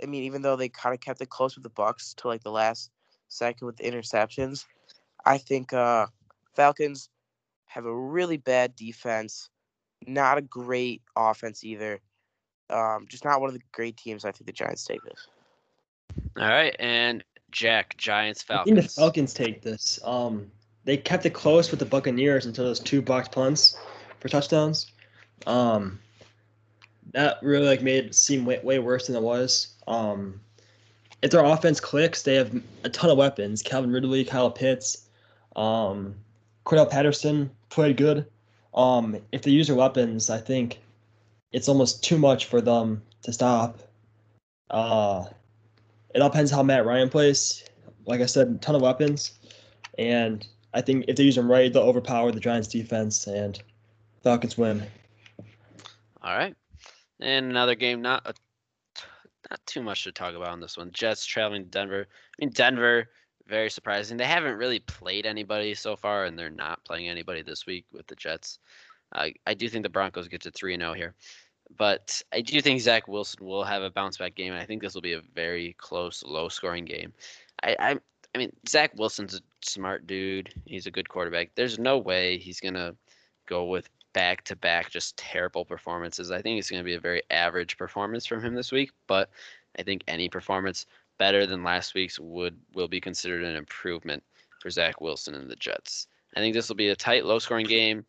I 0.00 0.06
mean, 0.06 0.22
even 0.22 0.42
though 0.42 0.54
they 0.54 0.68
kind 0.68 0.94
of 0.94 1.00
kept 1.00 1.20
it 1.20 1.30
close 1.30 1.56
with 1.56 1.64
the 1.64 1.70
Bucks 1.70 2.14
to 2.18 2.28
like 2.28 2.44
the 2.44 2.52
last 2.52 2.92
second 3.26 3.66
with 3.66 3.76
the 3.76 3.90
interceptions, 3.90 4.66
I 5.24 5.38
think 5.38 5.72
uh, 5.72 6.06
Falcons 6.54 7.08
have 7.66 7.86
a 7.86 7.98
really 7.98 8.36
bad 8.36 8.76
defense, 8.76 9.50
not 10.06 10.38
a 10.38 10.42
great 10.42 11.02
offense 11.16 11.64
either. 11.64 11.98
Um, 12.70 13.06
just 13.08 13.24
not 13.24 13.40
one 13.40 13.48
of 13.48 13.54
the 13.54 13.62
great 13.72 13.96
teams. 13.96 14.24
I 14.24 14.30
think 14.30 14.46
the 14.46 14.52
Giants 14.52 14.84
take 14.84 15.02
this. 15.02 15.26
All 16.38 16.46
right, 16.46 16.76
and 16.78 17.24
Jack, 17.50 17.96
Giants, 17.96 18.44
Falcons. 18.44 18.78
I 18.78 18.80
think 18.82 18.86
the 18.86 18.94
Falcons 18.94 19.34
take 19.34 19.60
this. 19.60 19.98
Um, 20.04 20.52
they 20.88 20.96
kept 20.96 21.26
it 21.26 21.34
close 21.34 21.70
with 21.70 21.80
the 21.80 21.84
Buccaneers 21.84 22.46
until 22.46 22.64
those 22.64 22.80
two 22.80 23.02
box 23.02 23.28
punts 23.28 23.76
for 24.20 24.30
touchdowns. 24.30 24.90
Um, 25.46 25.98
that 27.12 27.36
really 27.42 27.66
like 27.66 27.82
made 27.82 28.06
it 28.06 28.14
seem 28.14 28.46
way, 28.46 28.58
way 28.62 28.78
worse 28.78 29.06
than 29.06 29.14
it 29.14 29.20
was. 29.20 29.74
Um, 29.86 30.40
if 31.20 31.30
their 31.30 31.44
offense 31.44 31.78
clicks, 31.78 32.22
they 32.22 32.36
have 32.36 32.58
a 32.84 32.88
ton 32.88 33.10
of 33.10 33.18
weapons. 33.18 33.60
Calvin 33.60 33.92
Ridley, 33.92 34.24
Kyle 34.24 34.50
Pitts, 34.50 35.06
um, 35.56 36.14
Cordarrelle 36.64 36.88
Patterson 36.88 37.50
played 37.68 37.98
good. 37.98 38.24
Um, 38.72 39.18
if 39.30 39.42
they 39.42 39.50
use 39.50 39.66
their 39.66 39.76
weapons, 39.76 40.30
I 40.30 40.38
think 40.38 40.80
it's 41.52 41.68
almost 41.68 42.02
too 42.02 42.16
much 42.16 42.46
for 42.46 42.62
them 42.62 43.02
to 43.24 43.32
stop. 43.34 43.78
Uh, 44.70 45.26
it 46.14 46.22
all 46.22 46.30
depends 46.30 46.50
how 46.50 46.62
Matt 46.62 46.86
Ryan 46.86 47.10
plays. 47.10 47.62
Like 48.06 48.22
I 48.22 48.26
said, 48.26 48.48
a 48.48 48.54
ton 48.54 48.74
of 48.74 48.80
weapons, 48.80 49.32
and 49.98 50.46
I 50.74 50.80
think 50.80 51.06
if 51.08 51.16
they 51.16 51.24
use 51.24 51.36
them 51.36 51.50
right, 51.50 51.72
they'll 51.72 51.82
overpower 51.82 52.32
the 52.32 52.40
Giants' 52.40 52.68
defense 52.68 53.26
and 53.26 53.60
Falcons 54.22 54.58
win. 54.58 54.82
All 56.22 56.36
right, 56.36 56.54
and 57.20 57.50
another 57.50 57.74
game, 57.74 58.02
not 58.02 58.26
a 58.26 58.34
not 59.50 59.60
too 59.66 59.82
much 59.82 60.04
to 60.04 60.12
talk 60.12 60.34
about 60.34 60.48
on 60.48 60.60
this 60.60 60.76
one. 60.76 60.90
Jets 60.92 61.24
traveling 61.24 61.64
to 61.64 61.70
Denver. 61.70 62.06
I 62.10 62.44
mean, 62.44 62.52
Denver, 62.52 63.08
very 63.46 63.70
surprising. 63.70 64.16
They 64.16 64.24
haven't 64.24 64.58
really 64.58 64.80
played 64.80 65.24
anybody 65.24 65.74
so 65.74 65.96
far, 65.96 66.24
and 66.24 66.38
they're 66.38 66.50
not 66.50 66.84
playing 66.84 67.08
anybody 67.08 67.42
this 67.42 67.64
week 67.66 67.86
with 67.92 68.06
the 68.06 68.16
Jets. 68.16 68.58
I 69.14 69.34
I 69.46 69.54
do 69.54 69.68
think 69.68 69.84
the 69.84 69.88
Broncos 69.88 70.28
get 70.28 70.42
to 70.42 70.50
3 70.50 70.76
0 70.76 70.92
here. 70.92 71.14
But 71.76 72.22
I 72.32 72.40
do 72.40 72.60
think 72.60 72.80
Zach 72.80 73.08
Wilson 73.08 73.44
will 73.44 73.64
have 73.64 73.82
a 73.82 73.90
bounce 73.90 74.16
back 74.16 74.34
game, 74.34 74.52
and 74.52 74.62
I 74.62 74.64
think 74.64 74.82
this 74.82 74.94
will 74.94 75.02
be 75.02 75.12
a 75.12 75.20
very 75.34 75.74
close, 75.78 76.22
low 76.22 76.48
scoring 76.48 76.86
game. 76.86 77.12
I, 77.62 77.76
I, 77.78 77.98
I 78.34 78.38
mean, 78.38 78.52
Zach 78.66 78.92
Wilson's 78.96 79.40
smart 79.62 80.06
dude. 80.06 80.52
He's 80.64 80.86
a 80.86 80.90
good 80.90 81.08
quarterback. 81.08 81.50
There's 81.54 81.78
no 81.78 81.98
way 81.98 82.38
he's 82.38 82.60
gonna 82.60 82.94
go 83.46 83.64
with 83.64 83.88
back 84.12 84.44
to 84.44 84.56
back 84.56 84.90
just 84.90 85.16
terrible 85.16 85.64
performances. 85.64 86.30
I 86.30 86.42
think 86.42 86.58
it's 86.58 86.70
gonna 86.70 86.82
be 86.82 86.94
a 86.94 87.00
very 87.00 87.22
average 87.30 87.76
performance 87.76 88.26
from 88.26 88.42
him 88.42 88.54
this 88.54 88.72
week, 88.72 88.90
but 89.06 89.30
I 89.78 89.82
think 89.82 90.02
any 90.08 90.28
performance 90.28 90.86
better 91.18 91.46
than 91.46 91.64
last 91.64 91.94
week's 91.94 92.18
would 92.18 92.56
will 92.74 92.88
be 92.88 93.00
considered 93.00 93.44
an 93.44 93.56
improvement 93.56 94.22
for 94.60 94.70
Zach 94.70 95.00
Wilson 95.00 95.34
and 95.34 95.50
the 95.50 95.56
Jets. 95.56 96.06
I 96.36 96.40
think 96.40 96.54
this 96.54 96.68
will 96.68 96.76
be 96.76 96.88
a 96.88 96.96
tight, 96.96 97.24
low 97.24 97.38
scoring 97.38 97.66
game. 97.66 98.04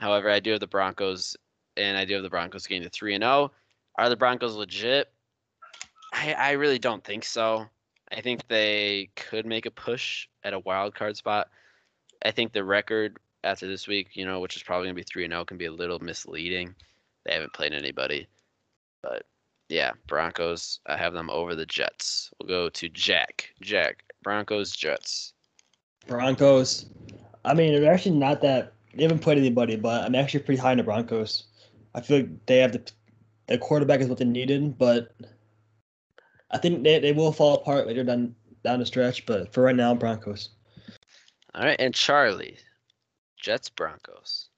However, 0.00 0.30
I 0.30 0.40
do 0.40 0.50
have 0.50 0.60
the 0.60 0.66
Broncos, 0.66 1.36
and 1.76 1.96
I 1.96 2.04
do 2.04 2.14
have 2.14 2.22
the 2.22 2.30
Broncos 2.30 2.66
getting 2.66 2.82
to 2.82 2.90
three 2.90 3.14
and 3.14 3.22
zero. 3.22 3.52
Are 3.96 4.08
the 4.08 4.16
Broncos 4.16 4.54
legit? 4.54 5.12
I, 6.12 6.32
I 6.34 6.50
really 6.52 6.78
don't 6.78 7.04
think 7.04 7.24
so. 7.24 7.66
I 8.12 8.20
think 8.20 8.46
they 8.48 9.10
could 9.16 9.46
make 9.46 9.66
a 9.66 9.70
push 9.70 10.28
at 10.44 10.52
a 10.52 10.58
wild 10.58 10.94
card 10.94 11.16
spot. 11.16 11.48
I 12.24 12.30
think 12.30 12.52
the 12.52 12.64
record 12.64 13.18
after 13.42 13.66
this 13.66 13.88
week, 13.88 14.08
you 14.12 14.24
know, 14.24 14.40
which 14.40 14.56
is 14.56 14.62
probably 14.62 14.86
gonna 14.86 14.94
be 14.94 15.02
three 15.02 15.24
and 15.24 15.32
zero, 15.32 15.44
can 15.44 15.56
be 15.56 15.66
a 15.66 15.72
little 15.72 15.98
misleading. 15.98 16.74
They 17.24 17.32
haven't 17.32 17.54
played 17.54 17.72
anybody, 17.72 18.28
but 19.02 19.24
yeah, 19.68 19.92
Broncos. 20.06 20.80
I 20.86 20.96
have 20.96 21.14
them 21.14 21.30
over 21.30 21.54
the 21.54 21.66
Jets. 21.66 22.30
We'll 22.38 22.48
go 22.48 22.68
to 22.68 22.88
Jack. 22.90 23.50
Jack. 23.60 24.04
Broncos. 24.22 24.72
Jets. 24.72 25.32
Broncos. 26.06 26.86
I 27.44 27.54
mean, 27.54 27.80
they're 27.80 27.92
actually 27.92 28.16
not 28.16 28.42
that. 28.42 28.74
They 28.94 29.04
haven't 29.04 29.20
played 29.20 29.38
anybody, 29.38 29.76
but 29.76 30.04
I'm 30.04 30.14
actually 30.14 30.40
pretty 30.40 30.60
high 30.60 30.72
in 30.72 30.78
the 30.78 30.84
Broncos. 30.84 31.44
I 31.94 32.02
feel 32.02 32.18
like 32.18 32.46
they 32.46 32.58
have 32.58 32.72
the 32.72 32.82
the 33.46 33.58
quarterback 33.58 34.00
is 34.00 34.08
what 34.08 34.18
they 34.18 34.24
needed, 34.24 34.78
but 34.78 35.12
I 36.52 36.58
think 36.58 36.84
they, 36.84 36.98
they 36.98 37.12
will 37.12 37.32
fall 37.32 37.54
apart 37.54 37.86
later 37.86 38.04
down 38.04 38.34
down 38.62 38.78
the 38.78 38.86
stretch. 38.86 39.26
But 39.26 39.52
for 39.52 39.62
right 39.62 39.76
now, 39.76 39.94
Broncos. 39.94 40.50
All 41.54 41.64
right, 41.64 41.76
and 41.78 41.94
Charlie. 41.94 42.58
Jets. 43.36 43.68
Broncos. 43.68 44.48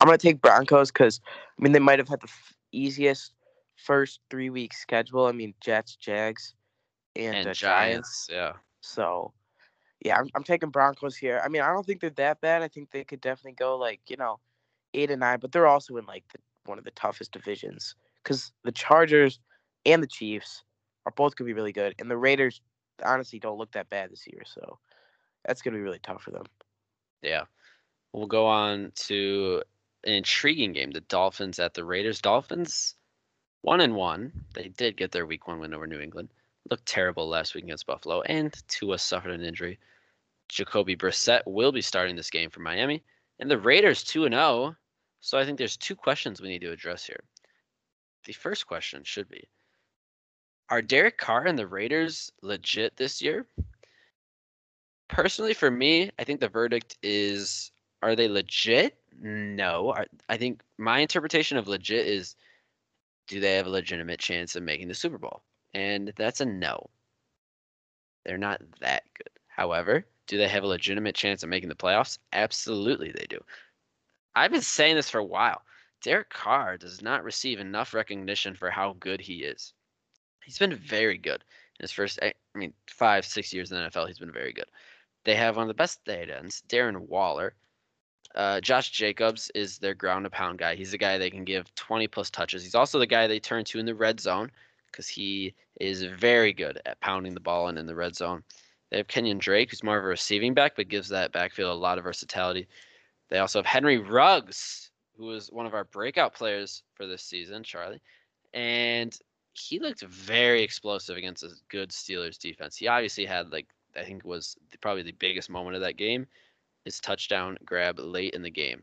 I'm 0.00 0.06
gonna 0.06 0.18
take 0.18 0.40
Broncos 0.40 0.90
because 0.90 1.20
I 1.58 1.62
mean 1.62 1.72
they 1.72 1.78
might 1.78 1.98
have 1.98 2.08
had 2.08 2.20
the 2.20 2.28
f- 2.28 2.54
easiest 2.70 3.32
first 3.76 4.20
three 4.30 4.50
week 4.50 4.74
schedule. 4.74 5.26
I 5.26 5.32
mean 5.32 5.54
Jets, 5.60 5.96
Jags, 5.96 6.54
and, 7.16 7.36
And 7.36 7.48
uh, 7.48 7.54
Giants. 7.54 8.28
Yeah. 8.30 8.52
So, 8.80 9.32
yeah, 10.04 10.18
I'm, 10.18 10.28
I'm 10.34 10.44
taking 10.44 10.70
Broncos 10.70 11.16
here. 11.16 11.40
I 11.44 11.48
mean, 11.48 11.62
I 11.62 11.72
don't 11.72 11.84
think 11.84 12.00
they're 12.00 12.10
that 12.10 12.40
bad. 12.40 12.62
I 12.62 12.68
think 12.68 12.90
they 12.90 13.04
could 13.04 13.20
definitely 13.20 13.52
go 13.52 13.76
like 13.76 14.00
you 14.08 14.16
know, 14.16 14.38
eight 14.94 15.10
and 15.10 15.20
nine, 15.20 15.38
but 15.40 15.50
they're 15.50 15.66
also 15.66 15.96
in 15.96 16.04
like 16.06 16.24
the, 16.32 16.38
one 16.66 16.78
of 16.78 16.84
the 16.84 16.90
toughest 16.92 17.32
divisions 17.32 17.94
because 18.22 18.52
the 18.64 18.72
Chargers 18.72 19.40
and 19.86 20.02
the 20.02 20.06
Chiefs 20.06 20.62
are 21.06 21.12
both 21.12 21.36
gonna 21.36 21.46
be 21.46 21.54
really 21.54 21.72
good, 21.72 21.94
and 21.98 22.10
the 22.10 22.16
Raiders 22.16 22.60
honestly 23.04 23.38
don't 23.38 23.58
look 23.58 23.72
that 23.72 23.88
bad 23.88 24.10
this 24.10 24.26
year. 24.26 24.42
So, 24.44 24.78
that's 25.44 25.62
gonna 25.62 25.76
be 25.76 25.82
really 25.82 26.00
tough 26.00 26.22
for 26.22 26.30
them. 26.30 26.44
Yeah. 27.22 27.44
We'll 28.12 28.26
go 28.26 28.46
on 28.46 28.92
to 29.06 29.62
an 30.04 30.14
intriguing 30.14 30.72
game. 30.72 30.90
The 30.90 31.00
Dolphins 31.02 31.58
at 31.58 31.74
the 31.74 31.84
Raiders. 31.84 32.20
Dolphins 32.20 32.94
one 33.62 33.80
and 33.80 33.94
one. 33.94 34.32
They 34.54 34.68
did 34.68 34.96
get 34.96 35.12
their 35.12 35.26
week 35.26 35.46
one 35.46 35.60
win 35.60 35.74
over 35.74 35.86
New 35.86 36.00
England. 36.00 36.30
Looked 36.70 36.86
terrible 36.86 37.28
last 37.28 37.54
week 37.54 37.64
against 37.64 37.86
Buffalo, 37.86 38.22
and 38.22 38.54
Tua 38.68 38.98
suffered 38.98 39.32
an 39.32 39.42
injury. 39.42 39.78
Jacoby 40.48 40.96
Brissett 40.96 41.42
will 41.46 41.72
be 41.72 41.82
starting 41.82 42.16
this 42.16 42.30
game 42.30 42.50
for 42.50 42.60
Miami. 42.60 43.02
And 43.38 43.50
the 43.50 43.58
Raiders 43.58 44.02
2 44.04 44.24
and 44.24 44.34
0. 44.34 44.76
So 45.20 45.38
I 45.38 45.44
think 45.44 45.58
there's 45.58 45.76
two 45.76 45.96
questions 45.96 46.40
we 46.40 46.48
need 46.48 46.60
to 46.60 46.72
address 46.72 47.04
here. 47.04 47.24
The 48.24 48.32
first 48.32 48.66
question 48.66 49.02
should 49.04 49.28
be 49.28 49.48
Are 50.70 50.82
Derek 50.82 51.16
Carr 51.16 51.46
and 51.46 51.58
the 51.58 51.66
Raiders 51.66 52.30
legit 52.42 52.96
this 52.96 53.22
year? 53.22 53.46
Personally, 55.08 55.54
for 55.54 55.70
me, 55.70 56.10
I 56.18 56.24
think 56.24 56.40
the 56.40 56.48
verdict 56.48 56.98
is 57.02 57.72
are 58.02 58.14
they 58.14 58.28
legit? 58.28 58.96
No. 59.20 59.94
I 60.28 60.36
think 60.36 60.62
my 60.76 61.00
interpretation 61.00 61.56
of 61.56 61.68
legit 61.68 62.06
is 62.06 62.36
do 63.26 63.40
they 63.40 63.56
have 63.56 63.66
a 63.66 63.70
legitimate 63.70 64.20
chance 64.20 64.56
of 64.56 64.62
making 64.62 64.88
the 64.88 64.94
Super 64.94 65.18
Bowl? 65.18 65.42
And 65.74 66.12
that's 66.16 66.40
a 66.40 66.46
no. 66.46 66.88
They're 68.24 68.38
not 68.38 68.60
that 68.80 69.04
good. 69.14 69.30
However, 69.46 70.06
do 70.26 70.36
they 70.36 70.48
have 70.48 70.62
a 70.62 70.68
legitimate 70.68 71.14
chance 71.14 71.42
of 71.42 71.48
making 71.48 71.70
the 71.70 71.74
playoffs? 71.74 72.18
Absolutely, 72.32 73.10
they 73.10 73.26
do. 73.28 73.42
I've 74.36 74.52
been 74.52 74.60
saying 74.60 74.96
this 74.96 75.10
for 75.10 75.18
a 75.18 75.24
while. 75.24 75.62
Derek 76.02 76.30
Carr 76.30 76.76
does 76.76 77.02
not 77.02 77.24
receive 77.24 77.58
enough 77.58 77.94
recognition 77.94 78.54
for 78.54 78.70
how 78.70 78.94
good 79.00 79.20
he 79.20 79.42
is. 79.42 79.72
He's 80.48 80.58
been 80.58 80.74
very 80.74 81.18
good 81.18 81.44
in 81.78 81.84
his 81.84 81.92
first, 81.92 82.18
I 82.22 82.32
mean, 82.54 82.72
five, 82.86 83.26
six 83.26 83.52
years 83.52 83.70
in 83.70 83.76
the 83.76 83.90
NFL. 83.90 84.06
He's 84.06 84.18
been 84.18 84.32
very 84.32 84.54
good. 84.54 84.64
They 85.24 85.34
have 85.34 85.56
one 85.56 85.64
of 85.64 85.68
the 85.68 85.74
best 85.74 86.02
tight 86.06 86.30
ends, 86.30 86.62
Darren 86.70 87.06
Waller. 87.06 87.54
Uh, 88.34 88.58
Josh 88.62 88.90
Jacobs 88.90 89.50
is 89.54 89.76
their 89.76 89.92
ground 89.92 90.24
and 90.24 90.32
pound 90.32 90.58
guy. 90.58 90.74
He's 90.74 90.92
the 90.92 90.96
guy 90.96 91.18
they 91.18 91.28
can 91.28 91.44
give 91.44 91.74
20 91.74 92.08
plus 92.08 92.30
touches. 92.30 92.62
He's 92.62 92.74
also 92.74 92.98
the 92.98 93.06
guy 93.06 93.26
they 93.26 93.38
turn 93.38 93.62
to 93.66 93.78
in 93.78 93.84
the 93.84 93.94
red 93.94 94.20
zone 94.20 94.50
because 94.90 95.06
he 95.06 95.52
is 95.80 96.02
very 96.02 96.54
good 96.54 96.80
at 96.86 96.98
pounding 97.00 97.34
the 97.34 97.40
ball 97.40 97.68
and 97.68 97.78
in 97.78 97.84
the 97.84 97.94
red 97.94 98.16
zone. 98.16 98.42
They 98.90 98.96
have 98.96 99.06
Kenyan 99.06 99.38
Drake, 99.38 99.68
who's 99.68 99.84
more 99.84 99.98
of 99.98 100.04
a 100.04 100.08
receiving 100.08 100.54
back, 100.54 100.76
but 100.76 100.88
gives 100.88 101.10
that 101.10 101.32
backfield 101.32 101.76
a 101.76 101.78
lot 101.78 101.98
of 101.98 102.04
versatility. 102.04 102.68
They 103.28 103.36
also 103.36 103.58
have 103.58 103.66
Henry 103.66 103.98
Ruggs, 103.98 104.92
who 105.18 105.26
was 105.26 105.48
one 105.52 105.66
of 105.66 105.74
our 105.74 105.84
breakout 105.84 106.32
players 106.32 106.84
for 106.94 107.06
this 107.06 107.22
season, 107.22 107.64
Charlie. 107.64 108.00
And 108.54 109.14
he 109.58 109.78
looked 109.78 110.02
very 110.02 110.62
explosive 110.62 111.16
against 111.16 111.42
a 111.42 111.50
good 111.68 111.90
Steelers 111.90 112.38
defense. 112.38 112.76
He 112.76 112.88
obviously 112.88 113.24
had, 113.24 113.50
like, 113.50 113.66
I 113.96 114.04
think 114.04 114.24
was 114.24 114.56
probably 114.80 115.02
the 115.02 115.12
biggest 115.12 115.50
moment 115.50 115.76
of 115.76 115.82
that 115.82 115.96
game, 115.96 116.26
his 116.84 117.00
touchdown 117.00 117.58
grab 117.64 117.98
late 117.98 118.34
in 118.34 118.42
the 118.42 118.50
game. 118.50 118.82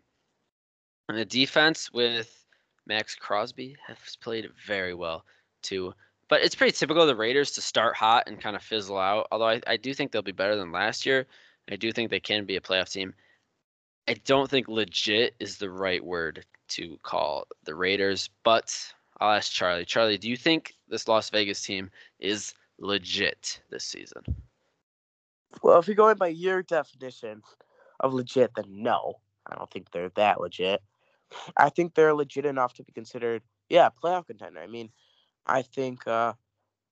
And 1.10 1.18
the 1.18 1.26
defense 1.26 1.91
with 1.91 2.45
Maxx 2.88 3.15
Crosby 3.15 3.76
has 3.88 3.97
played 4.22 4.49
very 4.65 4.93
well, 4.93 5.26
too. 5.61 5.93
But 6.27 6.41
it's 6.41 6.56
pretty 6.56 6.72
typical 6.72 7.03
of 7.03 7.07
the 7.07 7.15
Raiders 7.15 7.52
to 7.52 7.61
start 7.61 7.95
hot 7.95 8.23
and 8.27 8.41
kind 8.41 8.56
of 8.56 8.64
fizzle 8.64 8.97
out. 8.97 9.27
Although 9.31 9.49
I, 9.49 9.61
I 9.68 9.77
do 9.77 9.93
think 9.93 10.11
they'll 10.11 10.22
be 10.22 10.31
better 10.31 10.56
than 10.56 10.72
last 10.72 11.06
year. 11.06 11.27
I 11.72 11.76
do 11.76 11.91
think 11.91 12.10
they 12.10 12.19
can 12.19 12.45
be 12.45 12.56
a 12.56 12.61
playoff 12.61 12.91
team. 12.91 13.14
I 14.07 14.15
don't 14.26 14.49
think 14.49 14.68
legit 14.68 15.35
is 15.39 15.57
the 15.57 15.69
right 15.69 16.03
word 16.03 16.45
to 16.69 16.99
call 17.03 17.47
the 17.64 17.76
Raiders, 17.76 18.30
but 18.43 18.93
I'll 19.19 19.35
ask 19.35 19.51
Charlie. 19.51 19.85
Charlie, 19.85 20.17
do 20.17 20.29
you 20.29 20.37
think 20.37 20.73
this 20.87 21.07
Las 21.07 21.29
Vegas 21.29 21.61
team 21.61 21.89
is 22.19 22.53
legit 22.79 23.61
this 23.69 23.83
season? 23.83 24.23
Well, 25.61 25.79
if 25.79 25.87
you're 25.87 25.95
going 25.95 26.17
by 26.17 26.27
your 26.27 26.63
definition 26.63 27.41
of 28.01 28.13
legit, 28.13 28.51
then 28.55 28.65
no, 28.69 29.15
I 29.47 29.55
don't 29.55 29.71
think 29.71 29.91
they're 29.91 30.09
that 30.15 30.41
legit. 30.41 30.81
I 31.57 31.69
think 31.69 31.95
they're 31.95 32.13
legit 32.13 32.45
enough 32.45 32.73
to 32.75 32.83
be 32.83 32.91
considered, 32.91 33.41
yeah, 33.69 33.89
playoff 34.03 34.27
contender. 34.27 34.59
I 34.59 34.67
mean, 34.67 34.89
I 35.45 35.61
think 35.61 36.05
uh, 36.07 36.33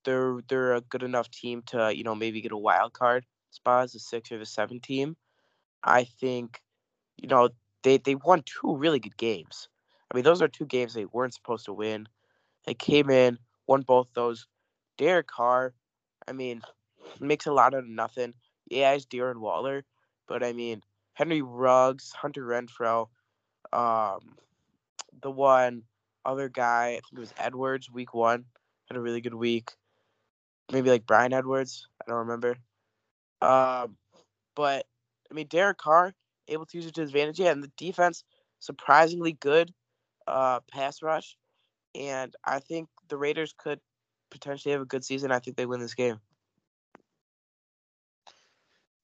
they're 0.05 0.39
they're 0.47 0.75
a 0.75 0.81
good 0.81 1.03
enough 1.03 1.29
team 1.29 1.61
to 1.67 1.95
you 1.95 2.03
know 2.03 2.15
maybe 2.15 2.41
get 2.41 2.51
a 2.51 2.57
wild 2.57 2.93
card 2.93 3.25
spot 3.51 3.83
as 3.83 3.95
a 3.95 3.99
six 3.99 4.31
or 4.31 4.37
the 4.37 4.45
seven 4.45 4.79
team. 4.79 5.15
I 5.83 6.05
think, 6.05 6.61
you 7.17 7.27
know, 7.27 7.49
they 7.83 7.97
they 7.97 8.15
won 8.15 8.43
two 8.45 8.75
really 8.75 8.99
good 8.99 9.17
games. 9.17 9.67
I 10.11 10.15
mean, 10.15 10.23
those 10.23 10.41
are 10.41 10.47
two 10.47 10.65
games 10.65 10.93
they 10.93 11.05
weren't 11.05 11.33
supposed 11.33 11.65
to 11.65 11.73
win. 11.73 12.07
They 12.65 12.73
came 12.73 13.09
in, 13.09 13.39
won 13.67 13.81
both 13.81 14.07
those. 14.13 14.47
Derek 14.97 15.27
Carr, 15.27 15.73
I 16.27 16.31
mean, 16.33 16.61
makes 17.19 17.45
a 17.45 17.53
lot 17.53 17.73
of 17.73 17.85
nothing. 17.87 18.33
Yeah, 18.69 18.93
he's 18.93 19.05
Darren 19.05 19.37
Waller, 19.37 19.83
but 20.27 20.43
I 20.43 20.53
mean, 20.53 20.81
Henry 21.13 21.41
Ruggs, 21.41 22.11
Hunter 22.11 22.45
Renfrow, 22.45 23.07
um, 23.71 24.35
the 25.21 25.31
one 25.31 25.83
other 26.25 26.49
guy, 26.49 26.87
I 26.87 26.93
think 26.93 27.13
it 27.13 27.19
was 27.19 27.33
Edwards, 27.37 27.91
week 27.91 28.13
one, 28.13 28.45
had 28.87 28.97
a 28.97 29.01
really 29.01 29.21
good 29.21 29.33
week. 29.33 29.71
Maybe 30.71 30.89
like 30.89 31.05
Bryan 31.05 31.33
Edwards, 31.33 31.87
I 32.01 32.09
don't 32.09 32.19
remember. 32.19 32.57
Um, 33.41 33.97
but 34.55 34.85
I 35.29 35.33
mean, 35.33 35.47
Derek 35.47 35.77
Carr 35.77 36.13
able 36.47 36.65
to 36.67 36.77
use 36.77 36.85
it 36.85 36.95
to 36.95 37.01
his 37.01 37.09
advantage, 37.09 37.39
yeah, 37.39 37.51
and 37.51 37.63
the 37.63 37.71
defense 37.77 38.23
surprisingly 38.59 39.33
good, 39.33 39.73
uh, 40.27 40.59
pass 40.71 41.01
rush, 41.01 41.37
and 41.95 42.35
I 42.43 42.59
think 42.59 42.89
the 43.09 43.17
Raiders 43.17 43.53
could 43.57 43.79
potentially 44.29 44.71
have 44.71 44.81
a 44.81 44.85
good 44.85 45.03
season. 45.03 45.31
I 45.31 45.39
think 45.39 45.57
they 45.57 45.65
win 45.65 45.79
this 45.79 45.93
game. 45.93 46.19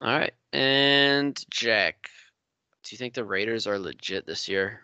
All 0.01 0.17
right. 0.17 0.33
And 0.53 1.39
Jack, 1.49 2.09
do 2.83 2.93
you 2.93 2.97
think 2.97 3.13
the 3.13 3.25
Raiders 3.25 3.67
are 3.67 3.77
legit 3.77 4.25
this 4.25 4.47
year? 4.47 4.81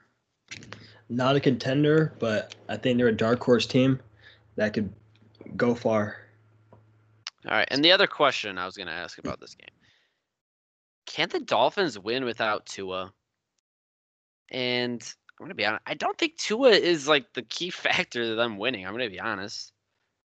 Not 1.10 1.36
a 1.36 1.40
contender, 1.40 2.14
but 2.20 2.56
I 2.68 2.78
think 2.78 2.98
they're 2.98 3.08
a 3.08 3.16
dark 3.16 3.42
horse 3.42 3.66
team 3.66 4.00
that 4.56 4.74
could 4.74 4.92
go 5.56 5.74
far. 5.74 6.18
All 7.46 7.52
right. 7.52 7.68
And 7.72 7.84
the 7.84 7.92
other 7.92 8.08
question 8.08 8.58
I 8.58 8.66
was 8.66 8.76
going 8.76 8.88
to 8.88 8.94
ask 8.94 9.18
about 9.18 9.40
this 9.40 9.56
game 9.56 9.70
can 11.06 11.30
the 11.30 11.40
Dolphins 11.40 11.98
win 11.98 12.26
without 12.26 12.66
Tua? 12.66 13.14
And 14.50 15.02
I'm 15.40 15.46
gonna 15.46 15.56
be 15.56 15.66
honest. 15.66 15.84
I 15.86 15.94
don't 15.96 16.18
think 16.18 16.38
Tua 16.38 16.72
is 16.72 17.08
like 17.08 17.34
the 17.34 17.42
key 17.44 17.70
factor 17.72 18.24
to 18.24 18.36
them 18.36 18.58
winning. 18.58 18.86
I'm 18.86 18.94
gonna 18.94 19.10
be 19.10 19.20
honest. 19.20 19.74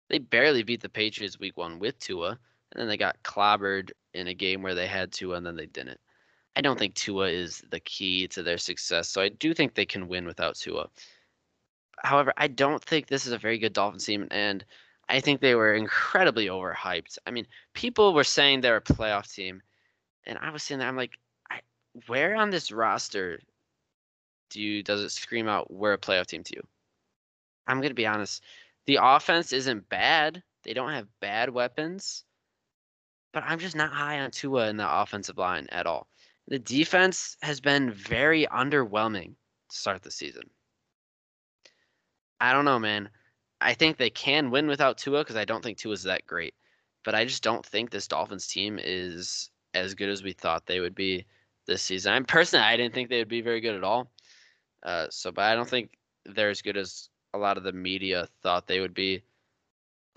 They 0.08 0.18
barely 0.18 0.62
beat 0.62 0.80
the 0.80 0.88
Patriots 0.88 1.38
week 1.38 1.56
one 1.56 1.78
with 1.78 1.98
Tua, 1.98 2.30
and 2.30 2.80
then 2.80 2.88
they 2.88 2.96
got 2.96 3.22
clobbered 3.22 3.90
in 4.14 4.28
a 4.28 4.34
game 4.34 4.62
where 4.62 4.74
they 4.74 4.86
had 4.86 5.12
Tua 5.12 5.36
and 5.36 5.46
then 5.46 5.56
they 5.56 5.66
didn't. 5.66 6.00
I 6.56 6.60
don't 6.60 6.78
think 6.78 6.94
Tua 6.94 7.28
is 7.28 7.62
the 7.70 7.80
key 7.80 8.26
to 8.28 8.42
their 8.42 8.58
success, 8.58 9.08
so 9.08 9.20
I 9.20 9.28
do 9.28 9.54
think 9.54 9.74
they 9.74 9.86
can 9.86 10.08
win 10.08 10.26
without 10.26 10.56
Tua. 10.56 10.88
However, 12.02 12.32
I 12.36 12.48
don't 12.48 12.82
think 12.82 13.06
this 13.06 13.26
is 13.26 13.32
a 13.32 13.38
very 13.38 13.58
good 13.58 13.72
Dolphins 13.72 14.04
team, 14.04 14.26
and 14.30 14.64
I 15.08 15.20
think 15.20 15.40
they 15.40 15.54
were 15.54 15.74
incredibly 15.74 16.46
overhyped. 16.46 17.18
I 17.26 17.30
mean, 17.30 17.46
people 17.74 18.12
were 18.12 18.24
saying 18.24 18.60
they're 18.60 18.76
a 18.76 18.82
playoff 18.82 19.32
team, 19.32 19.62
and 20.26 20.38
I 20.38 20.50
was 20.50 20.62
saying 20.62 20.80
that 20.80 20.88
I'm 20.88 20.96
like, 20.96 21.18
I, 21.50 21.60
where 22.06 22.34
on 22.34 22.50
this 22.50 22.72
roster 22.72 23.40
do 24.50 24.60
you 24.60 24.82
does 24.82 25.02
it 25.02 25.10
scream 25.10 25.48
out 25.48 25.70
we're 25.70 25.92
a 25.92 25.98
playoff 25.98 26.26
team 26.26 26.42
to 26.44 26.56
you? 26.56 26.62
I'm 27.66 27.80
gonna 27.80 27.94
be 27.94 28.06
honest. 28.06 28.42
The 28.86 28.98
offense 29.00 29.52
isn't 29.52 29.88
bad. 29.88 30.42
They 30.64 30.72
don't 30.72 30.92
have 30.92 31.06
bad 31.20 31.50
weapons, 31.50 32.24
but 33.32 33.44
I'm 33.46 33.58
just 33.58 33.76
not 33.76 33.92
high 33.92 34.20
on 34.20 34.30
Tua 34.30 34.68
in 34.68 34.76
the 34.76 35.00
offensive 35.00 35.38
line 35.38 35.66
at 35.70 35.86
all. 35.86 36.08
The 36.48 36.58
defense 36.58 37.36
has 37.42 37.60
been 37.60 37.92
very 37.92 38.46
underwhelming 38.46 39.34
to 39.68 39.76
start 39.76 40.02
the 40.02 40.10
season. 40.10 40.44
I 42.40 42.52
don't 42.52 42.64
know, 42.64 42.78
man. 42.78 43.10
I 43.60 43.74
think 43.74 43.96
they 43.96 44.10
can 44.10 44.50
win 44.50 44.66
without 44.66 44.98
Tua 44.98 45.20
because 45.20 45.36
I 45.36 45.44
don't 45.44 45.62
think 45.62 45.78
Tua 45.78 45.92
is 45.92 46.04
that 46.04 46.26
great. 46.26 46.54
But 47.04 47.14
I 47.14 47.24
just 47.24 47.42
don't 47.42 47.64
think 47.64 47.90
this 47.90 48.08
Dolphins 48.08 48.46
team 48.46 48.78
is 48.82 49.50
as 49.74 49.94
good 49.94 50.08
as 50.08 50.22
we 50.22 50.32
thought 50.32 50.66
they 50.66 50.80
would 50.80 50.94
be 50.94 51.26
this 51.66 51.82
season. 51.82 52.12
I'm 52.12 52.24
personally, 52.24 52.64
I 52.64 52.76
didn't 52.76 52.94
think 52.94 53.08
they 53.08 53.18
would 53.18 53.28
be 53.28 53.40
very 53.40 53.60
good 53.60 53.74
at 53.74 53.84
all. 53.84 54.10
Uh, 54.82 55.06
so, 55.10 55.30
but 55.30 55.44
I 55.44 55.54
don't 55.54 55.68
think 55.68 55.98
they're 56.24 56.50
as 56.50 56.62
good 56.62 56.76
as 56.76 57.08
a 57.34 57.38
lot 57.38 57.56
of 57.56 57.62
the 57.62 57.72
media 57.72 58.28
thought 58.42 58.66
they 58.66 58.80
would 58.80 58.94
be. 58.94 59.22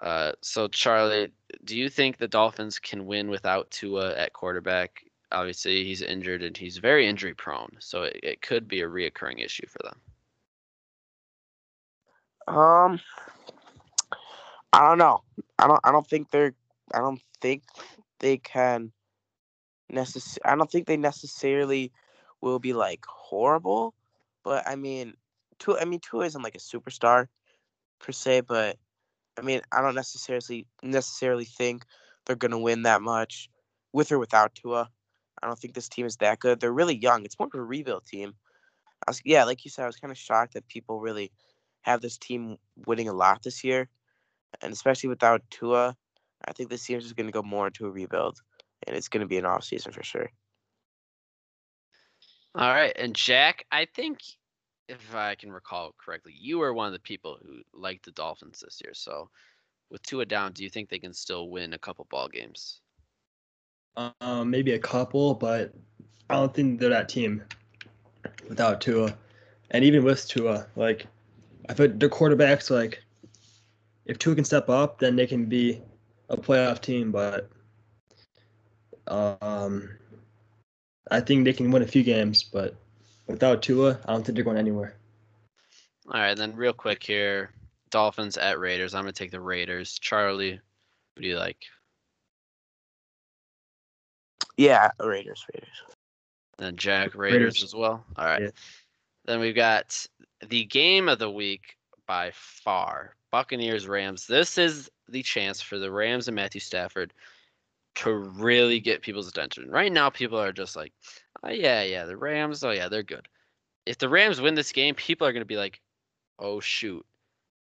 Uh, 0.01 0.31
so, 0.41 0.67
Charlie, 0.67 1.31
do 1.63 1.77
you 1.77 1.89
think 1.89 2.17
the 2.17 2.27
Dolphins 2.27 2.79
can 2.79 3.05
win 3.05 3.29
without 3.29 3.69
Tua 3.71 4.15
at 4.15 4.33
quarterback? 4.33 5.03
Obviously, 5.31 5.83
he's 5.83 6.01
injured 6.01 6.43
and 6.43 6.57
he's 6.57 6.77
very 6.77 7.07
injury 7.07 7.33
prone, 7.33 7.69
so 7.79 8.03
it, 8.03 8.19
it 8.23 8.41
could 8.41 8.67
be 8.67 8.81
a 8.81 8.87
reoccurring 8.87 9.43
issue 9.43 9.65
for 9.67 9.79
them. 9.83 10.01
Um, 12.47 12.99
I 14.73 14.81
don't 14.81 14.97
know. 14.97 15.23
I 15.59 15.67
don't. 15.67 15.79
I 15.83 15.91
don't 15.91 16.07
think 16.07 16.31
they're. 16.31 16.53
I 16.93 16.99
don't 16.99 17.21
think 17.39 17.63
they 18.19 18.37
can. 18.37 18.91
Necess- 19.91 20.39
I 20.43 20.55
don't 20.55 20.69
think 20.69 20.87
they 20.87 20.97
necessarily 20.97 21.91
will 22.41 22.59
be 22.59 22.73
like 22.73 23.05
horrible, 23.05 23.93
but 24.43 24.67
I 24.67 24.75
mean, 24.75 25.15
Tua. 25.59 25.79
I 25.81 25.85
mean, 25.85 25.99
Tua 25.99 26.25
isn't 26.25 26.41
like 26.41 26.55
a 26.55 26.59
superstar 26.59 27.27
per 27.99 28.11
se, 28.11 28.41
but 28.41 28.77
I 29.37 29.41
mean, 29.41 29.61
I 29.71 29.81
don't 29.81 29.95
necessarily 29.95 30.67
necessarily 30.83 31.45
think 31.45 31.85
they're 32.25 32.35
gonna 32.35 32.59
win 32.59 32.83
that 32.83 33.01
much 33.01 33.49
with 33.93 34.11
or 34.11 34.19
without 34.19 34.55
Tua. 34.55 34.89
I 35.41 35.47
don't 35.47 35.57
think 35.57 35.73
this 35.73 35.89
team 35.89 36.05
is 36.05 36.17
that 36.17 36.39
good. 36.39 36.59
They're 36.59 36.71
really 36.71 36.95
young. 36.95 37.25
It's 37.25 37.39
more 37.39 37.49
of 37.51 37.59
a 37.59 37.63
rebuild 37.63 38.05
team. 38.05 38.33
I 39.07 39.11
was, 39.11 39.21
yeah, 39.25 39.43
like 39.45 39.65
you 39.65 39.71
said, 39.71 39.83
I 39.83 39.87
was 39.87 39.97
kind 39.97 40.11
of 40.11 40.17
shocked 40.17 40.53
that 40.53 40.67
people 40.67 40.99
really 40.99 41.31
have 41.81 42.01
this 42.01 42.17
team 42.17 42.57
winning 42.85 43.09
a 43.09 43.13
lot 43.13 43.41
this 43.43 43.63
year, 43.63 43.89
and 44.61 44.71
especially 44.71 45.09
without 45.09 45.41
Tua, 45.49 45.95
I 46.45 46.53
think 46.53 46.69
this 46.69 46.87
year 46.89 46.99
is 46.99 47.13
going 47.13 47.27
to 47.27 47.31
go 47.31 47.41
more 47.41 47.67
into 47.67 47.87
a 47.87 47.91
rebuild, 47.91 48.39
and 48.85 48.95
it's 48.95 49.07
going 49.07 49.21
to 49.21 49.27
be 49.27 49.37
an 49.37 49.45
off 49.45 49.63
season 49.63 49.91
for 49.91 50.03
sure. 50.03 50.29
All 52.55 52.73
right, 52.73 52.91
and 52.97 53.15
Jack, 53.15 53.65
I 53.71 53.85
think 53.85 54.19
if 54.89 55.15
I 55.15 55.35
can 55.35 55.51
recall 55.51 55.95
correctly, 55.97 56.33
you 56.37 56.59
were 56.59 56.73
one 56.73 56.87
of 56.87 56.93
the 56.93 56.99
people 56.99 57.37
who 57.41 57.61
liked 57.73 58.05
the 58.05 58.11
Dolphins 58.11 58.59
this 58.59 58.81
year. 58.83 58.93
So, 58.93 59.29
with 59.89 60.03
Tua 60.03 60.25
down, 60.25 60.51
do 60.51 60.63
you 60.63 60.69
think 60.69 60.89
they 60.89 60.99
can 60.99 61.13
still 61.13 61.49
win 61.49 61.73
a 61.73 61.77
couple 61.77 62.05
ball 62.09 62.27
games? 62.27 62.81
Um, 63.95 64.49
maybe 64.49 64.73
a 64.73 64.79
couple, 64.79 65.33
but 65.33 65.73
I 66.29 66.35
don't 66.35 66.53
think 66.53 66.79
they're 66.79 66.89
that 66.89 67.07
team 67.07 67.43
without 68.49 68.81
Tua, 68.81 69.17
and 69.71 69.85
even 69.85 70.03
with 70.03 70.27
Tua, 70.27 70.67
like 70.75 71.07
I 71.69 71.73
think 71.73 71.99
their 71.99 72.09
quarterbacks 72.09 72.69
like 72.69 73.01
if 74.05 74.19
Tua 74.19 74.35
can 74.35 74.43
step 74.43 74.69
up, 74.69 74.99
then 74.99 75.15
they 75.15 75.27
can 75.27 75.45
be 75.45 75.81
a 76.29 76.35
playoff 76.35 76.81
team. 76.81 77.11
But 77.11 77.49
um, 79.07 79.89
I 81.09 81.19
think 81.21 81.45
they 81.45 81.53
can 81.53 81.71
win 81.71 81.81
a 81.81 81.87
few 81.87 82.03
games, 82.03 82.43
but 82.43 82.75
without 83.27 83.63
Tua, 83.63 83.99
I 84.05 84.13
don't 84.13 84.23
think 84.25 84.35
they're 84.35 84.45
going 84.45 84.57
anywhere. 84.57 84.95
All 86.07 86.19
right, 86.19 86.37
then 86.37 86.55
real 86.55 86.73
quick 86.73 87.01
here, 87.01 87.51
Dolphins 87.89 88.37
at 88.37 88.59
Raiders. 88.59 88.93
I'm 88.93 89.03
gonna 89.03 89.13
take 89.13 89.31
the 89.31 89.39
Raiders. 89.39 89.97
Charlie, 89.99 90.53
what 90.53 91.21
do 91.21 91.27
you 91.27 91.37
like? 91.37 91.57
Yeah, 94.57 94.91
Raiders, 94.99 95.45
Raiders. 95.53 95.69
And 96.59 96.77
Jack 96.77 97.15
Raiders, 97.15 97.39
Raiders. 97.39 97.63
as 97.63 97.73
well. 97.73 98.05
All 98.17 98.25
right. 98.25 98.41
Yeah. 98.43 98.49
Then 99.25 99.39
we've 99.39 99.55
got 99.55 100.05
the 100.47 100.65
game 100.65 101.09
of 101.09 101.19
the 101.19 101.29
week 101.29 101.77
by 102.05 102.31
far. 102.33 103.15
Buccaneers 103.31 103.87
Rams. 103.87 104.27
This 104.27 104.57
is 104.57 104.89
the 105.07 105.23
chance 105.23 105.61
for 105.61 105.79
the 105.79 105.89
Rams 105.89 106.27
and 106.27 106.35
Matthew 106.35 106.59
Stafford 106.59 107.13
to 107.95 108.13
really 108.13 108.79
get 108.79 109.01
people's 109.01 109.27
attention. 109.27 109.69
Right 109.69 109.91
now 109.91 110.09
people 110.09 110.39
are 110.39 110.53
just 110.53 110.75
like, 110.75 110.93
"Oh 111.43 111.49
yeah, 111.49 111.83
yeah, 111.83 112.05
the 112.05 112.17
Rams, 112.17 112.63
oh 112.63 112.71
yeah, 112.71 112.89
they're 112.89 113.03
good." 113.03 113.27
If 113.85 113.97
the 113.97 114.09
Rams 114.09 114.41
win 114.41 114.55
this 114.55 114.71
game, 114.71 114.95
people 114.95 115.27
are 115.27 115.33
going 115.33 115.41
to 115.41 115.45
be 115.45 115.57
like, 115.57 115.81
"Oh 116.39 116.59
shoot. 116.59 117.05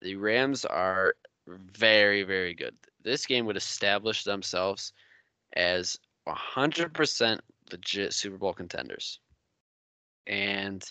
The 0.02 0.16
Rams 0.16 0.64
are 0.64 1.16
very 1.46 2.22
very 2.22 2.54
good." 2.54 2.76
This 3.02 3.26
game 3.26 3.46
would 3.46 3.56
establish 3.56 4.24
themselves 4.24 4.92
as 5.56 5.98
100% 6.26 7.40
legit 7.70 8.12
Super 8.12 8.38
Bowl 8.38 8.54
contenders. 8.54 9.20
And 10.26 10.84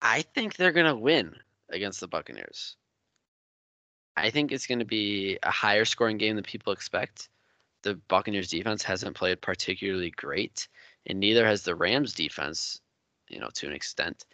I 0.00 0.22
think 0.22 0.56
they're 0.56 0.72
going 0.72 0.86
to 0.86 0.96
win 0.96 1.34
against 1.70 2.00
the 2.00 2.08
Buccaneers. 2.08 2.76
I 4.16 4.30
think 4.30 4.52
it's 4.52 4.66
going 4.66 4.78
to 4.78 4.84
be 4.84 5.38
a 5.42 5.50
higher 5.50 5.84
scoring 5.84 6.16
game 6.16 6.36
than 6.36 6.44
people 6.44 6.72
expect. 6.72 7.28
The 7.86 7.94
Buccaneers 8.08 8.48
defense 8.48 8.82
hasn't 8.82 9.14
played 9.14 9.40
particularly 9.40 10.10
great, 10.10 10.66
and 11.06 11.20
neither 11.20 11.46
has 11.46 11.62
the 11.62 11.76
Rams 11.76 12.14
defense, 12.14 12.80
you 13.28 13.38
know, 13.38 13.48
to 13.54 13.68
an 13.68 13.72
extent. 13.72 14.26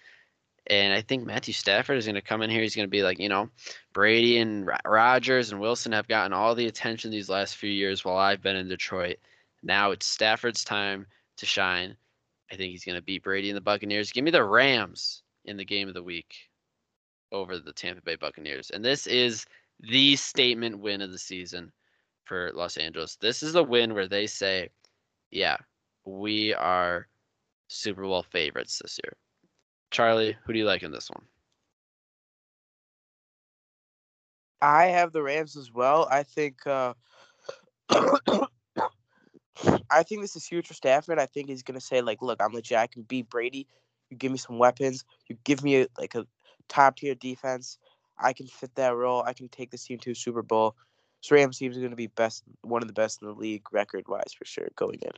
And 0.68 0.94
I 0.94 1.02
think 1.02 1.26
Matthew 1.26 1.52
Stafford 1.52 1.98
is 1.98 2.06
going 2.06 2.14
to 2.14 2.22
come 2.22 2.40
in 2.40 2.48
here. 2.48 2.62
He's 2.62 2.74
going 2.74 2.88
to 2.88 2.90
be 2.90 3.02
like, 3.02 3.18
you 3.18 3.28
know, 3.28 3.50
Brady 3.92 4.38
and 4.38 4.66
Ro- 4.66 4.78
Rodgers 4.86 5.52
and 5.52 5.60
Wilson 5.60 5.92
have 5.92 6.08
gotten 6.08 6.32
all 6.32 6.54
the 6.54 6.66
attention 6.66 7.10
these 7.10 7.28
last 7.28 7.56
few 7.56 7.68
years 7.68 8.06
while 8.06 8.16
I've 8.16 8.40
been 8.40 8.56
in 8.56 8.68
Detroit. 8.68 9.18
Now 9.62 9.90
it's 9.90 10.06
Stafford's 10.06 10.64
time 10.64 11.06
to 11.36 11.44
shine. 11.44 11.94
I 12.50 12.56
think 12.56 12.70
he's 12.70 12.86
going 12.86 12.96
to 12.96 13.02
beat 13.02 13.22
Brady 13.22 13.50
and 13.50 13.56
the 13.58 13.60
Buccaneers. 13.60 14.12
Give 14.12 14.24
me 14.24 14.30
the 14.30 14.44
Rams 14.44 15.24
in 15.44 15.58
the 15.58 15.64
game 15.66 15.88
of 15.88 15.94
the 15.94 16.02
week 16.02 16.36
over 17.32 17.58
the 17.58 17.74
Tampa 17.74 18.00
Bay 18.00 18.16
Buccaneers. 18.16 18.70
And 18.70 18.82
this 18.82 19.06
is 19.06 19.44
the 19.80 20.16
statement 20.16 20.78
win 20.78 21.02
of 21.02 21.12
the 21.12 21.18
season 21.18 21.70
for 22.24 22.50
Los 22.54 22.76
Angeles. 22.76 23.16
This 23.16 23.42
is 23.42 23.54
a 23.54 23.62
win 23.62 23.94
where 23.94 24.08
they 24.08 24.26
say, 24.26 24.70
yeah, 25.30 25.56
we 26.04 26.54
are 26.54 27.08
Super 27.68 28.02
Bowl 28.02 28.22
favorites 28.22 28.80
this 28.82 28.98
year. 29.04 29.16
Charlie, 29.90 30.36
who 30.44 30.52
do 30.52 30.58
you 30.58 30.64
like 30.64 30.82
in 30.82 30.92
this 30.92 31.10
one? 31.10 31.24
I 34.60 34.86
have 34.86 35.12
the 35.12 35.22
Rams 35.22 35.56
as 35.56 35.72
well. 35.72 36.06
I 36.10 36.22
think 36.22 36.66
uh 36.66 36.94
I 39.90 40.02
think 40.02 40.22
this 40.22 40.36
is 40.36 40.46
huge 40.46 40.66
for 40.66 40.74
Stafford. 40.74 41.18
I 41.18 41.26
think 41.26 41.48
he's 41.48 41.62
gonna 41.62 41.80
say 41.80 42.00
like, 42.00 42.22
"Look, 42.22 42.40
I'm 42.40 42.52
legit. 42.52 42.78
I 42.78 42.86
can 42.86 43.02
beat 43.02 43.28
Brady. 43.28 43.66
You 44.08 44.16
give 44.16 44.32
me 44.32 44.38
some 44.38 44.58
weapons. 44.58 45.04
You 45.28 45.36
give 45.44 45.62
me 45.62 45.86
like 45.98 46.14
a 46.14 46.26
top 46.68 46.96
tier 46.96 47.14
defense. 47.14 47.78
I 48.18 48.32
can 48.32 48.46
fit 48.46 48.74
that 48.76 48.94
role. 48.94 49.22
I 49.26 49.32
can 49.32 49.48
take 49.48 49.70
this 49.70 49.84
team 49.84 49.98
to 50.00 50.12
a 50.12 50.14
Super 50.14 50.42
Bowl. 50.42 50.76
This 51.22 51.30
Rams 51.30 51.58
team 51.58 51.70
is 51.70 51.78
gonna 51.78 51.94
be 51.94 52.08
best, 52.08 52.42
one 52.62 52.82
of 52.82 52.88
the 52.88 52.94
best 52.94 53.22
in 53.22 53.28
the 53.28 53.34
league, 53.34 53.62
record 53.72 54.08
wise 54.08 54.32
for 54.36 54.44
sure, 54.44 54.68
going 54.74 54.98
in. 55.02 55.12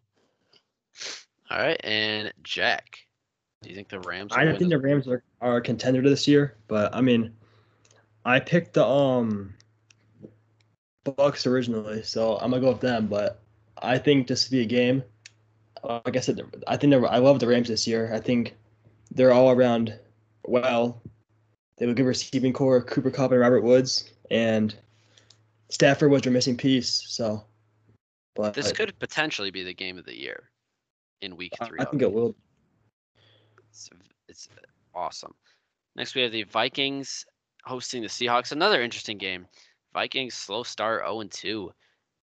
All 1.51 1.59
right, 1.59 1.81
and 1.83 2.33
Jack, 2.43 2.99
do 3.63 3.71
you 3.71 3.75
think 3.75 3.89
the 3.89 4.01
Rams? 4.01 4.31
will 4.31 4.39
I 4.39 4.45
win 4.45 4.57
think 4.57 4.71
this- 4.71 4.79
the 4.79 4.87
Rams 4.87 5.09
are, 5.09 5.23
are 5.41 5.57
a 5.57 5.63
contender 5.63 6.03
this 6.03 6.29
year, 6.29 6.57
but 6.69 6.95
I 6.95 7.01
mean, 7.01 7.35
I 8.25 8.41
picked 8.41 8.75
the 8.75 8.85
um 8.87 9.55
Bucks 11.05 11.47
originally, 11.47 12.03
so 12.03 12.37
I'm 12.37 12.51
gonna 12.51 12.63
go 12.63 12.73
with 12.73 12.81
them. 12.81 13.07
But 13.09 13.41
I 13.81 13.99
think 13.99 14.27
this 14.27 14.49
will 14.49 14.57
be 14.59 14.63
a 14.63 14.67
game. 14.67 15.03
Uh, 15.83 16.01
like 16.05 16.17
I 16.17 16.21
said, 16.21 16.41
I 16.67 16.77
think 16.77 16.95
I 16.95 17.19
love 17.19 17.41
the 17.41 17.47
Rams 17.47 17.69
this 17.69 17.87
year. 17.87 18.11
I 18.13 18.21
think 18.21 18.55
they're 19.11 19.33
all 19.33 19.51
around 19.51 19.99
well. 20.45 21.03
They 21.77 21.85
have 21.85 21.93
a 21.93 21.95
good 21.95 22.07
receiving 22.07 22.53
corps, 22.53 22.83
Cooper 22.83 23.11
Kupp 23.11 23.33
and 23.33 23.41
Robert 23.41 23.63
Woods, 23.63 24.11
and 24.31 24.75
Stafford 25.75 26.09
was 26.09 26.25
your 26.25 26.33
missing 26.33 26.57
piece. 26.57 27.05
So, 27.09 27.43
but 28.37 28.55
This 28.55 28.71
could 28.71 28.97
potentially 29.01 29.51
be 29.51 29.65
the 29.65 29.75
game 29.75 29.99
of 29.99 30.05
the 30.05 30.17
year 30.17 30.51
in 31.21 31.37
Week 31.37 31.53
I 31.61 31.67
Three. 31.67 31.79
I 31.81 31.85
think 31.85 32.01
it 32.01 32.13
will. 32.13 32.37
It's, 33.69 33.91
it's 34.29 34.49
awesome. 34.95 35.35
Next, 35.97 36.15
we 36.15 36.23
have 36.23 36.31
the 36.31 36.45
Vikings 36.45 37.27
hosting 37.65 38.03
the 38.03 38.09
Seahawks. 38.09 38.53
Another 38.53 38.83
interesting 38.83 39.19
game. 39.19 39.49
Vikings 39.93 40.35
slow 40.35 40.63
start 40.63 41.03
0 41.05 41.25
2. 41.29 41.73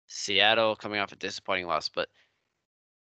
Seattle 0.06 0.76
coming 0.76 1.00
off 1.00 1.12
a 1.12 1.16
disappointing 1.16 1.66
loss, 1.66 1.90
but 1.90 2.08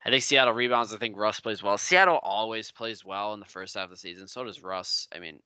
I 0.06 0.12
think 0.12 0.24
Seattle 0.24 0.54
rebounds. 0.54 0.94
I 0.94 0.98
think 0.98 1.18
Russ 1.18 1.42
plays 1.42 1.62
well. 1.62 1.78
Seattle 1.78 2.20
always 2.24 2.72
plays 2.72 3.04
well 3.04 3.34
in 3.34 3.42
the 3.42 3.46
first 3.46 3.76
half 3.76 3.86
of 3.86 3.90
the 3.90 3.98
season. 3.98 4.30
So 4.30 4.46
does 4.46 4.64
Russ. 4.64 5.10
I 5.14 5.20
mean, 5.20 5.40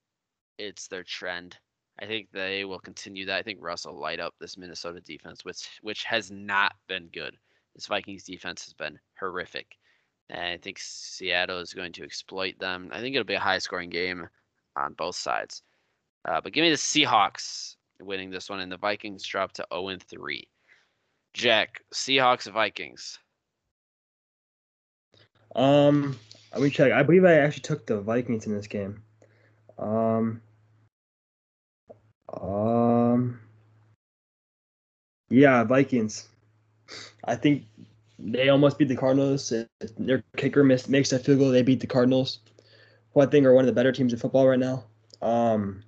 it's 0.60 0.88
their 0.88 1.04
trend. 1.04 1.58
I 2.00 2.06
think 2.06 2.28
they 2.32 2.66
will 2.66 2.80
continue 2.80 3.26
that. 3.26 3.38
I 3.38 3.44
think 3.44 3.60
Russ 3.62 3.86
will 3.86 3.98
light 3.98 4.20
up 4.20 4.34
this 4.40 4.58
Minnesota 4.58 5.00
defense, 5.02 5.46
which 5.46 5.68
which 5.82 6.04
has 6.04 6.30
not 6.30 6.74
been 6.88 7.08
good. 7.08 7.38
This 7.74 7.88
Vikings 7.88 8.24
defense 8.24 8.66
has 8.66 8.74
been 8.74 9.00
horrific. 9.20 9.78
And 10.30 10.40
I 10.40 10.58
think 10.58 10.78
Seattle 10.80 11.60
is 11.60 11.74
going 11.74 11.94
to 11.94 12.04
exploit 12.04 12.58
them. 12.60 12.90
I 12.92 13.00
think 13.00 13.16
it'll 13.16 13.26
be 13.26 13.36
a 13.36 13.40
high 13.40 13.60
scoring 13.60 13.90
game 13.90 14.28
on 14.76 14.94
both 14.94 15.16
sides. 15.16 15.62
Uh, 16.28 16.42
but 16.42 16.54
give 16.54 16.64
me 16.64 16.72
the 16.72 16.76
Seahawks 16.76 17.76
winning 18.02 18.32
this 18.32 18.50
one, 18.50 18.60
and 18.60 18.72
the 18.72 18.78
Vikings 18.78 19.24
drop 19.24 19.52
to 19.54 19.68
0 19.72 19.90
and 19.90 20.02
3. 20.02 20.48
Jack, 21.34 21.82
Seahawks, 21.94 22.52
Vikings. 22.52 23.20
Um, 25.56 26.18
let 26.54 26.64
me 26.64 26.70
check. 26.70 26.92
I 26.92 27.04
believe 27.04 27.26
I 27.26 27.36
actually 27.36 27.62
took 27.62 27.86
the 27.86 28.02
Vikings 28.02 28.48
in 28.48 28.56
this 28.56 28.68
game. 28.68 29.04
Um, 29.78 30.42
um, 32.42 33.40
yeah, 35.30 35.64
Vikings. 35.64 36.28
I 37.24 37.36
think 37.36 37.64
they 38.20 38.50
almost 38.50 38.78
beat 38.78 38.88
the 38.88 38.96
Cardinals. 38.96 39.52
If 39.52 39.68
Their 39.98 40.24
kicker 40.38 40.64
missed, 40.64 40.90
makes 40.90 41.12
a 41.12 41.20
field 41.20 41.40
goal. 41.40 41.52
They 41.52 41.64
beat 41.64 41.80
the 41.80 41.88
Cardinals, 41.88 42.40
who 43.14 43.22
I 43.22 43.26
think 43.26 43.46
are 43.46 43.54
one 43.54 43.64
of 43.64 43.68
the 43.68 43.74
better 43.74 43.92
teams 43.92 44.14
in 44.14 44.20
football 44.20 44.48
right 44.48 44.60
now. 44.60 44.84
Um, 45.22 45.84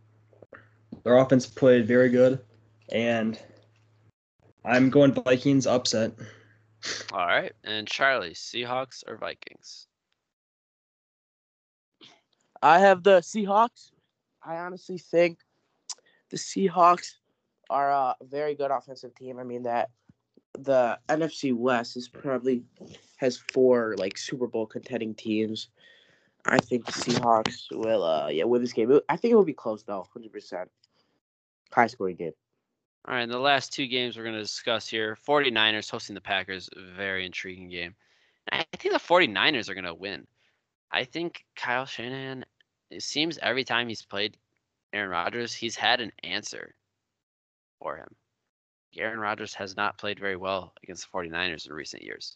their 1.04 1.18
offense 1.18 1.46
played 1.46 1.88
very 1.88 2.10
good, 2.10 2.40
and 2.90 3.40
I'm 4.66 4.90
going 4.90 5.14
Vikings 5.14 5.68
upset. 5.68 6.14
All 7.12 7.26
right, 7.26 7.54
and 7.64 7.88
Charlie, 7.88 8.32
Seahawks 8.32 9.04
or 9.08 9.18
Vikings? 9.18 9.88
I 12.62 12.80
have 12.80 13.04
the 13.04 13.20
Seahawks. 13.20 13.92
I 14.44 14.58
honestly 14.58 14.98
think 14.98 15.40
the 16.30 16.38
Seahawks 16.38 17.16
are 17.70 17.92
a 17.92 18.16
very 18.22 18.56
good 18.56 18.72
offensive 18.72 19.16
team. 19.16 19.40
I 19.40 19.44
mean 19.44 19.64
that 19.64 19.90
the 20.58 20.98
NFC 21.10 21.54
West 21.54 21.98
is 21.98 22.08
probably 22.08 22.64
has 23.18 23.38
four 23.54 23.96
like 23.98 24.18
Super 24.18 24.48
Bowl 24.48 24.66
contending 24.66 25.14
teams. 25.14 25.70
I 26.46 26.60
think 26.60 26.86
the 26.86 26.92
Seahawks 26.92 27.66
will 27.72 28.04
uh 28.04 28.30
yeah 28.30 28.46
win 28.46 28.62
this 28.62 28.74
game. 28.74 29.00
I 29.10 29.18
think 29.18 29.32
it 29.32 29.36
will 29.36 29.44
be 29.44 29.54
close 29.54 29.84
though, 29.84 30.08
hundred 30.12 30.32
percent. 30.32 30.70
High 31.72 31.88
scoring 31.88 32.16
game. 32.16 32.34
All 33.08 33.14
right, 33.14 33.22
and 33.22 33.32
the 33.32 33.40
last 33.40 33.72
two 33.72 33.88
games 33.88 34.18
we're 34.18 34.24
going 34.24 34.36
to 34.36 34.42
discuss 34.42 34.88
here 34.88 35.18
49ers 35.26 35.90
hosting 35.90 36.14
the 36.14 36.20
Packers. 36.20 36.70
Very 36.96 37.26
intriguing 37.26 37.70
game. 37.70 37.96
I 38.52 38.66
think 38.78 38.94
the 38.94 39.00
49ers 39.00 39.70
are 39.70 39.74
going 39.74 39.86
to 39.86 39.94
win. 39.94 40.28
I 40.92 41.04
think 41.04 41.46
Kyle 41.56 41.86
Shanahan, 41.86 42.46
it 42.90 43.04
seems 43.04 43.38
every 43.42 43.64
time 43.64 43.88
he's 43.88 44.02
played 44.02 44.38
Aaron 44.98 45.12
Rodgers, 45.12 45.54
he's 45.54 45.76
had 45.76 46.02
an 46.02 46.12
answer 46.24 46.74
for 47.80 47.98
him. 47.98 48.16
Aaron 48.98 49.20
Rodgers 49.20 49.54
has 49.54 49.78
not 49.78 50.00
played 50.00 50.20
very 50.20 50.36
well 50.36 50.74
against 50.84 51.06
the 51.12 51.18
49ers 51.18 51.68
in 51.68 51.74
recent 51.74 52.02
years. 52.02 52.36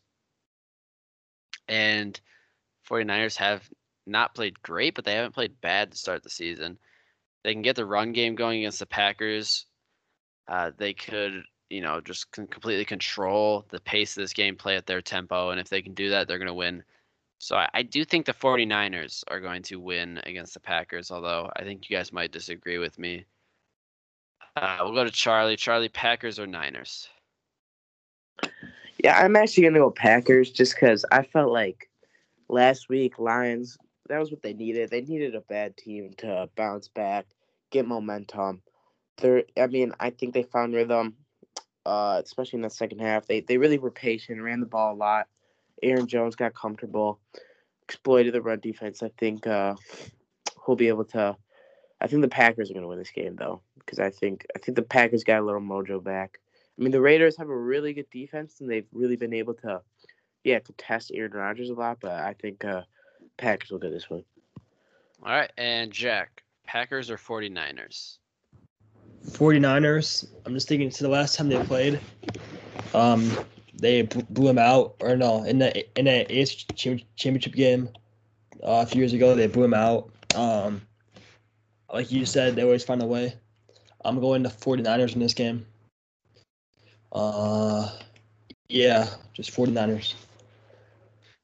And 1.67 2.19
49ers 2.87 3.35
have 3.37 3.67
not 4.05 4.35
played 4.35 4.61
great, 4.61 4.93
but 4.93 5.05
they 5.05 5.15
haven't 5.15 5.33
played 5.33 5.59
bad 5.61 5.91
to 5.91 5.97
start 5.97 6.21
the 6.21 6.29
season. 6.29 6.77
They 7.43 7.53
can 7.53 7.63
get 7.63 7.75
the 7.75 7.85
run 7.85 8.11
game 8.11 8.35
going 8.35 8.59
against 8.59 8.79
the 8.79 8.85
Packers. 8.85 9.65
Uh, 10.47 10.69
they 10.77 10.93
could, 10.93 11.41
you 11.71 11.81
know, 11.81 11.99
just 11.99 12.31
completely 12.31 12.85
control 12.85 13.65
the 13.71 13.79
pace 13.79 14.15
of 14.15 14.21
this 14.21 14.33
game, 14.33 14.55
play 14.55 14.75
at 14.75 14.85
their 14.85 15.01
tempo. 15.01 15.49
And 15.49 15.59
if 15.59 15.69
they 15.69 15.81
can 15.81 15.95
do 15.95 16.11
that, 16.11 16.27
they're 16.27 16.37
going 16.37 16.47
to 16.47 16.53
win. 16.53 16.83
So 17.41 17.55
I, 17.55 17.67
I, 17.73 17.81
do 17.81 18.05
think 18.05 18.27
the 18.27 18.33
49ers 18.33 19.23
are 19.27 19.39
going 19.39 19.63
to 19.63 19.79
win 19.79 20.21
against 20.27 20.53
the 20.53 20.59
Packers, 20.59 21.09
although 21.09 21.49
I 21.55 21.63
think 21.63 21.89
you 21.89 21.97
guys 21.97 22.13
might 22.13 22.31
disagree 22.31 22.77
with 22.77 22.99
me. 22.99 23.25
Uh, 24.55 24.77
we'll 24.81 24.93
go 24.93 25.03
to 25.03 25.09
Charlie. 25.09 25.55
Charlie, 25.55 25.89
Packers 25.89 26.37
or 26.37 26.45
Niners? 26.45 27.09
Yeah, 29.03 29.17
I'm 29.17 29.35
actually 29.35 29.63
going 29.63 29.73
to 29.73 29.79
go 29.79 29.89
Packers 29.89 30.51
just 30.51 30.75
because 30.75 31.03
I 31.11 31.23
felt 31.23 31.51
like 31.51 31.89
last 32.47 32.89
week, 32.89 33.17
Lions, 33.17 33.75
that 34.07 34.19
was 34.19 34.29
what 34.29 34.43
they 34.43 34.53
needed. 34.53 34.91
They 34.91 35.01
needed 35.01 35.33
a 35.33 35.41
bad 35.41 35.75
team 35.75 36.13
to 36.17 36.47
bounce 36.55 36.89
back, 36.89 37.25
get 37.71 37.87
momentum. 37.87 38.61
They're, 39.17 39.45
I 39.57 39.65
mean, 39.65 39.93
I 39.99 40.11
think 40.11 40.35
they 40.35 40.43
found 40.43 40.75
rhythm, 40.75 41.15
uh, 41.87 42.21
especially 42.23 42.57
in 42.57 42.63
the 42.63 42.69
second 42.69 42.99
half. 42.99 43.25
They, 43.25 43.39
they 43.39 43.57
really 43.57 43.79
were 43.79 43.89
patient, 43.89 44.43
ran 44.43 44.59
the 44.59 44.67
ball 44.67 44.93
a 44.93 44.95
lot. 44.95 45.27
Aaron 45.83 46.07
Jones 46.07 46.35
got 46.35 46.53
comfortable, 46.53 47.19
exploited 47.83 48.33
the 48.33 48.41
run 48.41 48.59
defense. 48.59 49.03
I 49.03 49.11
think 49.17 49.47
uh, 49.47 49.75
he'll 50.65 50.75
be 50.75 50.87
able 50.87 51.05
to. 51.05 51.35
I 51.99 52.07
think 52.07 52.21
the 52.21 52.27
Packers 52.27 52.69
are 52.69 52.73
going 52.73 52.83
to 52.83 52.87
win 52.87 52.97
this 52.97 53.11
game 53.11 53.35
though, 53.35 53.61
because 53.79 53.99
I 53.99 54.09
think 54.09 54.45
I 54.55 54.59
think 54.59 54.75
the 54.75 54.81
Packers 54.81 55.23
got 55.23 55.41
a 55.41 55.45
little 55.45 55.61
mojo 55.61 56.03
back. 56.03 56.39
I 56.77 56.81
mean, 56.81 56.91
the 56.91 57.01
Raiders 57.01 57.37
have 57.37 57.49
a 57.49 57.55
really 57.55 57.93
good 57.93 58.09
defense, 58.09 58.59
and 58.59 58.69
they've 58.69 58.87
really 58.91 59.17
been 59.17 59.33
able 59.33 59.53
to, 59.55 59.81
yeah, 60.43 60.59
to 60.59 60.73
test 60.73 61.11
Aaron 61.13 61.31
Rodgers 61.31 61.69
a 61.69 61.73
lot. 61.73 61.99
But 62.01 62.13
I 62.13 62.33
think 62.33 62.65
uh, 62.65 62.83
Packers 63.37 63.69
will 63.69 63.79
get 63.79 63.91
this 63.91 64.09
one. 64.09 64.23
All 65.23 65.31
right, 65.31 65.51
and 65.57 65.91
Jack, 65.91 66.43
Packers 66.65 67.11
or 67.11 67.17
49ers? 67.17 68.17
49ers. 69.27 70.27
I'm 70.45 70.53
just 70.55 70.67
thinking 70.67 70.89
to 70.89 71.03
the 71.03 71.09
last 71.09 71.35
time 71.35 71.49
they 71.49 71.61
played. 71.63 71.99
Um, 72.95 73.31
they 73.73 74.03
blew 74.03 74.49
him 74.49 74.57
out, 74.57 74.95
or 74.99 75.15
no, 75.15 75.43
in 75.43 75.59
the 75.59 75.99
in 75.99 76.05
the 76.05 76.25
AFC 76.29 77.05
championship 77.15 77.53
game 77.53 77.89
uh, 78.63 78.83
a 78.83 78.85
few 78.85 78.99
years 78.99 79.13
ago, 79.13 79.35
they 79.35 79.47
blew 79.47 79.63
him 79.63 79.73
out. 79.73 80.11
Um, 80.35 80.81
like 81.91 82.11
you 82.11 82.25
said, 82.25 82.55
they 82.55 82.63
always 82.63 82.83
find 82.83 83.01
a 83.01 83.05
way. 83.05 83.33
I'm 84.03 84.19
going 84.19 84.43
to 84.43 84.49
49ers 84.49 85.13
in 85.13 85.19
this 85.19 85.33
game. 85.33 85.65
Uh, 87.11 87.89
yeah, 88.69 89.07
just 89.33 89.51
49ers. 89.51 90.13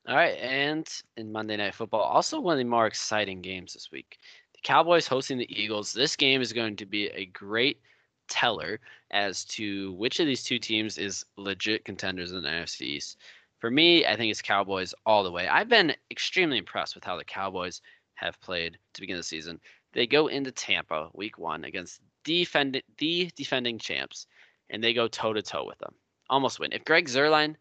All 0.07 0.15
right, 0.15 0.37
and 0.37 0.87
in 1.17 1.31
Monday 1.31 1.57
Night 1.57 1.75
Football, 1.75 2.01
also 2.01 2.39
one 2.39 2.53
of 2.53 2.59
the 2.59 2.63
more 2.63 2.87
exciting 2.87 3.41
games 3.41 3.73
this 3.73 3.89
week. 3.91 4.17
The 4.53 4.61
Cowboys 4.63 5.05
hosting 5.05 5.37
the 5.37 5.61
Eagles. 5.61 5.91
This 5.91 6.15
game 6.15 6.41
is 6.41 6.53
going 6.53 6.77
to 6.77 6.85
be 6.85 7.07
a 7.07 7.25
great 7.25 7.81
teller 8.27 8.79
as 9.11 9.45
to 9.45 9.93
which 9.93 10.19
of 10.19 10.27
these 10.27 10.43
two 10.43 10.59
teams 10.59 10.97
is 10.97 11.25
legit 11.37 11.85
contenders 11.85 12.31
in 12.31 12.41
the 12.41 12.49
NFC 12.49 12.81
East. 12.81 13.17
For 13.59 13.71
me, 13.71 14.05
I 14.05 14.15
think 14.15 14.29
it's 14.31 14.41
Cowboys 14.41 14.93
all 15.05 15.23
the 15.23 15.31
way. 15.31 15.47
I've 15.47 15.69
been 15.69 15.95
extremely 16.11 16.57
impressed 16.57 16.95
with 16.95 17.03
how 17.03 17.17
the 17.17 17.23
Cowboys 17.23 17.81
have 18.15 18.39
played 18.41 18.77
to 18.93 19.01
begin 19.01 19.17
the 19.17 19.23
season. 19.23 19.59
They 19.93 20.05
go 20.05 20.27
into 20.27 20.51
Tampa 20.51 21.09
week 21.13 21.37
one 21.37 21.63
against 21.63 22.01
defend, 22.23 22.81
the 22.97 23.31
defending 23.35 23.79
champs, 23.79 24.27
and 24.69 24.83
they 24.83 24.93
go 24.93 25.07
toe 25.07 25.33
to 25.33 25.41
toe 25.41 25.65
with 25.65 25.79
them. 25.79 25.93
Almost 26.29 26.59
win. 26.59 26.73
If 26.73 26.85
Greg 26.85 27.07
Zuerlein 27.07 27.55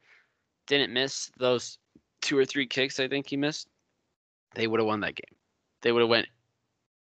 didn't 0.66 0.92
miss 0.92 1.30
those 1.38 1.78
two 2.20 2.36
or 2.36 2.44
three 2.44 2.66
kicks 2.66 2.98
I 2.98 3.08
think 3.08 3.28
he 3.28 3.36
missed, 3.36 3.68
they 4.54 4.66
would 4.66 4.80
have 4.80 4.86
won 4.86 5.00
that 5.00 5.14
game. 5.14 5.38
They 5.82 5.92
would 5.92 6.00
have 6.00 6.10
went 6.10 6.28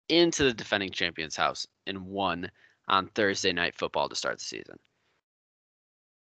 into 0.08 0.44
the 0.44 0.54
defending 0.54 0.92
champions 0.92 1.36
house 1.36 1.68
and 1.86 2.06
won 2.08 2.50
on 2.90 3.08
Thursday 3.08 3.54
night 3.54 3.76
football 3.76 4.10
to 4.10 4.16
start 4.16 4.40
the 4.40 4.46
season. 4.46 4.78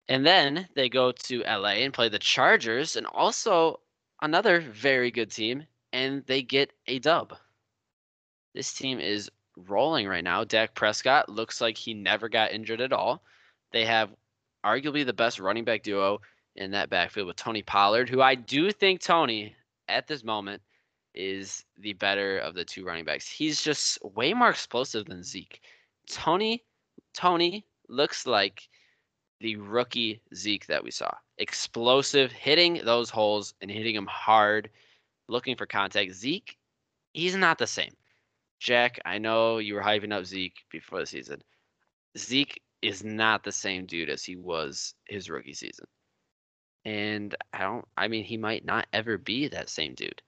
And 0.07 0.25
then 0.25 0.67
they 0.75 0.89
go 0.89 1.11
to 1.11 1.43
LA 1.43 1.81
and 1.81 1.93
play 1.93 2.09
the 2.09 2.19
Chargers 2.19 2.95
and 2.95 3.07
also 3.07 3.79
another 4.21 4.61
very 4.61 5.11
good 5.11 5.31
team, 5.31 5.65
and 5.93 6.23
they 6.25 6.41
get 6.41 6.71
a 6.87 6.99
dub. 6.99 7.35
This 8.53 8.73
team 8.73 8.99
is 8.99 9.29
rolling 9.67 10.07
right 10.07 10.23
now. 10.23 10.43
Dak 10.43 10.75
Prescott 10.75 11.29
looks 11.29 11.59
like 11.59 11.77
he 11.77 11.93
never 11.93 12.29
got 12.29 12.51
injured 12.51 12.81
at 12.81 12.93
all. 12.93 13.23
They 13.71 13.85
have 13.85 14.09
arguably 14.65 15.05
the 15.05 15.13
best 15.13 15.39
running 15.39 15.65
back 15.65 15.83
duo 15.83 16.21
in 16.55 16.71
that 16.71 16.89
backfield 16.89 17.27
with 17.27 17.35
Tony 17.35 17.61
Pollard, 17.61 18.09
who 18.09 18.21
I 18.21 18.35
do 18.35 18.71
think 18.71 19.01
Tony 19.01 19.55
at 19.87 20.07
this 20.07 20.23
moment 20.23 20.61
is 21.13 21.65
the 21.77 21.93
better 21.93 22.39
of 22.39 22.53
the 22.53 22.65
two 22.65 22.85
running 22.85 23.05
backs. 23.05 23.27
He's 23.27 23.61
just 23.61 23.97
way 24.03 24.33
more 24.33 24.49
explosive 24.49 25.05
than 25.05 25.23
Zeke. 25.23 25.61
Tony 26.07 26.63
Tony 27.13 27.65
looks 27.87 28.25
like 28.25 28.67
the 29.39 29.55
rookie 29.57 30.21
Zeke 30.33 30.65
that 30.67 30.83
we 30.83 30.91
saw. 30.91 31.11
Explosive, 31.37 32.31
hitting 32.31 32.81
those 32.83 33.09
holes 33.09 33.53
and 33.61 33.69
hitting 33.69 33.95
them 33.95 34.07
hard, 34.07 34.69
looking 35.27 35.55
for 35.55 35.65
contact. 35.65 36.13
Zeke, 36.13 36.57
he's 37.13 37.35
not 37.35 37.57
the 37.57 37.67
same. 37.67 37.93
Jack, 38.59 38.99
I 39.05 39.17
know 39.17 39.57
you 39.57 39.75
were 39.75 39.81
hyping 39.81 40.13
up 40.13 40.25
Zeke 40.25 40.57
before 40.71 40.99
the 40.99 41.05
season. 41.05 41.41
Zeke 42.17 42.61
is 42.81 43.03
not 43.03 43.43
the 43.43 43.51
same 43.51 43.85
dude 43.85 44.09
as 44.09 44.23
he 44.23 44.35
was 44.35 44.93
his 45.07 45.29
rookie 45.29 45.53
season. 45.53 45.85
And 46.85 47.35
I 47.51 47.59
don't 47.59 47.85
I 47.97 48.07
mean 48.07 48.23
he 48.23 48.37
might 48.37 48.63
not 48.63 48.87
ever 48.93 49.17
be 49.17 49.47
that 49.47 49.69
same 49.69 49.95
dude. 49.95 50.21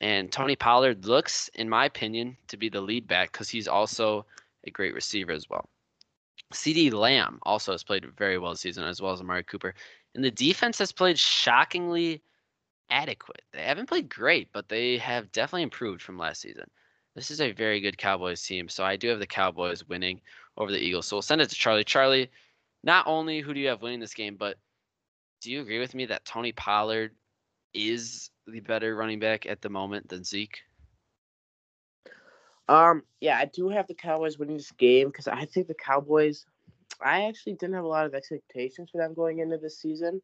And 0.00 0.30
Tony 0.30 0.56
Pollard 0.56 1.06
looks, 1.06 1.48
in 1.54 1.70
my 1.70 1.86
opinion, 1.86 2.36
to 2.48 2.56
be 2.58 2.68
the 2.68 2.82
lead 2.82 3.06
back 3.08 3.32
because 3.32 3.48
he's 3.48 3.66
also 3.66 4.26
a 4.66 4.70
great 4.70 4.94
receiver 4.94 5.32
as 5.32 5.48
well. 5.48 5.68
CeeDee 6.52 6.92
Lamb 6.92 7.40
also 7.42 7.72
has 7.72 7.82
played 7.82 8.06
very 8.16 8.38
well 8.38 8.52
this 8.52 8.60
season, 8.60 8.84
as 8.84 9.00
well 9.00 9.12
as 9.12 9.20
Amari 9.20 9.42
Cooper. 9.42 9.74
And 10.14 10.24
the 10.24 10.30
defense 10.30 10.78
has 10.78 10.92
played 10.92 11.18
shockingly 11.18 12.22
adequate. 12.90 13.42
They 13.52 13.62
haven't 13.62 13.88
played 13.88 14.08
great, 14.08 14.52
but 14.52 14.68
they 14.68 14.98
have 14.98 15.32
definitely 15.32 15.62
improved 15.62 16.02
from 16.02 16.18
last 16.18 16.40
season. 16.40 16.70
This 17.14 17.30
is 17.30 17.40
a 17.40 17.52
very 17.52 17.80
good 17.80 17.98
Cowboys 17.98 18.42
team, 18.42 18.68
so 18.68 18.84
I 18.84 18.96
do 18.96 19.08
have 19.08 19.18
the 19.18 19.26
Cowboys 19.26 19.88
winning 19.88 20.20
over 20.56 20.70
the 20.70 20.78
Eagles. 20.78 21.06
So 21.06 21.16
we'll 21.16 21.22
send 21.22 21.40
it 21.40 21.48
to 21.48 21.54
Charlie. 21.54 21.84
Charlie, 21.84 22.30
not 22.84 23.06
only 23.06 23.40
who 23.40 23.54
do 23.54 23.60
you 23.60 23.68
have 23.68 23.82
winning 23.82 24.00
this 24.00 24.14
game, 24.14 24.36
but 24.36 24.58
do 25.40 25.50
you 25.50 25.62
agree 25.62 25.78
with 25.78 25.94
me 25.94 26.06
that 26.06 26.24
Tony 26.24 26.52
Pollard 26.52 27.12
is 27.74 28.30
the 28.46 28.60
better 28.60 28.94
running 28.94 29.18
back 29.18 29.46
at 29.46 29.62
the 29.62 29.68
moment 29.68 30.08
than 30.08 30.24
Zeke? 30.24 30.60
Um, 32.68 33.02
yeah, 33.20 33.38
I 33.38 33.44
do 33.46 33.68
have 33.68 33.86
the 33.86 33.94
Cowboys 33.94 34.38
winning 34.38 34.56
this 34.56 34.72
game 34.72 35.08
because 35.08 35.28
I 35.28 35.44
think 35.44 35.68
the 35.68 35.74
Cowboys. 35.74 36.46
I 37.00 37.24
actually 37.24 37.54
didn't 37.54 37.74
have 37.74 37.84
a 37.84 37.88
lot 37.88 38.06
of 38.06 38.14
expectations 38.14 38.90
for 38.90 38.98
them 38.98 39.12
going 39.12 39.40
into 39.40 39.58
this 39.58 39.78
season, 39.78 40.22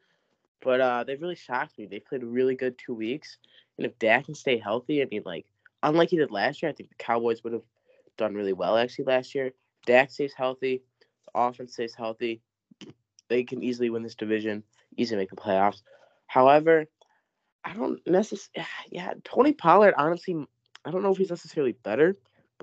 but 0.62 0.81
uh, 0.81 1.05
they 1.05 1.16
really 1.16 1.35
shocked 1.35 1.78
me. 1.78 1.86
They 1.86 2.01
played 2.01 2.24
really 2.24 2.55
good 2.55 2.78
two 2.78 2.94
weeks, 2.94 3.36
and 3.77 3.86
if 3.86 3.98
Dak 3.98 4.27
can 4.27 4.35
stay 4.35 4.59
healthy 4.59 5.02
I 5.02 5.06
mean, 5.10 5.23
like, 5.27 5.44
unlike 5.82 6.10
he 6.10 6.16
did 6.16 6.31
last 6.31 6.62
year, 6.62 6.70
I 6.70 6.74
think 6.74 6.89
the 6.89 7.05
Cowboys 7.05 7.44
would 7.44 7.52
have 7.52 7.64
done 8.16 8.35
really 8.35 8.52
well 8.52 8.78
actually 8.78 9.05
last 9.05 9.35
year. 9.35 9.52
Dak 9.86 10.10
stays 10.10 10.32
healthy, 10.32 10.82
the 11.27 11.40
offense 11.40 11.74
stays 11.74 11.94
healthy, 11.94 12.40
they 13.28 13.44
can 13.44 13.62
easily 13.62 13.90
win 13.90 14.02
this 14.02 14.14
division, 14.14 14.62
easily 14.97 15.19
make 15.19 15.31
the 15.31 15.36
playoffs. 15.36 15.82
However, 16.27 16.86
I 17.64 17.74
don't 17.74 18.01
necessarily. 18.06 18.69
Yeah, 18.90 19.14
Tony 19.24 19.52
Pollard. 19.52 19.94
Honestly, 19.97 20.47
I 20.85 20.90
don't 20.90 21.02
know 21.02 21.12
if 21.12 21.19
he's 21.19 21.31
necessarily 21.31 21.73
better, 21.73 22.16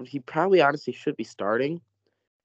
he 0.08 0.20
probably 0.20 0.62
honestly 0.62 0.94
should 0.94 1.18
be 1.18 1.24
starting. 1.24 1.82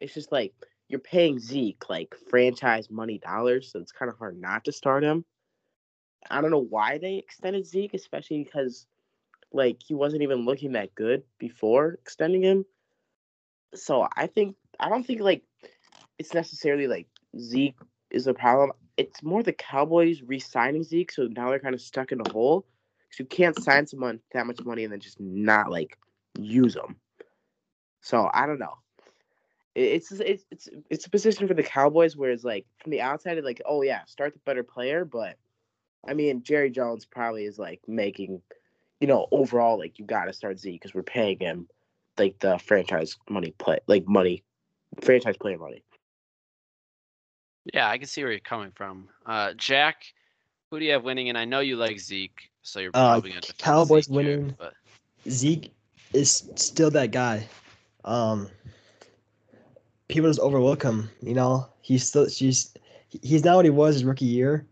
It's 0.01 0.14
just 0.14 0.32
like 0.32 0.52
you're 0.89 1.01
paying 1.01 1.39
Zeke 1.39 1.89
like 1.89 2.14
franchise 2.28 2.90
money 2.90 3.18
dollars, 3.18 3.72
so 3.72 3.78
it's 3.78 3.93
kind 3.93 4.10
of 4.10 4.18
hard 4.18 4.40
not 4.40 4.64
to 4.64 4.72
start 4.72 5.02
him. 5.02 5.24
I 6.31 6.40
don't 6.40 6.51
know 6.51 6.66
why 6.68 6.98
they 6.98 7.16
extended 7.16 7.66
Zeke, 7.66 7.94
especially 7.94 8.44
because 8.44 8.86
like 9.52 9.81
he 9.86 9.94
wasn't 9.94 10.22
even 10.22 10.44
looking 10.44 10.72
that 10.72 10.94
good 10.94 11.22
before 11.39 11.94
extending 11.94 12.43
him. 12.43 12.64
So 13.74 14.06
I 14.16 14.26
think 14.26 14.56
I 14.78 14.89
don't 14.89 15.06
think 15.06 15.20
like 15.20 15.43
it's 16.18 16.35
necessarily 16.35 16.86
like 16.86 17.06
Zeke 17.39 17.76
is 18.10 18.24
the 18.24 18.35
problem. 18.35 18.72
It's 18.97 19.22
more 19.22 19.43
the 19.43 19.52
Cowboys 19.52 20.22
re-signing 20.22 20.85
Zeke, 20.85 21.10
so 21.10 21.24
now 21.24 21.51
they're 21.51 21.59
kind 21.59 21.74
of 21.74 21.81
stuck 21.81 22.12
in 22.12 22.20
a 22.20 22.31
hole. 22.31 22.64
So 23.10 23.22
you 23.22 23.26
can't 23.26 23.60
sign 23.60 23.86
someone 23.86 24.20
that 24.32 24.47
much 24.47 24.64
money 24.64 24.85
and 24.85 24.93
then 24.93 25.01
just 25.01 25.20
not 25.20 25.70
like 25.70 25.98
use 26.39 26.74
them. 26.74 26.97
So 28.05 28.28
I 28.35 28.47
don't 28.47 28.59
know. 28.59 28.76
It's 29.74 30.12
it's 30.12 30.44
it's 30.51 30.68
it's 30.90 31.06
a 31.06 31.10
position 31.10 31.48
for 31.48 31.55
the 31.55 31.62
Cowboys 31.62 32.16
where 32.18 32.31
it's 32.31 32.44
like 32.44 32.66
from 32.78 32.93
the 32.93 33.01
outside, 33.01 33.39
it's 33.39 33.47
like 33.47 33.62
oh 33.64 33.81
yeah, 33.81 34.05
start 34.05 34.35
the 34.35 34.40
better 34.44 34.62
player, 34.62 35.06
but 35.06 35.39
I 36.06 36.12
mean 36.12 36.43
Jerry 36.43 36.70
Jones 36.70 37.06
probably 37.06 37.47
is 37.47 37.59
like 37.59 37.81
making, 37.89 38.43
you 39.01 39.09
know, 39.09 39.26
overall 39.32 39.78
like 39.78 39.98
you 39.98 40.05
got 40.05 40.26
to 40.26 40.35
start 40.35 40.60
Zeke 40.60 40.81
because 40.81 40.94
we're 40.94 41.02
paying 41.02 41.39
him 41.40 41.66
like 42.18 42.39
the 42.40 42.59
franchise 42.59 43.16
money 43.31 43.55
play 43.59 43.78
like 43.86 44.06
money, 44.06 44.44
franchise 45.01 45.39
player 45.39 45.56
money. 45.59 45.82
Yeah, 47.72 47.89
I 47.89 47.97
can 47.97 48.06
see 48.06 48.22
where 48.22 48.32
you're 48.32 48.40
coming 48.40 48.72
from. 48.74 49.09
Uh, 49.24 49.55
Jack, 49.55 50.05
who 50.70 50.78
do 50.78 50.85
you 50.85 50.93
have 50.93 51.05
winning? 51.05 51.31
And 51.31 51.39
I 51.39 51.47
know 51.47 51.60
you 51.60 51.76
like 51.76 51.98
Zeke, 51.98 52.51
so 52.60 52.81
you're 52.81 52.90
Uh, 52.93 53.18
going 53.18 53.40
to 53.40 53.55
Cowboys 53.55 54.05
Zeke 54.05 54.12
here, 54.12 54.16
winning. 54.16 54.56
but 54.59 54.74
Zeke 55.31 55.72
is 56.12 56.51
still 56.55 56.90
that 56.90 57.10
guy. 57.10 57.48
Um, 58.05 58.48
people 60.09 60.28
just 60.28 60.40
overlook 60.40 60.82
him. 60.82 61.10
You 61.22 61.35
know, 61.35 61.66
he's 61.81 62.06
still 62.06 62.28
she's 62.28 62.74
he's 63.22 63.44
not 63.44 63.56
what 63.56 63.64
he 63.64 63.70
was 63.70 63.94
his 63.94 64.05
rookie 64.05 64.24
year, 64.24 64.66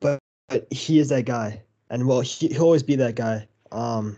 but, 0.00 0.18
but 0.48 0.66
he 0.72 0.98
is 0.98 1.08
that 1.10 1.24
guy, 1.24 1.62
and 1.90 2.06
well, 2.06 2.20
he, 2.20 2.48
he'll 2.48 2.62
always 2.64 2.82
be 2.82 2.96
that 2.96 3.14
guy. 3.14 3.46
Um, 3.70 4.16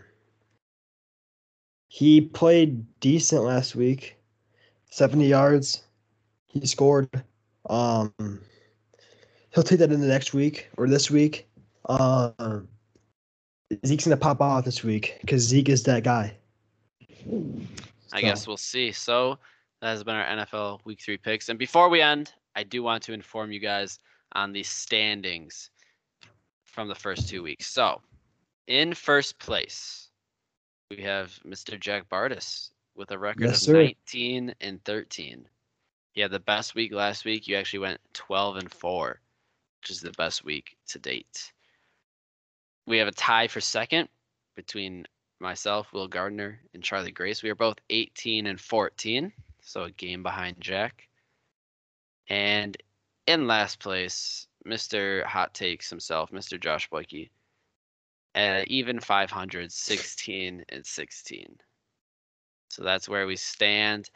he 1.87 2.21
played 2.21 2.85
decent 2.99 3.43
last 3.43 3.75
week, 3.75 4.17
seventy 4.89 5.27
yards. 5.27 5.83
He 6.45 6.65
scored. 6.65 7.23
Um, 7.69 8.13
he'll 9.53 9.63
take 9.63 9.79
that 9.79 9.91
in 9.91 10.01
the 10.01 10.07
next 10.07 10.33
week 10.33 10.69
or 10.77 10.87
this 10.87 11.09
week. 11.09 11.47
Um, 11.87 12.67
Zeke's 13.85 14.05
gonna 14.05 14.17
pop 14.17 14.41
off 14.41 14.65
this 14.65 14.83
week 14.83 15.17
because 15.21 15.41
Zeke 15.41 15.69
is 15.69 15.83
that 15.83 16.03
guy. 16.03 16.35
I 18.13 18.21
So, 18.21 18.27
guess 18.27 18.47
we'll 18.47 18.57
see. 18.57 18.91
So 18.91 19.37
that 19.81 19.89
has 19.89 20.03
been 20.03 20.15
our 20.15 20.25
NFL 20.25 20.79
Week 20.85 20.99
Three 21.01 21.17
picks. 21.17 21.49
And 21.49 21.59
before 21.59 21.89
we 21.89 22.01
end, 22.01 22.33
I 22.55 22.63
do 22.63 22.83
want 22.83 23.03
to 23.03 23.13
inform 23.13 23.51
you 23.51 23.59
guys 23.59 23.99
on 24.33 24.51
the 24.53 24.63
standings 24.63 25.69
from 26.63 26.87
the 26.87 26.95
first 26.95 27.29
two 27.29 27.43
weeks. 27.43 27.67
So, 27.67 28.01
in 28.67 28.93
first 28.93 29.39
place, 29.39 30.09
we 30.89 30.97
have 31.03 31.37
Mr. 31.45 31.79
Jack 31.79 32.09
Bartus 32.09 32.71
with 32.95 33.11
a 33.11 33.17
record 33.17 33.43
Yes, 33.43 33.57
of 33.57 33.63
sir. 33.63 33.73
19 33.73 34.55
and 34.61 34.83
13. 34.85 35.47
He 36.13 36.21
had 36.21 36.31
the 36.31 36.39
best 36.39 36.75
week 36.75 36.93
last 36.93 37.25
week. 37.25 37.47
You 37.47 37.57
actually 37.57 37.79
went 37.79 37.99
12 38.13 38.57
and 38.57 38.71
4, 38.71 39.19
which 39.81 39.89
is 39.89 39.99
the 39.99 40.11
best 40.11 40.45
week 40.45 40.77
to 40.87 40.99
date. 40.99 41.51
We 42.87 42.97
have 42.99 43.07
a 43.07 43.11
tie 43.11 43.47
for 43.47 43.59
second 43.59 44.07
between 44.55 45.05
myself, 45.39 45.91
Will 45.93 46.07
Gardner, 46.07 46.59
and 46.73 46.83
Charlie 46.83 47.11
Grace. 47.11 47.43
We 47.43 47.49
are 47.49 47.55
both 47.55 47.77
18 47.89 48.47
and 48.47 48.59
14, 48.59 49.31
so 49.61 49.83
a 49.83 49.91
game 49.91 50.23
behind 50.23 50.57
Jack. 50.59 51.07
And 52.29 52.75
in 53.27 53.47
last 53.47 53.79
place, 53.79 54.47
Mr. 54.67 55.23
Hot 55.25 55.53
Takes 55.53 55.89
himself, 55.89 56.31
Mr. 56.31 56.59
Josh 56.59 56.89
Boyke, 56.89 57.29
at 58.33 58.67
even 58.67 58.99
500, 58.99 59.71
16 59.71 60.65
and 60.69 60.85
16. 60.85 61.55
So 62.69 62.83
that's 62.83 63.07
where 63.07 63.27
we 63.27 63.35
stand. 63.35 64.09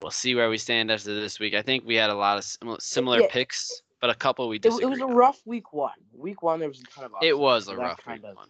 We'll 0.00 0.10
see 0.12 0.34
where 0.34 0.50
we 0.50 0.58
stand 0.58 0.90
after 0.92 1.14
this 1.14 1.40
week. 1.40 1.54
I 1.54 1.62
think 1.62 1.84
we 1.84 1.96
had 1.96 2.10
a 2.10 2.14
lot 2.14 2.38
of 2.38 2.44
sim- 2.44 2.76
similar 2.78 3.22
Yeah. 3.22 3.28
picks, 3.30 3.82
but 4.00 4.10
a 4.10 4.14
couple 4.14 4.48
we 4.48 4.56
It, 4.56 4.66
it 4.66 4.88
was 4.88 5.00
a 5.00 5.04
on. 5.04 5.14
rough 5.14 5.40
week 5.44 5.72
one. 5.72 5.98
Week 6.12 6.42
one, 6.42 6.60
there 6.60 6.68
was 6.68 6.80
a 6.80 6.84
ton 6.84 7.04
of. 7.06 7.12
It 7.22 7.36
was 7.36 7.66
a 7.66 7.76
rough 7.76 8.06
week 8.06 8.22
of, 8.22 8.36
one. 8.36 8.48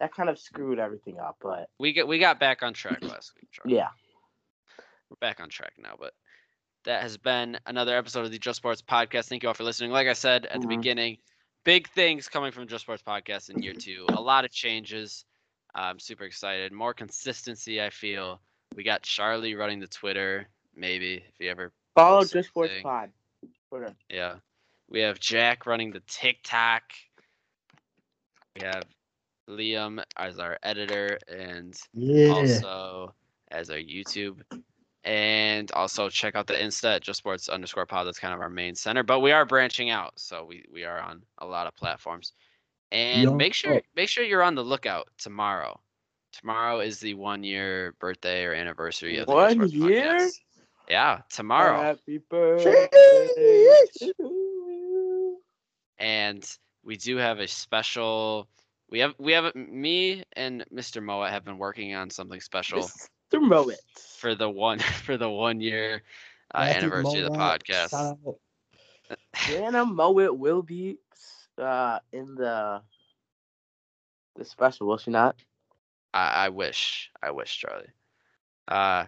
That 0.00 0.14
kind 0.14 0.28
of 0.28 0.38
screwed 0.38 0.78
everything 0.78 1.18
up, 1.18 1.36
but 1.40 1.68
We 1.78 1.92
get 1.92 2.06
we 2.06 2.18
got 2.18 2.38
back 2.38 2.62
on 2.62 2.72
track 2.74 2.98
last 3.02 3.32
week. 3.36 3.48
Charlie. 3.52 3.76
yeah. 3.76 3.88
we're 5.10 5.16
back 5.20 5.40
on 5.40 5.48
track 5.48 5.72
now. 5.78 5.94
But 5.98 6.12
that 6.84 7.02
has 7.02 7.16
been 7.16 7.58
another 7.66 7.96
episode 7.96 8.24
of 8.24 8.30
the 8.30 8.38
Just 8.38 8.58
Sports 8.58 8.82
Podcast. 8.82 9.26
Thank 9.26 9.42
you 9.42 9.48
all 9.48 9.54
for 9.54 9.64
listening. 9.64 9.90
Like 9.90 10.06
I 10.06 10.12
said 10.12 10.46
at 10.46 10.60
the 10.60 10.66
Mhm. 10.66 10.76
beginning, 10.76 11.18
big 11.64 11.88
things 11.90 12.28
coming 12.28 12.52
from 12.52 12.68
Just 12.68 12.82
Sports 12.84 13.02
Podcast 13.02 13.50
in 13.50 13.60
year 13.62 13.74
two. 13.74 14.06
A 14.10 14.20
lot 14.20 14.44
of 14.44 14.52
changes. 14.52 15.24
I'm 15.74 15.98
super 15.98 16.24
excited. 16.24 16.72
More 16.72 16.94
consistency, 16.94 17.82
I 17.82 17.90
feel. 17.90 18.40
We 18.74 18.84
got 18.84 19.02
Charlie 19.02 19.54
running 19.54 19.80
the 19.80 19.86
Twitter, 19.88 20.46
maybe 20.74 21.14
if 21.16 21.34
you 21.40 21.50
ever. 21.50 21.72
Follow 21.94 22.24
Just 22.24 22.50
Sports. 22.50 22.72
Pod. 22.82 23.10
Twitter. 23.70 23.94
Yeah. 24.08 24.36
We 24.88 25.00
have 25.00 25.18
Jack 25.20 25.66
running 25.66 25.90
the 25.90 26.00
TikTok. 26.06 26.82
We 28.56 28.62
have 28.66 28.84
Liam 29.48 30.02
as 30.16 30.38
our 30.38 30.58
editor 30.62 31.18
and 31.28 31.76
Yeah. 31.94 32.32
also 32.32 33.14
as 33.50 33.70
our 33.70 33.76
YouTube. 33.78 34.42
And 35.04 35.70
also 35.72 36.08
check 36.10 36.34
out 36.34 36.46
the 36.46 36.54
Insta 36.54 36.96
at 36.96 37.02
just 37.02 37.18
sports 37.18 37.48
underscore 37.48 37.86
pod. 37.86 38.06
That's 38.06 38.18
kind 38.18 38.34
of 38.34 38.40
our 38.40 38.50
main 38.50 38.74
center. 38.74 39.02
But 39.02 39.20
we 39.20 39.32
are 39.32 39.46
branching 39.46 39.90
out. 39.90 40.12
So 40.16 40.44
we, 40.44 40.64
we 40.70 40.84
are 40.84 41.00
on 41.00 41.22
a 41.38 41.46
lot 41.46 41.66
of 41.66 41.74
platforms. 41.74 42.32
And 42.92 43.22
Yo. 43.22 43.34
make 43.34 43.54
sure 43.54 43.80
make 43.96 44.08
sure 44.08 44.24
you're 44.24 44.42
on 44.42 44.54
the 44.54 44.64
lookout 44.64 45.08
tomorrow. 45.18 45.80
Tomorrow 46.32 46.80
is 46.80 47.00
the 47.00 47.14
one 47.14 47.42
year 47.42 47.94
birthday 48.00 48.44
or 48.44 48.52
anniversary 48.52 49.18
of 49.18 49.26
the 49.26 49.32
One 49.34 49.52
Sports 49.52 49.72
year? 49.72 50.18
Podcast. 50.18 50.40
Yeah, 50.88 51.20
tomorrow. 51.30 51.82
Happy 51.82 52.18
birthday. 52.30 52.88
and 55.98 56.48
we 56.84 56.96
do 56.96 57.16
have 57.16 57.40
a 57.40 57.48
special 57.48 58.48
we 58.90 59.00
have 59.00 59.14
we 59.18 59.32
have 59.32 59.54
me 59.54 60.24
and 60.34 60.64
Mr. 60.72 61.02
Moa 61.02 61.30
have 61.30 61.44
been 61.44 61.58
working 61.58 61.94
on 61.94 62.10
something 62.10 62.40
special 62.40 62.82
Mr. 63.32 63.40
Moet. 63.40 63.76
for 64.16 64.34
the 64.34 64.48
one 64.48 64.78
for 65.04 65.16
the 65.16 65.28
one 65.28 65.60
year 65.60 66.02
uh, 66.54 66.60
Matthew 66.60 66.88
anniversary 66.88 67.20
of 67.24 67.32
the 67.32 67.38
podcast. 67.38 67.90
shout 67.90 68.18
out. 68.26 68.36
Jana 69.46 69.84
Moet 69.84 70.38
will 70.38 70.62
be 70.62 70.98
uh 71.58 71.98
in 72.12 72.34
the 72.34 72.82
the 74.36 74.44
special, 74.44 74.86
will 74.86 74.98
she 74.98 75.10
not? 75.10 75.36
I, 76.14 76.46
I 76.46 76.48
wish 76.48 77.10
I 77.22 77.30
wish 77.30 77.58
Charlie. 77.58 77.92
Uh, 78.68 79.06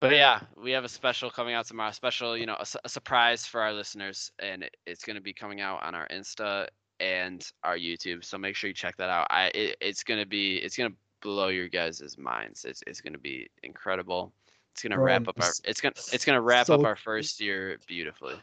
but 0.00 0.12
yeah, 0.12 0.40
we 0.56 0.72
have 0.72 0.84
a 0.84 0.88
special 0.88 1.30
coming 1.30 1.54
out 1.54 1.66
tomorrow. 1.66 1.90
Special, 1.92 2.36
you 2.36 2.46
know, 2.46 2.56
a, 2.58 2.66
a 2.84 2.88
surprise 2.88 3.46
for 3.46 3.60
our 3.60 3.72
listeners, 3.72 4.32
and 4.38 4.62
it, 4.64 4.76
it's 4.86 5.04
going 5.04 5.16
to 5.16 5.22
be 5.22 5.32
coming 5.32 5.60
out 5.60 5.82
on 5.82 5.94
our 5.94 6.06
Insta 6.08 6.66
and 7.02 7.44
our 7.64 7.76
YouTube. 7.76 8.24
So 8.24 8.38
make 8.38 8.56
sure 8.56 8.68
you 8.68 8.74
check 8.74 8.96
that 8.98 9.10
out. 9.10 9.26
I 9.30 9.46
it, 9.54 9.76
it's 9.80 10.04
going 10.04 10.20
to 10.20 10.26
be 10.26 10.56
it's 10.56 10.76
going 10.76 10.90
to 10.90 10.96
blow 11.20 11.48
your 11.48 11.68
guys' 11.68 12.16
minds. 12.18 12.64
It's 12.64 12.82
it's 12.86 13.00
gonna 13.00 13.18
be 13.18 13.48
incredible. 13.62 14.32
It's 14.72 14.82
gonna 14.82 14.96
Bro, 14.96 15.04
wrap 15.04 15.28
up 15.28 15.40
our 15.40 15.50
it's 15.64 15.80
gonna 15.80 15.94
it's 16.12 16.24
gonna 16.24 16.40
wrap 16.40 16.68
up 16.70 16.84
our 16.84 16.96
first 16.96 17.40
year 17.40 17.78
beautifully. 17.86 18.34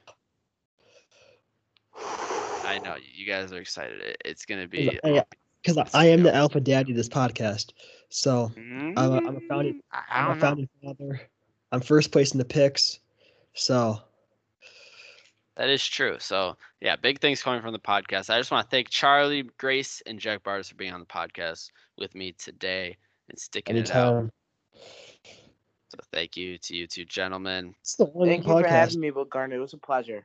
I 2.66 2.80
know 2.84 2.96
you 3.16 3.26
guys 3.26 3.52
are 3.52 3.58
excited. 3.58 4.02
It, 4.02 4.18
it's 4.26 4.46
gonna 4.46 4.68
be. 4.68 5.00
I- 5.04 5.24
Because 5.62 5.78
I 5.94 6.06
am 6.06 6.24
the 6.24 6.34
alpha 6.34 6.62
daddy 6.62 6.92
of 6.92 6.98
this 6.98 7.10
podcast. 7.10 7.74
So 8.10 8.52
I'm 8.56 8.96
a- 8.98 9.18
I'm 9.28 9.36
a 9.36 9.42
founding- 9.50 9.74
mm, 9.76 9.82
I 9.92 10.04
I'm 10.22 10.32
a 10.32 10.36
know. 10.36 10.40
founding 10.40 10.70
father. 10.82 11.22
I'm 11.72 11.82
first 11.82 12.12
place 12.14 12.32
in 12.32 12.38
the 12.38 12.46
picks. 12.46 13.00
So 13.54 14.00
That 15.60 15.70
is 15.70 15.86
true. 15.86 16.16
So 16.20 16.56
yeah, 16.80 16.96
big 16.96 17.20
things 17.20 17.44
coming 17.44 17.62
from 17.62 17.74
the 17.74 17.80
podcast. 17.80 18.30
I 18.30 18.38
just 18.38 18.50
want 18.50 18.66
to 18.66 18.72
thank 18.72 18.90
Charlie, 18.90 19.44
Grace, 19.58 20.02
and 20.06 20.18
Jack 20.18 20.42
Bartus 20.42 20.70
for 20.70 20.76
being 20.76 20.94
on 20.94 21.02
the 21.02 21.06
podcast 21.06 21.72
with 21.98 22.16
me 22.16 22.32
today 22.32 22.96
and 23.28 23.38
sticking 23.38 23.76
it 23.76 23.94
out. 23.94 24.30
So 24.74 26.00
thank 26.14 26.38
you 26.38 26.58
to 26.60 26.76
you 26.78 26.88
two 26.88 27.04
gentlemen. 27.04 27.76
It's 27.82 27.96
the 27.96 28.06
long 28.06 28.28
Thank 28.30 28.48
you 28.48 28.62
for 28.62 28.66
having 28.66 29.02
me, 29.02 29.12
Will 29.12 29.26
Gardner. 29.26 29.58
It 29.58 29.60
was 29.60 29.74
a 29.74 29.78
pleasure. 29.78 30.24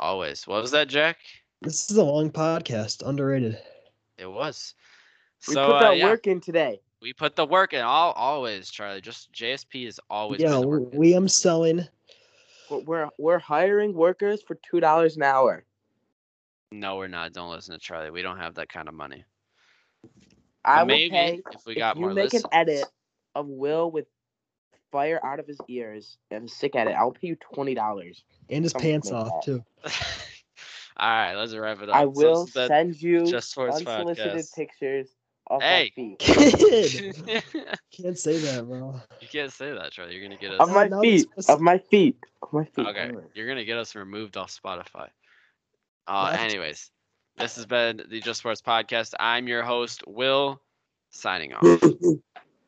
Always. 0.00 0.48
What 0.48 0.62
was 0.62 0.72
that, 0.72 0.88
Jack? 0.88 1.18
This 1.62 1.88
is 1.88 1.96
a 1.96 2.02
long 2.02 2.32
podcast. 2.32 3.06
Underrated. 3.06 3.56
It 4.18 4.26
was. 4.26 4.74
We 5.46 5.54
so 5.54 5.66
put 5.68 5.76
uh, 5.76 5.80
that 5.80 5.98
yeah, 5.98 6.06
work 6.06 6.26
in 6.26 6.40
today. 6.40 6.80
we 7.00 7.12
put 7.12 7.36
the 7.36 7.46
work 7.46 7.72
in. 7.72 7.82
All 7.82 8.10
always, 8.14 8.68
Charlie. 8.68 9.00
Just 9.00 9.32
JSP 9.32 9.86
is 9.86 10.00
always. 10.10 10.40
yeah, 10.40 10.58
we, 10.58 10.66
work 10.66 10.92
we 10.92 11.14
am 11.14 11.28
selling. 11.28 11.86
We're 12.70 12.80
we're, 12.80 13.08
we're 13.18 13.38
hiring 13.38 13.94
workers 13.94 14.42
for 14.42 14.56
two 14.56 14.80
dollars 14.80 15.16
an 15.16 15.22
hour. 15.22 15.64
No, 16.72 16.96
we're 16.96 17.08
not. 17.08 17.32
Don't 17.32 17.50
listen 17.50 17.74
to 17.74 17.80
Charlie. 17.80 18.10
We 18.10 18.22
don't 18.22 18.38
have 18.38 18.54
that 18.56 18.68
kind 18.68 18.88
of 18.88 18.94
money. 18.94 19.24
I 20.64 20.84
But 20.84 20.86
will 20.86 21.00
pay 21.08 21.42
if 21.52 21.66
we 21.66 21.76
got 21.76 21.96
if 21.96 21.98
you 21.98 22.00
more 22.00 22.14
make 22.14 22.34
listens. 22.34 22.44
an 22.44 22.44
edit 22.52 22.86
of 23.34 23.46
Will 23.48 23.90
with 23.90 24.06
fire 24.92 25.20
out 25.24 25.38
of 25.40 25.46
his 25.46 25.60
ears 25.68 26.18
and 26.30 26.44
a 26.46 26.48
sick 26.48 26.76
edit. 26.76 26.94
I'll 26.96 27.12
pay 27.12 27.28
you 27.28 27.36
twenty 27.36 27.74
dollars. 27.74 28.24
And 28.50 28.64
his 28.64 28.72
Someone 28.72 28.90
pants 28.90 29.10
make 29.10 29.14
off 29.14 29.28
that. 29.28 29.42
too. 29.42 29.64
All 30.96 31.08
right, 31.08 31.34
let's 31.34 31.54
wrap 31.54 31.80
it 31.82 31.90
up. 31.90 31.96
I 31.96 32.06
will 32.06 32.46
this 32.46 32.54
has 32.54 32.68
been 32.68 32.68
send 32.68 33.02
you 33.02 33.24
Just 33.24 33.56
unsolicited 33.56 34.46
Podcast. 34.46 34.54
pictures 34.54 35.08
of 35.50 35.62
Hey. 35.62 35.92
my 35.96 36.02
feet. 36.02 36.18
Kid, 36.18 37.14
can't 37.92 38.18
say 38.18 38.38
that, 38.38 38.66
bro. 38.66 38.94
You 39.20 39.28
can't 39.28 39.52
say 39.52 39.72
that, 39.72 39.92
Charlie. 39.92 40.14
You're 40.14 40.22
gonna 40.22 40.40
get 40.40 40.52
Of 40.52 40.70
us. 40.70 40.74
my 40.74 40.88
now 40.88 41.00
feet. 41.02 41.28
this- 41.36 41.48
Of 41.50 41.60
my 41.60 41.78
feet. 41.78 42.16
Of 42.42 42.52
my 42.52 42.64
feet. 42.64 42.86
Okay, 42.86 43.00
Anyway. 43.00 43.24
you're 43.34 43.48
gonna 43.48 43.64
get 43.64 43.78
us 43.78 43.94
removed 43.94 44.36
off 44.36 44.50
Spotify. 44.50 45.08
Uh, 46.06 46.30
What? 46.30 46.40
anyways, 46.40 46.90
this 47.36 47.56
has 47.56 47.66
been 47.66 48.02
the 48.08 48.20
Just 48.20 48.40
Sports 48.40 48.62
Podcast. 48.62 49.14
I'm 49.20 49.48
your 49.48 49.62
host, 49.62 50.02
Will, 50.06 50.60
signing 51.10 51.52
off. 51.54 51.62